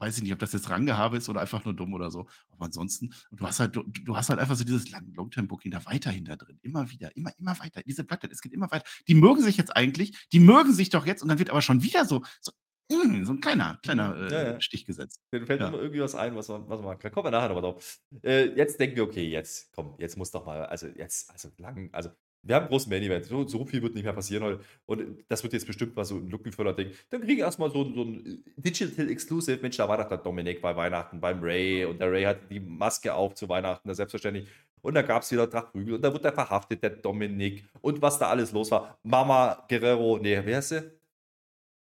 Weiß 0.00 0.16
ich 0.16 0.22
nicht, 0.22 0.32
ob 0.32 0.38
das 0.38 0.52
jetzt 0.52 0.70
Rangehabe 0.70 1.16
ist 1.16 1.28
oder 1.28 1.40
einfach 1.40 1.64
nur 1.64 1.74
dumm 1.74 1.92
oder 1.92 2.12
so. 2.12 2.28
Aber 2.50 2.66
ansonsten, 2.66 3.12
und 3.30 3.40
du 3.40 3.46
hast 3.46 3.58
halt, 3.58 3.74
du, 3.74 3.82
du 3.82 4.16
hast 4.16 4.28
halt 4.28 4.38
einfach 4.38 4.54
so 4.54 4.62
dieses 4.62 4.88
Long- 4.92 5.12
Long-Term-Booking 5.12 5.72
da 5.72 5.84
weiterhin 5.86 6.24
da 6.24 6.36
drin. 6.36 6.56
Immer 6.62 6.88
wieder, 6.90 7.16
immer, 7.16 7.32
immer 7.36 7.58
weiter. 7.58 7.82
Diese 7.82 8.04
Platte, 8.04 8.28
es 8.30 8.40
geht 8.40 8.52
immer 8.52 8.70
weiter. 8.70 8.84
Die 9.08 9.16
mögen 9.16 9.42
sich 9.42 9.56
jetzt 9.56 9.74
eigentlich, 9.76 10.28
die 10.32 10.38
mögen 10.38 10.72
sich 10.72 10.90
doch 10.90 11.04
jetzt 11.04 11.22
und 11.22 11.28
dann 11.28 11.40
wird 11.40 11.50
aber 11.50 11.62
schon 11.62 11.82
wieder 11.82 12.04
so, 12.04 12.22
so, 12.40 12.52
mm, 12.90 13.24
so 13.24 13.32
ein 13.32 13.40
kleiner, 13.40 13.78
kleiner 13.82 14.16
äh, 14.16 14.32
Ja, 14.32 14.42
ja. 14.52 14.60
Stich 14.60 14.84
gesetzt. 14.86 15.20
Mir 15.32 15.46
fällt 15.46 15.60
Ja. 15.60 15.68
immer 15.68 15.78
irgendwie 15.78 16.00
was 16.00 16.14
ein, 16.14 16.34
was 16.34 16.48
man, 16.48 16.68
was 16.68 16.80
man 16.82 16.98
kann. 16.98 17.12
Kommen 17.12 17.26
wir 17.26 17.30
nachher 17.30 17.48
nochmal 17.48 17.62
drauf. 17.72 18.00
Äh, 18.22 18.46
jetzt 18.56 18.78
denken 18.80 18.96
wir, 18.96 19.04
okay, 19.04 19.26
jetzt, 19.28 19.72
komm, 19.74 19.94
jetzt 19.98 20.16
muss 20.16 20.30
doch 20.30 20.44
mal, 20.46 20.64
also 20.66 20.86
jetzt, 20.88 21.30
also 21.30 21.48
lang, 21.58 21.88
also 21.92 22.10
wir 22.42 22.54
haben 22.54 22.62
einen 22.62 22.70
großen 22.70 22.88
Main 22.88 23.02
Event. 23.02 23.26
So, 23.26 23.46
so 23.46 23.64
viel 23.66 23.82
wird 23.82 23.94
nicht 23.94 24.04
mehr 24.04 24.12
passieren 24.12 24.44
heute. 24.44 24.60
Und 24.86 25.24
das 25.28 25.42
wird 25.42 25.52
jetzt 25.52 25.66
bestimmt 25.66 25.96
mal 25.96 26.04
so 26.04 26.14
ein 26.16 26.28
Lückenfüller-Ding. 26.30 26.92
Dann 27.10 27.20
kriegen 27.20 27.36
wir 27.38 27.44
erstmal 27.44 27.70
so, 27.70 27.82
ein- 27.82 27.94
so 27.94 28.02
ein 28.04 28.44
Digital 28.56 29.10
Exclusive. 29.10 29.60
Mensch, 29.60 29.76
da 29.76 29.88
war 29.88 29.98
doch 29.98 30.08
der 30.08 30.18
Dominik 30.18 30.62
bei 30.62 30.74
Weihnachten 30.76 31.20
beim 31.20 31.40
Ray. 31.42 31.84
Und 31.84 31.98
der 32.00 32.10
Ray 32.12 32.22
hat 32.24 32.48
die 32.50 32.60
Maske 32.60 33.12
auf 33.12 33.34
zu 33.34 33.48
Weihnachten, 33.48 33.88
das 33.88 33.96
selbstverständlich. 33.96 34.48
Und 34.82 34.94
da 34.94 35.02
gab 35.02 35.22
es 35.22 35.32
wieder 35.32 35.48
Drachprügel. 35.48 35.94
Und 35.96 36.02
da 36.02 36.12
wird 36.12 36.24
er 36.24 36.32
verhaftet, 36.32 36.80
der 36.82 36.90
Dominik. 36.90 37.64
Und 37.80 38.00
was 38.00 38.20
da 38.20 38.28
alles 38.30 38.52
los 38.52 38.70
war. 38.70 38.96
Mama 39.02 39.66
Guerrero, 39.68 40.18
nee, 40.18 40.40
wer 40.44 40.56
heißt 40.58 40.68
sie? 40.68 40.92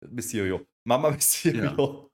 Mysterio. 0.09 0.65
Mama 0.85 1.11
Mysterio. 1.11 2.11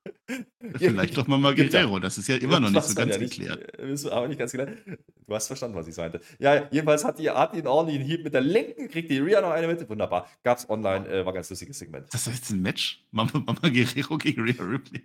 Vielleicht 0.76 1.16
doch 1.16 1.26
Gibt's 1.54 1.74
ja. 1.74 1.82
Guerrero, 1.82 1.98
das 1.98 2.16
ist 2.18 2.28
ja 2.28 2.36
immer 2.36 2.60
noch 2.60 2.70
nicht 2.70 2.84
so 2.84 2.94
war 2.96 3.04
ganz 3.04 3.16
ja 3.16 3.20
nicht, 3.20 3.38
geklärt. 3.38 3.76
Ist 3.76 4.06
aber 4.06 4.28
nicht 4.28 4.38
ganz 4.38 4.52
geklärt. 4.52 4.78
Du 5.26 5.34
hast 5.34 5.48
verstanden, 5.48 5.76
was 5.76 5.88
ich 5.88 5.96
meinte. 5.96 6.20
Ja, 6.38 6.68
jedenfalls 6.70 7.04
hat 7.04 7.18
die 7.18 7.28
hat 7.30 7.54
ihn 7.54 7.66
ordentlich 7.66 8.00
einen 8.00 8.08
Hieb 8.08 8.24
mit 8.24 8.32
der 8.32 8.40
linken, 8.40 8.88
kriegt 8.88 9.10
die 9.10 9.18
Rhea 9.18 9.40
noch 9.40 9.50
eine 9.50 9.66
mit. 9.66 9.88
Wunderbar. 9.88 10.28
Gab's 10.44 10.68
online, 10.70 11.08
äh, 11.08 11.26
war 11.26 11.32
ganz 11.32 11.50
lustiges 11.50 11.78
Segment. 11.78 12.06
Das 12.12 12.26
ist 12.26 12.34
jetzt 12.34 12.50
ein 12.50 12.62
Match? 12.62 13.04
Mama, 13.10 13.30
Mama 13.34 13.68
Guerrero 13.68 14.16
gegen 14.18 14.42
Rhea 14.42 14.62
Ripley. 14.62 15.02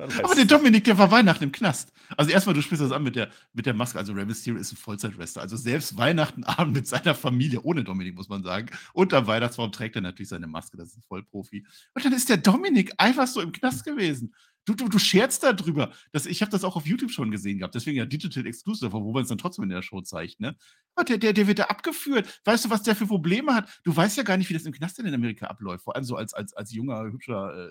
Aber 0.00 0.34
der 0.34 0.44
Dominik, 0.44 0.84
der 0.84 0.98
war 0.98 1.10
Weihnachten 1.10 1.44
im 1.44 1.52
Knast. 1.52 1.92
Also 2.16 2.30
erstmal, 2.30 2.54
du 2.54 2.62
sprichst 2.62 2.84
das 2.84 2.92
an 2.92 3.02
mit 3.02 3.16
der, 3.16 3.30
mit 3.52 3.66
der 3.66 3.74
Maske. 3.74 3.98
Also 3.98 4.12
Rey 4.12 4.24
Mysterio 4.24 4.60
ist 4.60 4.72
ein 4.72 4.76
Vollzeitwrestler. 4.76 5.42
Also 5.42 5.56
selbst 5.56 5.96
Weihnachten 5.96 6.44
Abend 6.44 6.74
mit 6.74 6.86
seiner 6.86 7.14
Familie, 7.14 7.60
ohne 7.62 7.84
Dominik, 7.84 8.14
muss 8.14 8.28
man 8.28 8.42
sagen. 8.42 8.68
Und 8.92 9.14
am 9.14 9.26
Weihnachtsbaum 9.26 9.72
trägt 9.72 9.96
er 9.96 10.02
natürlich 10.02 10.28
seine 10.28 10.46
Maske. 10.46 10.76
Das 10.76 10.88
ist 10.88 10.98
ein 10.98 11.02
Vollprofi. 11.08 11.64
Und 11.94 12.04
dann 12.04 12.12
ist 12.12 12.28
der 12.28 12.36
Dominik 12.36 12.92
einfach 12.98 13.26
so 13.26 13.40
im 13.40 13.52
Knast 13.52 13.84
gewesen. 13.84 14.34
Du, 14.66 14.74
du, 14.74 14.88
du 14.88 14.98
scherzt 14.98 15.42
darüber. 15.42 15.92
Das, 16.12 16.26
ich 16.26 16.42
habe 16.42 16.50
das 16.50 16.64
auch 16.64 16.76
auf 16.76 16.86
YouTube 16.86 17.10
schon 17.10 17.30
gesehen 17.30 17.58
gehabt. 17.58 17.74
Deswegen 17.74 17.96
ja 17.96 18.04
Digital 18.04 18.46
Exclusive, 18.46 18.92
wo 18.92 19.12
man 19.12 19.22
es 19.22 19.28
dann 19.28 19.38
trotzdem 19.38 19.64
in 19.64 19.70
der 19.70 19.82
Show 19.82 20.00
zeigt. 20.02 20.40
Ne? 20.40 20.54
Aber 20.94 21.04
der, 21.04 21.18
der, 21.18 21.32
der 21.32 21.46
wird 21.46 21.58
da 21.58 21.64
abgeführt. 21.64 22.40
Weißt 22.44 22.66
du, 22.66 22.70
was 22.70 22.82
der 22.82 22.94
für 22.94 23.06
Probleme 23.06 23.54
hat? 23.54 23.68
Du 23.84 23.96
weißt 23.96 24.16
ja 24.16 24.22
gar 24.22 24.36
nicht, 24.36 24.48
wie 24.50 24.54
das 24.54 24.64
im 24.64 24.72
Knast 24.72 24.98
in 24.98 25.12
Amerika 25.12 25.46
abläuft. 25.46 25.84
Vor 25.84 25.96
allem 25.96 26.04
so 26.04 26.16
als, 26.16 26.34
als, 26.34 26.52
als 26.52 26.72
junger, 26.72 27.04
hübscher 27.04 27.68
äh, 27.68 27.70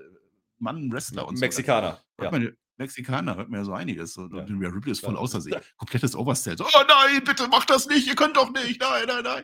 Mann, 0.59 0.91
Wrestler 0.91 1.27
und 1.27 1.37
so. 1.37 1.41
Mexikaner. 1.41 2.01
Hört 2.17 2.25
Ja. 2.25 2.31
man, 2.31 2.41
ja- 2.43 2.49
Mexikaner 2.77 3.35
hört 3.35 3.49
man 3.49 3.59
ja 3.59 3.65
so 3.65 3.73
einiges. 3.73 4.15
Und 4.17 4.33
Ja. 4.33 4.43
ja. 4.45 4.57
Rhea 4.57 4.69
Ripley 4.69 4.91
ist 4.91 5.03
voll 5.03 5.13
Ja. 5.15 5.19
außer 5.19 5.41
sich. 5.41 5.53
Komplettes 5.77 6.15
Oversell. 6.15 6.57
So, 6.57 6.65
oh 6.65 6.83
nein, 6.87 7.23
bitte 7.23 7.47
mach 7.49 7.65
das 7.65 7.87
nicht, 7.87 8.07
ihr 8.07 8.15
könnt 8.15 8.37
doch 8.37 8.51
nicht. 8.53 8.79
Nein, 8.81 9.03
nein, 9.07 9.23
nein. 9.23 9.43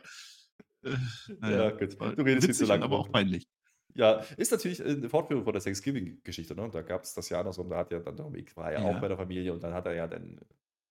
Äh, 0.84 0.96
naja, 1.40 1.64
Ja, 1.64 1.70
gut. 1.70 1.96
Du 2.00 2.22
redest 2.22 2.42
zu 2.42 2.48
witzig, 2.48 2.68
lange. 2.68 2.84
Aber 2.84 2.98
auch 2.98 3.10
peinlich. 3.10 3.46
Ja, 3.94 4.20
ist 4.36 4.52
natürlich 4.52 4.84
eine 4.84 5.08
Fortführung 5.08 5.44
von 5.44 5.52
der 5.54 5.62
Thanksgiving-Geschichte. 5.62 6.54
Ne? 6.54 6.68
Da 6.70 6.82
gab 6.82 7.02
es 7.02 7.14
das 7.14 7.28
Jahr 7.30 7.40
andersrum, 7.40 7.70
da 7.70 7.78
hat 7.78 7.90
ja 7.90 7.98
dann 8.00 8.14
Dominik, 8.16 8.54
war 8.56 8.70
ja, 8.72 8.80
Ja. 8.80 8.84
auch 8.86 9.00
bei 9.00 9.08
der 9.08 9.16
Familie 9.16 9.52
und 9.54 9.62
dann 9.62 9.72
hat 9.72 9.86
er 9.86 9.94
ja 9.94 10.06
den, 10.06 10.38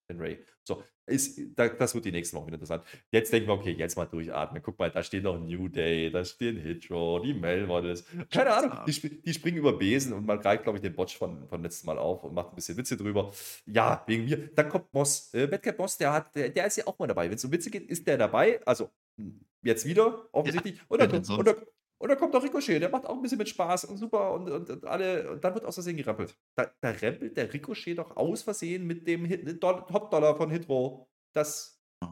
den 0.10 0.20
Ray. 0.20 0.44
So, 0.64 0.84
ist, 1.08 1.40
da, 1.56 1.68
das 1.68 1.94
wird 1.94 2.06
die 2.06 2.12
nächsten 2.12 2.36
Wochen 2.36 2.48
wieder 2.48 2.56
interessant. 2.56 2.84
Jetzt 3.12 3.32
denken 3.32 3.48
wir, 3.48 3.54
okay, 3.54 3.76
jetzt 3.78 3.96
mal 3.96 4.06
durchatmen. 4.06 4.62
Guck 4.64 4.80
mal, 4.80 4.90
da 4.90 5.04
steht 5.04 5.24
noch 5.24 5.40
New 5.40 5.68
Day, 5.68 6.10
da 6.10 6.26
stehen 6.26 6.58
Hitro, 6.58 7.20
die 7.20 7.34
Melmodels. 7.34 8.06
Keine 8.32 8.54
Ahnung, 8.54 8.72
die, 8.88 9.22
die 9.22 9.34
springen 9.34 9.58
über 9.58 9.74
Besen 9.74 10.14
und 10.14 10.26
man 10.26 10.40
greift, 10.40 10.64
glaube 10.64 10.78
ich, 10.78 10.82
den 10.82 10.96
Botch 10.96 11.16
von, 11.18 11.48
von 11.48 11.62
letztem 11.62 11.88
Mal 11.88 12.00
auf 12.00 12.24
und 12.24 12.34
macht 12.34 12.50
ein 12.50 12.56
bisschen 12.56 12.78
Witze 12.78 12.98
drüber. 12.98 13.32
Ja, 13.68 14.04
wegen 14.08 14.26
mir. 14.26 14.50
Dann 14.56 14.70
kommt 14.70 14.92
Moss. 14.94 15.34
Äh, 15.34 15.48
Moss, 15.78 15.98
der, 15.98 16.14
hat, 16.14 16.36
der, 16.36 16.50
der 16.50 16.66
ist 16.66 16.78
ja 16.78 16.88
auch 16.88 16.98
mal 16.98 17.08
dabei. 17.08 17.30
Wenn 17.30 17.36
es 17.36 17.46
um 17.46 17.52
Witze 17.52 17.70
geht, 17.70 17.88
ist 17.90 18.08
der 18.08 18.18
dabei. 18.18 18.60
Also 18.66 18.90
hm, 19.18 19.40
jetzt 19.62 19.86
wieder, 19.86 20.28
offensichtlich. 20.32 20.80
und, 20.88 21.00
wer 21.00 21.08
dann, 21.08 21.24
und, 21.24 21.48
dann, 21.48 21.56
und 21.98 22.10
dann 22.10 22.18
kommt 22.18 22.36
auch 22.36 22.44
Ricochet, 22.44 22.82
der 22.82 22.90
macht 22.90 23.06
auch 23.06 23.16
ein 23.16 23.22
bisschen 23.22 23.38
mit 23.38 23.50
Spaß 23.50 23.86
und 23.86 23.98
super 23.98 24.34
und, 24.34 24.50
und, 24.50 24.70
und 24.70 24.86
alle, 24.86 25.32
und 25.32 25.44
dann 25.44 25.54
wird 25.54 25.66
aus 25.66 25.76
Versehen 25.76 25.98
gerampelt. 25.98 26.38
Da, 26.56 26.70
da 26.82 26.90
rempelt 26.90 27.38
der 27.38 27.52
Ricochet 27.54 27.98
doch 27.98 28.16
aus 28.18 28.42
Versehen 28.44 28.86
mit 28.86 29.08
dem 29.08 29.28
Top-Dollar 29.60 30.36
von 30.36 30.50
Hitro. 30.50 31.08
Das. 31.34 31.82
Oh. 32.02 32.08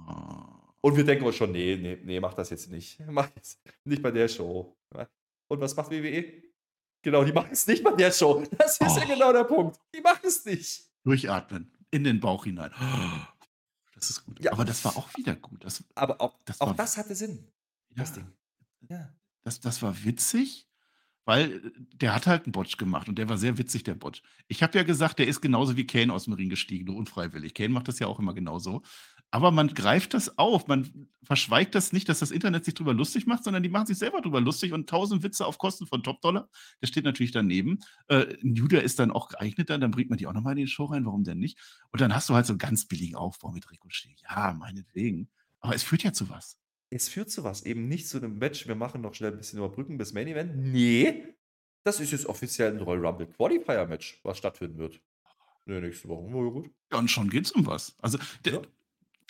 Und 0.82 0.98
wir 0.98 1.04
denken 1.06 1.26
uns 1.26 1.36
schon, 1.36 1.52
nee, 1.52 1.78
nee, 1.78 1.98
nee, 2.04 2.20
mach 2.20 2.34
das 2.34 2.50
jetzt 2.50 2.70
nicht. 2.70 3.00
Mach 3.08 3.30
jetzt 3.36 3.62
nicht 3.86 4.02
bei 4.02 4.12
der 4.12 4.28
Show. 4.28 4.76
Und 5.48 5.62
was 5.62 5.76
macht 5.76 5.92
WWE? 5.92 6.44
Genau, 7.04 7.24
die 7.24 7.34
machen 7.34 7.50
es 7.52 7.68
nicht 7.68 7.84
bei 7.84 7.92
der 7.92 8.12
Show. 8.12 8.44
Das 8.58 8.80
ist 8.80 8.98
ja 8.98 9.04
Oh. 9.04 9.08
genau 9.08 9.34
der 9.34 9.44
Punkt. 9.44 9.80
Die 9.94 10.02
machen 10.02 10.22
es 10.24 10.44
nicht. 10.46 10.90
Durchatmen. 11.04 11.72
In 11.92 12.04
den 12.04 12.20
Bauch 12.20 12.46
hinein. 12.46 12.72
Das 13.96 14.10
ist 14.10 14.26
gut. 14.26 14.44
Ja. 14.44 14.52
Aber 14.52 14.66
das 14.66 14.84
war 14.84 14.98
auch 14.98 15.08
wieder 15.16 15.34
gut. 15.34 15.64
Das, 15.64 15.82
Aber 15.96 16.20
auch 16.20 16.38
Das 16.44 16.60
auch 16.60 16.76
das 16.76 16.98
hatte 16.98 17.16
Sinn, 17.16 17.48
das 17.92 18.10
ja, 18.10 18.16
Ding. 18.16 18.34
Ja. 18.90 19.14
Das, 19.44 19.60
das 19.60 19.82
war 19.82 20.04
witzig, 20.04 20.68
weil 21.26 21.52
äh, 21.52 21.72
der 21.96 22.16
hat 22.16 22.28
halt 22.28 22.46
einen 22.46 22.52
Botch 22.52 22.78
gemacht 22.78 23.08
und 23.10 23.18
der 23.18 23.30
war 23.30 23.38
sehr 23.38 23.58
witzig, 23.58 23.84
der 23.84 23.96
Botch. 23.96 24.22
Ich 24.48 24.64
habe 24.64 24.78
ja 24.78 24.84
gesagt, 24.84 25.20
der 25.20 25.28
ist 25.28 25.42
genauso 25.42 25.78
wie 25.78 25.88
Kane 25.88 26.14
aus 26.14 26.26
dem 26.26 26.34
Ring 26.34 26.50
gestiegen, 26.50 26.86
nur 26.86 26.96
unfreiwillig. 26.96 27.54
Kane 27.54 27.70
macht 27.70 27.88
das 27.88 28.00
ja 28.00 28.08
auch 28.08 28.20
immer 28.20 28.34
genauso. 28.34 28.82
Aber 29.32 29.50
man 29.50 29.74
greift 29.74 30.14
das 30.14 30.38
auf, 30.38 30.68
man 30.68 31.10
verschweigt 31.24 31.74
das 31.74 31.92
nicht, 31.92 32.08
dass 32.08 32.20
das 32.20 32.30
Internet 32.30 32.66
sich 32.66 32.76
drüber 32.76 32.94
lustig 32.94 33.26
macht, 33.26 33.44
sondern 33.44 33.64
die 33.64 33.70
machen 33.70 33.88
sich 33.88 33.98
selber 33.98 34.22
drüber 34.22 34.40
lustig 34.40 34.74
und 34.74 34.88
tausend 34.88 35.24
Witze 35.24 35.48
auf 35.48 35.58
Kosten 35.58 35.88
von 35.88 36.04
Top-Dollar. 36.04 36.50
Der 36.82 36.88
steht 36.88 37.04
natürlich 37.04 37.32
daneben. 37.32 37.80
Äh, 38.10 38.38
Nuda 38.44 38.78
ist 38.78 39.00
dann 39.00 39.10
auch 39.10 39.30
geeignet, 39.30 39.72
dann, 39.72 39.82
dann 39.82 39.90
bringt 39.90 40.12
man 40.12 40.20
die 40.20 40.28
auch 40.28 40.34
nochmal 40.34 40.54
in 40.54 40.66
die 40.66 40.68
Show 40.68 40.86
rein, 40.86 41.06
warum 41.08 41.24
denn 41.24 41.40
nicht? 41.40 41.58
Und 41.90 42.00
dann 42.00 42.14
hast 42.14 42.30
du 42.30 42.36
halt 42.36 42.46
so 42.46 42.54
einen 42.54 42.60
ganz 42.60 42.86
billigen 42.86 43.16
Aufbau 43.16 43.52
mit 43.52 43.72
Ricochet. 43.72 44.22
Ja, 44.30 44.54
meinetwegen. 44.54 45.30
Aber 45.62 45.74
es 45.74 45.82
führt 45.82 46.04
ja 46.04 46.14
zu 46.14 46.30
was. 46.30 46.60
Es 46.96 47.10
führt 47.10 47.30
zu 47.32 47.44
was, 47.44 47.64
eben 47.66 47.88
nicht 47.88 48.08
zu 48.08 48.18
einem 48.18 48.38
Match, 48.38 48.68
wir 48.68 48.76
machen 48.76 49.02
noch 49.02 49.14
schnell 49.16 49.32
ein 49.32 49.38
bisschen 49.38 49.60
überbrücken 49.60 49.98
bis 49.98 50.14
Main 50.14 50.28
Event. 50.28 50.56
Nee, 50.58 51.24
das 51.84 52.00
ist 52.00 52.12
jetzt 52.12 52.26
offiziell 52.28 52.72
ein 52.72 52.80
Royal 52.82 53.06
Rumble 53.06 53.28
Qualifier 53.28 53.86
Match, 53.88 54.20
was 54.24 54.38
stattfinden 54.38 54.78
wird. 54.78 55.00
Nee, 55.66 55.80
nächste 55.82 56.08
Woche. 56.10 56.28
Ja, 56.28 56.50
gut. 56.50 56.70
Ja, 56.92 57.00
und 57.00 57.10
schon 57.10 57.30
geht's 57.30 57.52
um 57.52 57.66
was. 57.66 57.96
Also, 58.02 58.18
Ja. 58.46 58.62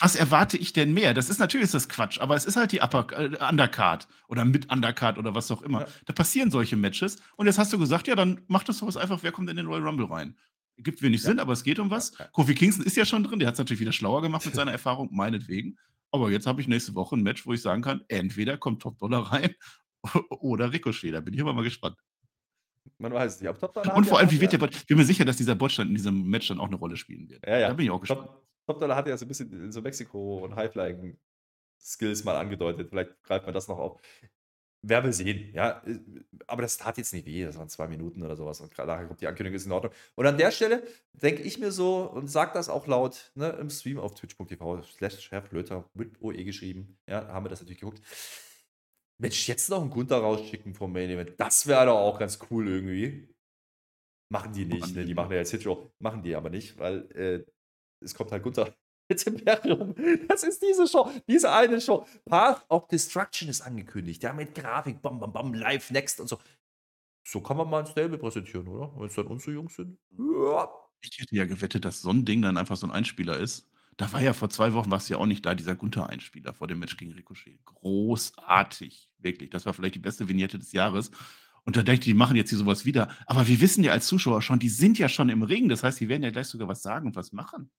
was 0.00 0.16
erwarte 0.16 0.56
ich 0.58 0.72
denn 0.72 0.92
mehr? 0.92 1.14
Das 1.14 1.30
ist 1.30 1.38
natürlich 1.38 1.64
ist 1.64 1.74
das 1.74 1.88
Quatsch, 1.88 2.18
aber 2.20 2.34
es 2.36 2.44
ist 2.44 2.56
halt 2.56 2.72
die 2.72 2.80
Upper, 2.80 3.06
äh, 3.18 3.36
Undercard 3.48 4.08
oder 4.28 4.44
mit 4.44 4.70
Undercard 4.70 5.16
oder 5.18 5.34
was 5.34 5.50
auch 5.50 5.62
immer. 5.62 5.82
Ja. 5.82 5.86
Da 6.06 6.12
passieren 6.12 6.50
solche 6.50 6.76
Matches. 6.76 7.16
Und 7.36 7.46
jetzt 7.46 7.58
hast 7.58 7.72
du 7.72 7.78
gesagt, 7.78 8.08
ja, 8.08 8.14
dann 8.16 8.40
mach 8.48 8.64
das 8.64 8.78
doch 8.80 8.86
was 8.88 8.96
einfach, 8.96 9.22
wer 9.22 9.32
kommt 9.32 9.48
in 9.50 9.56
den 9.56 9.66
Royal 9.66 9.86
Rumble 9.86 10.06
rein? 10.06 10.36
Gibt 10.76 11.02
wenig 11.02 11.22
Ja. 11.22 11.28
Sinn, 11.30 11.38
aber 11.38 11.52
es 11.52 11.62
geht 11.62 11.78
um 11.78 11.88
was. 11.90 12.12
Kofi 12.32 12.54
Kingston 12.56 12.84
ist 12.84 12.96
ja 12.96 13.04
schon 13.06 13.22
drin, 13.22 13.38
der 13.38 13.46
hat 13.48 13.54
es 13.54 13.58
natürlich 13.58 13.80
wieder 13.80 13.92
schlauer 13.92 14.22
gemacht 14.22 14.44
mit 14.44 14.54
seiner 14.56 14.72
Erfahrung, 14.72 15.08
meinetwegen. 15.12 15.78
Aber 16.14 16.30
jetzt 16.30 16.46
habe 16.46 16.60
ich 16.60 16.68
nächste 16.68 16.94
Woche 16.94 17.16
ein 17.16 17.24
Match, 17.24 17.44
wo 17.44 17.52
ich 17.54 17.60
sagen 17.60 17.82
kann, 17.82 18.04
entweder 18.06 18.56
kommt 18.56 18.80
Top 18.80 18.96
Dollar 19.00 19.32
rein 19.32 19.52
oder 20.30 20.72
Ricochet. 20.72 21.12
Da 21.12 21.20
bin 21.20 21.34
ich 21.34 21.40
aber 21.40 21.52
mal 21.52 21.64
gespannt. 21.64 21.96
Man 22.98 23.12
weiß 23.12 23.34
es 23.34 23.40
nicht. 23.40 23.48
Aber 23.48 23.58
Top 23.58 23.74
Dollar 23.74 23.96
Und 23.96 24.06
vor 24.06 24.20
allem, 24.20 24.30
wie 24.30 24.40
wird 24.40 24.52
der 24.52 24.58
Bot? 24.58 24.76
Ich 24.76 24.86
bin 24.86 24.96
mir 24.96 25.04
sicher, 25.04 25.24
dass 25.24 25.38
dieser 25.38 25.56
Bot 25.56 25.76
dann 25.76 25.88
in 25.88 25.96
diesem 25.96 26.28
Match 26.28 26.46
dann 26.46 26.60
auch 26.60 26.68
eine 26.68 26.76
Rolle 26.76 26.96
spielen 26.96 27.28
wird. 27.28 27.44
Ja, 27.44 27.58
ja. 27.58 27.68
Da 27.68 27.74
bin 27.74 27.86
ich 27.86 27.90
auch 27.90 28.00
gespannt. 28.00 28.26
Top, 28.28 28.46
Top 28.64 28.80
Dollar 28.80 28.96
hat 28.96 29.08
ja 29.08 29.16
so 29.16 29.24
ein 29.24 29.28
bisschen 29.28 29.72
so 29.72 29.82
Mexiko 29.82 30.44
und 30.44 30.54
Highflying 30.54 31.18
Skills 31.80 32.22
mal 32.22 32.36
angedeutet. 32.36 32.90
Vielleicht 32.90 33.20
greift 33.24 33.46
man 33.46 33.54
das 33.54 33.66
noch 33.66 33.78
auf. 33.78 34.00
Wer 34.86 35.02
will 35.02 35.14
sehen, 35.14 35.50
ja. 35.54 35.82
Aber 36.46 36.60
das 36.60 36.76
tat 36.76 36.98
jetzt 36.98 37.14
nicht 37.14 37.26
weh, 37.26 37.42
das 37.44 37.56
waren 37.56 37.70
zwei 37.70 37.88
Minuten 37.88 38.22
oder 38.22 38.36
sowas. 38.36 38.60
Und 38.60 38.70
gerade 38.70 38.88
nachher 38.88 39.06
kommt 39.06 39.20
die 39.22 39.26
Ankündigung, 39.26 39.56
ist 39.56 39.64
in 39.64 39.72
Ordnung. 39.72 39.92
Und 40.14 40.26
an 40.26 40.36
der 40.36 40.50
Stelle 40.50 40.82
denke 41.14 41.42
ich 41.42 41.58
mir 41.58 41.72
so 41.72 42.02
und 42.02 42.28
sage 42.28 42.50
das 42.52 42.68
auch 42.68 42.86
laut 42.86 43.32
ne, 43.34 43.48
im 43.60 43.70
Stream 43.70 43.98
auf 43.98 44.14
twitch.tv 44.14 44.82
slash 44.82 45.20
Cheflöter 45.20 45.88
mit 45.94 46.20
OE 46.20 46.44
geschrieben. 46.44 46.98
Ja, 47.08 47.26
haben 47.28 47.46
wir 47.46 47.48
das 47.48 47.60
natürlich 47.60 47.80
geguckt. 47.80 48.02
Mensch, 49.18 49.48
jetzt 49.48 49.70
noch 49.70 49.80
einen 49.80 49.90
Gunther 49.90 50.18
rausschicken 50.18 50.74
vom 50.74 50.92
Main 50.92 51.08
Event. 51.08 51.32
Das 51.38 51.66
wäre 51.66 51.86
doch 51.86 51.96
auch 51.98 52.18
ganz 52.18 52.38
cool 52.50 52.68
irgendwie. 52.68 53.34
Machen 54.30 54.52
die 54.52 54.66
nicht, 54.66 54.94
ne? 54.94 55.02
die 55.02 55.06
Die 55.06 55.14
machen 55.14 55.30
ja 55.30 55.38
jetzt 55.38 55.52
Hitro. 55.52 55.94
Machen 55.98 56.22
die 56.22 56.34
aber 56.34 56.50
nicht, 56.50 56.78
weil 56.78 57.10
äh, 57.12 57.44
es 58.00 58.14
kommt 58.14 58.32
halt 58.32 58.42
Gunther 58.42 58.74
mit 59.08 59.22
Imperium. 59.26 59.94
Das 60.28 60.42
ist 60.42 60.62
diese 60.62 60.86
Show, 60.86 61.10
diese 61.28 61.52
eine 61.52 61.80
Show. 61.80 62.06
Path 62.24 62.64
of 62.68 62.88
Destruction 62.88 63.48
ist 63.48 63.60
angekündigt. 63.60 64.22
Ja, 64.22 64.32
mit 64.32 64.54
Grafik, 64.54 65.02
bam, 65.02 65.20
bam, 65.20 65.32
bam, 65.32 65.54
live, 65.54 65.90
next 65.90 66.20
und 66.20 66.28
so. 66.28 66.38
So 67.26 67.40
kann 67.40 67.56
man 67.56 67.68
mal 67.68 67.80
ein 67.80 67.86
Stable 67.86 68.18
präsentieren, 68.18 68.68
oder? 68.68 68.92
Wenn 68.96 69.06
es 69.06 69.14
dann 69.14 69.26
unsere 69.26 69.52
Jungs 69.52 69.74
sind. 69.76 69.98
Ja. 70.18 70.68
Ich 71.00 71.18
hätte 71.18 71.34
ja 71.34 71.44
gewettet, 71.44 71.84
dass 71.84 72.00
so 72.00 72.10
ein 72.10 72.24
Ding 72.24 72.42
dann 72.42 72.56
einfach 72.56 72.76
so 72.76 72.86
ein 72.86 72.92
Einspieler 72.92 73.38
ist. 73.38 73.68
Da 73.96 74.12
war 74.12 74.20
ja 74.20 74.32
vor 74.32 74.50
zwei 74.50 74.72
Wochen, 74.72 74.90
warst 74.90 75.08
du 75.08 75.14
ja 75.14 75.20
auch 75.20 75.26
nicht 75.26 75.46
da, 75.46 75.54
dieser 75.54 75.76
Gunther-Einspieler 75.76 76.52
vor 76.52 76.66
dem 76.66 76.80
Match 76.80 76.96
gegen 76.96 77.12
Ricochet. 77.12 77.64
Großartig, 77.64 79.08
wirklich. 79.18 79.50
Das 79.50 79.66
war 79.66 79.72
vielleicht 79.72 79.94
die 79.94 80.00
beste 80.00 80.28
Vignette 80.28 80.58
des 80.58 80.72
Jahres. 80.72 81.10
Und 81.64 81.76
da 81.76 81.82
dachte 81.82 81.94
ich, 81.94 82.00
die 82.00 82.14
machen 82.14 82.36
jetzt 82.36 82.50
hier 82.50 82.58
sowas 82.58 82.84
wieder. 82.84 83.08
Aber 83.26 83.46
wir 83.46 83.60
wissen 83.60 83.84
ja 83.84 83.92
als 83.92 84.06
Zuschauer 84.06 84.42
schon, 84.42 84.58
die 84.58 84.68
sind 84.68 84.98
ja 84.98 85.08
schon 85.08 85.28
im 85.28 85.42
Ring. 85.42 85.68
Das 85.68 85.82
heißt, 85.82 86.00
die 86.00 86.08
werden 86.08 86.22
ja 86.22 86.30
gleich 86.30 86.48
sogar 86.48 86.68
was 86.68 86.82
sagen 86.82 87.06
und 87.06 87.16
was 87.16 87.32
machen. 87.32 87.70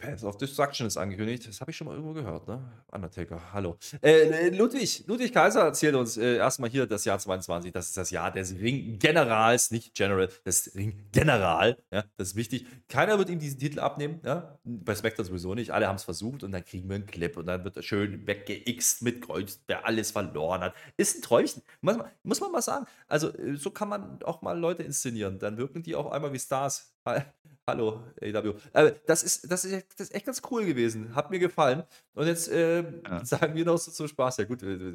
Path 0.00 0.24
of 0.24 0.38
Destruction 0.38 0.86
ist 0.86 0.96
angekündigt. 0.96 1.46
Das 1.46 1.60
habe 1.60 1.70
ich 1.70 1.76
schon 1.76 1.86
mal 1.86 1.94
irgendwo 1.94 2.14
gehört, 2.14 2.48
ne? 2.48 2.60
Undertaker, 2.90 3.52
hallo. 3.52 3.76
Äh, 4.02 4.48
Ludwig, 4.48 5.04
Ludwig 5.06 5.32
Kaiser 5.32 5.60
erzählt 5.60 5.94
uns 5.94 6.16
äh, 6.16 6.36
erstmal 6.36 6.70
hier 6.70 6.86
das 6.86 7.04
Jahr 7.04 7.18
22. 7.18 7.70
Das 7.70 7.88
ist 7.88 7.96
das 7.96 8.10
Jahr 8.10 8.32
des 8.32 8.58
Ring-Generals, 8.58 9.70
nicht 9.70 9.94
General, 9.94 10.28
das 10.44 10.74
Ring-General. 10.74 11.76
Ja, 11.92 12.04
das 12.16 12.28
ist 12.28 12.36
wichtig. 12.36 12.66
Keiner 12.88 13.18
wird 13.18 13.28
ihm 13.28 13.38
diesen 13.38 13.60
Titel 13.60 13.78
abnehmen. 13.78 14.20
Ja? 14.24 14.58
Bei 14.64 14.94
SmackDown 14.94 15.26
sowieso 15.26 15.54
nicht. 15.54 15.70
Alle 15.70 15.86
haben 15.86 15.96
es 15.96 16.04
versucht 16.04 16.42
und 16.42 16.52
dann 16.52 16.64
kriegen 16.64 16.88
wir 16.88 16.96
einen 16.96 17.06
Clip 17.06 17.36
und 17.36 17.46
dann 17.46 17.64
wird 17.64 17.76
er 17.76 17.82
schön 17.82 18.26
weggeixt 18.26 19.02
mit 19.02 19.20
Kreuz, 19.20 19.64
der 19.66 19.86
alles 19.86 20.10
verloren 20.12 20.62
hat. 20.62 20.74
Ist 20.96 21.18
ein 21.18 21.22
Träumchen. 21.22 21.62
Muss 21.82 21.98
man, 21.98 22.08
muss 22.22 22.40
man 22.40 22.50
mal 22.50 22.62
sagen. 22.62 22.86
Also, 23.06 23.28
äh, 23.36 23.56
so 23.56 23.70
kann 23.70 23.90
man 23.90 24.22
auch 24.22 24.40
mal 24.40 24.58
Leute 24.58 24.82
inszenieren. 24.82 25.38
Dann 25.38 25.58
wirken 25.58 25.82
die 25.82 25.94
auch 25.94 26.10
einmal 26.10 26.32
wie 26.32 26.38
Stars. 26.38 26.94
Hallo, 27.68 28.02
AW. 28.20 28.54
Äh, 28.72 28.92
das, 29.06 29.22
ist, 29.22 29.50
das, 29.50 29.64
ist, 29.64 29.86
das 29.96 30.08
ist 30.08 30.14
echt 30.14 30.26
ganz 30.26 30.42
cool 30.50 30.64
gewesen. 30.64 31.14
Hat 31.14 31.30
mir 31.30 31.38
gefallen. 31.38 31.84
Und 32.14 32.26
jetzt 32.26 32.48
äh, 32.48 32.82
Ja. 33.04 33.24
sagen 33.24 33.54
wir 33.54 33.64
noch 33.64 33.78
so 33.78 33.90
zum 33.92 34.08
Spaß. 34.08 34.38
Ja, 34.38 34.44
gut, 34.44 34.62
äh, 34.62 34.92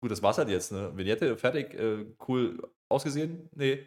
gut, 0.00 0.10
das 0.10 0.22
war's 0.22 0.38
halt 0.38 0.48
jetzt. 0.48 0.72
Ne? 0.72 0.92
Vignette, 0.96 1.36
fertig, 1.36 1.74
äh, 1.74 2.06
cool 2.28 2.62
ausgesehen. 2.88 3.48
Nee, 3.54 3.84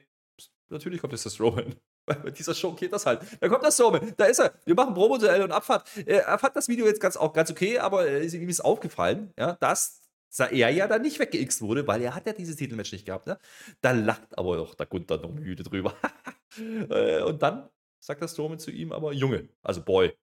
natürlich 0.69 0.99
kommt 0.99 1.13
jetzt 1.13 1.25
das 1.25 1.39
Roman. 1.39 1.75
Bei 2.05 2.31
dieser 2.31 2.55
Show 2.55 2.73
geht 2.73 2.91
das 2.91 3.05
halt. 3.05 3.21
Da 3.39 3.47
kommt 3.47 3.63
das 3.63 3.79
Roman. 3.79 4.13
Da 4.17 4.25
ist 4.25 4.39
er. 4.39 4.53
Wir 4.65 4.75
machen 4.75 4.93
Promo-Duell 4.95 5.43
und 5.43 5.51
Abfahrt. 5.51 5.87
Äh, 5.97 6.17
er 6.17 6.39
fand 6.39 6.55
das 6.55 6.67
Video 6.67 6.87
jetzt 6.87 6.99
ganz, 6.99 7.15
auch 7.15 7.31
ganz 7.31 7.51
okay, 7.51 7.77
aber 7.79 8.07
äh, 8.07 8.25
ihm 8.25 8.49
ist 8.49 8.61
aufgefallen, 8.61 9.31
ja, 9.37 9.53
dass 9.61 10.01
er 10.37 10.69
ja 10.69 10.87
dann 10.87 11.03
nicht 11.03 11.19
weggeixt 11.19 11.61
wurde, 11.61 11.87
weil 11.87 12.01
er 12.01 12.15
hat 12.15 12.25
ja 12.27 12.33
dieses 12.33 12.55
Titelmatch 12.57 12.91
nicht 12.91 13.05
gehabt. 13.05 13.27
Ne? 13.27 13.39
Da 13.81 13.91
lacht 13.91 14.37
aber 14.37 14.57
doch 14.57 14.75
der 14.75 14.85
Gunther 14.87 15.17
noch 15.17 15.31
müde 15.31 15.63
drüber. 15.63 15.95
Und 17.25 17.41
dann 17.41 17.69
sagt 17.99 18.21
der 18.21 18.27
Strowman 18.27 18.59
zu 18.59 18.71
ihm 18.71 18.91
aber 18.91 19.13
Junge, 19.13 19.49
also 19.61 19.83
Boy. 19.83 20.13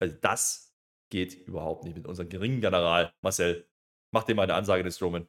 Also 0.00 0.14
das 0.20 0.74
geht 1.10 1.34
überhaupt 1.46 1.84
nicht 1.84 1.96
mit 1.96 2.06
unserem 2.06 2.28
geringen 2.28 2.60
General. 2.60 3.12
Marcel, 3.22 3.68
mach 4.12 4.24
dir 4.24 4.34
mal 4.34 4.42
eine 4.44 4.54
Ansage 4.54 4.82
des 4.82 4.96
Strowman. 4.96 5.28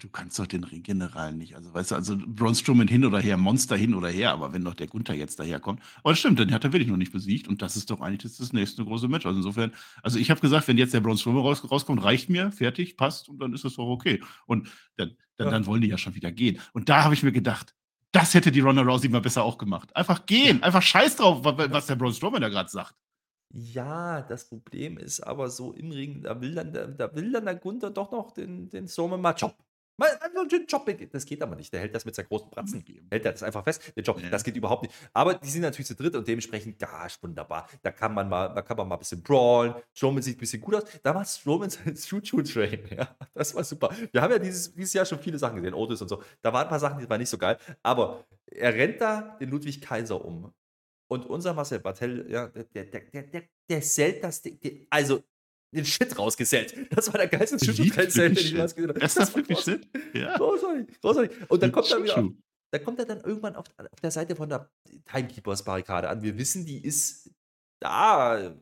Du 0.00 0.08
kannst 0.08 0.38
doch 0.40 0.46
den 0.46 0.64
Ringgeneral 0.64 1.32
nicht. 1.32 1.54
Also, 1.54 1.72
weißt 1.72 1.92
du, 1.92 1.94
also 1.94 2.16
Braun 2.26 2.54
Strowman 2.56 2.88
hin 2.88 3.04
oder 3.04 3.20
her, 3.20 3.36
Monster 3.36 3.76
hin 3.76 3.94
oder 3.94 4.08
her, 4.08 4.32
aber 4.32 4.52
wenn 4.52 4.64
doch 4.64 4.74
der 4.74 4.88
Gunther 4.88 5.14
jetzt 5.14 5.38
daherkommt. 5.38 5.80
Aber 6.02 6.10
das 6.10 6.18
stimmt, 6.18 6.40
den 6.40 6.52
hat 6.52 6.64
er 6.64 6.72
wirklich 6.72 6.88
noch 6.88 6.96
nicht 6.96 7.12
besiegt 7.12 7.46
und 7.46 7.62
das 7.62 7.76
ist 7.76 7.90
doch 7.90 8.00
eigentlich 8.00 8.22
das, 8.22 8.36
das 8.38 8.52
nächste 8.52 8.84
große 8.84 9.06
Match. 9.06 9.24
Also 9.24 9.38
insofern, 9.38 9.72
also 10.02 10.18
ich 10.18 10.30
habe 10.30 10.40
gesagt, 10.40 10.66
wenn 10.66 10.78
jetzt 10.78 10.94
der 10.94 11.00
Braun 11.00 11.16
Strowman 11.16 11.42
raus, 11.42 11.70
rauskommt, 11.70 12.02
reicht 12.02 12.28
mir, 12.28 12.50
fertig, 12.50 12.96
passt 12.96 13.28
und 13.28 13.38
dann 13.38 13.52
ist 13.54 13.64
das 13.64 13.74
doch 13.76 13.86
okay. 13.86 14.20
Und 14.46 14.68
dann, 14.96 15.16
dann, 15.36 15.46
Ja. 15.46 15.52
dann 15.52 15.64
wollen 15.66 15.80
die 15.80 15.88
ja 15.88 15.96
schon 15.96 16.16
wieder 16.16 16.32
gehen. 16.32 16.60
Und 16.72 16.88
da 16.88 17.04
habe 17.04 17.14
ich 17.14 17.22
mir 17.22 17.32
gedacht, 17.32 17.76
das 18.14 18.34
hätte 18.34 18.50
die 18.52 18.60
Ronda 18.60 18.82
Rousey 18.82 19.08
mal 19.08 19.20
besser 19.20 19.42
auch 19.44 19.58
gemacht. 19.58 19.94
Einfach 19.96 20.26
gehen, 20.26 20.62
einfach 20.62 20.82
scheiß 20.82 21.16
drauf, 21.16 21.44
wa- 21.44 21.56
was 21.70 21.86
der 21.86 21.96
Braun 21.96 22.12
Strowman 22.14 22.40
da 22.42 22.48
gerade 22.48 22.70
sagt. 22.70 22.94
Ja, 23.52 24.22
das 24.22 24.48
Problem 24.48 24.98
ist 24.98 25.20
aber 25.20 25.48
so 25.48 25.72
im 25.72 25.90
Ring, 25.92 26.22
da 26.22 26.40
will 26.40 26.54
dann 26.54 26.72
der, 26.72 26.88
da 26.88 27.14
will 27.14 27.30
dann 27.32 27.44
der 27.44 27.54
Gunther 27.54 27.90
doch 27.90 28.10
noch 28.10 28.32
den, 28.32 28.68
den 28.68 28.88
Strowman 28.88 29.20
mal 29.20 29.34
Job. 29.34 29.54
Mal 29.96 30.18
Job. 30.68 30.88
Das 31.12 31.24
geht 31.24 31.42
aber 31.42 31.56
nicht. 31.56 31.72
Der 31.72 31.80
hält 31.80 31.94
das 31.94 32.04
mit 32.04 32.14
seinen 32.14 32.26
großen 32.26 32.50
Bratzen. 32.50 32.84
Hält 33.10 33.24
er 33.24 33.32
das 33.32 33.42
einfach 33.42 33.62
fest. 33.64 33.92
Der 33.96 34.02
Job, 34.02 34.20
das 34.30 34.42
geht 34.42 34.56
überhaupt 34.56 34.82
nicht. 34.82 34.94
Aber 35.12 35.34
die 35.34 35.48
sind 35.48 35.62
natürlich 35.62 35.86
zu 35.86 35.94
dritt 35.94 36.14
und 36.16 36.26
dementsprechend, 36.26 36.80
ja, 36.80 37.06
ist 37.06 37.22
wunderbar. 37.22 37.68
Da 37.82 37.92
kann 37.92 38.12
man 38.14 38.28
mal, 38.28 38.48
da 38.48 38.62
kann 38.62 38.76
man 38.76 38.88
mal 38.88 38.96
ein 38.96 38.98
bisschen 38.98 39.22
brawlen. 39.22 39.74
Strowman 39.92 40.22
sieht 40.22 40.36
ein 40.36 40.40
bisschen 40.40 40.60
gut 40.60 40.74
aus. 40.74 40.84
Da 41.02 41.12
macht 41.12 41.28
Strowman 41.28 41.70
sein 41.70 41.94
Choo-Choo-Train. 41.94 42.88
Ja, 42.96 43.16
das 43.34 43.54
war 43.54 43.62
super. 43.64 43.90
Wir 44.12 44.20
haben 44.20 44.32
ja 44.32 44.38
dieses, 44.38 44.74
dieses 44.74 44.92
Jahr 44.94 45.06
schon 45.06 45.18
viele 45.20 45.38
Sachen 45.38 45.56
gesehen, 45.56 45.74
Otis 45.74 46.02
und 46.02 46.08
so. 46.08 46.22
Da 46.42 46.52
waren 46.52 46.64
ein 46.64 46.68
paar 46.68 46.80
Sachen, 46.80 46.98
die 46.98 47.08
waren 47.08 47.20
nicht 47.20 47.30
so 47.30 47.38
geil. 47.38 47.56
Aber 47.82 48.24
er 48.46 48.74
rennt 48.74 49.00
da 49.00 49.36
den 49.40 49.50
Ludwig 49.50 49.80
Kaiser 49.80 50.24
um. 50.24 50.52
Und 51.06 51.26
unser 51.26 51.54
Marcel 51.54 51.80
Bartel, 51.80 52.30
ja, 52.30 52.48
der, 52.48 52.64
der, 52.64 52.84
der, 52.84 53.22
der, 53.22 53.42
der 53.68 53.80
zählt 53.82 54.24
das, 54.24 54.42
Ding- 54.42 54.58
also 54.90 55.22
den 55.74 55.84
Shit 55.84 56.18
rausgesellt. 56.18 56.74
Das 56.90 57.12
war 57.12 57.18
der 57.18 57.28
geilste 57.28 57.56
Choo-Choo-Train, 57.56 58.10
den 58.10 58.32
ich 58.32 58.40
Shit. 58.40 58.50
jemals 58.52 58.74
gesehen 58.74 58.88
habe. 58.90 59.00
Das 59.00 59.12
ist 59.12 59.18
das 59.18 59.28
war 59.30 59.36
wirklich. 59.36 59.58
Shit? 59.60 59.88
Ja. 60.14 60.36
Großartig, 60.36 61.00
großartig. 61.00 61.50
Und 61.50 61.62
dann 61.62 61.72
kommt 61.72 61.90
er 61.90 62.02
wieder, 62.02 62.30
da 62.72 62.78
kommt 62.78 62.98
er 62.98 63.06
dann 63.06 63.20
irgendwann 63.20 63.56
auf, 63.56 63.66
auf 63.76 64.00
der 64.00 64.10
Seite 64.10 64.34
von 64.34 64.48
der 64.48 64.70
Timekeepers-Barrikade 65.06 66.08
an. 66.08 66.22
Wir 66.22 66.36
wissen, 66.38 66.66
die 66.66 66.84
ist 66.84 67.30
da. 67.80 68.54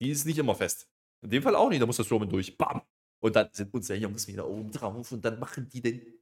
Die 0.00 0.10
ist 0.10 0.26
nicht 0.26 0.38
immer 0.38 0.54
fest. 0.54 0.88
In 1.22 1.30
dem 1.30 1.42
Fall 1.42 1.54
auch 1.54 1.68
nicht. 1.70 1.80
Da 1.80 1.86
muss 1.86 1.96
das 1.96 2.10
Roman 2.10 2.28
durch. 2.28 2.56
Bam. 2.58 2.82
Und 3.22 3.36
dann 3.36 3.48
sind 3.52 3.72
unsere 3.72 3.98
Jungs 3.98 4.26
wieder 4.26 4.48
oben 4.48 4.70
drauf 4.72 5.12
und 5.12 5.24
dann 5.24 5.38
machen 5.38 5.68
die 5.68 5.80
den. 5.80 6.21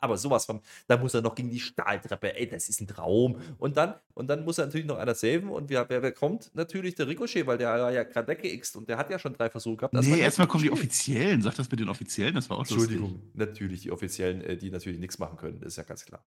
Aber 0.00 0.16
sowas 0.16 0.46
von, 0.46 0.60
da 0.86 0.96
muss 0.96 1.14
er 1.14 1.22
noch 1.22 1.34
gegen 1.34 1.50
die 1.50 1.60
Stahltreppe, 1.60 2.36
ey, 2.36 2.48
das 2.48 2.68
ist 2.68 2.80
ein 2.80 2.86
Traum. 2.86 3.40
Und 3.58 3.76
dann, 3.76 3.94
und 4.14 4.28
dann 4.28 4.44
muss 4.44 4.58
er 4.58 4.66
natürlich 4.66 4.86
noch 4.86 4.98
einer 4.98 5.14
saven. 5.14 5.48
Und 5.48 5.70
wer, 5.70 5.88
wer, 5.88 6.02
wer 6.02 6.12
kommt? 6.12 6.50
Natürlich 6.54 6.94
der 6.94 7.08
Ricochet, 7.08 7.46
weil 7.46 7.58
der 7.58 7.90
ja 7.90 8.04
gerade 8.04 8.28
weggeixt 8.28 8.76
und 8.76 8.88
der 8.88 8.96
hat 8.96 9.10
ja 9.10 9.18
schon 9.18 9.34
drei 9.34 9.50
Versuche 9.50 9.76
gehabt. 9.76 9.94
Nee, 9.94 10.20
erstmal 10.20 10.46
kommen 10.46 10.64
die. 10.64 10.70
Offiziellen. 10.78 11.42
Sag 11.42 11.56
das 11.56 11.70
mit 11.70 11.80
den 11.80 11.88
Offiziellen, 11.88 12.34
das 12.34 12.48
war 12.50 12.56
auch 12.56 12.60
lustig. 12.60 12.78
Entschuldigung, 12.78 13.22
natürlich 13.34 13.82
die 13.82 13.90
Offiziellen, 13.90 14.40
äh, 14.42 14.56
die 14.56 14.70
natürlich 14.70 14.98
nichts 14.98 15.18
machen 15.18 15.36
können, 15.36 15.62
ist 15.62 15.76
ja 15.76 15.82
ganz 15.82 16.04
klar. 16.04 16.24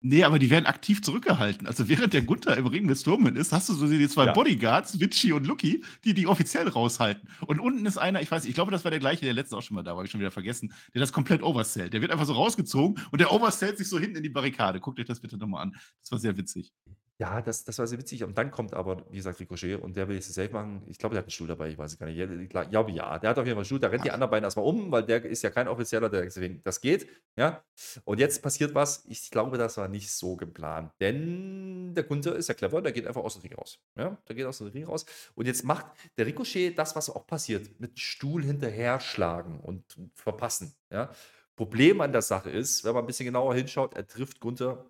Nee, 0.00 0.22
aber 0.22 0.38
die 0.38 0.48
werden 0.48 0.66
aktiv 0.66 1.02
zurückgehalten. 1.02 1.66
Also 1.66 1.88
während 1.88 2.12
der 2.12 2.22
Gunther 2.22 2.56
im 2.56 2.66
Ring 2.66 2.86
mit 2.86 2.98
Strowman 2.98 3.34
ist, 3.34 3.52
hast 3.52 3.68
du 3.68 3.74
so 3.74 3.88
die 3.88 4.08
zwei 4.08 4.26
Ja. 4.26 4.32
Bodyguards, 4.32 5.00
Vichy 5.00 5.32
und 5.32 5.44
Lucky, 5.46 5.82
die 6.04 6.14
die 6.14 6.28
offiziell 6.28 6.68
raushalten. 6.68 7.28
Und 7.46 7.58
unten 7.58 7.84
ist 7.84 7.98
einer, 7.98 8.22
ich 8.22 8.30
weiß, 8.30 8.44
ich 8.44 8.54
glaube, 8.54 8.70
das 8.70 8.84
war 8.84 8.92
der 8.92 9.00
gleiche, 9.00 9.24
der 9.24 9.34
letzte 9.34 9.56
auch 9.56 9.62
schon 9.62 9.74
mal 9.74 9.82
da 9.82 9.90
war, 9.90 9.96
habe 9.98 10.06
ich 10.06 10.12
schon 10.12 10.20
wieder 10.20 10.30
vergessen, 10.30 10.72
der 10.94 11.00
das 11.00 11.12
komplett 11.12 11.42
oversellt. 11.42 11.92
Der 11.92 12.00
wird 12.00 12.12
einfach 12.12 12.26
so 12.26 12.34
rausgezogen 12.34 13.02
und 13.10 13.20
der 13.20 13.32
oversellt 13.32 13.76
sich 13.76 13.88
so 13.88 13.98
hinten 13.98 14.18
in 14.18 14.22
die 14.22 14.28
Barrikade. 14.28 14.78
Guckt 14.78 15.00
euch 15.00 15.06
das 15.06 15.18
bitte 15.18 15.36
nochmal 15.36 15.62
an. 15.62 15.76
Das 16.00 16.12
war 16.12 16.18
sehr 16.20 16.36
witzig. 16.36 16.72
Ja, 17.20 17.42
das, 17.42 17.64
das 17.64 17.76
war 17.78 17.86
sehr 17.88 17.98
witzig. 17.98 18.22
Und 18.22 18.38
dann 18.38 18.52
kommt 18.52 18.74
aber, 18.74 19.04
wie 19.10 19.16
gesagt, 19.16 19.40
Ricochet 19.40 19.74
und 19.74 19.96
der 19.96 20.06
will 20.06 20.14
jetzt 20.14 20.32
safe 20.32 20.52
machen. 20.52 20.84
Ich 20.86 20.98
glaube, 20.98 21.14
der 21.14 21.18
hat 21.18 21.24
einen 21.24 21.32
Stuhl 21.32 21.48
dabei, 21.48 21.68
ich 21.68 21.76
weiß 21.76 21.92
es 21.92 21.98
gar 21.98 22.06
nicht. 22.06 22.16
Ja, 22.16 22.30
Ich 22.30 22.48
glaube, 22.48 22.92
ja. 22.92 23.18
Der 23.18 23.30
hat 23.30 23.38
auf 23.38 23.44
jeden 23.44 23.56
Fall 23.56 23.62
einen 23.62 23.64
Stuhl, 23.64 23.80
der 23.80 23.90
rennt 23.90 24.04
die 24.04 24.12
anderen 24.12 24.30
beiden 24.30 24.44
erstmal 24.44 24.64
um, 24.64 24.92
weil 24.92 25.02
der 25.02 25.24
ist 25.24 25.42
ja 25.42 25.50
kein 25.50 25.66
Offizieller, 25.66 26.08
der, 26.08 26.22
deswegen, 26.22 26.62
das 26.62 26.80
geht. 26.80 27.08
Ja. 27.36 27.64
Und 28.04 28.20
jetzt 28.20 28.40
passiert 28.40 28.72
was. 28.76 29.04
Ich 29.08 29.32
glaube, 29.32 29.58
das 29.58 29.76
war 29.78 29.88
nicht 29.88 30.12
so 30.12 30.36
geplant. 30.36 30.92
Denn 31.00 31.92
der 31.92 32.04
Gunther 32.04 32.36
ist 32.36 32.48
ja 32.48 32.54
clever, 32.54 32.82
der 32.82 32.92
geht 32.92 33.04
einfach 33.08 33.24
aus 33.24 33.34
dem 33.34 33.42
Ring 33.42 33.54
raus. 33.54 33.80
Ja, 33.96 34.16
der 34.28 34.36
geht 34.36 34.46
aus 34.46 34.58
dem 34.58 34.68
Ring 34.68 34.84
raus. 34.84 35.04
Und 35.34 35.46
jetzt 35.46 35.64
macht 35.64 35.86
der 36.18 36.26
Ricochet 36.26 36.78
das, 36.78 36.94
was 36.94 37.10
auch 37.10 37.26
passiert: 37.26 37.80
mit 37.80 37.92
dem 37.92 37.96
Stuhl 37.96 38.44
hinterher 38.44 39.00
schlagen 39.00 39.58
und 39.58 39.82
verpassen. 40.14 40.72
Ja. 40.92 41.10
Problem 41.56 42.00
an 42.00 42.12
der 42.12 42.22
Sache 42.22 42.50
ist, 42.50 42.84
wenn 42.84 42.94
man 42.94 43.02
ein 43.02 43.06
bisschen 43.08 43.26
genauer 43.26 43.56
hinschaut, 43.56 43.94
er 43.94 44.06
trifft 44.06 44.38
Gunther 44.38 44.88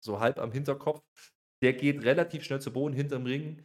so 0.00 0.20
halb 0.20 0.38
am 0.38 0.52
Hinterkopf. 0.52 1.02
Der 1.62 1.72
geht 1.74 2.04
relativ 2.04 2.44
schnell 2.44 2.60
zu 2.60 2.72
Boden 2.72 2.94
hinterm 2.94 3.24
Ring. 3.24 3.62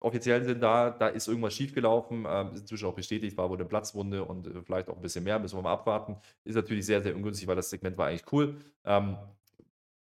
Offiziellen 0.00 0.44
sind 0.44 0.60
da, 0.62 0.90
da 0.90 1.08
ist 1.08 1.26
irgendwas 1.26 1.54
schiefgelaufen, 1.54 2.26
ähm, 2.28 2.52
ist 2.52 2.60
inzwischen 2.60 2.86
auch 2.86 2.94
bestätigt, 2.94 3.36
war 3.36 3.48
wohl 3.48 3.56
eine 3.56 3.64
Platzwunde 3.64 4.24
und 4.24 4.46
äh, 4.46 4.62
vielleicht 4.62 4.88
auch 4.88 4.96
ein 4.96 5.02
bisschen 5.02 5.24
mehr, 5.24 5.38
müssen 5.38 5.56
wir 5.56 5.62
mal 5.62 5.72
abwarten. 5.72 6.16
Ist 6.44 6.54
natürlich 6.54 6.84
sehr, 6.84 7.02
sehr 7.02 7.16
ungünstig, 7.16 7.48
weil 7.48 7.56
das 7.56 7.70
Segment 7.70 7.96
war 7.96 8.08
eigentlich 8.08 8.30
cool. 8.30 8.56
Ähm, 8.84 9.16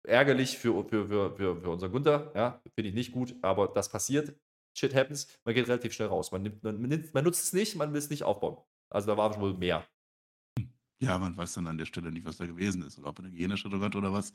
ärgerlich 0.05 0.59
für, 0.59 0.85
für, 0.85 1.07
für, 1.07 1.37
für, 1.37 1.61
für 1.61 1.71
unseren 1.71 1.93
Gunther, 1.93 2.33
ja, 2.35 2.61
finde 2.75 2.89
ich 2.89 2.95
nicht 2.95 3.13
gut, 3.13 3.35
aber 3.43 3.69
das 3.69 3.91
passiert. 3.91 4.35
Shit 4.75 4.95
happens, 4.95 5.29
man 5.45 5.55
geht 5.55 5.69
relativ 5.69 5.93
schnell 5.93 6.09
raus. 6.09 6.33
Man, 6.33 6.43
nimmt, 6.43 6.63
man, 6.63 7.11
man 7.13 7.25
nutzt 7.25 7.45
es 7.45 7.53
nicht, 7.53 7.77
man 7.77 7.93
will 7.93 7.99
es 7.99 8.09
nicht 8.09 8.25
aufbauen. 8.25 8.57
Also 8.89 9.09
da 9.09 9.17
war 9.17 9.39
wohl 9.39 9.55
mehr. 9.55 9.87
Ja, 11.03 11.19
man 11.19 11.37
weiß 11.37 11.55
dann 11.55 11.67
an 11.67 11.79
der 11.79 11.87
Stelle 11.87 12.13
nicht, 12.13 12.25
was 12.25 12.37
da 12.37 12.47
gewesen 12.47 12.83
ist 12.83 12.97
oder 12.97 13.09
ob 13.09 13.19
er 13.19 13.25
eine 13.25 13.33
Gehirnerschütterung 13.33 13.83
hat 13.83 13.97
oder 13.97 14.13
was. 14.13 14.33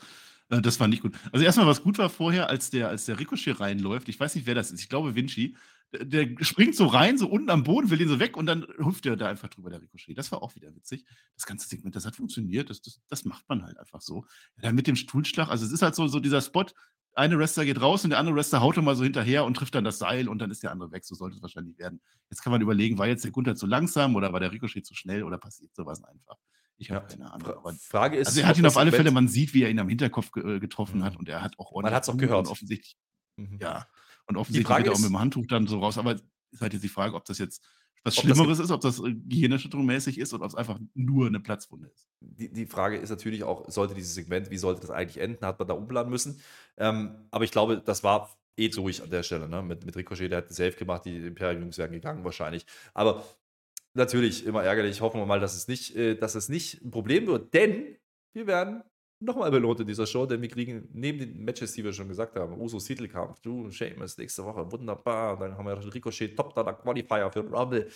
Äh, 0.50 0.62
das 0.62 0.80
war 0.82 0.90
nicht 0.90 1.02
gut. 1.02 1.16
Also 1.32 1.46
erstmal, 1.46 1.66
was 1.66 1.82
gut 1.82 1.98
war 1.98 2.10
vorher, 2.10 2.50
als 2.50 2.70
der, 2.70 2.90
als 2.90 3.06
der 3.06 3.20
Ricochet 3.20 3.62
reinläuft, 3.62 4.10
ich 4.10 4.20
weiß 4.20 4.36
nicht, 4.36 4.46
wer 4.48 4.56
das 4.56 4.72
ist, 4.72 4.82
ich 4.82 4.90
glaube 4.90 5.16
Vinci, 5.16 5.56
der, 5.94 6.26
der 6.26 6.44
springt 6.44 6.76
so 6.76 6.88
rein, 6.88 7.18
so 7.18 7.30
unten 7.30 7.50
am 7.50 7.64
Boden, 7.64 7.90
will 7.90 8.02
ihn 8.02 8.10
so 8.10 8.20
weg 8.20 8.36
und 8.36 8.48
dann 8.48 8.64
hüpft 8.80 9.06
er 9.06 9.16
da 9.16 9.30
einfach 9.30 9.48
drüber, 9.48 9.70
der 9.70 9.82
Ricochet. 9.82 10.18
Das 10.18 10.30
war 10.34 10.44
auch 10.44 10.56
wieder 10.56 10.76
witzig. 10.76 11.06
Das 11.36 11.46
ganze 11.46 11.70
Segment, 11.70 11.96
das 11.96 12.06
hat 12.06 12.18
funktioniert, 12.18 12.70
das, 12.70 12.82
das, 12.82 13.00
das 13.08 13.24
macht 13.24 13.48
man 13.48 13.64
halt 13.64 13.78
einfach 13.80 14.02
so. 14.02 14.26
Ja, 14.58 14.64
dann 14.64 14.76
mit 14.76 14.88
dem 14.88 14.98
Stuhlschlag, 14.98 15.48
also 15.48 15.66
es 15.66 15.72
ist 15.72 15.82
halt 15.82 15.96
so, 15.96 16.08
so 16.08 16.20
dieser 16.20 16.42
Spot, 16.42 16.66
eine 17.14 17.40
Wrestler 17.40 17.66
geht 17.66 17.82
raus 17.82 18.04
und 18.04 18.12
der 18.12 18.20
andere 18.20 18.36
Wrestler 18.36 18.62
haut 18.62 18.78
mal 18.78 18.96
so 18.96 19.04
hinterher 19.04 19.44
und 19.44 19.56
trifft 19.56 19.74
dann 19.74 19.84
das 19.84 19.98
Seil 19.98 20.30
und 20.30 20.38
dann 20.40 20.52
ist 20.52 20.62
der 20.62 20.72
andere 20.72 20.92
weg. 20.92 21.04
So 21.04 21.16
sollte 21.16 21.36
es 21.38 21.42
wahrscheinlich 21.42 21.78
werden. 21.80 22.00
Jetzt 22.30 22.44
kann 22.44 22.52
man 22.52 22.62
überlegen, 22.62 23.00
war 23.00 23.08
jetzt 23.08 23.24
der 23.24 23.32
Gunther 23.32 23.56
zu 23.56 23.66
langsam 23.66 24.16
oder 24.16 24.34
war 24.34 24.40
der 24.40 24.52
Ricochet 24.52 24.86
zu 24.86 24.94
schnell 24.94 25.24
oder 25.24 25.40
passiert 25.40 25.74
sowas 25.74 26.04
einfach? 26.04 26.38
Ich 26.78 26.92
habe 26.92 27.06
ja, 27.06 27.16
keine 27.16 27.32
Ahnung. 27.32 27.48
Aber 27.48 27.74
Frage 27.74 28.18
ist, 28.18 28.28
also 28.28 28.42
er 28.42 28.48
hat 28.48 28.58
ihn 28.58 28.66
auf 28.66 28.78
alle 28.78 28.92
Fälle, 28.92 29.12
man 29.12 29.28
sieht, 29.28 29.54
wie 29.54 29.64
er 29.64 29.70
ihn 29.70 29.80
am 29.80 29.90
Hinterkopf 29.90 30.32
ge 30.32 30.58
äh, 30.58 30.60
getroffen 30.60 31.00
mhm. 31.00 31.04
hat 31.04 31.18
und 31.18 31.28
er 31.28 31.42
hat 31.42 31.58
auch 31.58 31.72
ordentlich. 31.72 31.92
Man 31.92 31.94
hat 31.96 32.04
es 32.04 32.10
auch 32.10 32.18
gehört. 32.18 32.48
offensichtlich, 32.48 32.98
mhm. 33.36 33.60
ja. 33.62 33.88
Und 34.28 34.38
offensichtlich 34.38 34.78
geht 34.78 34.88
er 34.88 34.94
auch 34.94 35.00
mit 35.00 35.10
dem 35.10 35.20
Handtuch 35.20 35.46
dann 35.48 35.68
so 35.68 35.80
raus. 35.80 35.98
Aber 35.98 36.16
ist 36.52 36.62
halt 36.62 36.74
jetzt 36.74 36.84
die 36.84 36.90
Frage, 36.90 37.16
ob 37.16 37.26
das 37.26 37.40
jetzt 37.40 37.64
was 38.04 38.18
ob 38.18 38.24
Schlimmeres 38.24 38.60
ist, 38.60 38.72
ob 38.72 38.82
das 38.82 39.00
äh, 39.00 39.14
gehirnerschütterungsmäßig 39.14 40.18
ist 40.18 40.34
oder 40.34 40.46
ob 40.46 40.50
es 40.50 40.56
einfach 40.56 40.80
nur 40.94 41.28
eine 41.28 41.40
Platzwunde 41.40 41.90
ist. 41.90 42.08
Die, 42.22 42.52
die, 42.52 42.66
Frage 42.66 42.98
ist 42.98 43.10
natürlich 43.10 43.44
auch, 43.44 43.70
sollte 43.70 43.96
dieses 43.96 44.14
Segment, 44.14 44.50
wie 44.50 44.58
sollte 44.58 44.82
das 44.82 44.92
eigentlich 44.92 45.22
enden? 45.22 45.46
Hat 45.46 45.60
man 45.60 45.68
da 45.68 45.74
umplanen 45.74 46.10
müssen? 46.10 46.40
Ähm, 46.78 47.28
aber 47.32 47.44
ich 47.44 47.52
glaube, 47.52 47.82
das 47.84 48.04
war 48.04 48.38
eh 48.56 48.70
durch 48.70 49.04
an 49.04 49.10
der 49.10 49.24
Stelle. 49.24 49.50
Ne? 49.50 49.62
Mit, 49.62 49.86
mit 49.86 49.96
Ricochet, 49.96 50.32
der 50.32 50.40
hat 50.40 50.50
Safe 50.50 50.72
gemacht, 50.72 51.06
die 51.06 51.18
Imperium-Jungs 51.18 51.78
wären 51.78 51.92
gegangen 51.92 52.24
wahrscheinlich. 52.24 52.66
Aber 52.94 53.26
natürlich 53.98 54.46
immer 54.46 54.64
ärgerlich. 54.64 55.02
Hoffen 55.02 55.20
wir 55.20 55.26
mal, 55.26 55.40
dass 55.40 55.56
es 55.56 55.68
nicht, 55.68 55.96
äh, 55.96 56.16
dass 56.16 56.36
es 56.36 56.50
nicht 56.50 56.84
ein 56.84 56.92
Problem 56.92 57.28
wird, 57.28 57.54
denn 57.54 57.98
wir 58.34 58.48
werden 58.48 58.84
nochmal 59.20 59.52
belohnt 59.52 59.80
in 59.80 59.88
dieser 59.88 60.06
Show, 60.06 60.26
denn 60.26 60.42
wir 60.42 60.50
kriegen 60.50 60.88
neben 60.94 61.18
den 61.20 61.44
Matches, 61.44 61.74
die 61.74 61.84
wir 61.84 61.92
schon 61.92 62.08
gesagt 62.08 62.36
haben, 62.36 62.60
Usos 62.60 62.86
Titelkampf, 62.86 63.40
du 63.42 63.66
und 63.66 63.74
Sheamus 63.74 64.18
nächste 64.18 64.44
Woche, 64.46 64.72
wunderbar. 64.72 65.34
Und 65.34 65.42
dann 65.42 65.58
haben 65.58 65.66
wir 65.66 65.94
Ricochet, 65.94 66.36
Top 66.36 66.54
da 66.54 66.72
Qualifier 66.74 67.32
für 67.32 67.42
Rumble. 67.42 67.90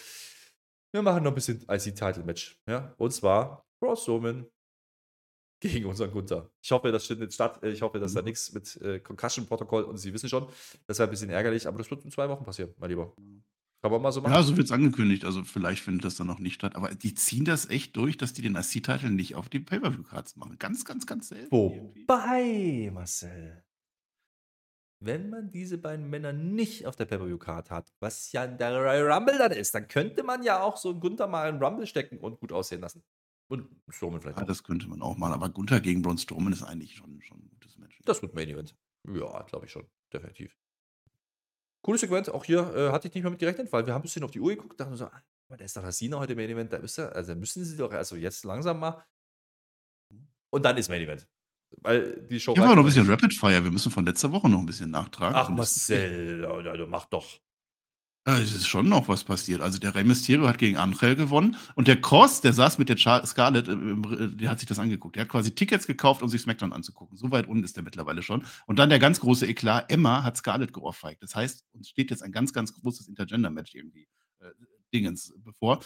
Wir 0.93 1.01
machen 1.01 1.23
noch 1.23 1.31
ein 1.31 1.35
bisschen 1.35 1.63
IC-Title-Match. 1.69 2.59
Ja? 2.67 2.93
Und 2.97 3.11
zwar 3.11 3.65
Braun 3.79 3.95
Strowman 3.95 4.47
gegen 5.61 5.85
unseren 5.85 6.11
Gunther. 6.11 6.49
Ich 6.61 6.71
hoffe, 6.71 6.91
das 6.91 7.05
findet 7.05 7.33
statt. 7.33 7.63
Ich 7.63 7.81
hoffe, 7.81 7.99
dass 7.99 8.13
da 8.13 8.21
mhm. 8.21 8.25
nichts 8.25 8.51
mit 8.51 8.75
äh, 8.81 8.99
Concussion-Protokoll 8.99 9.83
und 9.83 9.97
Sie 9.97 10.11
wissen 10.11 10.27
schon, 10.27 10.47
das 10.87 10.97
wäre 10.97 11.07
ein 11.07 11.11
bisschen 11.11 11.29
ärgerlich, 11.29 11.67
aber 11.67 11.77
das 11.77 11.89
wird 11.91 12.03
in 12.03 12.11
zwei 12.11 12.27
Wochen 12.27 12.43
passieren, 12.43 12.73
mein 12.77 12.89
Lieber. 12.89 13.13
Kann 13.81 13.91
man 13.91 14.01
mal 14.01 14.11
so 14.11 14.21
machen. 14.21 14.33
Ja, 14.33 14.43
so 14.43 14.55
wird 14.57 14.65
es 14.65 14.71
angekündigt. 14.71 15.25
Also 15.25 15.43
vielleicht 15.43 15.81
findet 15.81 16.05
das 16.05 16.15
dann 16.15 16.27
noch 16.27 16.37
nicht 16.37 16.53
statt. 16.53 16.75
Aber 16.75 16.93
die 16.93 17.15
ziehen 17.15 17.45
das 17.45 17.67
echt 17.69 17.95
durch, 17.95 18.15
dass 18.15 18.33
die 18.33 18.43
den 18.43 18.55
IC-Titel 18.55 19.09
nicht 19.09 19.35
auf 19.35 19.49
die 19.49 19.59
Pay-Per-View-Cards 19.59 20.35
machen. 20.35 20.57
Ganz, 20.59 20.85
ganz, 20.85 21.07
ganz 21.07 21.29
selten. 21.29 21.51
Wobei, 21.51 22.91
Marcel, 22.93 23.63
wenn 25.03 25.31
man 25.31 25.49
diese 25.49 25.79
beiden 25.79 26.11
Männer 26.11 26.31
nicht 26.31 26.85
auf 26.85 26.95
der 26.95 27.05
Pay-Per-View-Card 27.05 27.71
hat, 27.71 27.91
was 27.99 28.31
ja 28.33 28.45
der 28.45 28.77
Royal 28.77 29.11
Rumble 29.11 29.39
dann 29.39 29.51
ist, 29.51 29.73
dann 29.73 29.87
könnte 29.87 30.21
man 30.21 30.43
ja 30.43 30.61
auch 30.61 30.77
so 30.77 30.91
einen 30.91 30.99
Gunther 30.99 31.25
mal 31.25 31.49
in 31.49 31.57
Rumble 31.57 31.87
stecken 31.87 32.19
und 32.19 32.39
gut 32.39 32.51
aussehen 32.51 32.81
lassen. 32.81 33.03
Und 33.47 33.67
Strowman 33.89 34.21
vielleicht. 34.21 34.37
Ja, 34.37 34.43
auch. 34.43 34.47
das 34.47 34.63
könnte 34.63 34.87
man 34.87 35.01
auch 35.01 35.17
machen. 35.17 35.33
Aber 35.33 35.49
Gunther 35.49 35.81
gegen 35.81 36.03
Braun 36.03 36.19
Strowman 36.19 36.53
ist 36.53 36.61
eigentlich 36.61 36.93
schon, 36.95 37.19
schon 37.23 37.39
ein 37.39 37.49
gutes 37.49 37.79
Match. 37.79 37.99
Das 38.05 38.21
wird 38.21 38.35
Main 38.35 38.47
Event. 38.47 38.75
Ja, 39.07 39.41
glaube 39.41 39.65
ich 39.65 39.71
schon. 39.71 39.87
Definitiv. 40.13 40.55
Cooles 41.81 42.01
Segment, 42.01 42.29
auch 42.29 42.43
hier 42.43 42.59
äh, 42.75 42.91
hatte 42.91 43.07
ich 43.07 43.13
nicht 43.13 43.23
mehr 43.23 43.31
mit 43.31 43.39
gerechnet, 43.39 43.71
weil 43.71 43.85
wir 43.85 43.93
haben 43.93 44.01
ein 44.01 44.03
bisschen 44.03 44.23
auf 44.23 44.31
die 44.31 44.39
Uhr 44.39 44.51
geguckt, 44.51 44.79
dachten 44.79 44.95
so, 44.95 45.05
ah, 45.05 45.23
da 45.49 45.63
ist 45.63 45.75
der 45.75 45.83
Hasina 45.83 46.19
heute 46.19 46.35
Main 46.35 46.49
Event, 46.49 46.71
da 46.71 46.77
ist 46.77 46.97
er, 46.97 47.15
also 47.15 47.35
müssen 47.35 47.65
sie 47.65 47.75
doch, 47.75 47.91
also 47.91 48.15
jetzt 48.15 48.45
langsam 48.45 48.79
mal. 48.79 49.03
Und 50.51 50.63
dann 50.63 50.77
ist 50.77 50.89
Main 50.89 51.01
Event. 51.01 51.27
Weil 51.77 52.21
die 52.27 52.39
Show. 52.39 52.55
War 52.57 52.75
noch 52.75 52.83
ein 52.83 52.85
bisschen 52.85 53.09
Rapid 53.09 53.33
Fire, 53.33 53.63
wir 53.63 53.71
müssen 53.71 53.91
von 53.91 54.05
letzter 54.05 54.31
Woche 54.31 54.49
noch 54.49 54.59
ein 54.59 54.65
bisschen 54.65 54.91
nachtragen. 54.91 55.35
Ach, 55.35 55.49
Marcel, 55.49 56.41
du 56.41 56.87
mach 56.87 57.05
doch. 57.05 57.39
Äh, 58.25 58.41
es 58.41 58.53
ist 58.53 58.67
schon 58.67 58.87
noch 58.87 59.07
was 59.07 59.23
passiert. 59.23 59.61
Also 59.61 59.79
der 59.79 59.95
Rey 59.95 60.03
Mysterio 60.03 60.47
hat 60.47 60.59
gegen 60.59 60.77
Angel 60.77 61.15
gewonnen 61.15 61.55
und 61.73 61.87
der 61.87 61.99
Cross, 61.99 62.41
der 62.41 62.53
saß 62.53 62.77
mit 62.77 62.87
der 62.89 62.97
Char 62.97 63.25
Scarlett, 63.25 63.67
äh, 63.67 63.71
äh, 63.71 64.27
der 64.29 64.49
hat 64.49 64.59
sich 64.59 64.67
das 64.67 64.77
angeguckt. 64.77 65.15
Der 65.15 65.23
hat 65.23 65.29
quasi 65.29 65.55
Tickets 65.55 65.87
gekauft, 65.87 66.21
um 66.21 66.29
sich 66.29 66.41
SmackDown 66.41 66.71
anzugucken. 66.71 67.17
So 67.17 67.31
weit 67.31 67.47
unten 67.47 67.63
ist 67.63 67.75
der 67.75 67.83
mittlerweile 67.83 68.21
schon. 68.21 68.45
Und 68.67 68.77
dann 68.77 68.89
der 68.89 68.99
ganz 68.99 69.19
große 69.19 69.47
Eklat, 69.47 69.91
Emma 69.91 70.23
hat 70.23 70.37
Scarlett 70.37 70.73
geohrfeigt. 70.73 71.23
Das 71.23 71.35
heißt, 71.35 71.65
uns 71.73 71.89
steht 71.89 72.11
jetzt 72.11 72.21
ein 72.21 72.31
ganz, 72.31 72.53
ganz 72.53 72.73
großes 72.73 73.07
Intergender-Match 73.07 73.73
irgendwie 73.73 74.07
äh, 74.39 74.49
Dingens 74.93 75.33
bevor. 75.37 75.83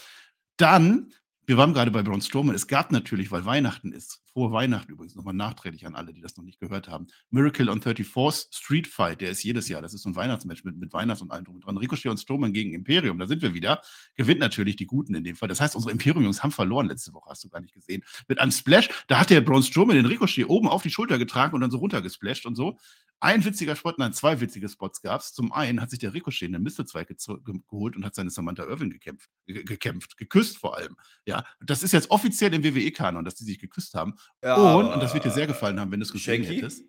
Dann 0.58 1.12
wir 1.46 1.56
waren 1.56 1.72
gerade 1.72 1.92
bei 1.92 2.02
Braun 2.02 2.20
Strowman. 2.20 2.56
Es 2.56 2.66
gab 2.66 2.90
natürlich, 2.90 3.30
weil 3.30 3.44
Weihnachten 3.44 3.92
ist, 3.92 4.20
vor 4.32 4.52
Weihnachten 4.52 4.90
übrigens, 4.90 5.14
nochmal 5.14 5.32
nachträglich 5.32 5.86
an 5.86 5.94
alle, 5.94 6.12
die 6.12 6.20
das 6.20 6.36
noch 6.36 6.44
nicht 6.44 6.58
gehört 6.58 6.88
haben, 6.88 7.06
Miracle 7.30 7.70
on 7.70 7.80
34th 7.80 8.48
Street 8.52 8.88
Fight, 8.88 9.20
der 9.20 9.30
ist 9.30 9.44
jedes 9.44 9.68
Jahr, 9.68 9.80
das 9.80 9.94
ist 9.94 10.02
so 10.02 10.10
ein 10.10 10.16
Weihnachtsmatch 10.16 10.64
mit, 10.64 10.76
mit 10.76 10.92
Weihnachts- 10.92 11.22
und 11.22 11.30
allem 11.30 11.44
drum 11.44 11.54
und 11.54 11.64
dran. 11.64 11.76
Ricochet 11.76 12.10
und 12.10 12.18
Strowman 12.18 12.52
gegen 12.52 12.74
Imperium, 12.74 13.18
da 13.18 13.28
sind 13.28 13.42
wir 13.42 13.54
wieder. 13.54 13.80
Gewinnt 14.16 14.40
natürlich 14.40 14.74
die 14.74 14.86
Guten 14.86 15.14
in 15.14 15.22
dem 15.22 15.36
Fall. 15.36 15.48
Das 15.48 15.60
heißt, 15.60 15.76
unsere 15.76 15.92
Imperium-Jungs 15.92 16.42
haben 16.42 16.50
verloren 16.50 16.88
letzte 16.88 17.14
Woche, 17.14 17.30
hast 17.30 17.44
du 17.44 17.48
gar 17.48 17.60
nicht 17.60 17.74
gesehen. 17.74 18.02
Mit 18.26 18.40
einem 18.40 18.50
Splash, 18.50 18.88
da 19.06 19.20
hat 19.20 19.30
der 19.30 19.40
Braun 19.40 19.62
Strowman 19.62 19.96
den 19.96 20.06
Ricochet 20.06 20.48
oben 20.48 20.68
auf 20.68 20.82
die 20.82 20.90
Schulter 20.90 21.16
getragen 21.16 21.54
und 21.54 21.60
dann 21.60 21.70
so 21.70 21.78
runtergesplasht 21.78 22.44
und 22.44 22.56
so. 22.56 22.76
Ein 23.20 23.44
witziger 23.44 23.76
Spot, 23.76 23.94
nein, 23.96 24.12
zwei 24.12 24.40
witzige 24.40 24.68
Spots 24.68 25.00
gab 25.00 25.20
es. 25.20 25.32
Zum 25.32 25.52
einen 25.52 25.80
hat 25.80 25.90
sich 25.90 25.98
der 25.98 26.12
Ricochet 26.12 26.48
einen 26.48 26.62
Mistelzweig 26.62 27.08
geholt 27.08 27.96
und 27.96 28.04
hat 28.04 28.14
seine 28.14 28.30
Samantha 28.30 28.64
Irvin 28.64 28.90
gekämpft, 28.90 29.30
gekämpft, 29.46 30.16
geküsst 30.18 30.58
vor 30.58 30.76
allem. 30.76 30.96
Ja, 31.24 31.44
das 31.60 31.82
ist 31.82 31.92
jetzt 31.92 32.10
offiziell 32.10 32.52
im 32.52 32.62
WWE-Kanon, 32.62 33.24
dass 33.24 33.34
die 33.34 33.44
sich 33.44 33.58
geküsst 33.58 33.94
haben. 33.94 34.16
Ja, 34.42 34.56
und, 34.74 34.86
und 34.86 35.02
das 35.02 35.14
wird 35.14 35.24
dir 35.24 35.30
sehr 35.30 35.46
gefallen 35.46 35.80
haben, 35.80 35.90
wenn 35.90 36.00
du 36.00 36.04
es 36.04 36.12
gesehen 36.12 36.44
Shanky? 36.44 36.56
hättest. 36.56 36.84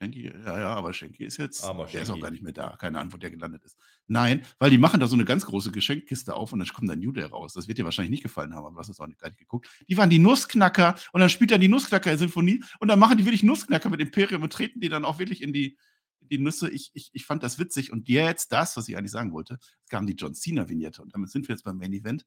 Schenki, 0.00 0.32
ja, 0.46 0.58
ja, 0.58 0.74
aber 0.74 0.94
Schenki 0.94 1.24
ist 1.24 1.36
jetzt, 1.36 1.62
aber 1.62 1.84
der 1.84 2.02
ist 2.02 2.10
auch 2.10 2.18
gar 2.18 2.30
nicht 2.30 2.42
mehr 2.42 2.54
da. 2.54 2.74
Keine 2.78 2.98
Ahnung, 2.98 3.12
wo 3.12 3.18
der 3.18 3.30
gelandet 3.30 3.62
ist. 3.64 3.76
Nein, 4.06 4.46
weil 4.58 4.70
die 4.70 4.78
machen 4.78 4.98
da 4.98 5.06
so 5.06 5.14
eine 5.14 5.26
ganz 5.26 5.44
große 5.44 5.72
Geschenkkiste 5.72 6.34
auf 6.34 6.52
und 6.54 6.58
dann 6.58 6.68
kommt 6.68 6.88
dann 6.88 7.00
New 7.00 7.12
Day 7.12 7.24
raus. 7.24 7.52
Das 7.52 7.68
wird 7.68 7.76
dir 7.76 7.84
wahrscheinlich 7.84 8.10
nicht 8.10 8.22
gefallen 8.22 8.54
haben, 8.54 8.64
aber 8.64 8.74
du 8.74 8.78
hast 8.78 8.88
es 8.88 8.98
auch 8.98 9.06
nicht, 9.06 9.20
gar 9.20 9.28
nicht 9.28 9.38
geguckt. 9.38 9.68
Die 9.88 9.96
waren 9.98 10.08
die 10.08 10.18
Nussknacker 10.18 10.94
und 11.12 11.20
dann 11.20 11.28
spielt 11.28 11.52
er 11.52 11.58
die 11.58 11.68
Nussknacker-Sinfonie 11.68 12.64
und 12.78 12.88
dann 12.88 12.98
machen 12.98 13.18
die 13.18 13.26
wirklich 13.26 13.42
Nussknacker 13.42 13.90
mit 13.90 14.00
Imperium 14.00 14.42
und 14.42 14.52
treten 14.52 14.80
die 14.80 14.88
dann 14.88 15.04
auch 15.04 15.18
wirklich 15.18 15.42
in 15.42 15.52
die, 15.52 15.76
die 16.20 16.38
Nüsse. 16.38 16.70
Ich, 16.70 16.90
ich, 16.94 17.10
ich 17.12 17.26
fand 17.26 17.42
das 17.42 17.58
witzig 17.58 17.92
und 17.92 18.08
jetzt 18.08 18.52
das, 18.52 18.78
was 18.78 18.88
ich 18.88 18.96
eigentlich 18.96 19.12
sagen 19.12 19.32
wollte, 19.32 19.58
es 19.84 19.90
kam 19.90 20.06
die 20.06 20.14
John 20.14 20.34
Cena-Vignette 20.34 21.02
und 21.02 21.14
damit 21.14 21.28
sind 21.28 21.46
wir 21.46 21.54
jetzt 21.54 21.64
beim 21.64 21.76
Main 21.76 21.92
Event. 21.92 22.24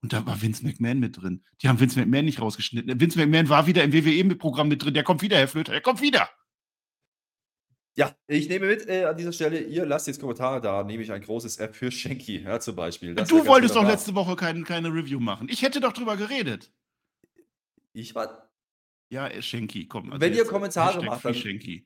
Und 0.00 0.12
da 0.12 0.24
war 0.26 0.40
Vince 0.40 0.64
McMahon 0.64 1.00
mit 1.00 1.20
drin. 1.20 1.42
Die 1.60 1.68
haben 1.68 1.80
Vince 1.80 1.98
McMahon 1.98 2.26
nicht 2.26 2.40
rausgeschnitten. 2.40 3.00
Vince 3.00 3.18
McMahon 3.18 3.48
war 3.48 3.66
wieder 3.66 3.82
im 3.82 3.92
WWE-Programm 3.92 4.68
mit 4.68 4.84
drin. 4.84 4.94
Der 4.94 5.02
kommt 5.02 5.22
wieder, 5.22 5.38
Herr 5.38 5.48
Flöter, 5.48 5.72
der 5.72 5.80
kommt 5.80 6.00
wieder. 6.00 6.28
Ja, 7.98 8.14
ich 8.26 8.48
nehme 8.50 8.66
mit 8.66 8.86
äh, 8.88 9.04
an 9.04 9.16
dieser 9.16 9.32
Stelle, 9.32 9.58
ihr 9.58 9.86
lasst 9.86 10.06
jetzt 10.06 10.20
Kommentare 10.20 10.60
da, 10.60 10.84
nehme 10.84 11.02
ich 11.02 11.10
ein 11.10 11.22
großes 11.22 11.58
F 11.58 11.76
für 11.76 11.90
Shanky, 11.90 12.42
ja, 12.42 12.60
zum 12.60 12.76
Beispiel. 12.76 13.14
Das 13.14 13.28
du 13.28 13.46
wolltest 13.46 13.74
doch 13.74 13.86
letzte 13.86 14.14
Woche 14.14 14.36
kein, 14.36 14.64
keine 14.64 14.88
Review 14.88 15.18
machen. 15.18 15.48
Ich 15.50 15.62
hätte 15.62 15.80
doch 15.80 15.94
drüber 15.94 16.18
geredet. 16.18 16.70
Ich 17.94 18.14
war 18.14 18.45
ja, 19.08 19.30
Schenki, 19.40 19.86
komm. 19.86 20.10
Also 20.12 20.20
Wenn 20.20 20.34
ihr 20.34 20.44
Kommentare 20.44 21.04
macht, 21.04 21.24
dann 21.24 21.34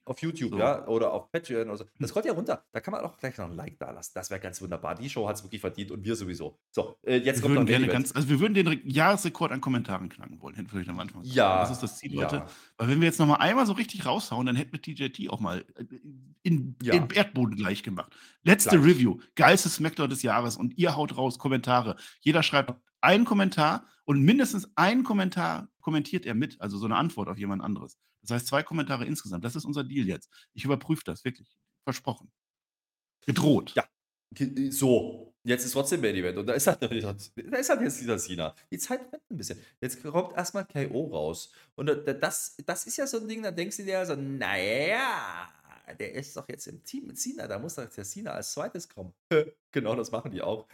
auf 0.04 0.22
YouTube, 0.22 0.50
so. 0.50 0.58
ja, 0.58 0.86
oder 0.88 1.12
auf 1.12 1.30
Patreon 1.30 1.68
oder 1.68 1.76
so, 1.76 1.84
das 1.98 2.12
kommt 2.12 2.24
ja 2.24 2.32
runter. 2.32 2.64
Da 2.72 2.80
kann 2.80 2.92
man 2.92 3.02
auch 3.02 3.18
gleich 3.18 3.36
noch 3.36 3.44
ein 3.44 3.56
Like 3.56 3.78
da 3.78 3.90
lassen. 3.90 4.12
Das 4.14 4.30
wäre 4.30 4.40
ganz 4.40 4.60
wunderbar. 4.62 4.94
Die 4.94 5.10
Show 5.10 5.28
hat 5.28 5.36
es 5.36 5.42
wirklich 5.42 5.60
verdient 5.60 5.90
und 5.90 6.02
wir 6.02 6.16
sowieso. 6.16 6.58
So, 6.70 6.96
äh, 7.02 7.16
jetzt 7.16 7.38
wir 7.38 7.42
kommt 7.42 7.54
noch 7.56 7.66
gerne 7.66 7.88
ganz, 7.88 8.12
Also 8.12 8.28
wir 8.30 8.40
würden 8.40 8.54
den 8.54 8.80
Jahresrekord 8.84 9.52
an 9.52 9.60
Kommentaren 9.60 10.08
knacken 10.08 10.40
wollen, 10.40 10.56
hätten 10.56 10.72
wir 10.72 10.88
am 10.88 10.98
Anfang 10.98 11.22
Ja. 11.24 11.60
Das 11.60 11.70
ist 11.70 11.82
das 11.82 11.98
Ziel, 11.98 12.14
Leute. 12.14 12.46
Weil 12.78 12.88
wenn 12.88 13.00
wir 13.00 13.06
jetzt 13.06 13.18
noch 13.18 13.26
mal 13.26 13.36
einmal 13.36 13.66
so 13.66 13.74
richtig 13.74 14.06
raushauen, 14.06 14.46
dann 14.46 14.56
hätten 14.56 14.72
wir 14.72 14.80
TJT 14.80 15.28
auch 15.30 15.40
mal 15.40 15.64
äh, 15.76 15.84
in, 16.42 16.76
ja. 16.82 16.94
in 16.94 17.08
Erdboden 17.10 17.56
gleich 17.56 17.82
gemacht. 17.82 18.14
Letzte 18.42 18.78
gleich. 18.78 18.94
Review, 18.94 19.18
geilstes 19.34 19.74
Smackdown 19.74 20.08
des 20.08 20.22
Jahres 20.22 20.56
und 20.56 20.78
ihr 20.78 20.96
haut 20.96 21.16
raus 21.18 21.38
Kommentare. 21.38 21.96
Jeder 22.20 22.42
schreibt 22.42 22.72
einen 23.02 23.24
Kommentar 23.24 23.86
und 24.04 24.22
mindestens 24.22 24.70
einen 24.76 25.04
Kommentar 25.04 25.68
kommentiert 25.80 26.26
er 26.26 26.34
mit, 26.34 26.60
also 26.60 26.78
so 26.78 26.86
eine 26.86 26.96
Antwort 26.96 27.28
auf 27.28 27.38
jemand 27.38 27.62
anderes. 27.62 27.98
Das 28.22 28.30
heißt, 28.32 28.46
zwei 28.46 28.62
Kommentare 28.62 29.06
insgesamt. 29.06 29.44
Das 29.44 29.56
ist 29.56 29.64
unser 29.64 29.84
Deal 29.84 30.06
jetzt. 30.06 30.30
Ich 30.52 30.64
überprüfe 30.64 31.02
das, 31.04 31.24
wirklich. 31.24 31.56
Versprochen. 31.84 32.30
Gedroht. 33.26 33.74
Ja, 33.74 33.84
so. 34.70 35.26
Jetzt 35.42 35.64
ist 35.64 35.72
trotzdem 35.72 36.02
Main 36.02 36.14
Event 36.14 36.36
und 36.36 36.46
da 36.46 36.52
ist 36.52 36.66
halt, 36.66 36.82
da 36.82 36.86
ist 36.86 37.70
halt 37.70 37.80
jetzt 37.80 37.98
dieser 37.98 38.18
Cena. 38.18 38.54
Die 38.70 38.76
Zeit 38.76 39.00
rennt 39.10 39.30
ein 39.30 39.38
bisschen. 39.38 39.58
Jetzt 39.80 40.02
kommt 40.02 40.36
erstmal 40.36 40.66
KO 40.66 41.06
raus. 41.06 41.50
Und 41.76 41.86
das, 41.86 42.56
das 42.66 42.86
ist 42.86 42.98
ja 42.98 43.06
so 43.06 43.18
ein 43.20 43.26
Ding, 43.26 43.42
da 43.42 43.50
denkst 43.50 43.78
du 43.78 43.84
dir 43.84 44.04
so, 44.04 44.16
naja, 44.16 45.48
der 45.94 46.14
ist 46.14 46.36
doch 46.36 46.48
jetzt 46.48 46.66
im 46.66 46.82
Team 46.84 47.06
mit 47.06 47.18
Cena, 47.18 47.46
da 47.46 47.58
muss 47.58 47.74
doch 47.74 47.88
der 47.88 48.04
Cena 48.04 48.32
als 48.32 48.52
zweites 48.52 48.88
kommen. 48.88 49.12
genau, 49.72 49.94
das 49.94 50.10
machen 50.10 50.30
die 50.30 50.42
auch. 50.42 50.66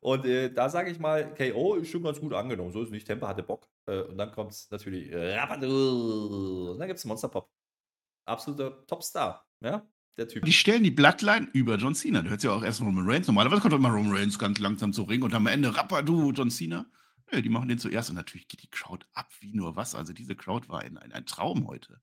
Und 0.00 0.24
äh, 0.26 0.52
da 0.52 0.68
sage 0.68 0.90
ich 0.90 0.98
mal, 0.98 1.34
KO 1.34 1.74
ist 1.74 1.90
schon 1.90 2.02
ganz 2.02 2.20
gut 2.20 2.32
angenommen. 2.32 2.72
So 2.72 2.82
ist 2.82 2.90
nicht. 2.90 3.06
Temper 3.06 3.28
hatte 3.28 3.42
Bock. 3.42 3.68
Äh, 3.86 4.02
und 4.02 4.18
dann 4.18 4.32
kommt 4.32 4.52
es 4.52 4.70
natürlich. 4.70 5.10
Äh, 5.12 5.38
und 5.40 6.78
dann 6.78 6.88
gibt 6.88 6.98
es 6.98 7.04
Monster 7.04 7.28
Pop. 7.28 7.50
Absoluter 8.24 8.86
Topstar. 8.86 9.46
Ja, 9.60 9.86
der 10.16 10.28
Typ. 10.28 10.44
Die 10.44 10.52
stellen 10.52 10.82
die 10.82 10.90
Bloodline 10.90 11.48
über 11.52 11.76
John 11.76 11.94
Cena. 11.94 12.22
Du 12.22 12.30
hörst 12.30 12.44
ja 12.44 12.52
auch 12.52 12.62
erst 12.62 12.80
Roman 12.80 13.08
Reigns. 13.08 13.26
Normalerweise 13.26 13.62
kommt 13.62 13.74
immer 13.74 13.90
Roman 13.90 14.16
Reigns 14.16 14.38
ganz 14.38 14.58
langsam 14.58 14.92
zu 14.92 15.02
Ring 15.02 15.22
und 15.22 15.34
am 15.34 15.46
Ende 15.46 15.74
Rappadu 15.74 16.32
John 16.32 16.50
Cena. 16.50 16.86
Ja, 17.32 17.40
die 17.40 17.48
machen 17.48 17.68
den 17.68 17.78
zuerst 17.78 18.10
und 18.10 18.16
natürlich 18.16 18.48
geht 18.48 18.62
die 18.62 18.70
Crowd 18.70 19.06
ab 19.14 19.30
wie 19.40 19.52
nur 19.52 19.76
was. 19.76 19.94
Also 19.94 20.12
diese 20.12 20.34
Crowd 20.34 20.68
war 20.68 20.80
ein, 20.80 20.98
ein, 20.98 21.12
ein 21.12 21.26
Traum 21.26 21.68
heute. 21.68 22.00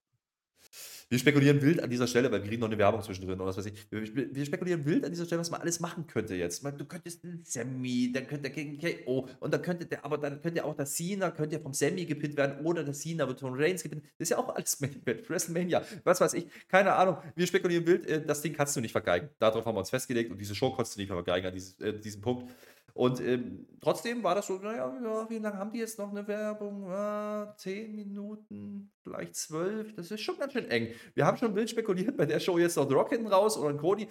Wir 1.10 1.20
spekulieren 1.20 1.62
wild 1.62 1.82
an 1.82 1.90
dieser 1.90 2.06
Stelle, 2.06 2.30
weil 2.32 2.42
wir 2.42 2.50
kriegen 2.50 2.60
noch 2.60 2.68
eine 2.68 2.78
Werbung 2.78 3.02
zwischendrin 3.02 3.40
oder 3.40 3.48
was 3.48 3.58
weiß 3.58 3.68
ich. 3.68 3.90
Wir, 3.90 4.36
wir 4.36 4.46
spekulieren 4.46 4.86
wild 4.86 5.06
an 5.06 5.12
dieser 5.12 5.26
Stelle, 5.26 5.40
was 5.40 5.50
man 5.50 5.62
alles 5.62 5.80
machen 5.80 6.06
könnte 6.06 6.36
jetzt. 6.36 6.66
Du 6.66 6.84
könntest 6.84 7.24
einen 7.24 7.46
Sammy, 7.46 8.12
dann 8.12 8.28
könnte 8.28 8.50
der 8.50 8.52
gegen 8.52 8.78
KO 8.78 9.30
und 9.40 9.54
dann 9.54 9.62
könnte 9.62 9.86
der, 9.86 10.04
aber 10.04 10.18
dann 10.18 10.42
könnte 10.42 10.66
auch 10.66 10.76
der 10.76 10.86
Cena, 10.86 11.32
könnte 11.32 11.56
ja 11.56 11.62
vom 11.62 11.74
Sammy 11.74 12.06
gepinnt 12.06 12.36
werden 12.36 12.66
oder 12.66 12.84
der 12.84 12.94
Cena 12.94 13.26
wird 13.26 13.40
von 13.40 13.54
Reigns 13.56 13.84
gepinnt. 13.84 14.04
Das 14.18 14.26
ist 14.26 14.30
ja 14.32 14.38
auch 14.38 14.54
alles 14.54 14.82
WrestleMania, 15.30 15.82
was 16.04 16.20
weiß 16.20 16.34
ich. 16.34 16.48
Keine 16.68 16.92
Ahnung. 16.94 17.18
Wir 17.36 17.48
spekulieren 17.48 17.88
wild, 17.88 18.06
äh, 18.06 18.26
das 18.26 18.42
Ding 18.42 18.54
kannst 18.54 18.76
du 18.76 18.82
nicht 18.82 18.92
vergeigen. 18.92 19.30
Darauf 19.40 19.66
haben 19.66 19.76
wir 19.76 19.80
uns 19.80 19.90
festgelegt 19.90 20.30
und 20.30 20.42
diese 20.42 20.56
Show 20.56 20.72
konntest 20.72 20.98
du 20.98 21.00
nicht 21.00 21.10
vergeigen 21.10 21.48
an 21.48 21.54
dieses, 21.54 21.80
äh, 21.80 21.98
diesem 21.98 22.20
Punkt. 22.20 22.52
Und 22.98 23.22
ähm, 23.22 23.68
trotzdem 23.80 24.24
war 24.24 24.34
das 24.34 24.48
so, 24.48 24.58
naja, 24.58 24.92
ja, 25.04 25.30
wie 25.30 25.38
lange 25.38 25.58
haben 25.60 25.72
die 25.72 25.78
jetzt 25.78 26.00
noch 26.00 26.10
eine 26.10 26.28
Werbung? 26.28 26.90
Ja, 26.90 27.54
zehn 27.56 27.96
Minuten, 27.96 28.92
vielleicht 29.04 29.36
zwölf. 29.36 29.94
Das 29.94 30.10
ist 30.10 30.22
schon 30.22 30.40
ganz 30.40 30.54
schön 30.54 30.68
eng. 30.70 30.88
Wir 31.14 31.28
haben 31.28 31.38
schon 31.38 31.56
wild 31.56 31.70
spekuliert, 31.70 32.18
bei 32.18 32.26
der 32.26 32.40
Show 32.40 32.58
jetzt 32.58 32.76
noch 32.76 32.88
ein 32.88 32.94
Rock 32.94 33.10
hinten 33.10 33.28
raus 33.28 33.56
oder 33.56 33.70
ein 33.70 33.78
Cody. 33.78 34.08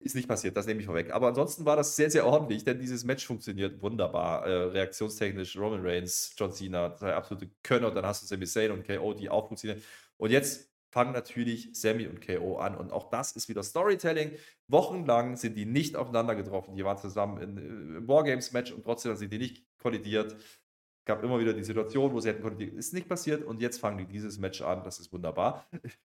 Ist 0.00 0.14
nicht 0.14 0.28
passiert, 0.28 0.56
das 0.56 0.66
nehme 0.66 0.80
ich 0.80 0.86
vorweg. 0.86 1.12
Aber 1.12 1.28
ansonsten 1.28 1.66
war 1.66 1.76
das 1.76 1.94
sehr, 1.94 2.10
sehr 2.10 2.24
ordentlich, 2.24 2.64
denn 2.64 2.78
dieses 2.78 3.04
Match 3.04 3.26
funktioniert 3.26 3.82
wunderbar. 3.82 4.46
Äh, 4.46 4.64
reaktionstechnisch, 4.70 5.54
Roman 5.58 5.84
Reigns, 5.84 6.34
John 6.38 6.52
Cena, 6.52 6.94
zwei 6.94 7.12
absolute 7.12 7.50
Könner. 7.62 7.88
Und 7.88 7.96
dann 7.96 8.06
hast 8.06 8.22
du 8.22 8.26
Sami 8.26 8.46
Zayn 8.46 8.70
und 8.70 8.86
KO, 8.86 9.12
die 9.12 9.28
auch 9.28 9.46
funktionieren. 9.46 9.82
Und 10.16 10.30
jetzt 10.30 10.70
fangen 10.96 11.12
natürlich 11.12 11.68
Sammy 11.74 12.06
und 12.06 12.26
KO 12.26 12.56
an. 12.56 12.74
Und 12.74 12.90
auch 12.90 13.10
das 13.10 13.32
ist 13.32 13.50
wieder 13.50 13.62
Storytelling. 13.62 14.30
Wochenlang 14.66 15.36
sind 15.36 15.54
die 15.54 15.66
nicht 15.66 15.94
aufeinander 15.94 16.34
getroffen. 16.34 16.74
Die 16.74 16.86
waren 16.86 16.96
zusammen 16.96 17.36
in, 17.42 17.58
äh, 17.58 17.98
im 17.98 18.08
Wargames-Match 18.08 18.72
und 18.72 18.82
trotzdem 18.82 19.14
sind 19.14 19.30
die 19.30 19.36
nicht 19.36 19.62
kollidiert. 19.76 20.32
Es 20.32 21.04
gab 21.04 21.22
immer 21.22 21.38
wieder 21.38 21.52
die 21.52 21.64
Situation, 21.64 22.14
wo 22.14 22.20
sie 22.20 22.30
hätten 22.30 22.40
kollidiert. 22.40 22.72
Ist 22.72 22.94
nicht 22.94 23.10
passiert 23.10 23.44
und 23.44 23.60
jetzt 23.60 23.78
fangen 23.78 23.98
die 23.98 24.06
dieses 24.06 24.38
Match 24.38 24.62
an. 24.62 24.84
Das 24.84 24.98
ist 24.98 25.12
wunderbar. 25.12 25.68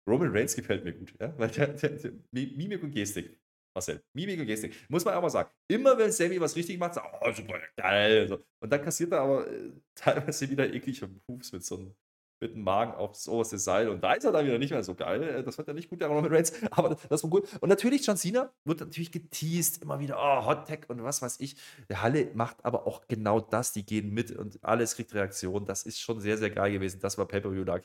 Roman 0.05 0.35
Reigns 0.35 0.53
gefällt 0.53 0.83
mir 0.83 0.91
gut, 0.91 1.13
ja? 1.17 1.33
weil 1.37 1.47
der, 1.47 1.67
der, 1.67 1.89
der 1.91 2.11
Mimik 2.31 2.83
und 2.83 2.91
Gestik. 2.91 3.39
Marcel, 3.73 4.03
Mimik 4.11 4.41
und 4.41 4.47
Gestik. 4.47 4.75
Muss 4.89 5.05
man 5.05 5.19
mal 5.21 5.29
sagen. 5.29 5.49
Immer 5.69 5.97
wenn 5.97 6.11
Sammy 6.11 6.41
was 6.41 6.57
richtig 6.57 6.77
macht, 6.77 6.95
sagt, 6.95 7.07
oh, 7.21 7.31
super, 7.31 7.57
geil. 7.77 8.37
Und 8.59 8.69
dann 8.69 8.81
kassiert 8.81 9.13
er 9.13 9.21
aber 9.21 9.47
äh, 9.47 9.71
teilweise 9.95 10.49
wieder 10.49 10.71
eklige 10.73 11.09
Moves 11.25 11.53
mit 11.53 11.63
so 11.63 11.77
einem 11.77 11.95
mit 12.43 12.55
dem 12.55 12.63
Magen 12.63 12.93
aufs 12.93 13.27
oberste 13.27 13.57
Seil. 13.57 13.89
Und 13.89 14.03
da 14.03 14.13
ist 14.13 14.23
er 14.23 14.31
dann 14.31 14.45
wieder 14.45 14.59
nicht 14.59 14.71
mehr 14.71 14.83
so 14.83 14.93
geil. 14.93 15.23
Äh, 15.23 15.43
das 15.43 15.57
wird 15.57 15.67
ja 15.67 15.73
nicht 15.73 15.89
gut, 15.89 16.01
der 16.01 16.09
Roman 16.09 16.25
Reigns. 16.25 16.53
Aber 16.71 16.95
das 17.09 17.23
war 17.23 17.29
gut. 17.29 17.47
Und 17.61 17.69
natürlich, 17.69 18.05
John 18.05 18.17
Cena 18.17 18.51
wird 18.65 18.81
natürlich 18.81 19.11
geteased, 19.11 19.81
immer 19.81 19.99
wieder, 19.99 20.17
oh, 20.19 20.45
Hot 20.45 20.65
Tech 20.65 20.81
und 20.89 21.03
was 21.03 21.21
weiß 21.21 21.39
ich. 21.39 21.55
Der 21.89 22.01
Halle 22.01 22.29
macht 22.33 22.63
aber 22.63 22.85
auch 22.85 23.07
genau 23.07 23.39
das. 23.39 23.73
Die 23.73 23.85
gehen 23.85 24.13
mit 24.13 24.31
und 24.31 24.63
alles 24.63 24.95
kriegt 24.95 25.13
Reaktion. 25.13 25.65
Das 25.65 25.83
ist 25.83 25.99
schon 25.99 26.19
sehr, 26.19 26.37
sehr 26.37 26.49
geil 26.49 26.71
gewesen. 26.71 26.99
Das 27.01 27.17
war 27.17 27.27
Pay-Per-View-Tag. 27.27 27.83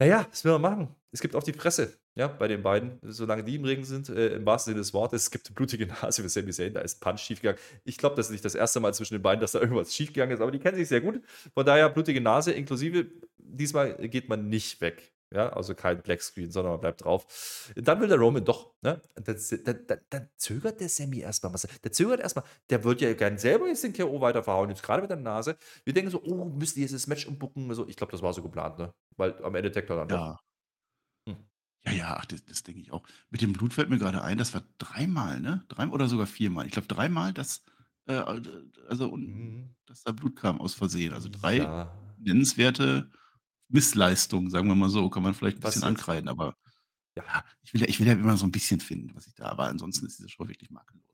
Naja, 0.00 0.26
was 0.30 0.44
will 0.44 0.52
man 0.52 0.62
machen? 0.62 0.96
Es 1.12 1.20
gibt 1.20 1.36
auch 1.36 1.42
die 1.42 1.52
Fresse, 1.52 1.92
ja, 2.14 2.26
bei 2.26 2.48
den 2.48 2.62
beiden. 2.62 2.98
Solange 3.02 3.44
die 3.44 3.56
im 3.56 3.64
Ring 3.64 3.84
sind, 3.84 4.08
äh, 4.08 4.36
im 4.36 4.46
wahrsten 4.46 4.72
Sinne 4.72 4.80
des 4.80 4.94
Wortes, 4.94 5.24
es 5.24 5.30
gibt 5.30 5.48
eine 5.48 5.54
blutige 5.54 5.86
Nase 5.86 6.22
für 6.22 6.28
Sami 6.30 6.52
Zayn, 6.52 6.72
da 6.72 6.80
ist 6.80 7.00
Punch 7.00 7.20
schiefgegangen. 7.20 7.60
Ich 7.84 7.98
glaube, 7.98 8.16
das 8.16 8.26
ist 8.26 8.32
nicht 8.32 8.44
das 8.44 8.54
erste 8.54 8.80
Mal 8.80 8.94
zwischen 8.94 9.14
den 9.14 9.22
beiden, 9.22 9.42
dass 9.42 9.52
da 9.52 9.60
irgendwas 9.60 9.94
schiefgegangen 9.94 10.34
ist, 10.34 10.40
aber 10.40 10.52
die 10.52 10.58
kennen 10.58 10.76
sich 10.78 10.88
sehr 10.88 11.02
gut. 11.02 11.20
Von 11.52 11.66
daher 11.66 11.90
blutige 11.90 12.22
Nase, 12.22 12.52
inklusive, 12.52 13.06
diesmal 13.36 13.94
geht 14.08 14.30
man 14.30 14.48
nicht 14.48 14.80
weg. 14.80 15.12
Ja, 15.32 15.50
also 15.50 15.76
kein 15.76 16.02
Black 16.02 16.22
Screen, 16.22 16.50
sondern 16.50 16.72
man 16.72 16.80
bleibt 16.80 17.04
drauf. 17.04 17.72
Dann 17.76 18.00
will 18.00 18.08
der 18.08 18.18
Roman 18.18 18.44
doch, 18.44 18.74
ne? 18.82 19.00
Dann, 19.14 19.36
dann, 19.64 19.86
dann, 19.86 20.00
dann 20.10 20.28
zögert 20.36 20.80
der 20.80 20.88
Sammy 20.88 21.20
erstmal. 21.20 21.52
Der 21.84 21.92
zögert 21.92 22.18
erstmal. 22.18 22.44
Der 22.68 22.82
wird 22.82 23.00
ja 23.00 23.12
gerne 23.14 23.38
selber 23.38 23.68
jetzt 23.68 23.84
den 23.84 23.92
KO 23.92 24.20
weiter 24.20 24.42
verhauen, 24.42 24.70
jetzt 24.70 24.82
gerade 24.82 25.02
mit 25.02 25.10
der 25.10 25.18
Nase. 25.18 25.56
Wir 25.84 25.92
denken 25.92 26.10
so, 26.10 26.20
oh, 26.24 26.46
müsst 26.46 26.76
ihr 26.76 26.82
jetzt 26.82 26.94
das 26.94 27.06
Match 27.06 27.26
umbucken? 27.26 27.68
Also, 27.68 27.86
ich 27.86 27.94
glaube, 27.94 28.10
das 28.10 28.22
war 28.22 28.32
so 28.32 28.42
geplant, 28.42 28.78
ne? 28.78 28.92
Weil 29.16 29.40
am 29.44 29.54
Ende 29.54 29.70
deckt 29.70 29.88
er 29.90 30.04
dann 30.04 30.08
ja. 30.08 30.40
Hm. 31.28 31.36
Ja, 31.84 31.92
ja, 31.92 32.16
ach, 32.18 32.26
das, 32.26 32.44
das 32.44 32.64
denke 32.64 32.80
ich 32.80 32.90
auch. 32.90 33.04
Mit 33.30 33.40
dem 33.40 33.52
Blut 33.52 33.72
fällt 33.72 33.88
mir 33.88 33.98
gerade 33.98 34.22
ein, 34.22 34.36
das 34.36 34.52
war 34.52 34.64
dreimal, 34.78 35.38
ne? 35.38 35.64
Dreimal 35.68 35.94
oder 35.94 36.08
sogar 36.08 36.26
viermal. 36.26 36.66
Ich 36.66 36.72
glaube, 36.72 36.88
dreimal, 36.88 37.32
dass, 37.32 37.62
äh, 38.06 38.14
also, 38.88 39.16
mhm. 39.16 39.76
dass 39.86 40.02
da 40.02 40.10
Blut 40.10 40.34
kam 40.34 40.60
aus 40.60 40.74
Versehen. 40.74 41.14
Also 41.14 41.28
drei 41.30 41.58
ja. 41.58 41.96
nennenswerte 42.18 43.12
Missleistung, 43.70 44.50
sagen 44.50 44.68
wir 44.68 44.74
mal 44.74 44.90
so, 44.90 45.08
kann 45.08 45.22
man 45.22 45.34
vielleicht 45.34 45.58
ein 45.58 45.60
bisschen 45.62 45.84
ankreiden, 45.84 46.28
aber 46.28 46.54
ja, 47.16 47.44
ich 47.62 47.72
will 47.72 47.80
ja, 47.82 47.88
ich 47.88 48.00
will 48.00 48.06
ja 48.06 48.12
immer 48.12 48.36
so 48.36 48.46
ein 48.46 48.52
bisschen 48.52 48.80
finden, 48.80 49.14
was 49.14 49.26
ich 49.26 49.34
da, 49.34 49.46
aber 49.46 49.64
ansonsten 49.64 50.06
ist 50.06 50.18
diese 50.18 50.28
Show 50.28 50.46
wirklich 50.46 50.70
makellos. 50.70 51.04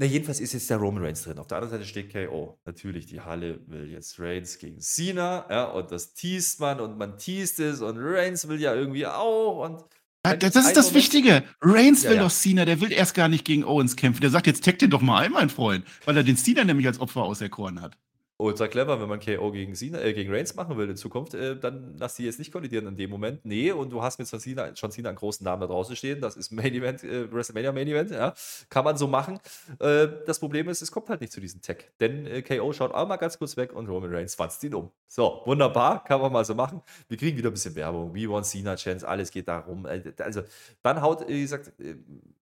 Na, 0.00 0.06
jedenfalls 0.06 0.38
ist 0.38 0.52
jetzt 0.52 0.70
der 0.70 0.76
Roman 0.76 1.02
Reigns 1.02 1.22
drin. 1.22 1.40
Auf 1.40 1.48
der 1.48 1.58
anderen 1.58 1.72
Seite 1.72 1.88
steht 1.88 2.12
KO. 2.12 2.60
Natürlich, 2.64 3.06
die 3.06 3.20
Halle 3.20 3.60
will 3.66 3.90
jetzt 3.90 4.20
Reigns 4.20 4.58
gegen 4.58 4.80
Cena, 4.80 5.44
ja, 5.50 5.64
und 5.64 5.90
das 5.90 6.14
teast 6.14 6.60
man 6.60 6.80
und 6.80 6.98
man 6.98 7.18
teast 7.18 7.58
es 7.58 7.80
und 7.80 7.96
Reigns 7.98 8.46
will 8.46 8.60
ja 8.60 8.74
irgendwie 8.74 9.06
auch 9.06 9.66
und 9.66 9.84
ja, 10.26 10.36
das 10.36 10.56
ist 10.56 10.76
das 10.76 10.94
Wichtige. 10.94 11.44
Reigns 11.62 12.02
ja, 12.02 12.10
will 12.10 12.18
doch 12.18 12.30
Cena, 12.30 12.64
der 12.64 12.80
will 12.80 12.92
erst 12.92 13.14
gar 13.14 13.28
nicht 13.28 13.44
gegen 13.44 13.64
Owens 13.64 13.96
kämpfen. 13.96 14.20
Der 14.20 14.30
sagt, 14.30 14.46
jetzt 14.46 14.64
tag 14.64 14.78
den 14.78 14.90
doch 14.90 15.00
mal 15.00 15.24
ein, 15.24 15.32
mein 15.32 15.48
Freund, 15.48 15.86
weil 16.04 16.16
er 16.16 16.24
den 16.24 16.36
Cena 16.36 16.64
nämlich 16.64 16.86
als 16.86 17.00
Opfer 17.00 17.22
auserkoren 17.22 17.80
hat 17.80 17.96
ultra 18.38 18.68
clever, 18.68 19.00
wenn 19.00 19.08
man 19.08 19.18
KO 19.18 19.50
gegen, 19.50 19.74
Cena, 19.74 20.00
äh, 20.00 20.14
gegen 20.14 20.32
Reigns 20.32 20.54
machen 20.54 20.76
will 20.78 20.88
in 20.88 20.96
Zukunft, 20.96 21.34
äh, 21.34 21.58
dann 21.58 21.96
lass 21.98 22.14
die 22.14 22.24
jetzt 22.24 22.38
nicht 22.38 22.52
kollidieren 22.52 22.86
in 22.86 22.96
dem 22.96 23.10
Moment. 23.10 23.44
Nee, 23.44 23.72
und 23.72 23.90
du 23.90 24.00
hast 24.00 24.18
mit 24.18 24.30
John 24.30 24.40
Cena, 24.40 24.70
John 24.74 24.92
Cena 24.92 25.08
einen 25.08 25.18
großen 25.18 25.44
Namen 25.44 25.60
da 25.62 25.66
draußen 25.66 25.96
stehen. 25.96 26.20
Das 26.20 26.36
ist 26.36 26.52
Main 26.52 26.72
Event, 26.72 27.02
äh, 27.02 27.30
WrestleMania 27.30 27.72
Main 27.72 27.88
Event, 27.88 28.10
ja. 28.12 28.32
Kann 28.70 28.84
man 28.84 28.96
so 28.96 29.08
machen. 29.08 29.40
Äh, 29.80 30.08
das 30.24 30.38
Problem 30.38 30.68
ist, 30.68 30.82
es 30.82 30.92
kommt 30.92 31.08
halt 31.08 31.20
nicht 31.20 31.32
zu 31.32 31.40
diesem 31.40 31.60
Tag. 31.60 31.92
Denn 31.98 32.26
äh, 32.26 32.42
KO 32.42 32.72
schaut 32.72 32.92
auch 32.92 33.08
mal 33.08 33.16
ganz 33.16 33.38
kurz 33.38 33.56
weg 33.56 33.72
und 33.72 33.88
Roman 33.88 34.14
Reigns 34.14 34.36
fanzt 34.36 34.62
ihn 34.62 34.74
um. 34.74 34.92
So, 35.08 35.42
wunderbar, 35.44 36.04
kann 36.04 36.20
man 36.20 36.32
mal 36.32 36.44
so 36.44 36.54
machen. 36.54 36.80
Wir 37.08 37.16
kriegen 37.16 37.36
wieder 37.36 37.50
ein 37.50 37.54
bisschen 37.54 37.74
Werbung. 37.74 38.14
We 38.14 38.28
want 38.28 38.46
Cena 38.46 38.76
Chance, 38.76 39.06
alles 39.06 39.32
geht 39.32 39.48
darum. 39.48 39.84
Äh, 39.84 40.12
also, 40.18 40.42
dann 40.82 41.02
haut, 41.02 41.26
wie 41.26 41.42
gesagt, 41.42 41.72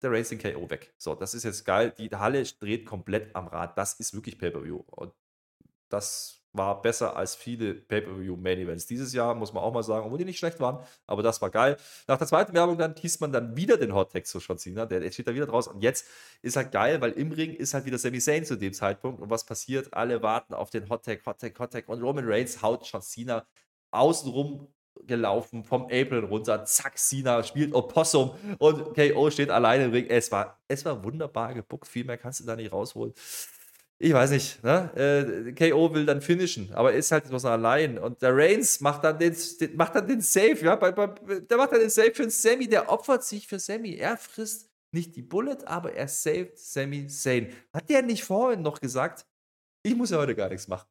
der 0.05 0.22
den 0.22 0.39
KO 0.39 0.70
weg. 0.70 0.93
So, 0.99 1.14
das 1.14 1.35
ist 1.35 1.45
jetzt 1.45 1.64
geil. 1.64 1.93
Die 1.97 2.11
Halle 2.11 2.43
dreht 2.43 2.87
komplett 2.87 3.35
am 3.35 3.49
Rad. 3.49 3.76
Das 3.78 3.95
ist 3.95 4.14
wirklich 4.14 4.39
Pay-Per-View. 4.39 4.82
Und 4.91 5.12
das 5.95 6.45
war 6.55 6.80
besser 6.80 7.16
als 7.16 7.34
viele 7.34 7.74
Pay-Per-View-Main-Events 7.74 8.86
dieses 8.86 9.12
Jahr, 9.12 9.34
muss 9.34 9.53
man 9.53 9.62
auch 9.62 9.72
mal 9.72 9.82
sagen, 9.82 10.07
obwohl 10.07 10.18
die 10.18 10.24
nicht 10.24 10.38
schlecht 10.38 10.61
waren, 10.61 10.84
aber 11.07 11.22
das 11.22 11.42
war 11.42 11.51
geil. 11.51 11.76
Nach 12.07 12.16
der 12.16 12.28
zweiten 12.28 12.55
Werbung 12.55 12.78
dann 12.78 12.95
hieß 12.95 13.20
man 13.20 13.32
dann 13.32 13.57
wieder 13.57 13.76
den 13.76 13.92
Hot-Tag 13.92 14.26
zu 14.26 14.38
John 14.38 14.59
Cena, 14.59 14.86
der, 14.86 15.11
steht 15.11 15.26
da 15.26 15.34
wieder 15.34 15.47
draus. 15.47 15.66
Und 15.66 15.82
jetzt 15.82 16.07
ist 16.42 16.57
halt 16.57 16.70
geil, 16.70 17.01
weil 17.01 17.12
im 17.12 17.32
Ring 17.32 17.55
ist 17.55 17.74
halt 17.74 17.84
wieder 17.86 17.99
Sami 17.99 18.20
Zayn 18.20 18.45
zu 18.45 18.57
dem 18.57 18.72
Zeitpunkt. 18.72 19.20
Und 19.20 19.30
was 19.30 19.45
passiert? 19.45 19.92
Alle 19.92 20.22
warten 20.22 20.55
auf 20.55 20.70
den 20.70 20.88
Hot-Tag, 20.88 21.26
Hot-Tag, 21.26 21.59
Hot-Tag 21.59 21.88
und 21.88 22.01
Roman 22.03 22.24
Reigns 22.26 22.62
haut 22.62 22.88
John 22.90 23.03
Cena 23.03 23.45
außenrum 23.90 24.68
gelaufen, 25.07 25.64
vom 25.64 25.88
Apron 25.90 26.24
runter, 26.24 26.64
zack, 26.64 26.99
Cena 26.99 27.42
spielt 27.42 27.74
Opossum. 27.74 28.36
Und 28.59 28.95
KO 28.95 29.28
steht 29.30 29.51
alleine 29.51 29.86
im 29.86 29.90
Ring. 29.90 30.07
Es 30.07 30.30
war, 30.30 30.61
es 30.68 30.84
war 30.84 31.03
wunderbar 31.03 31.53
gebuckt, 31.53 31.88
viel 31.88 32.05
mehr 32.05 32.16
kannst 32.16 32.38
du 32.38 32.45
da 32.45 32.55
nicht 32.55 32.72
rausholen 32.72 33.12
ich 34.05 34.12
weiß 34.12 34.30
nicht, 34.30 34.62
ne? 34.62 34.90
Äh, 34.94 35.52
KO 35.52 35.94
will 35.94 36.05
dann 36.05 36.20
finishen, 36.20 36.72
aber 36.74 36.92
ist 36.92 37.11
halt 37.11 37.26
bloß 37.26 37.46
allein. 37.46 37.98
Und 37.98 38.20
der 38.20 38.36
Reigns 38.36 38.80
macht 38.80 39.02
dann 39.02 39.18
den, 39.18 39.34
den, 39.61 39.76
macht 39.76 39.94
dann 39.94 40.07
den 40.07 40.20
Save, 40.20 40.59
ja? 40.62 40.76
Bei, 40.76 40.92
bei, 40.92 41.07
der 41.07 41.57
macht 41.57 41.72
dann 41.72 41.80
den 41.80 41.88
Save 41.88 42.12
für 42.14 42.28
Sammy, 42.28 42.68
der 42.68 42.90
opfert 42.90 43.24
sich 43.24 43.46
für 43.46 43.59
Sammy. 43.59 43.94
Er 43.94 44.18
frisst 44.18 44.70
nicht 44.92 45.16
die 45.16 45.22
Bullet, 45.22 45.59
aber 45.64 45.94
er 45.94 46.07
saved 46.07 46.59
Sammy 46.59 47.07
Zayn. 47.07 47.52
Hat 47.72 47.88
der 47.88 48.02
nicht 48.02 48.24
vorhin 48.24 48.61
noch 48.61 48.78
gesagt, 48.78 49.26
ich 49.82 49.96
muss 49.96 50.11
ja 50.11 50.18
heute 50.18 50.34
gar 50.34 50.50
nichts 50.50 50.68
machen? 50.68 50.86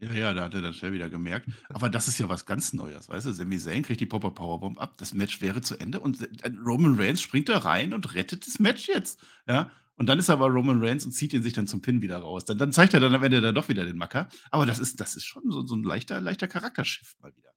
Ja, 0.00 0.12
ja, 0.12 0.34
da 0.34 0.44
hat 0.44 0.54
er 0.54 0.62
dann 0.62 0.74
schnell 0.74 0.92
wieder 0.92 1.08
gemerkt. 1.10 1.48
Aber 1.68 1.88
das 1.90 2.08
ist 2.08 2.18
ja 2.18 2.28
was 2.28 2.46
ganz 2.46 2.72
Neues, 2.72 3.08
weißt 3.10 3.26
du? 3.26 3.32
Sami 3.32 3.58
Zayn 3.58 3.82
kriegt 3.82 4.00
die 4.00 4.06
Popper 4.06 4.30
Powerbomb 4.30 4.80
ab, 4.80 4.96
das 4.96 5.12
Match 5.12 5.40
wäre 5.42 5.60
zu 5.60 5.76
Ende 5.78 6.00
und 6.00 6.20
äh, 6.20 6.50
Roman 6.64 6.98
Reigns 6.98 7.20
springt 7.20 7.50
da 7.50 7.58
rein 7.58 7.92
und 7.92 8.14
rettet 8.14 8.46
das 8.46 8.58
Match 8.58 8.88
jetzt. 8.88 9.20
Ja, 9.46 9.70
und 9.96 10.06
dann 10.06 10.18
ist 10.18 10.30
aber 10.30 10.46
Roman 10.46 10.82
Reigns 10.82 11.04
und 11.04 11.12
zieht 11.12 11.32
ihn 11.32 11.42
sich 11.42 11.52
dann 11.52 11.66
zum 11.66 11.80
Pin 11.82 12.02
wieder 12.02 12.18
raus. 12.18 12.44
Dann, 12.44 12.58
dann 12.58 12.72
zeigt 12.72 12.94
er 12.94 13.00
dann 13.00 13.14
am 13.14 13.22
Ende 13.22 13.40
dann 13.40 13.54
doch 13.54 13.68
wieder 13.68 13.84
den 13.84 13.96
Macker. 13.96 14.28
Aber 14.50 14.66
das 14.66 14.78
ist, 14.78 15.00
das 15.00 15.14
ist 15.16 15.24
schon 15.24 15.50
so, 15.50 15.66
so 15.66 15.76
ein 15.76 15.84
leichter, 15.84 16.20
leichter 16.20 16.48
Charakterschiff 16.48 17.14
mal 17.20 17.34
wieder. 17.36 17.50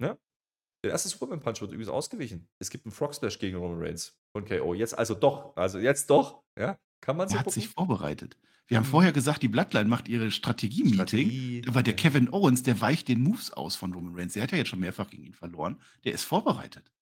Ja. 0.00 0.16
Der 0.84 0.92
erste 0.92 1.08
Superman 1.08 1.40
Punch 1.40 1.60
wird 1.60 1.72
übrigens 1.72 1.88
ausgewichen. 1.88 2.48
Es 2.58 2.70
gibt 2.70 2.86
einen 2.86 2.92
Frog 2.92 3.14
Splash 3.14 3.38
gegen 3.38 3.56
Roman 3.56 3.80
Reigns 3.80 4.16
von 4.32 4.44
KO. 4.44 4.74
Jetzt 4.74 4.96
also 4.96 5.14
doch. 5.14 5.56
Also 5.56 5.78
jetzt 5.78 6.08
doch. 6.10 6.42
Ja, 6.56 6.78
kann 7.00 7.16
man 7.16 7.28
so 7.28 7.34
Er 7.34 7.40
hat 7.40 7.46
gucken. 7.46 7.60
sich 7.60 7.68
vorbereitet. 7.68 8.36
Wir 8.68 8.76
haben 8.76 8.84
vorher 8.84 9.12
gesagt, 9.12 9.42
die 9.42 9.48
Bloodline 9.48 9.88
macht 9.88 10.08
ihre 10.08 10.30
Strategie-Meeting. 10.30 10.94
Strategie, 10.94 11.62
Aber 11.66 11.82
der 11.82 11.94
ja. 11.94 11.96
Kevin 11.96 12.28
Owens, 12.30 12.62
der 12.62 12.80
weicht 12.82 13.08
den 13.08 13.22
Moves 13.22 13.50
aus 13.50 13.76
von 13.76 13.94
Roman 13.94 14.14
Reigns. 14.14 14.34
Der 14.34 14.42
hat 14.42 14.52
ja 14.52 14.58
jetzt 14.58 14.68
schon 14.68 14.80
mehrfach 14.80 15.08
gegen 15.08 15.24
ihn 15.24 15.32
verloren. 15.34 15.80
Der 16.04 16.12
ist 16.12 16.24
vorbereitet. 16.24 16.92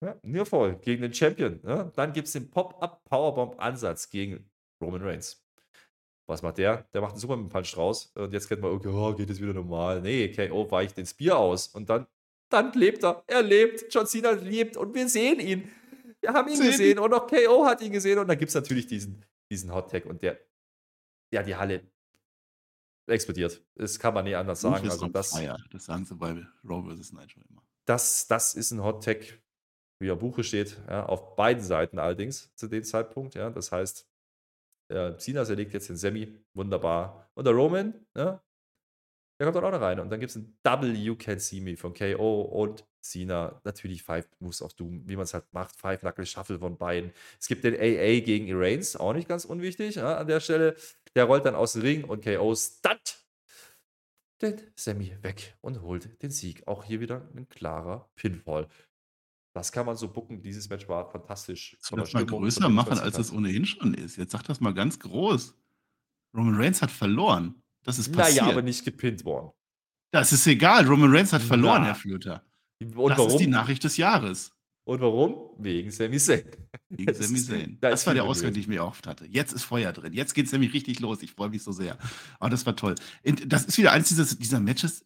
Ja, 0.00 0.16
Nearfall 0.22 0.78
gegen 0.78 1.02
den 1.02 1.12
Champion. 1.12 1.60
Ja. 1.64 1.84
Dann 1.96 2.12
gibt 2.12 2.28
es 2.28 2.32
den 2.32 2.50
Pop-Up 2.50 3.04
Powerbomb-Ansatz 3.04 4.10
gegen 4.10 4.48
Roman 4.80 5.02
Reigns. 5.02 5.44
Was 6.28 6.42
macht 6.42 6.58
der? 6.58 6.82
Der 6.92 7.00
macht 7.00 7.12
einen 7.12 7.20
Superman 7.20 7.48
Punch 7.48 7.74
draus. 7.74 8.12
Und 8.14 8.32
jetzt 8.32 8.48
kennt 8.48 8.60
man, 8.60 8.70
okay, 8.70 8.88
oh, 8.88 9.14
geht 9.14 9.30
es 9.30 9.40
wieder 9.40 9.54
normal. 9.54 10.02
Nee, 10.02 10.30
KO 10.30 10.70
weicht 10.70 10.96
den 10.98 11.06
Spear 11.06 11.38
aus. 11.38 11.68
Und 11.68 11.88
dann, 11.88 12.06
dann 12.50 12.72
lebt 12.72 13.02
er. 13.02 13.24
Er 13.26 13.42
lebt. 13.42 13.92
John 13.92 14.06
Cena 14.06 14.30
lebt. 14.32 14.76
Und 14.76 14.94
wir 14.94 15.08
sehen 15.08 15.40
ihn. 15.40 15.70
Wir 16.20 16.32
haben 16.32 16.48
ihn 16.48 16.56
Sehen 16.56 16.70
gesehen. 16.70 16.98
Und 16.98 17.14
auch 17.14 17.26
KO 17.26 17.64
hat 17.64 17.80
ihn 17.80 17.92
gesehen. 17.92 18.18
Und 18.18 18.28
dann 18.28 18.38
gibt 18.38 18.50
es 18.50 18.54
natürlich 18.54 18.86
diesen, 18.86 19.24
diesen 19.50 19.72
Hot 19.72 19.90
Tag. 19.90 20.04
Und 20.04 20.22
der, 20.22 20.38
ja, 21.32 21.42
die 21.42 21.56
Halle 21.56 21.90
explodiert. 23.06 23.64
Das 23.74 23.98
kann 23.98 24.14
man 24.14 24.24
nicht 24.24 24.36
anders 24.36 24.60
sagen. 24.60 24.88
Also 24.88 25.06
das, 25.08 25.30
das 25.70 25.84
sagen 25.84 26.04
sie 26.04 26.14
bei 26.14 26.44
Raw 26.62 26.94
vs. 26.94 27.12
Nitro 27.12 27.40
immer. 27.48 27.62
das, 27.86 28.26
das 28.26 28.54
ist 28.54 28.70
ein 28.70 28.82
Hot 28.84 29.02
Tag, 29.02 29.40
wie 30.00 30.08
er 30.08 30.16
Buche 30.16 30.44
steht, 30.44 30.78
ja, 30.88 31.06
auf 31.06 31.36
beiden 31.36 31.62
Seiten 31.62 31.98
allerdings 31.98 32.54
zu 32.54 32.68
dem 32.68 32.84
Zeitpunkt. 32.84 33.34
Ja, 33.34 33.50
das 33.50 33.72
heißt, 33.72 34.08
äh, 34.90 35.16
Cena 35.18 35.44
zerlegt 35.44 35.72
jetzt 35.74 35.88
den 35.88 35.96
Semi, 35.96 36.38
wunderbar. 36.54 37.30
Und 37.34 37.46
der 37.46 37.54
Roman, 37.54 37.94
ja, 38.16 38.42
der 39.38 39.46
kommt 39.46 39.56
dann 39.56 39.64
auch 39.64 39.78
noch 39.78 39.80
rein. 39.80 40.00
Und 40.00 40.10
dann 40.10 40.18
gibt 40.18 40.30
es 40.30 40.36
ein 40.36 40.58
Double 40.62 40.94
You 40.94 41.14
Can 41.14 41.38
See 41.38 41.60
Me 41.60 41.76
von 41.76 41.94
KO 41.94 42.42
und 42.42 42.84
Cena. 43.00 43.60
Natürlich 43.64 44.02
Five 44.02 44.28
Moves 44.40 44.62
of 44.62 44.74
Doom, 44.74 45.08
wie 45.08 45.14
man 45.14 45.24
es 45.24 45.34
halt 45.34 45.44
macht. 45.52 45.76
Five 45.76 46.00
Knuckle 46.00 46.26
Shuffle 46.26 46.58
von 46.58 46.76
beiden. 46.76 47.12
Es 47.40 47.46
gibt 47.46 47.62
den 47.62 47.74
AA 47.74 48.20
gegen 48.20 48.48
Reigns, 48.50 48.96
auch 48.96 49.12
nicht 49.12 49.28
ganz 49.28 49.44
unwichtig 49.44 49.96
ja, 49.96 50.16
an 50.16 50.26
der 50.26 50.40
Stelle. 50.40 50.76
Der 51.14 51.24
rollt 51.24 51.44
dann 51.44 51.54
aus 51.54 51.74
dem 51.74 51.82
Ring 51.82 52.04
und 52.04 52.24
KO 52.24 52.54
stunt 52.54 53.24
den 54.42 54.60
Sammy 54.76 55.16
weg 55.22 55.56
und 55.60 55.82
holt 55.82 56.20
den 56.22 56.30
Sieg. 56.30 56.66
Auch 56.66 56.84
hier 56.84 57.00
wieder 57.00 57.28
ein 57.34 57.48
klarer 57.48 58.08
Pinfall. 58.16 58.68
Das 59.58 59.72
kann 59.72 59.86
man 59.86 59.96
so 59.96 60.06
bucken. 60.06 60.40
Dieses 60.40 60.68
Match 60.68 60.88
war 60.88 61.10
fantastisch. 61.10 61.76
Soll 61.80 61.98
das 61.98 62.12
mal 62.12 62.20
Stimmung, 62.20 62.42
größer 62.42 62.68
machen, 62.68 62.96
als 62.96 63.18
es 63.18 63.32
ohnehin 63.32 63.66
schon 63.66 63.92
ist. 63.92 64.16
Jetzt 64.16 64.30
sag 64.30 64.44
das 64.44 64.60
mal 64.60 64.72
ganz 64.72 65.00
groß. 65.00 65.52
Roman 66.36 66.54
Reigns 66.54 66.80
hat 66.80 66.92
verloren. 66.92 67.60
Das 67.82 67.98
ist 67.98 68.12
passiert. 68.12 68.42
Naja, 68.42 68.52
aber 68.52 68.62
nicht 68.62 68.84
gepinnt 68.84 69.24
worden. 69.24 69.50
das 70.12 70.32
ist 70.32 70.46
egal. 70.46 70.86
Roman 70.86 71.12
Reigns 71.12 71.32
hat 71.32 71.42
verloren, 71.42 71.80
Na. 71.82 71.88
Herr 71.88 71.94
Flöter. 71.96 72.44
Und 72.80 73.08
das 73.08 73.18
warum? 73.18 73.32
ist 73.32 73.38
die 73.38 73.48
Nachricht 73.48 73.82
des 73.82 73.96
Jahres. 73.96 74.52
Und 74.84 75.00
warum? 75.00 75.50
Wegen 75.58 75.90
Sami 75.90 76.18
Zayn. 76.18 76.44
Gegen 76.90 77.06
Das 77.06 77.18
Sami 77.18 77.40
Zayn. 77.40 77.78
da 77.80 77.90
Das 77.90 78.02
ist 78.02 78.06
war 78.06 78.14
der 78.14 78.24
Ausgang, 78.24 78.52
den 78.52 78.60
ich 78.60 78.68
mir 78.68 78.76
erhofft 78.76 79.08
hatte. 79.08 79.26
Jetzt 79.26 79.52
ist 79.52 79.64
Feuer 79.64 79.92
drin. 79.92 80.12
Jetzt 80.12 80.34
geht 80.34 80.46
es 80.46 80.52
nämlich 80.52 80.72
richtig 80.72 81.00
los. 81.00 81.20
Ich 81.22 81.32
freue 81.32 81.48
mich 81.48 81.64
so 81.64 81.72
sehr. 81.72 81.98
Aber 82.38 82.50
das 82.50 82.64
war 82.64 82.76
toll. 82.76 82.94
Und 83.24 83.52
das 83.52 83.64
ist 83.64 83.76
wieder 83.76 83.90
eins 83.90 84.08
dieses, 84.08 84.38
dieser 84.38 84.60
Matches. 84.60 85.04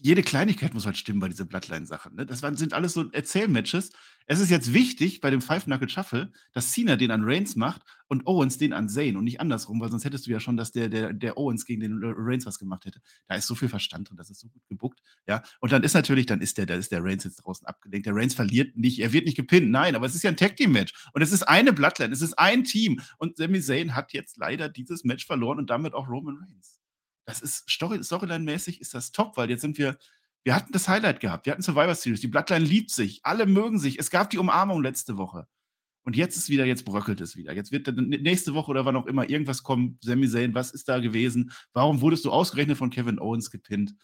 Jede 0.00 0.22
Kleinigkeit 0.22 0.74
muss 0.74 0.86
halt 0.86 0.96
stimmen 0.96 1.20
bei 1.20 1.28
dieser 1.28 1.44
Bloodline-Sache. 1.44 2.14
Ne? 2.14 2.24
Das 2.24 2.42
waren, 2.42 2.56
sind 2.56 2.72
alles 2.72 2.92
so 2.92 3.10
Erzählmatches. 3.10 3.90
Es 4.26 4.40
ist 4.40 4.50
jetzt 4.50 4.72
wichtig 4.72 5.20
bei 5.20 5.30
dem 5.30 5.40
Five-Knuckle-Shuffle, 5.40 6.30
dass 6.52 6.72
Cena 6.72 6.96
den 6.96 7.10
an 7.10 7.24
Reigns 7.24 7.56
macht 7.56 7.82
und 8.08 8.26
Owens 8.26 8.58
den 8.58 8.72
an 8.72 8.88
Zayn 8.88 9.16
und 9.16 9.24
nicht 9.24 9.40
andersrum, 9.40 9.80
weil 9.80 9.90
sonst 9.90 10.04
hättest 10.04 10.26
du 10.26 10.30
ja 10.30 10.38
schon, 10.38 10.56
dass 10.56 10.70
der, 10.70 10.88
der, 10.88 11.12
der 11.12 11.38
Owens 11.38 11.64
gegen 11.64 11.80
den 11.80 11.98
Reigns 12.02 12.44
was 12.46 12.58
gemacht 12.58 12.84
hätte. 12.84 13.00
Da 13.26 13.36
ist 13.36 13.46
so 13.46 13.54
viel 13.54 13.68
Verstand 13.68 14.08
drin, 14.08 14.16
das 14.16 14.30
ist 14.30 14.40
so 14.40 14.48
gut 14.48 14.62
gebuckt. 14.68 15.00
Ja, 15.26 15.42
und 15.60 15.72
dann 15.72 15.82
ist 15.82 15.94
natürlich, 15.94 16.26
dann 16.26 16.40
ist 16.40 16.58
der, 16.58 16.66
da 16.66 16.74
ist 16.74 16.92
der 16.92 17.02
Reigns 17.02 17.24
jetzt 17.24 17.36
draußen 17.36 17.66
abgelenkt. 17.66 18.06
Der 18.06 18.14
Reigns 18.14 18.34
verliert 18.34 18.76
nicht, 18.76 18.98
er 18.98 19.12
wird 19.12 19.24
nicht 19.24 19.36
gepinnt, 19.36 19.70
nein, 19.70 19.96
aber 19.96 20.06
es 20.06 20.14
ist 20.14 20.22
ja 20.22 20.30
ein 20.30 20.36
Tag 20.36 20.56
Team 20.56 20.72
Match 20.72 20.92
und 21.14 21.22
es 21.22 21.32
ist 21.32 21.42
eine 21.42 21.72
Bloodline, 21.72 22.12
es 22.12 22.22
ist 22.22 22.38
ein 22.38 22.64
Team 22.64 23.00
und 23.16 23.36
Sami 23.36 23.60
Zayn 23.60 23.94
hat 23.94 24.12
jetzt 24.12 24.36
leider 24.36 24.68
dieses 24.68 25.04
Match 25.04 25.26
verloren 25.26 25.58
und 25.58 25.70
damit 25.70 25.94
auch 25.94 26.08
Roman 26.08 26.36
Reigns. 26.36 26.77
Das 27.28 27.42
ist 27.42 27.68
Story, 27.68 28.02
Storyline-mäßig 28.02 28.80
ist 28.80 28.94
das 28.94 29.12
top, 29.12 29.36
weil 29.36 29.50
jetzt 29.50 29.60
sind 29.60 29.76
wir, 29.76 29.98
wir 30.44 30.54
hatten 30.54 30.72
das 30.72 30.88
Highlight 30.88 31.20
gehabt, 31.20 31.44
wir 31.44 31.52
hatten 31.52 31.60
Survivor 31.60 31.94
Series, 31.94 32.22
die 32.22 32.26
Bloodline 32.26 32.64
liebt 32.64 32.90
sich, 32.90 33.20
alle 33.22 33.44
mögen 33.44 33.78
sich, 33.78 33.98
es 33.98 34.08
gab 34.08 34.30
die 34.30 34.38
Umarmung 34.38 34.82
letzte 34.82 35.18
Woche. 35.18 35.46
Und 36.04 36.16
jetzt 36.16 36.38
ist 36.38 36.48
wieder, 36.48 36.64
jetzt 36.64 36.86
bröckelt 36.86 37.20
es 37.20 37.36
wieder. 37.36 37.52
Jetzt 37.52 37.70
wird 37.70 37.86
dann 37.86 38.08
nächste 38.08 38.54
Woche 38.54 38.70
oder 38.70 38.86
wann 38.86 38.96
auch 38.96 39.04
immer 39.04 39.28
irgendwas 39.28 39.62
kommen. 39.62 39.98
Sami 40.02 40.26
Zayn, 40.26 40.54
was 40.54 40.70
ist 40.70 40.88
da 40.88 41.00
gewesen? 41.00 41.52
Warum 41.74 42.00
wurdest 42.00 42.24
du 42.24 42.32
ausgerechnet 42.32 42.78
von 42.78 42.88
Kevin 42.88 43.18
Owens 43.18 43.50
gepinnt? 43.50 43.94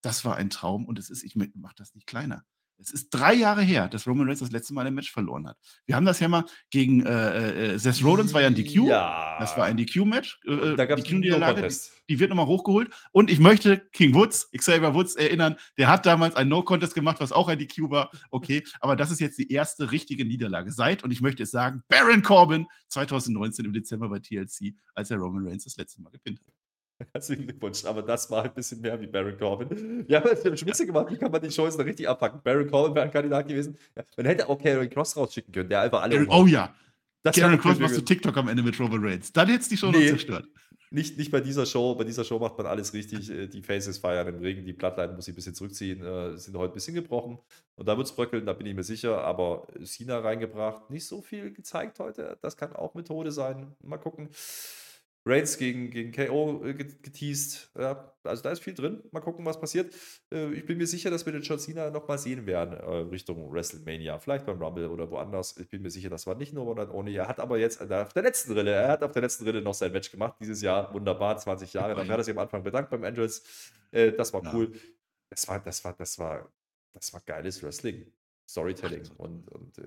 Das 0.00 0.24
war 0.24 0.36
ein 0.36 0.48
Traum 0.48 0.86
und 0.86 0.98
es 0.98 1.10
ist, 1.10 1.22
ich 1.22 1.36
mache 1.36 1.74
das 1.76 1.94
nicht 1.94 2.06
kleiner. 2.06 2.46
Es 2.78 2.90
ist 2.90 3.10
drei 3.10 3.34
Jahre 3.34 3.62
her, 3.62 3.88
dass 3.88 4.06
Roman 4.06 4.26
Reigns 4.26 4.40
das 4.40 4.50
letzte 4.50 4.74
Mal 4.74 4.86
ein 4.86 4.94
Match 4.94 5.10
verloren 5.10 5.46
hat. 5.46 5.56
Wir 5.86 5.96
haben 5.96 6.04
das 6.04 6.20
ja 6.20 6.28
mal 6.28 6.44
gegen 6.70 7.04
äh, 7.06 7.74
äh, 7.74 7.78
Seth 7.78 8.04
Rollins, 8.04 8.34
war 8.34 8.42
ja 8.42 8.48
ein 8.48 8.54
DQ. 8.54 8.88
Ja. 8.88 9.36
Das 9.38 9.56
war 9.56 9.64
ein 9.64 9.76
DQ-Match. 9.76 10.40
Äh, 10.46 10.76
Da 10.76 10.86
gab 10.86 10.98
es 10.98 11.04
DQ-Niederlage, 11.04 11.66
die, 11.66 11.74
die 12.14 12.20
wird 12.20 12.30
nochmal 12.30 12.46
hochgeholt. 12.46 12.90
Und 13.12 13.30
ich 13.30 13.38
möchte 13.38 13.78
King 13.92 14.14
Woods, 14.14 14.50
Xavier 14.56 14.94
Woods, 14.94 15.16
erinnern, 15.16 15.56
der 15.78 15.88
hat 15.88 16.06
damals 16.06 16.36
ein 16.36 16.48
No-Contest 16.48 16.94
gemacht, 16.94 17.18
was 17.20 17.32
auch 17.32 17.48
ein 17.48 17.58
DQ 17.58 17.90
war. 17.90 18.10
Okay, 18.30 18.62
aber 18.80 18.96
das 18.96 19.10
ist 19.10 19.20
jetzt 19.20 19.38
die 19.38 19.50
erste 19.50 19.90
richtige 19.90 20.24
Niederlage 20.24 20.72
seit, 20.72 21.04
und 21.04 21.10
ich 21.10 21.20
möchte 21.20 21.42
es 21.42 21.50
sagen, 21.50 21.82
Baron 21.88 22.22
Corbin 22.22 22.66
2019 22.88 23.64
im 23.64 23.72
Dezember 23.72 24.08
bei 24.08 24.18
TLC, 24.18 24.74
als 24.94 25.10
er 25.10 25.18
Roman 25.18 25.46
Reigns 25.46 25.64
das 25.64 25.76
letzte 25.76 26.02
Mal 26.02 26.10
gepinnt 26.10 26.40
hat. 26.46 26.53
Herzlichen 27.12 27.46
Glückwunsch. 27.46 27.84
Aber 27.84 28.02
das 28.02 28.30
war 28.30 28.44
ein 28.44 28.54
bisschen 28.54 28.80
mehr 28.80 29.00
wie 29.00 29.06
Baron 29.06 29.36
Corbin. 29.36 30.04
Wir 30.08 30.22
haben 30.22 30.56
Spitze 30.56 30.86
gemacht, 30.86 31.06
wie 31.10 31.16
kann 31.16 31.30
man 31.30 31.40
die 31.42 31.48
Chancen 31.48 31.80
richtig 31.80 32.08
abpacken? 32.08 32.40
Baron 32.42 32.70
Corbin 32.70 32.94
wäre 32.94 33.06
ein 33.06 33.10
Kandidat 33.12 33.48
gewesen. 33.48 33.76
Ja, 33.96 34.04
man 34.16 34.26
hätte 34.26 34.48
auch 34.48 34.58
Karrion 34.60 34.88
Cross 34.90 35.16
rausschicken 35.16 35.52
können, 35.52 35.68
der 35.68 35.80
einfach 35.80 36.02
alle. 36.02 36.26
Oh 36.28 36.46
ja, 36.46 36.74
das 37.22 37.36
Karen 37.36 37.58
Cross 37.58 37.78
machst 37.78 37.96
du. 37.96 38.00
TikTok 38.02 38.36
am 38.36 38.48
Ende 38.48 38.62
mit 38.62 38.78
Roman 38.78 39.04
Reigns. 39.04 39.32
Dann 39.32 39.48
hättest 39.48 39.70
du 39.70 39.74
die 39.74 39.78
Show 39.80 39.86
noch 39.90 39.98
Nee. 39.98 40.08
zerstört. 40.10 40.46
Nicht, 40.90 41.18
nicht 41.18 41.32
bei 41.32 41.40
dieser 41.40 41.66
Show. 41.66 41.96
Bei 41.96 42.04
dieser 42.04 42.22
Show 42.22 42.38
macht 42.38 42.56
man 42.56 42.66
alles 42.66 42.94
richtig. 42.94 43.28
Äh, 43.28 43.48
Die 43.48 43.62
Faces 43.62 43.98
feiern 43.98 44.28
im 44.28 44.38
Ring, 44.38 44.64
die 44.64 44.72
Bloodline 44.72 45.14
muss 45.14 45.24
sich 45.24 45.32
ein 45.32 45.36
bisschen 45.36 45.54
zurückziehen, 45.54 46.00
äh, 46.04 46.36
sind 46.38 46.56
heute 46.56 46.72
ein 46.72 46.74
bisschen 46.74 46.94
gebrochen. 46.94 47.38
Und 47.74 47.88
da 47.88 47.96
wird 47.96 48.06
es 48.06 48.14
bröckeln, 48.14 48.46
da 48.46 48.52
bin 48.52 48.66
ich 48.68 48.74
mir 48.76 48.84
sicher. 48.84 49.24
Aber 49.24 49.66
Cena 49.82 50.20
reingebracht, 50.20 50.90
nicht 50.90 51.06
so 51.06 51.20
viel 51.20 51.50
gezeigt 51.52 51.98
heute. 51.98 52.38
Das 52.42 52.56
kann 52.56 52.76
auch 52.76 52.94
Methode 52.94 53.32
sein. 53.32 53.74
Mal 53.82 53.96
gucken. 53.98 54.28
Reigns 55.26 55.56
gegen, 55.56 55.88
gegen 55.90 56.12
KO 56.12 56.62
äh, 56.64 56.74
get- 56.74 57.02
geteased. 57.02 57.70
Ja, 57.78 58.14
also 58.24 58.42
da 58.42 58.50
ist 58.50 58.62
viel 58.62 58.74
drin. 58.74 59.02
Mal 59.10 59.20
gucken, 59.20 59.44
was 59.46 59.58
passiert. 59.58 59.94
Äh, 60.30 60.52
Ich 60.52 60.66
bin 60.66 60.76
mir 60.76 60.86
sicher, 60.86 61.10
dass 61.10 61.24
wir 61.24 61.32
den 61.32 61.40
John 61.42 61.58
Cena 61.58 61.90
nochmal 61.90 62.18
sehen 62.18 62.44
werden 62.46 62.74
äh, 62.74 62.84
Richtung 63.10 63.50
WrestleMania. 63.50 64.18
Vielleicht 64.18 64.44
beim 64.44 64.60
Rumble 64.62 64.88
oder 64.88 65.10
woanders. 65.10 65.56
Ich 65.56 65.68
bin 65.70 65.80
mir 65.82 65.90
sicher, 65.90 66.10
das 66.10 66.26
war 66.26 66.34
nicht 66.34 66.52
nur 66.52 66.66
One 66.66 66.82
and 66.82 66.92
Only. 66.92 67.16
Er 67.16 67.26
hat 67.28 67.40
aber 67.40 67.58
jetzt 67.58 67.80
auf 67.80 68.12
der 68.12 68.22
letzten 68.22 68.52
Rille, 68.52 68.72
er 68.72 68.88
hat 68.88 69.02
auf 69.02 69.12
der 69.12 69.22
letzten 69.22 69.44
Rille 69.44 69.62
noch 69.62 69.74
sein 69.74 69.92
Match 69.92 70.10
gemacht. 70.10 70.34
Dieses 70.40 70.60
Jahr 70.60 70.92
wunderbar, 70.92 71.38
20 71.38 71.72
Jahre. 71.72 71.94
Dafür 71.94 72.12
hat 72.12 72.20
er 72.20 72.24
sich 72.24 72.34
am 72.34 72.38
Anfang 72.42 72.62
bedankt 72.62 72.90
beim 72.90 73.04
Angels. 73.04 73.72
Das 73.92 74.32
war 74.34 74.42
cool. 74.54 74.72
Das 75.30 75.48
war, 75.48 75.58
das 75.60 75.82
war, 75.84 75.94
das 75.94 76.18
war, 76.18 76.52
das 76.92 77.12
war 77.14 77.22
geiles 77.24 77.62
Wrestling. 77.62 78.12
Storytelling 78.46 79.08
und, 79.16 79.48
und 79.48 79.78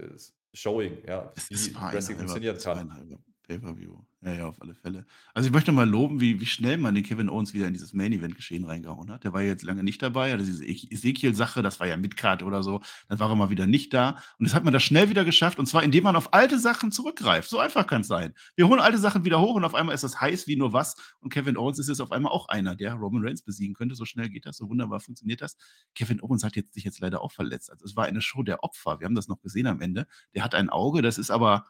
Showing, 0.54 0.98
ja, 1.08 1.32
wie 1.50 1.56
Wrestling 1.94 2.18
funktionieren 2.18 2.58
kann. 2.58 3.20
Pay-Per-View. 3.48 3.96
Ja, 4.22 4.34
ja, 4.34 4.48
auf 4.48 4.62
alle 4.62 4.76
Fälle. 4.76 5.06
Also 5.34 5.48
ich 5.48 5.54
möchte 5.54 5.72
mal 5.72 5.88
loben, 5.88 6.20
wie, 6.20 6.40
wie 6.40 6.46
schnell 6.46 6.78
man 6.78 6.96
den 6.96 7.04
Kevin 7.04 7.30
Owens 7.30 7.54
wieder 7.54 7.68
in 7.68 7.74
dieses 7.74 7.94
Main-Event-Geschehen 7.94 8.66
reingehauen 8.66 9.12
hat. 9.12 9.24
Der 9.24 9.32
war 9.32 9.42
ja 9.42 9.50
jetzt 9.50 9.64
lange 9.64 9.84
nicht 9.84 10.02
dabei. 10.02 10.34
Also 10.34 10.46
diese 10.46 10.66
Ezekiel-Sache, 10.66 11.62
das 11.62 11.80
war 11.80 11.88
ja 11.88 11.98
Midcard 11.98 12.44
oder 12.44 12.64
so. 12.64 12.82
Dann 13.08 13.20
war 13.20 13.30
er 13.30 13.36
mal 13.36 13.50
wieder 13.50 13.68
nicht 13.68 13.94
da. 13.94 14.18
Und 14.38 14.48
das 14.48 14.54
hat 14.54 14.64
man 14.64 14.74
das 14.74 14.84
schnell 14.84 15.10
wieder 15.10 15.24
geschafft. 15.24 15.60
Und 15.60 15.68
zwar, 15.68 15.84
indem 15.84 16.04
man 16.04 16.16
auf 16.16 16.34
alte 16.34 16.60
Sachen 16.60 16.92
zurückgreift. 16.92 17.50
So 17.50 17.60
einfach 17.60 17.88
kann 17.88 18.02
es 18.02 18.08
sein. 18.08 18.34
Wir 18.56 18.68
holen 18.68 18.82
alte 18.82 18.98
Sachen 18.98 19.24
wieder 19.24 19.40
hoch 19.40 19.56
und 19.56 19.64
auf 19.64 19.76
einmal 19.76 19.96
ist 19.96 20.04
das 20.04 20.20
heiß 20.20 20.48
wie 20.48 20.56
nur 20.58 20.74
was. 20.74 20.96
Und 21.22 21.32
Kevin 21.32 21.56
Owens 21.56 21.80
ist 21.80 21.88
jetzt 21.88 22.02
auf 22.02 22.12
einmal 22.12 22.32
auch 22.32 22.50
einer, 22.50 22.76
der 22.76 22.96
Roman 22.96 23.24
Reigns 23.24 23.44
besiegen 23.44 23.76
könnte. 23.76 23.96
So 23.96 24.06
schnell 24.06 24.30
geht 24.30 24.46
das, 24.46 24.58
so 24.58 24.68
wunderbar 24.68 25.00
funktioniert 25.00 25.42
das. 25.42 25.56
Kevin 25.96 26.22
Owens 26.22 26.44
hat 26.44 26.56
jetzt, 26.56 26.74
sich 26.74 26.84
jetzt 26.84 27.00
leider 27.00 27.22
auch 27.22 27.32
verletzt. 27.32 27.72
Also 27.72 27.86
es 27.86 27.96
war 27.96 28.06
eine 28.06 28.22
Show 28.22 28.44
der 28.44 28.64
Opfer. 28.64 29.00
Wir 29.00 29.06
haben 29.06 29.16
das 29.16 29.28
noch 29.28 29.40
gesehen 29.42 29.68
am 29.68 29.80
Ende. 29.80 30.08
Der 30.36 30.44
hat 30.44 30.56
ein 30.56 30.70
Auge, 30.70 31.02
das 31.02 31.18
ist 31.18 31.32
aber 31.32 31.66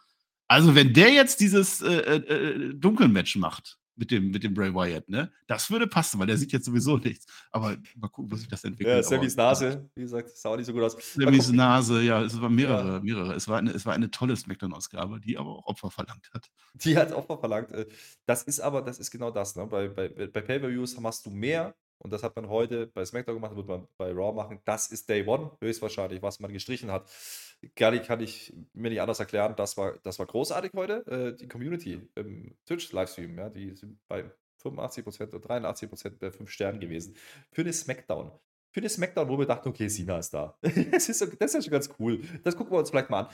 also, 0.47 0.75
wenn 0.75 0.93
der 0.93 1.11
jetzt 1.11 1.39
dieses 1.39 1.81
äh, 1.81 1.87
äh, 1.87 2.15
äh, 2.15 2.73
Dunkelmatch 2.73 3.35
macht 3.35 3.77
mit 3.95 4.11
dem, 4.11 4.29
mit 4.29 4.43
dem 4.43 4.53
Bray 4.53 4.73
Wyatt, 4.73 5.09
ne, 5.09 5.31
das 5.47 5.71
würde 5.71 5.87
passen, 5.87 6.19
weil 6.19 6.27
der 6.27 6.37
sieht 6.37 6.51
jetzt 6.51 6.65
sowieso 6.65 6.97
nichts. 6.97 7.25
Aber 7.51 7.75
mal 7.95 8.07
gucken, 8.09 8.31
wie 8.31 8.37
sich 8.37 8.47
das 8.47 8.63
entwickelt. 8.63 8.95
Ja, 8.95 9.03
Sammys 9.03 9.35
Nase, 9.35 9.89
wie 9.95 10.01
gesagt, 10.01 10.29
sah 10.37 10.49
auch 10.49 10.57
nicht 10.57 10.67
so 10.67 10.73
gut 10.73 10.83
aus. 10.83 10.95
Sammys. 11.15 11.51
Nase, 11.51 12.01
ja, 12.01 12.21
es 12.21 12.39
waren 12.39 12.53
mehrere, 12.53 13.01
mehrere. 13.01 13.33
Es 13.33 13.47
war 13.47 13.57
eine, 13.57 13.71
es 13.71 13.85
war 13.85 13.93
eine 13.93 14.11
tolle 14.11 14.35
Smackdown-Ausgabe, 14.35 15.19
die 15.19 15.37
aber 15.37 15.49
auch 15.49 15.65
Opfer 15.65 15.89
verlangt 15.89 16.29
hat. 16.33 16.47
Die 16.75 16.95
hat 16.95 17.11
Opfer 17.11 17.39
verlangt. 17.39 17.71
Äh, 17.71 17.87
Das 18.25 18.43
ist 18.43 18.59
aber, 18.59 18.81
das 18.83 18.99
ist 18.99 19.09
genau 19.11 19.31
das. 19.31 19.55
Ne? 19.55 19.65
Bei, 19.65 19.87
bei, 19.89 20.09
bei 20.09 20.41
Pay-Per-Views 20.41 20.99
machst 20.99 21.25
du 21.25 21.31
mehr 21.31 21.75
und 21.99 22.11
das 22.13 22.23
hat 22.23 22.35
man 22.35 22.49
heute 22.49 22.87
bei 22.87 23.03
SmackDown 23.05 23.35
gemacht, 23.35 23.55
wird 23.55 23.67
man 23.67 23.87
bei 23.97 24.11
Raw 24.11 24.33
machen. 24.33 24.61
Das 24.65 24.87
ist 24.87 25.09
Day 25.09 25.25
One, 25.27 25.51
höchstwahrscheinlich, 25.61 26.21
was 26.21 26.39
man 26.39 26.53
gestrichen 26.53 26.91
hat. 26.91 27.09
Nicht, 27.61 27.75
kann 27.75 28.19
ich 28.19 28.53
mir 28.73 28.89
nicht 28.89 29.01
anders 29.01 29.19
erklären. 29.19 29.55
Das 29.55 29.77
war, 29.77 29.97
das 30.03 30.19
war 30.19 30.25
großartig 30.27 30.71
heute. 30.75 31.05
Äh, 31.07 31.37
Die 31.37 31.47
Community 31.47 32.07
im 32.15 32.55
Twitch-Livestream, 32.65 33.37
ja, 33.37 33.49
die 33.49 33.75
sind 33.75 33.99
bei 34.07 34.25
85% 34.63 35.33
oder 35.35 35.47
83% 35.47 36.19
bei 36.19 36.31
5 36.31 36.49
Sternen 36.49 36.79
gewesen. 36.79 37.15
Für 37.51 37.61
eine 37.61 37.73
SmackDown. 37.73 38.31
für 38.71 38.81
die 38.81 38.89
Smackdown, 38.89 39.27
wo 39.29 39.37
wir 39.39 39.45
dachten, 39.47 39.69
okay, 39.69 39.87
Sina 39.87 40.19
ist 40.19 40.33
da. 40.33 40.57
das, 40.91 41.09
ist, 41.09 41.21
das 41.39 41.55
ist 41.55 41.63
schon 41.65 41.71
ganz 41.71 41.89
cool. 41.99 42.21
Das 42.43 42.55
gucken 42.55 42.73
wir 42.73 42.79
uns 42.79 42.89
vielleicht 42.91 43.09
mal 43.09 43.21
an. 43.21 43.27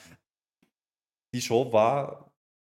Die 1.33 1.41
Show 1.41 1.73
war 1.73 2.31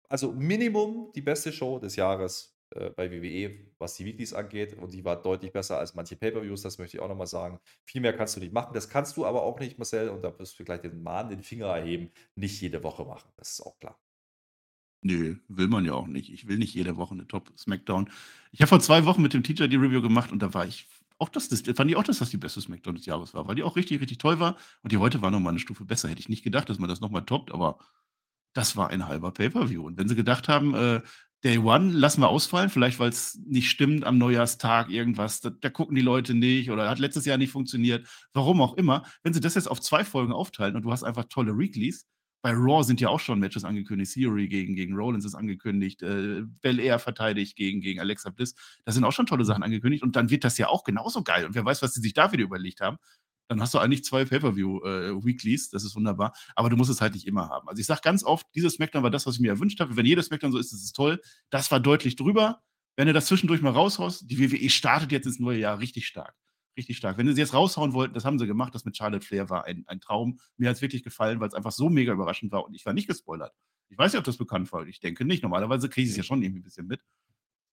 also 0.08 0.32
Minimum 0.32 1.12
die 1.14 1.20
beste 1.22 1.52
Show 1.52 1.78
des 1.78 1.96
Jahres 1.96 2.55
äh, 2.70 2.90
bei 2.90 3.10
WWE, 3.10 3.54
was 3.78 3.94
die 3.94 4.04
Weeklies 4.04 4.32
angeht. 4.32 4.76
Und 4.76 4.92
die 4.92 5.04
war 5.04 5.20
deutlich 5.20 5.52
besser 5.52 5.78
als 5.78 5.94
manche 5.94 6.16
Pay-Per-Views, 6.16 6.62
das 6.62 6.78
möchte 6.78 6.96
ich 6.96 7.02
auch 7.02 7.08
nochmal 7.08 7.26
sagen. 7.26 7.58
Viel 7.84 8.00
mehr 8.00 8.16
kannst 8.16 8.36
du 8.36 8.40
nicht 8.40 8.52
machen. 8.52 8.74
Das 8.74 8.88
kannst 8.88 9.16
du 9.16 9.26
aber 9.26 9.42
auch 9.42 9.58
nicht, 9.60 9.78
Marcel, 9.78 10.08
und 10.08 10.22
da 10.22 10.36
wirst 10.38 10.58
du 10.58 10.64
gleich 10.64 10.80
den 10.80 11.02
Mahn, 11.02 11.28
den 11.28 11.42
Finger 11.42 11.66
erheben, 11.66 12.10
nicht 12.34 12.60
jede 12.60 12.82
Woche 12.82 13.04
machen. 13.04 13.30
Das 13.36 13.52
ist 13.52 13.60
auch 13.60 13.78
klar. 13.78 13.98
Nö, 15.02 15.36
will 15.48 15.68
man 15.68 15.84
ja 15.84 15.92
auch 15.92 16.08
nicht. 16.08 16.32
Ich 16.32 16.48
will 16.48 16.58
nicht 16.58 16.74
jede 16.74 16.96
Woche 16.96 17.14
eine 17.14 17.26
Top-Smackdown. 17.26 18.10
Ich 18.50 18.60
habe 18.60 18.68
vor 18.68 18.80
zwei 18.80 19.04
Wochen 19.04 19.22
mit 19.22 19.34
dem 19.34 19.44
Teacher 19.44 19.68
die 19.68 19.76
Review 19.76 20.02
gemacht 20.02 20.32
und 20.32 20.40
da 20.40 20.52
war 20.52 20.66
ich 20.66 20.88
auch 21.18 21.28
das, 21.28 21.48
das 21.48 21.62
fand 21.62 21.90
ich 21.90 21.96
auch, 21.96 22.02
dass 22.02 22.18
das 22.18 22.30
die 22.30 22.36
beste 22.36 22.60
Smackdown 22.60 22.96
des 22.96 23.06
Jahres 23.06 23.32
war, 23.32 23.48
weil 23.48 23.54
die 23.54 23.62
auch 23.62 23.76
richtig, 23.76 24.00
richtig 24.00 24.18
toll 24.18 24.38
war. 24.38 24.56
Und 24.82 24.92
die 24.92 24.98
heute 24.98 25.22
war 25.22 25.30
nochmal 25.30 25.50
eine 25.50 25.60
Stufe 25.60 25.84
besser. 25.84 26.08
Hätte 26.08 26.20
ich 26.20 26.28
nicht 26.28 26.42
gedacht, 26.44 26.68
dass 26.68 26.78
man 26.78 26.88
das 26.88 27.00
nochmal 27.00 27.24
toppt, 27.24 27.52
aber 27.52 27.78
das 28.52 28.76
war 28.76 28.90
ein 28.90 29.06
halber 29.06 29.32
Pay-Per-View. 29.32 29.84
Und 29.86 29.98
wenn 29.98 30.08
sie 30.08 30.16
gedacht 30.16 30.48
haben, 30.48 30.74
äh, 30.74 31.02
Day 31.44 31.58
One 31.58 31.92
lassen 31.92 32.22
wir 32.22 32.28
ausfallen, 32.28 32.70
vielleicht 32.70 32.98
weil 32.98 33.10
es 33.10 33.38
nicht 33.46 33.70
stimmt 33.70 34.04
am 34.04 34.18
Neujahrstag 34.18 34.90
irgendwas, 34.90 35.40
da, 35.40 35.50
da, 35.50 35.70
gucken 35.70 35.94
die 35.94 36.02
Leute 36.02 36.34
nicht 36.34 36.70
oder 36.70 36.88
hat 36.88 36.98
letztes 36.98 37.26
Jahr 37.26 37.36
nicht 37.36 37.52
funktioniert, 37.52 38.08
warum 38.32 38.60
auch 38.62 38.74
immer. 38.74 39.04
Wenn 39.22 39.34
sie 39.34 39.40
das 39.40 39.54
jetzt 39.54 39.68
auf 39.70 39.80
zwei 39.80 40.04
Folgen 40.04 40.32
aufteilen 40.32 40.76
und 40.76 40.82
du 40.82 40.90
hast 40.90 41.04
einfach 41.04 41.24
tolle 41.28 41.56
Weeklies, 41.58 42.06
bei 42.42 42.52
Raw 42.52 42.82
sind 42.84 43.00
ja 43.00 43.08
auch 43.08 43.20
schon 43.20 43.40
Matches 43.40 43.64
angekündigt, 43.64 44.14
Theory 44.14 44.48
gegen, 44.48 44.74
gegen 44.76 44.94
Rollins 44.94 45.24
ist 45.24 45.34
angekündigt, 45.34 46.02
äh, 46.02 46.42
Bel 46.62 46.78
Air 46.78 46.98
verteidigt 46.98 47.56
gegen, 47.56 47.80
gegen 47.80 48.00
Alexa 48.00 48.30
Bliss, 48.30 48.54
da 48.84 48.92
sind 48.92 49.04
auch 49.04 49.12
schon 49.12 49.26
tolle 49.26 49.44
Sachen 49.44 49.62
angekündigt 49.62 50.02
und 50.02 50.16
dann 50.16 50.30
wird 50.30 50.44
das 50.44 50.56
ja 50.56 50.68
auch 50.68 50.84
genauso 50.84 51.22
geil 51.22 51.44
und 51.46 51.54
wer 51.54 51.64
weiß, 51.64 51.82
was 51.82 51.92
sie 51.92 52.00
sich 52.00 52.14
da 52.14 52.32
wieder 52.32 52.44
überlegt 52.44 52.80
haben 52.80 52.98
dann 53.48 53.60
hast 53.60 53.74
du 53.74 53.78
eigentlich 53.78 54.04
zwei 54.04 54.24
Pay-Per-View-Weeklies, 54.24 55.66
äh, 55.66 55.70
das 55.72 55.84
ist 55.84 55.94
wunderbar, 55.94 56.34
aber 56.54 56.70
du 56.70 56.76
musst 56.76 56.90
es 56.90 57.00
halt 57.00 57.14
nicht 57.14 57.26
immer 57.26 57.48
haben. 57.48 57.68
Also 57.68 57.80
ich 57.80 57.86
sage 57.86 58.00
ganz 58.02 58.24
oft, 58.24 58.46
dieses 58.54 58.74
Smackdown 58.74 59.02
war 59.02 59.10
das, 59.10 59.26
was 59.26 59.36
ich 59.36 59.40
mir 59.40 59.48
erwünscht 59.48 59.80
habe. 59.80 59.96
Wenn 59.96 60.06
jedes 60.06 60.26
Smackdown 60.26 60.52
so 60.52 60.58
ist, 60.58 60.72
das 60.72 60.82
ist 60.82 60.94
toll. 60.94 61.20
Das 61.50 61.70
war 61.70 61.80
deutlich 61.80 62.16
drüber. 62.16 62.62
Wenn 62.96 63.06
du 63.06 63.12
das 63.12 63.26
zwischendurch 63.26 63.60
mal 63.60 63.70
raushaust, 63.70 64.28
die 64.30 64.38
WWE 64.38 64.70
startet 64.70 65.12
jetzt 65.12 65.26
ins 65.26 65.38
neue 65.38 65.58
Jahr 65.58 65.78
richtig 65.78 66.06
stark. 66.06 66.34
Richtig 66.76 66.96
stark. 66.96 67.18
Wenn 67.18 67.32
sie 67.32 67.40
jetzt 67.40 67.54
raushauen 67.54 67.92
wollten, 67.92 68.14
das 68.14 68.24
haben 68.24 68.38
sie 68.38 68.46
gemacht, 68.46 68.74
das 68.74 68.84
mit 68.84 68.96
Charlotte 68.96 69.24
Flair 69.24 69.48
war 69.48 69.64
ein, 69.64 69.84
ein 69.86 70.00
Traum. 70.00 70.38
Mir 70.56 70.68
hat 70.68 70.76
es 70.76 70.82
wirklich 70.82 71.02
gefallen, 71.02 71.40
weil 71.40 71.48
es 71.48 71.54
einfach 71.54 71.72
so 71.72 71.88
mega 71.88 72.12
überraschend 72.12 72.52
war 72.52 72.64
und 72.64 72.74
ich 72.74 72.84
war 72.84 72.92
nicht 72.92 73.06
gespoilert. 73.06 73.52
Ich 73.88 73.96
weiß 73.96 74.12
nicht, 74.12 74.18
ob 74.18 74.24
das 74.24 74.36
bekannt 74.36 74.72
war. 74.72 74.86
Ich 74.86 75.00
denke 75.00 75.24
nicht. 75.24 75.42
Normalerweise 75.42 75.88
kriege 75.88 76.06
ich 76.06 76.10
es 76.10 76.16
ja 76.16 76.22
schon 76.22 76.42
irgendwie 76.42 76.60
ein 76.60 76.64
bisschen 76.64 76.86
mit. 76.86 77.02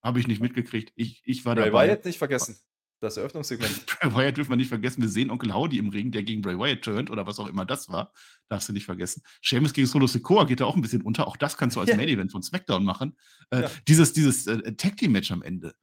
Habe 0.03 0.19
ich 0.19 0.27
nicht 0.27 0.41
mitgekriegt. 0.41 0.93
Ich, 0.95 1.21
ich 1.25 1.45
war 1.45 1.57
Ray 1.57 1.65
dabei. 1.65 1.87
Wyatt 1.87 2.05
nicht 2.05 2.17
vergessen. 2.17 2.57
Das 3.03 3.17
Eröffnungssegment. 3.17 3.85
Bray 3.99 4.15
Wyatt 4.15 4.37
dürfen 4.37 4.51
wir 4.51 4.55
nicht 4.55 4.69
vergessen. 4.69 5.01
Wir 5.01 5.09
sehen 5.09 5.29
Onkel 5.29 5.53
Howdy 5.53 5.77
im 5.77 5.89
Ring, 5.89 6.11
der 6.11 6.23
gegen 6.23 6.41
Bray 6.41 6.57
Wyatt 6.57 6.83
turnt 6.83 7.11
oder 7.11 7.27
was 7.27 7.37
auch 7.37 7.47
immer 7.47 7.65
das 7.65 7.89
war. 7.89 8.13
Darfst 8.47 8.69
du 8.69 8.73
nicht 8.73 8.85
vergessen. 8.85 9.21
Seamus 9.43 9.73
gegen 9.73 9.87
Solo 9.87 10.07
Sikoa 10.07 10.45
geht 10.45 10.61
da 10.61 10.65
auch 10.65 10.77
ein 10.77 10.81
bisschen 10.81 11.01
unter. 11.01 11.27
Auch 11.27 11.35
das 11.35 11.57
kannst 11.57 11.75
du 11.75 11.81
als 11.81 11.93
Main 11.97 12.07
Event 12.07 12.31
von 12.31 12.41
SmackDown 12.41 12.85
machen. 12.85 13.17
Äh, 13.49 13.63
ja. 13.63 13.71
Dieses, 13.89 14.13
dieses 14.13 14.47
äh, 14.47 14.73
Tag 14.75 14.95
Team 14.95 15.11
Match 15.11 15.31
am 15.31 15.41
Ende. 15.41 15.75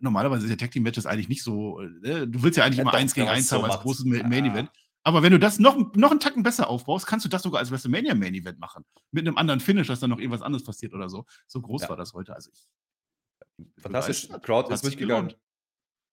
Normalerweise 0.00 0.44
ist 0.44 0.50
ja 0.50 0.56
Tag 0.56 0.70
Team 0.70 0.84
Matches 0.84 1.04
eigentlich 1.04 1.28
nicht 1.28 1.42
so. 1.42 1.80
Äh, 1.80 2.28
du 2.28 2.44
willst 2.44 2.56
ja 2.56 2.64
eigentlich 2.64 2.76
ja, 2.76 2.82
immer 2.82 2.94
eins 2.94 3.12
gegen 3.12 3.26
eins 3.26 3.50
haben 3.50 3.62
so 3.62 3.66
als 3.66 3.80
großes 3.80 4.06
ja. 4.06 4.28
Main 4.28 4.44
Event. 4.44 4.70
Aber 5.02 5.24
wenn 5.24 5.32
du 5.32 5.40
das 5.40 5.58
noch, 5.58 5.94
noch 5.96 6.12
einen 6.12 6.20
Tacken 6.20 6.44
besser 6.44 6.70
aufbaust, 6.70 7.08
kannst 7.08 7.24
du 7.24 7.28
das 7.28 7.42
sogar 7.42 7.58
als 7.58 7.72
WrestleMania 7.72 8.14
Main 8.14 8.34
Event 8.34 8.60
machen. 8.60 8.84
Mit 9.10 9.26
einem 9.26 9.36
anderen 9.36 9.58
Finish, 9.58 9.88
dass 9.88 9.98
dann 9.98 10.10
noch 10.10 10.20
irgendwas 10.20 10.42
anderes 10.42 10.62
passiert 10.62 10.94
oder 10.94 11.08
so. 11.08 11.26
So 11.48 11.60
groß 11.60 11.88
war 11.88 11.96
das 11.96 12.12
heute. 12.12 12.36
Also 12.36 12.50
ich, 12.52 13.82
Fantastisch. 13.82 14.28
Crowd 14.42 14.72
ist 14.72 14.84
mitgegangen. 14.84 15.34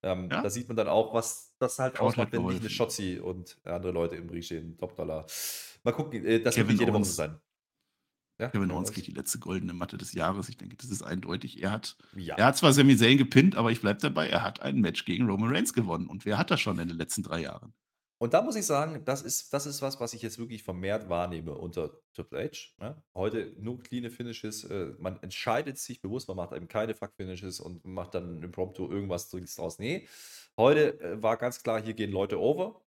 Ähm, 0.06 0.30
ja? 0.32 0.44
Da 0.44 0.50
sieht 0.52 0.68
man 0.68 0.78
dann 0.78 0.88
auch, 0.88 1.16
was 1.16 1.56
das 1.58 1.80
halt 1.80 2.00
ausmacht, 2.00 2.32
wenn 2.32 2.46
nicht 2.46 2.60
eine 2.60 2.70
Shotzi 2.70 3.20
und 3.20 3.58
andere 3.64 3.92
Leute 3.92 4.16
im 4.16 4.30
Ring 4.30 4.44
stehen. 4.44 4.78
Top-Dollar. 4.78 5.26
Mal 5.84 5.92
gucken, 5.94 6.24
äh, 6.24 6.40
das 6.40 6.54
Kevin 6.54 6.70
wird 6.70 6.82
jede 6.82 6.94
Woche 6.94 7.06
sein. 7.06 7.40
Ja, 8.40 8.50
Kevin 8.50 8.70
Owens 8.70 8.92
kriegt 8.92 9.08
die 9.08 9.14
letzte 9.14 9.40
goldene 9.40 9.74
Matte 9.74 9.98
des 9.98 10.14
Jahres. 10.14 10.50
Ich 10.50 10.58
denke, 10.58 10.76
das 10.76 10.92
ist 10.92 11.02
eindeutig. 11.02 11.64
Er 11.64 11.72
hat, 11.72 11.96
ja. 12.16 12.36
er 12.36 12.48
hat 12.48 12.58
zwar 12.58 12.74
Sami 12.74 12.98
Zayn 12.98 13.18
gepinnt, 13.18 13.56
aber 13.56 13.72
ich 13.72 13.82
bleibe 13.82 14.00
dabei, 14.00 14.28
er 14.30 14.44
hat 14.44 14.62
ein 14.62 14.82
Match 14.82 15.06
gegen 15.06 15.26
Roman 15.26 15.50
Reigns 15.56 15.74
gewonnen. 15.74 16.08
Und 16.08 16.26
wer 16.26 16.38
hat 16.38 16.52
das 16.52 16.60
schon 16.60 16.78
in 16.78 16.90
den 16.90 16.98
letzten 16.98 17.24
drei 17.24 17.42
Jahren? 17.42 17.74
Und 18.18 18.34
da 18.34 18.42
muss 18.42 18.56
ich 18.56 18.66
sagen, 18.66 19.04
das 19.04 19.22
ist, 19.22 19.54
das 19.54 19.66
ist 19.66 19.82
was, 19.82 20.00
was 20.00 20.14
ich 20.14 20.22
jetzt 20.22 20.40
wirklich 20.40 20.64
vermehrt 20.64 21.10
wahrnehme 21.10 21.54
unter 21.54 21.92
Triple 22.14 22.50
H. 22.50 22.74
Ne? 22.80 23.04
Heute 23.14 23.54
nur 23.60 23.82
clean 23.84 24.10
Finishes. 24.10 24.64
Äh, 24.64 24.94
man 25.00 25.22
entscheidet 25.22 25.78
sich 25.78 26.02
bewusst, 26.02 26.30
man 26.30 26.38
macht 26.38 26.54
eben 26.54 26.70
keine 26.70 26.96
Fuck-Finishes 26.96 27.60
und 27.60 27.84
macht 27.84 28.16
dann 28.16 28.42
impromptu 28.42 28.90
irgendwas 28.90 29.30
draus. 29.30 29.80
Nee, 29.80 30.08
heute 30.58 31.00
äh, 31.02 31.22
war 31.22 31.36
ganz 31.36 31.62
klar, 31.62 31.82
hier 31.82 31.94
gehen 31.94 32.12
Leute 32.12 32.40
over. 32.40 32.82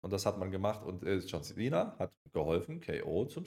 Und 0.00 0.12
das 0.12 0.26
hat 0.26 0.38
man 0.38 0.50
gemacht. 0.50 0.82
Und 0.82 1.04
äh, 1.04 1.18
John 1.18 1.44
Cena 1.44 1.94
hat 1.98 2.12
geholfen, 2.32 2.80
KO 2.80 3.26
zum 3.26 3.44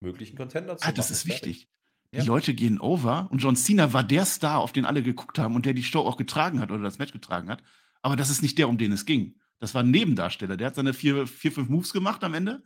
möglichen 0.00 0.36
Contender 0.36 0.76
zu 0.76 0.84
ah, 0.84 0.88
machen. 0.88 0.96
Das 0.96 1.10
ist 1.10 1.26
wichtig. 1.26 1.68
Die 2.12 2.18
ja. 2.18 2.24
Leute 2.24 2.54
gehen 2.54 2.80
over 2.80 3.28
und 3.32 3.38
John 3.38 3.56
Cena 3.56 3.92
war 3.92 4.04
der 4.04 4.24
Star, 4.24 4.60
auf 4.60 4.72
den 4.72 4.84
alle 4.84 5.02
geguckt 5.02 5.38
haben 5.38 5.56
und 5.56 5.66
der 5.66 5.72
die 5.72 5.82
Show 5.82 6.00
auch 6.00 6.16
getragen 6.16 6.60
hat 6.60 6.70
oder 6.70 6.82
das 6.82 6.98
Match 6.98 7.12
getragen 7.12 7.48
hat. 7.48 7.62
Aber 8.02 8.14
das 8.14 8.30
ist 8.30 8.40
nicht 8.40 8.58
der, 8.58 8.68
um 8.68 8.78
den 8.78 8.92
es 8.92 9.04
ging. 9.04 9.40
Das 9.64 9.72
war 9.72 9.82
ein 9.82 9.90
Nebendarsteller. 9.90 10.58
Der 10.58 10.66
hat 10.66 10.74
seine 10.74 10.92
vier, 10.92 11.26
vier, 11.26 11.50
fünf 11.50 11.70
Moves 11.70 11.94
gemacht 11.94 12.22
am 12.22 12.34
Ende. 12.34 12.62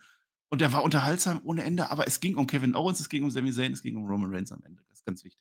Und 0.51 0.61
der 0.61 0.73
war 0.73 0.83
unterhaltsam 0.83 1.41
ohne 1.45 1.63
Ende. 1.63 1.93
Aber 1.93 2.09
es 2.09 2.19
ging 2.19 2.35
um 2.35 2.49
Kevin 2.49 2.75
Owens, 2.75 2.99
es 2.99 3.09
ging 3.09 3.23
um 3.23 3.31
Sami 3.31 3.53
Zayn, 3.53 3.73
es 3.73 3.83
ging 3.83 3.95
um 3.97 4.05
Roman 4.05 4.35
Reigns 4.35 4.51
am 4.51 4.61
Ende. 4.65 4.83
Das 4.89 4.99
ist 4.99 5.07
ganz 5.07 5.23
wichtig. 5.23 5.41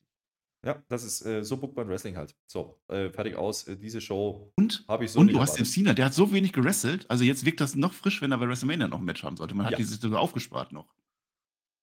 Ja, 0.64 0.80
das 0.86 1.02
ist 1.02 1.26
äh, 1.26 1.42
so 1.42 1.56
bookt 1.56 1.76
man 1.76 1.88
Wrestling 1.88 2.16
halt. 2.16 2.36
So, 2.46 2.80
äh, 2.86 3.10
fertig 3.10 3.34
aus. 3.34 3.66
Äh, 3.66 3.76
diese 3.76 4.00
Show 4.00 4.52
habe 4.86 5.04
ich 5.04 5.10
so 5.10 5.18
Und 5.18 5.32
du 5.32 5.40
hast 5.40 5.58
den 5.58 5.64
Cena, 5.64 5.94
der 5.94 6.04
hat 6.04 6.14
so 6.14 6.32
wenig 6.32 6.52
gewrestelt. 6.52 7.10
Also 7.10 7.24
jetzt 7.24 7.44
wirkt 7.44 7.60
das 7.60 7.74
noch 7.74 7.92
frisch, 7.92 8.22
wenn 8.22 8.30
er 8.30 8.38
bei 8.38 8.46
WrestleMania 8.46 8.86
noch 8.86 9.00
ein 9.00 9.04
Match 9.04 9.24
haben 9.24 9.36
sollte. 9.36 9.56
Man 9.56 9.66
hat 9.66 9.78
die 9.78 9.82
sich 9.82 9.98
sogar 9.98 10.20
aufgespart 10.20 10.70
noch. 10.70 10.94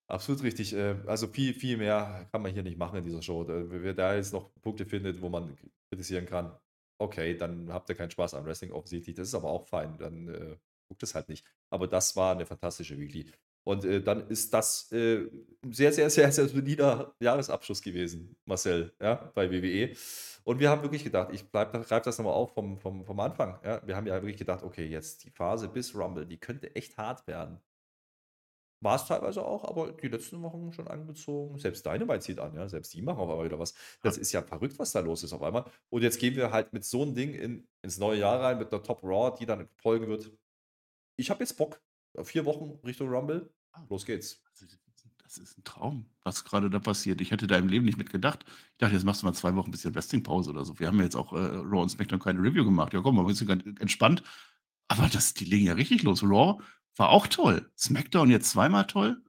Absolut 0.07 0.41
richtig. 0.43 0.71
Äh, 0.71 0.95
also 1.05 1.27
viel, 1.27 1.53
viel 1.53 1.75
mehr 1.75 2.29
kann 2.31 2.41
man 2.41 2.53
hier 2.53 2.63
nicht 2.63 2.77
machen 2.77 2.97
in 2.97 3.03
dieser 3.03 3.21
Show. 3.21 3.45
Wer 3.45 3.93
da 3.93 4.15
jetzt 4.15 4.31
noch 4.31 4.53
Punkte 4.61 4.85
findet, 4.85 5.21
wo 5.21 5.27
man 5.27 5.57
kritisieren 5.89 6.25
kann, 6.25 6.57
okay, 6.97 7.35
dann 7.35 7.71
habt 7.71 7.89
ihr 7.89 7.95
keinen 7.95 8.11
Spaß 8.11 8.33
am 8.35 8.45
Wrestling 8.45 8.71
offensichtlich. 8.71 9.15
Das 9.15 9.27
ist 9.27 9.35
aber 9.35 9.49
auch 9.49 9.65
fein. 9.65 9.97
Dann 9.97 10.27
äh, 10.27 10.57
guckt 10.87 11.03
es 11.03 11.15
halt 11.15 11.29
nicht. 11.29 11.45
Aber 11.69 11.87
das 11.87 12.15
war 12.15 12.33
eine 12.33 12.45
fantastische 12.45 12.97
Weekly. 12.97 13.31
Und 13.63 13.83
äh, 13.83 14.01
dann 14.01 14.27
ist 14.29 14.53
das 14.53 14.91
äh, 14.91 15.27
sehr, 15.69 15.91
sehr, 15.91 16.09
sehr, 16.09 16.31
sehr 16.31 16.47
solider 16.47 17.15
Jahresabschluss 17.19 17.81
gewesen, 17.81 18.35
Marcel, 18.45 18.93
ja, 19.01 19.31
bei 19.33 19.51
WWE. 19.51 19.95
Und 20.43 20.59
wir 20.59 20.69
haben 20.69 20.83
wirklich 20.83 21.03
gedacht, 21.03 21.33
ich 21.33 21.51
greife 21.51 22.01
das 22.05 22.19
nochmal 22.19 22.35
auf 22.35 22.53
vom, 22.53 22.77
vom, 22.77 23.03
vom 23.03 23.19
Anfang. 23.19 23.59
Ja. 23.63 23.81
Wir 23.85 23.95
haben 23.95 24.05
ja 24.05 24.13
wirklich 24.21 24.37
gedacht, 24.37 24.63
okay, 24.63 24.85
jetzt 24.85 25.23
die 25.23 25.31
Phase 25.31 25.67
bis 25.67 25.95
Rumble, 25.95 26.27
die 26.27 26.37
könnte 26.37 26.75
echt 26.75 26.95
hart 26.97 27.25
werden. 27.25 27.59
War 28.81 28.97
es 28.97 29.05
teilweise 29.05 29.43
auch, 29.43 29.63
aber 29.63 29.93
die 29.93 30.09
letzten 30.09 30.41
Wochen 30.41 30.71
schon 30.73 30.87
angezogen. 30.87 31.57
Selbst 31.57 31.85
Dynamite 31.85 32.19
zieht 32.19 32.39
an, 32.39 32.53
ja. 32.53 32.67
Selbst 32.67 32.93
die 32.93 33.01
machen 33.01 33.19
auf 33.19 33.29
einmal 33.29 33.45
wieder 33.45 33.57
was. 33.57 33.73
Das 34.01 34.17
ist 34.17 34.31
ja 34.31 34.41
verrückt, 34.41 34.77
was 34.77 34.91
da 34.91 34.99
los 34.99 35.23
ist 35.23 35.33
auf 35.33 35.41
einmal. 35.41 35.65
Und 35.89 36.01
jetzt 36.01 36.19
gehen 36.19 36.35
wir 36.35 36.51
halt 36.51 36.73
mit 36.73 36.83
so 36.85 37.01
einem 37.01 37.15
Ding 37.15 37.33
in, 37.33 37.67
ins 37.81 37.97
neue 37.97 38.19
Jahr 38.19 38.39
rein, 38.41 38.59
mit 38.59 38.71
der 38.71 38.83
Top 38.83 39.01
Raw, 39.03 39.35
die 39.37 39.45
dann 39.45 39.67
folgen 39.77 40.07
wird. 40.07 40.31
Ich 41.15 41.29
habe 41.29 41.39
jetzt 41.41 41.57
Bock. 41.57 41.81
Vier 42.23 42.45
Wochen 42.45 42.79
Richtung 42.85 43.09
Rumble. 43.09 43.49
Ah. 43.71 43.83
Los 43.89 44.05
geht's. 44.05 44.41
Das 45.23 45.37
ist 45.37 45.57
ein 45.57 45.63
Traum, 45.63 46.05
was 46.23 46.45
gerade 46.45 46.69
da 46.69 46.79
passiert. 46.79 47.19
Ich 47.19 47.31
hätte 47.31 47.47
da 47.47 47.57
im 47.57 47.67
Leben 47.67 47.85
nicht 47.85 47.97
mit 47.97 48.11
gedacht. 48.11 48.45
Ich 48.47 48.77
dachte, 48.77 48.93
jetzt 48.93 49.03
machst 49.03 49.21
du 49.21 49.25
mal 49.25 49.33
zwei 49.33 49.55
Wochen 49.55 49.69
ein 49.69 49.71
bisschen 49.71 49.95
Wrestling-Pause 49.95 50.51
oder 50.51 50.63
so. 50.63 50.79
Wir 50.79 50.87
haben 50.87 50.97
ja 50.97 51.03
jetzt 51.03 51.15
auch 51.15 51.33
äh, 51.33 51.37
Raw 51.37 51.81
und 51.81 51.89
SmackDown 51.89 52.19
keine 52.19 52.41
Review 52.41 52.63
gemacht. 52.63 52.93
Ja, 52.93 53.01
komm, 53.01 53.15
mal 53.15 53.23
ein 53.23 53.27
bisschen 53.27 53.77
entspannt. 53.77 54.23
Aber 54.87 55.09
das, 55.09 55.33
die 55.33 55.45
legen 55.45 55.65
ja 55.65 55.73
richtig 55.73 56.03
los. 56.03 56.23
Raw 56.23 56.61
war 56.95 57.09
auch 57.09 57.27
toll. 57.27 57.69
SmackDown 57.77 58.29
jetzt 58.29 58.49
zweimal 58.49 58.87
toll. 58.87 59.21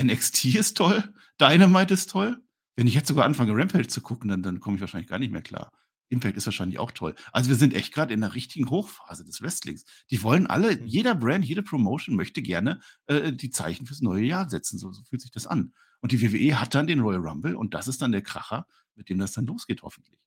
NXT 0.00 0.46
ist 0.56 0.76
toll. 0.76 1.02
Dynamite 1.40 1.94
ist 1.94 2.10
toll. 2.10 2.42
Wenn 2.76 2.86
ich 2.86 2.94
jetzt 2.94 3.08
sogar 3.08 3.24
anfange, 3.24 3.52
Rampage 3.54 3.88
zu 3.88 4.00
gucken, 4.00 4.30
dann, 4.30 4.42
dann 4.42 4.60
komme 4.60 4.76
ich 4.76 4.80
wahrscheinlich 4.80 5.08
gar 5.08 5.18
nicht 5.18 5.32
mehr 5.32 5.42
klar. 5.42 5.72
Impact 6.10 6.36
ist 6.36 6.46
wahrscheinlich 6.46 6.78
auch 6.78 6.92
toll. 6.92 7.14
Also 7.32 7.50
wir 7.50 7.56
sind 7.56 7.74
echt 7.74 7.92
gerade 7.92 8.14
in 8.14 8.20
der 8.20 8.34
richtigen 8.34 8.70
Hochphase 8.70 9.24
des 9.24 9.42
Wrestlings. 9.42 9.84
Die 10.10 10.22
wollen 10.22 10.46
alle, 10.46 10.76
mhm. 10.76 10.86
jeder 10.86 11.14
Brand, 11.14 11.44
jede 11.44 11.62
Promotion 11.62 12.16
möchte 12.16 12.42
gerne 12.42 12.80
äh, 13.06 13.32
die 13.32 13.50
Zeichen 13.50 13.86
fürs 13.86 14.00
neue 14.00 14.24
Jahr 14.24 14.48
setzen. 14.48 14.78
So, 14.78 14.92
so, 14.92 15.02
fühlt 15.04 15.22
sich 15.22 15.30
das 15.30 15.46
an. 15.46 15.74
Und 16.00 16.12
die 16.12 16.22
WWE 16.22 16.60
hat 16.60 16.74
dann 16.74 16.86
den 16.86 17.00
Royal 17.00 17.26
Rumble 17.26 17.56
und 17.56 17.74
das 17.74 17.88
ist 17.88 18.00
dann 18.00 18.12
der 18.12 18.22
Kracher, 18.22 18.66
mit 18.94 19.08
dem 19.08 19.18
das 19.18 19.32
dann 19.32 19.46
losgeht, 19.46 19.82
hoffentlich. 19.82 20.18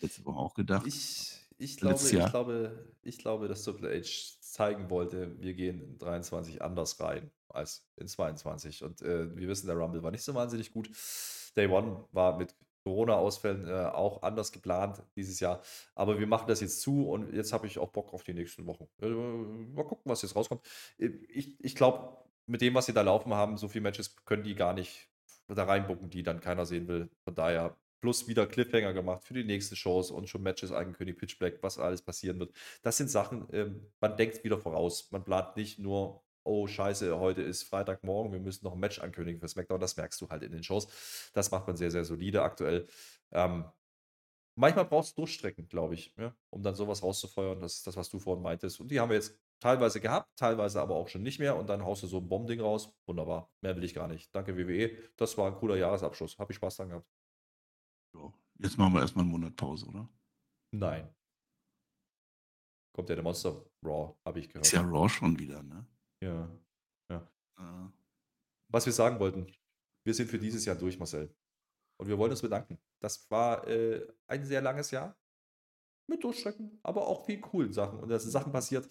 Letzte 0.00 0.24
Woche 0.24 0.38
auch 0.38 0.54
gedacht. 0.54 0.86
Ich, 0.86 1.32
ich, 1.56 1.76
glaube, 1.78 2.00
ich, 2.02 2.10
glaube, 2.10 2.94
ich 3.02 3.18
glaube, 3.18 3.48
dass 3.48 3.62
Triple 3.62 3.88
H 3.88 4.36
zeigen 4.54 4.88
wollte, 4.88 5.38
wir 5.40 5.54
gehen 5.54 5.80
in 5.80 5.98
23 5.98 6.62
anders 6.62 7.00
rein 7.00 7.30
als 7.48 7.86
in 7.96 8.06
22. 8.06 8.84
Und 8.84 9.02
äh, 9.02 9.36
wir 9.36 9.48
wissen, 9.48 9.66
der 9.66 9.76
Rumble 9.76 10.02
war 10.02 10.10
nicht 10.10 10.22
so 10.22 10.34
wahnsinnig 10.34 10.72
gut. 10.72 10.90
Day 11.56 11.66
One 11.66 12.04
war 12.12 12.38
mit 12.38 12.54
Corona-Ausfällen 12.84 13.66
äh, 13.66 13.86
auch 13.86 14.22
anders 14.22 14.52
geplant 14.52 15.02
dieses 15.16 15.40
Jahr. 15.40 15.60
Aber 15.94 16.18
wir 16.20 16.26
machen 16.26 16.46
das 16.46 16.60
jetzt 16.60 16.80
zu 16.82 17.08
und 17.08 17.32
jetzt 17.32 17.52
habe 17.52 17.66
ich 17.66 17.78
auch 17.78 17.90
Bock 17.90 18.12
auf 18.12 18.22
die 18.22 18.34
nächsten 18.34 18.66
Wochen. 18.66 18.86
Äh, 19.00 19.08
mal 19.08 19.84
gucken, 19.84 20.04
was 20.04 20.22
jetzt 20.22 20.36
rauskommt. 20.36 20.62
Äh, 20.98 21.06
ich, 21.28 21.56
ich 21.64 21.74
glaube, 21.74 22.16
mit 22.46 22.60
dem, 22.60 22.74
was 22.74 22.86
sie 22.86 22.92
da 22.92 23.02
laufen 23.02 23.34
haben, 23.34 23.56
so 23.56 23.68
viele 23.68 23.82
Matches 23.82 24.14
können 24.24 24.44
die 24.44 24.54
gar 24.54 24.74
nicht 24.74 25.08
da 25.48 25.64
reinbucken, 25.64 26.10
die 26.10 26.22
dann 26.22 26.40
keiner 26.40 26.64
sehen 26.64 26.86
will. 26.86 27.10
Von 27.24 27.34
daher 27.34 27.76
plus 28.04 28.28
wieder 28.28 28.46
Cliffhanger 28.46 28.92
gemacht 28.92 29.24
für 29.24 29.32
die 29.32 29.44
nächsten 29.44 29.76
Shows 29.76 30.10
und 30.10 30.28
schon 30.28 30.42
Matches 30.42 30.72
angekündigt, 30.72 31.18
Pitch 31.18 31.38
Black, 31.38 31.62
was 31.62 31.78
alles 31.78 32.02
passieren 32.02 32.38
wird. 32.38 32.54
Das 32.82 32.98
sind 32.98 33.08
Sachen, 33.08 33.48
ähm, 33.50 33.80
man 33.98 34.14
denkt 34.18 34.44
wieder 34.44 34.58
voraus. 34.58 35.10
Man 35.10 35.24
plant 35.24 35.56
nicht 35.56 35.78
nur, 35.78 36.22
oh 36.42 36.66
Scheiße, 36.66 37.18
heute 37.18 37.40
ist 37.40 37.62
Freitagmorgen, 37.62 38.30
wir 38.30 38.40
müssen 38.40 38.66
noch 38.66 38.74
ein 38.74 38.78
Match 38.78 38.98
ankündigen 38.98 39.40
für 39.40 39.48
SmackDown. 39.48 39.80
Das 39.80 39.96
merkst 39.96 40.20
du 40.20 40.28
halt 40.28 40.42
in 40.42 40.52
den 40.52 40.62
Shows. 40.62 41.30
Das 41.32 41.50
macht 41.50 41.66
man 41.66 41.78
sehr, 41.78 41.90
sehr 41.90 42.04
solide 42.04 42.42
aktuell. 42.42 42.86
Ähm, 43.32 43.64
manchmal 44.54 44.84
brauchst 44.84 45.16
du 45.16 45.22
Durchstrecken, 45.22 45.66
glaube 45.68 45.94
ich, 45.94 46.12
ja, 46.18 46.36
um 46.50 46.62
dann 46.62 46.74
sowas 46.74 47.02
rauszufeuern. 47.02 47.58
Das 47.58 47.76
ist 47.76 47.86
das, 47.86 47.96
was 47.96 48.10
du 48.10 48.18
vorhin 48.18 48.42
meintest. 48.42 48.80
Und 48.80 48.90
die 48.90 49.00
haben 49.00 49.08
wir 49.08 49.16
jetzt 49.16 49.34
teilweise 49.60 49.98
gehabt, 50.02 50.28
teilweise 50.36 50.82
aber 50.82 50.94
auch 50.94 51.08
schon 51.08 51.22
nicht 51.22 51.38
mehr. 51.38 51.56
Und 51.56 51.70
dann 51.70 51.82
haust 51.82 52.02
du 52.02 52.06
so 52.06 52.18
ein 52.18 52.28
Bombending 52.28 52.60
raus. 52.60 52.92
Wunderbar. 53.06 53.50
Mehr 53.62 53.74
will 53.76 53.84
ich 53.84 53.94
gar 53.94 54.08
nicht. 54.08 54.28
Danke, 54.34 54.58
WWE. 54.58 54.90
Das 55.16 55.38
war 55.38 55.46
ein 55.46 55.56
cooler 55.56 55.76
Jahresabschluss. 55.76 56.38
Habe 56.38 56.52
ich 56.52 56.56
Spaß 56.56 56.76
dran 56.76 56.90
gehabt. 56.90 57.23
Jetzt 58.58 58.78
machen 58.78 58.94
wir 58.94 59.00
erstmal 59.00 59.24
einen 59.24 59.32
Monat 59.32 59.56
Pause, 59.56 59.86
oder? 59.86 60.08
Nein. 60.72 61.14
Kommt 62.94 63.08
ja 63.08 63.16
der 63.16 63.24
Monster 63.24 63.64
Raw, 63.82 64.16
habe 64.24 64.38
ich 64.38 64.48
gehört. 64.48 64.66
Ist 64.66 64.72
ja 64.72 64.82
Raw 64.82 65.08
schon 65.08 65.38
wieder, 65.38 65.62
ne? 65.62 65.86
Ja. 66.22 66.48
Äh, 67.58 67.88
Was 68.68 68.86
wir 68.86 68.92
sagen 68.92 69.18
wollten, 69.20 69.46
wir 70.04 70.14
sind 70.14 70.28
für 70.28 70.38
dieses 70.38 70.64
Jahr 70.64 70.76
durch, 70.76 70.98
Marcel. 70.98 71.34
Und 72.00 72.08
wir 72.08 72.18
wollen 72.18 72.30
uns 72.30 72.42
bedanken. 72.42 72.78
Das 73.00 73.30
war 73.30 73.66
äh, 73.68 74.06
ein 74.26 74.44
sehr 74.44 74.60
langes 74.60 74.90
Jahr. 74.90 75.16
Mit 76.06 76.22
Durchstrecken, 76.22 76.78
aber 76.82 77.06
auch 77.06 77.24
viel 77.24 77.40
coolen 77.40 77.72
Sachen. 77.72 77.98
Und 77.98 78.08
da 78.10 78.18
sind 78.18 78.30
Sachen 78.30 78.52
passiert, 78.52 78.86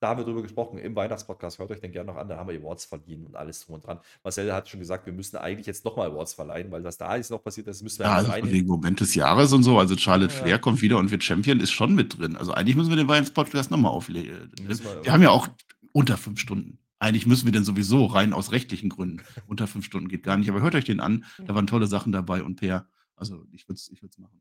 da 0.00 0.08
haben 0.08 0.18
wir 0.18 0.24
drüber 0.24 0.42
gesprochen 0.42 0.78
im 0.78 0.94
Weihnachtspodcast. 0.94 1.58
Hört 1.58 1.70
euch 1.70 1.80
den 1.80 1.92
gerne 1.92 2.12
noch 2.12 2.18
an, 2.18 2.28
da 2.28 2.36
haben 2.36 2.48
wir 2.48 2.58
Awards 2.60 2.84
verliehen 2.84 3.26
und 3.26 3.34
alles 3.36 3.64
drum 3.64 3.76
und 3.76 3.86
dran. 3.86 3.98
Marcel 4.22 4.52
hat 4.52 4.68
schon 4.68 4.80
gesagt, 4.80 5.06
wir 5.06 5.12
müssen 5.12 5.36
eigentlich 5.36 5.66
jetzt 5.66 5.84
nochmal 5.84 6.10
Awards 6.10 6.34
verleihen, 6.34 6.70
weil 6.70 6.84
was 6.84 6.96
da 6.98 7.16
jetzt 7.16 7.30
noch 7.30 7.42
passiert 7.42 7.66
ist, 7.68 7.82
müssen 7.82 7.98
wir 8.00 8.06
Ja, 8.06 8.14
also 8.14 8.32
wegen 8.50 8.66
Moment 8.68 9.00
des 9.00 9.14
Jahres 9.14 9.52
und 9.52 9.62
so. 9.64 9.78
Also 9.78 9.96
Charlotte 9.96 10.32
Ja. 10.34 10.40
Flair 10.42 10.58
kommt 10.58 10.80
wieder 10.82 10.98
und 10.98 11.10
wird 11.10 11.24
Champion, 11.24 11.60
ist 11.60 11.72
schon 11.72 11.94
mit 11.94 12.18
drin. 12.18 12.36
Also 12.36 12.52
eigentlich 12.52 12.76
müssen 12.76 12.90
wir 12.90 12.96
den 12.96 13.08
Weihnachtspodcast 13.08 13.70
nochmal 13.70 13.92
auflegen. 13.92 14.50
Müssen 14.62 14.84
wir- 14.84 15.04
Wir 15.04 15.12
haben 15.12 15.22
ja 15.22 15.30
auch 15.30 15.48
unter 15.92 16.16
fünf 16.16 16.38
Stunden. 16.40 16.78
Eigentlich 17.00 17.26
müssen 17.26 17.44
wir 17.46 17.52
den 17.52 17.64
sowieso 17.64 18.06
rein 18.06 18.32
aus 18.32 18.50
rechtlichen 18.50 18.88
Gründen. 18.88 19.18
Unter 19.46 19.68
fünf 19.68 19.84
Stunden 19.84 20.08
geht 20.08 20.24
gar 20.24 20.36
nicht. 20.36 20.48
Aber 20.50 20.60
hört 20.62 20.74
euch 20.74 20.84
den 20.84 20.98
an. 20.98 21.24
Da 21.46 21.54
waren 21.54 21.68
tolle 21.68 21.86
Sachen 21.86 22.10
dabei 22.10 22.42
und 22.42 22.56
Per. 22.56 22.88
Also 23.14 23.44
ich 23.52 23.68
würde 23.68 23.74
es 23.76 23.88
ich 23.88 24.02
würd's 24.02 24.18
machen. 24.18 24.40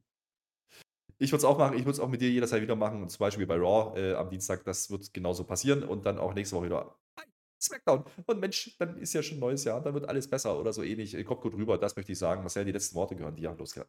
Ich 1.19 1.31
würde 1.31 1.39
es 1.39 1.45
auch 1.45 1.57
machen, 1.57 1.75
ich 1.75 1.81
würde 1.81 1.91
es 1.91 1.99
auch 1.99 2.09
mit 2.09 2.21
dir 2.21 2.29
jederzeit 2.29 2.61
wieder 2.61 2.75
machen. 2.75 3.07
Zum 3.09 3.19
Beispiel 3.19 3.47
bei 3.47 3.55
Raw 3.55 3.99
äh, 3.99 4.13
am 4.13 4.29
Dienstag, 4.29 4.63
das 4.65 4.89
wird 4.91 5.13
genauso 5.13 5.43
passieren. 5.43 5.83
Und 5.83 6.05
dann 6.05 6.19
auch 6.19 6.33
nächste 6.33 6.55
Woche 6.55 6.65
wieder 6.65 6.95
Smackdown. 7.59 8.03
Und 8.25 8.39
Mensch, 8.39 8.75
dann 8.77 8.97
ist 8.97 9.13
ja 9.13 9.23
schon 9.23 9.39
neues 9.39 9.63
Jahr, 9.63 9.81
dann 9.81 9.93
wird 9.93 10.07
alles 10.07 10.29
besser 10.29 10.59
oder 10.59 10.73
so 10.73 10.83
ähnlich. 10.83 11.15
Kommt 11.25 11.41
gut 11.41 11.53
rüber, 11.53 11.77
das 11.77 11.95
möchte 11.95 12.11
ich 12.11 12.19
sagen. 12.19 12.41
Marcel, 12.41 12.65
die 12.65 12.71
letzten 12.71 12.95
Worte 12.95 13.15
gehören. 13.15 13.35
Los, 13.57 13.75
ja. 13.75 13.85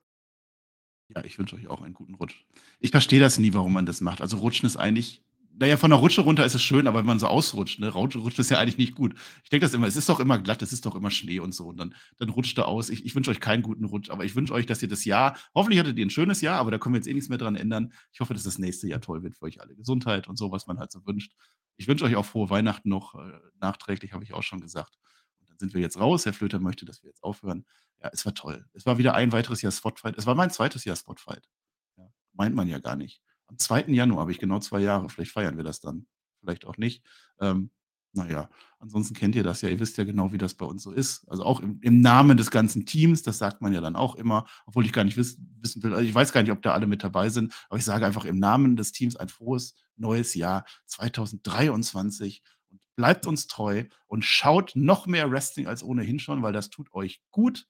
Ja, 1.14 1.24
ich 1.24 1.38
wünsche 1.38 1.56
euch 1.56 1.68
auch 1.68 1.80
einen 1.80 1.94
guten 1.94 2.14
Rutsch. 2.14 2.44
Ich 2.80 2.90
verstehe 2.90 3.20
das 3.20 3.38
nie, 3.38 3.54
warum 3.54 3.72
man 3.72 3.86
das 3.86 4.00
macht. 4.00 4.20
Also 4.20 4.38
Rutschen 4.38 4.66
ist 4.66 4.76
eigentlich, 4.76 5.22
naja, 5.60 5.76
von 5.76 5.90
der 5.90 5.98
Rutsche 5.98 6.20
runter 6.20 6.44
ist 6.44 6.54
es 6.54 6.62
schön, 6.62 6.86
aber 6.86 7.00
wenn 7.00 7.06
man 7.06 7.18
so 7.18 7.26
ausrutscht, 7.26 7.80
ne, 7.80 7.88
Rutsche 7.88 8.20
ist 8.40 8.50
ja 8.50 8.58
eigentlich 8.58 8.78
nicht 8.78 8.94
gut. 8.94 9.14
Ich 9.42 9.50
denke 9.50 9.66
das 9.66 9.74
immer, 9.74 9.88
es 9.88 9.96
ist 9.96 10.08
doch 10.08 10.20
immer 10.20 10.38
glatt, 10.38 10.62
es 10.62 10.72
ist 10.72 10.86
doch 10.86 10.94
immer 10.94 11.10
Schnee 11.10 11.40
und 11.40 11.52
so. 11.52 11.66
Und 11.66 11.78
dann, 11.78 11.96
dann 12.18 12.28
rutscht 12.28 12.56
er 12.58 12.68
aus. 12.68 12.90
Ich, 12.90 13.04
ich 13.04 13.14
wünsche 13.16 13.32
euch 13.32 13.40
keinen 13.40 13.62
guten 13.62 13.84
Rutsch, 13.84 14.08
aber 14.08 14.24
ich 14.24 14.36
wünsche 14.36 14.54
euch, 14.54 14.66
dass 14.66 14.80
ihr 14.82 14.88
das 14.88 15.04
Jahr, 15.04 15.36
hoffentlich 15.56 15.80
hattet 15.80 15.98
ihr 15.98 16.06
ein 16.06 16.10
schönes 16.10 16.42
Jahr, 16.42 16.60
aber 16.60 16.70
da 16.70 16.78
können 16.78 16.94
wir 16.94 16.98
jetzt 16.98 17.08
eh 17.08 17.12
nichts 17.12 17.28
mehr 17.28 17.38
dran 17.38 17.56
ändern. 17.56 17.92
Ich 18.12 18.20
hoffe, 18.20 18.34
dass 18.34 18.44
das 18.44 18.58
nächste 18.58 18.86
Jahr 18.86 19.00
toll 19.00 19.24
wird 19.24 19.36
für 19.36 19.46
euch 19.46 19.60
alle. 19.60 19.74
Gesundheit 19.74 20.28
und 20.28 20.36
so, 20.36 20.52
was 20.52 20.68
man 20.68 20.78
halt 20.78 20.92
so 20.92 21.04
wünscht. 21.04 21.32
Ich 21.76 21.88
wünsche 21.88 22.04
euch 22.04 22.14
auch 22.14 22.24
frohe 22.24 22.50
Weihnachten 22.50 22.88
noch, 22.88 23.16
äh, 23.16 23.32
nachträglich, 23.60 24.12
habe 24.12 24.22
ich 24.22 24.34
auch 24.34 24.44
schon 24.44 24.60
gesagt. 24.60 24.96
Und 25.40 25.50
dann 25.50 25.58
sind 25.58 25.74
wir 25.74 25.80
jetzt 25.80 25.98
raus. 25.98 26.24
Herr 26.24 26.34
Flöter 26.34 26.60
möchte, 26.60 26.84
dass 26.84 27.02
wir 27.02 27.08
jetzt 27.08 27.24
aufhören. 27.24 27.64
Ja, 28.00 28.10
es 28.12 28.24
war 28.24 28.34
toll. 28.34 28.64
Es 28.74 28.86
war 28.86 28.98
wieder 28.98 29.14
ein 29.14 29.32
weiteres 29.32 29.60
Jahr 29.62 29.72
Spotfight. 29.72 30.16
Es 30.16 30.26
war 30.26 30.36
mein 30.36 30.50
zweites 30.50 30.84
Jahr 30.84 30.94
Spotfight. 30.94 31.48
Ja, 31.96 32.04
meint 32.32 32.54
man 32.54 32.68
ja 32.68 32.78
gar 32.78 32.94
nicht. 32.94 33.20
Am 33.48 33.58
2. 33.58 33.86
Januar 33.88 34.20
habe 34.20 34.32
ich 34.32 34.38
genau 34.38 34.60
zwei 34.60 34.80
Jahre. 34.80 35.08
Vielleicht 35.08 35.32
feiern 35.32 35.56
wir 35.56 35.64
das 35.64 35.80
dann. 35.80 36.06
Vielleicht 36.40 36.66
auch 36.66 36.76
nicht. 36.76 37.02
Ähm, 37.40 37.70
naja, 38.12 38.48
ansonsten 38.78 39.14
kennt 39.14 39.34
ihr 39.34 39.42
das 39.42 39.60
ja. 39.60 39.68
Ihr 39.68 39.80
wisst 39.80 39.98
ja 39.98 40.04
genau, 40.04 40.32
wie 40.32 40.38
das 40.38 40.54
bei 40.54 40.66
uns 40.66 40.82
so 40.82 40.92
ist. 40.92 41.28
Also 41.28 41.44
auch 41.44 41.60
im, 41.60 41.78
im 41.82 42.00
Namen 42.00 42.36
des 42.36 42.50
ganzen 42.50 42.86
Teams, 42.86 43.22
das 43.22 43.38
sagt 43.38 43.60
man 43.60 43.72
ja 43.72 43.80
dann 43.80 43.96
auch 43.96 44.14
immer, 44.14 44.46
obwohl 44.66 44.86
ich 44.86 44.92
gar 44.92 45.04
nicht 45.04 45.16
wiss, 45.16 45.38
wissen 45.60 45.82
will. 45.82 45.92
Also 45.92 46.04
ich 46.04 46.14
weiß 46.14 46.32
gar 46.32 46.42
nicht, 46.42 46.52
ob 46.52 46.62
da 46.62 46.72
alle 46.72 46.86
mit 46.86 47.04
dabei 47.04 47.28
sind, 47.28 47.54
aber 47.68 47.78
ich 47.78 47.84
sage 47.84 48.06
einfach 48.06 48.24
im 48.24 48.38
Namen 48.38 48.76
des 48.76 48.92
Teams 48.92 49.16
ein 49.16 49.28
frohes 49.28 49.74
neues 49.96 50.34
Jahr 50.34 50.64
2023 50.86 52.42
und 52.70 52.80
bleibt 52.96 53.26
uns 53.26 53.46
treu 53.46 53.84
und 54.06 54.24
schaut 54.24 54.72
noch 54.74 55.06
mehr 55.06 55.30
Wrestling 55.30 55.66
als 55.66 55.82
ohnehin 55.82 56.18
schon, 56.18 56.42
weil 56.42 56.52
das 56.52 56.70
tut 56.70 56.92
euch 56.94 57.22
gut 57.30 57.66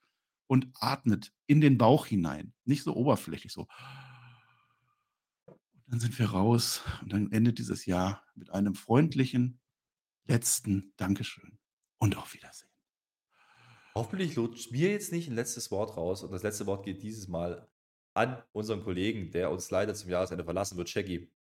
und 0.46 0.68
atmet 0.80 1.32
in 1.46 1.60
den 1.60 1.78
Bauch 1.78 2.06
hinein. 2.06 2.52
Nicht 2.64 2.84
so 2.84 2.94
oberflächlich, 2.94 3.52
so. 3.52 3.66
Dann 5.90 6.00
sind 6.00 6.18
wir 6.18 6.30
raus 6.30 6.82
und 7.00 7.12
dann 7.12 7.32
endet 7.32 7.58
dieses 7.58 7.86
Jahr 7.86 8.22
mit 8.34 8.50
einem 8.50 8.74
freundlichen 8.74 9.58
letzten 10.26 10.92
Dankeschön 10.98 11.58
und 11.98 12.16
auf 12.18 12.34
Wiedersehen. 12.34 12.68
Hoffentlich 13.94 14.36
lutscht 14.36 14.70
mir 14.70 14.92
jetzt 14.92 15.12
nicht 15.12 15.28
ein 15.28 15.34
letztes 15.34 15.70
Wort 15.70 15.96
raus. 15.96 16.22
Und 16.22 16.30
das 16.30 16.42
letzte 16.42 16.66
Wort 16.66 16.84
geht 16.84 17.02
dieses 17.02 17.26
Mal 17.26 17.66
an 18.14 18.42
unseren 18.52 18.82
Kollegen, 18.84 19.30
der 19.30 19.50
uns 19.50 19.70
leider 19.70 19.94
zum 19.94 20.10
Jahresende 20.10 20.44
verlassen 20.44 20.76
wird, 20.76 20.90
Shaggy. 20.90 21.32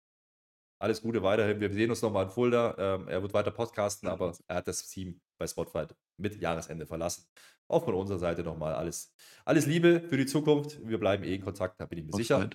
Alles 0.79 1.01
Gute 1.01 1.21
weiterhin. 1.23 1.59
Wir 1.59 1.71
sehen 1.73 1.89
uns 1.89 2.01
nochmal 2.01 2.25
in 2.25 2.31
Fulda. 2.31 2.75
Ähm, 2.77 3.07
er 3.09 3.21
wird 3.21 3.33
weiter 3.33 3.51
podcasten, 3.51 4.07
aber 4.07 4.37
er 4.47 4.57
hat 4.57 4.67
das 4.67 4.87
Team 4.87 5.19
bei 5.37 5.45
Spotify 5.45 5.85
mit 6.17 6.39
Jahresende 6.39 6.85
verlassen. 6.85 7.25
Auch 7.67 7.83
von 7.83 7.95
unserer 7.95 8.19
Seite 8.19 8.43
nochmal 8.43 8.75
alles, 8.75 9.13
alles 9.43 9.65
Liebe 9.65 10.01
für 10.07 10.17
die 10.17 10.25
Zukunft. 10.25 10.79
Wir 10.87 10.99
bleiben 10.99 11.23
eh 11.25 11.35
in 11.35 11.41
Kontakt, 11.41 11.79
da 11.79 11.85
bin 11.85 11.99
ich 11.99 12.05
mir 12.05 12.13
sicher. 12.13 12.49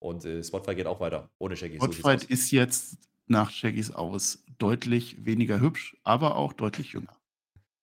Und 0.00 0.24
äh, 0.24 0.42
Spotify 0.44 0.74
geht 0.74 0.86
auch 0.86 1.00
weiter, 1.00 1.30
ohne 1.38 1.56
Shaggy. 1.56 1.78
So 1.78 1.86
Spotfight 1.86 2.24
aus. 2.24 2.30
ist 2.30 2.50
jetzt 2.50 2.98
nach 3.26 3.50
Shaggys 3.50 3.90
aus 3.90 4.44
deutlich 4.58 5.24
weniger 5.24 5.60
hübsch, 5.60 5.96
aber 6.04 6.36
auch 6.36 6.52
deutlich 6.52 6.92
jünger. 6.92 7.16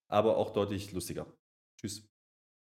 aber 0.07 0.37
auch 0.37 0.51
deutlich 0.51 0.91
lustiger. 0.91 1.25
Tschüss. 1.77 2.07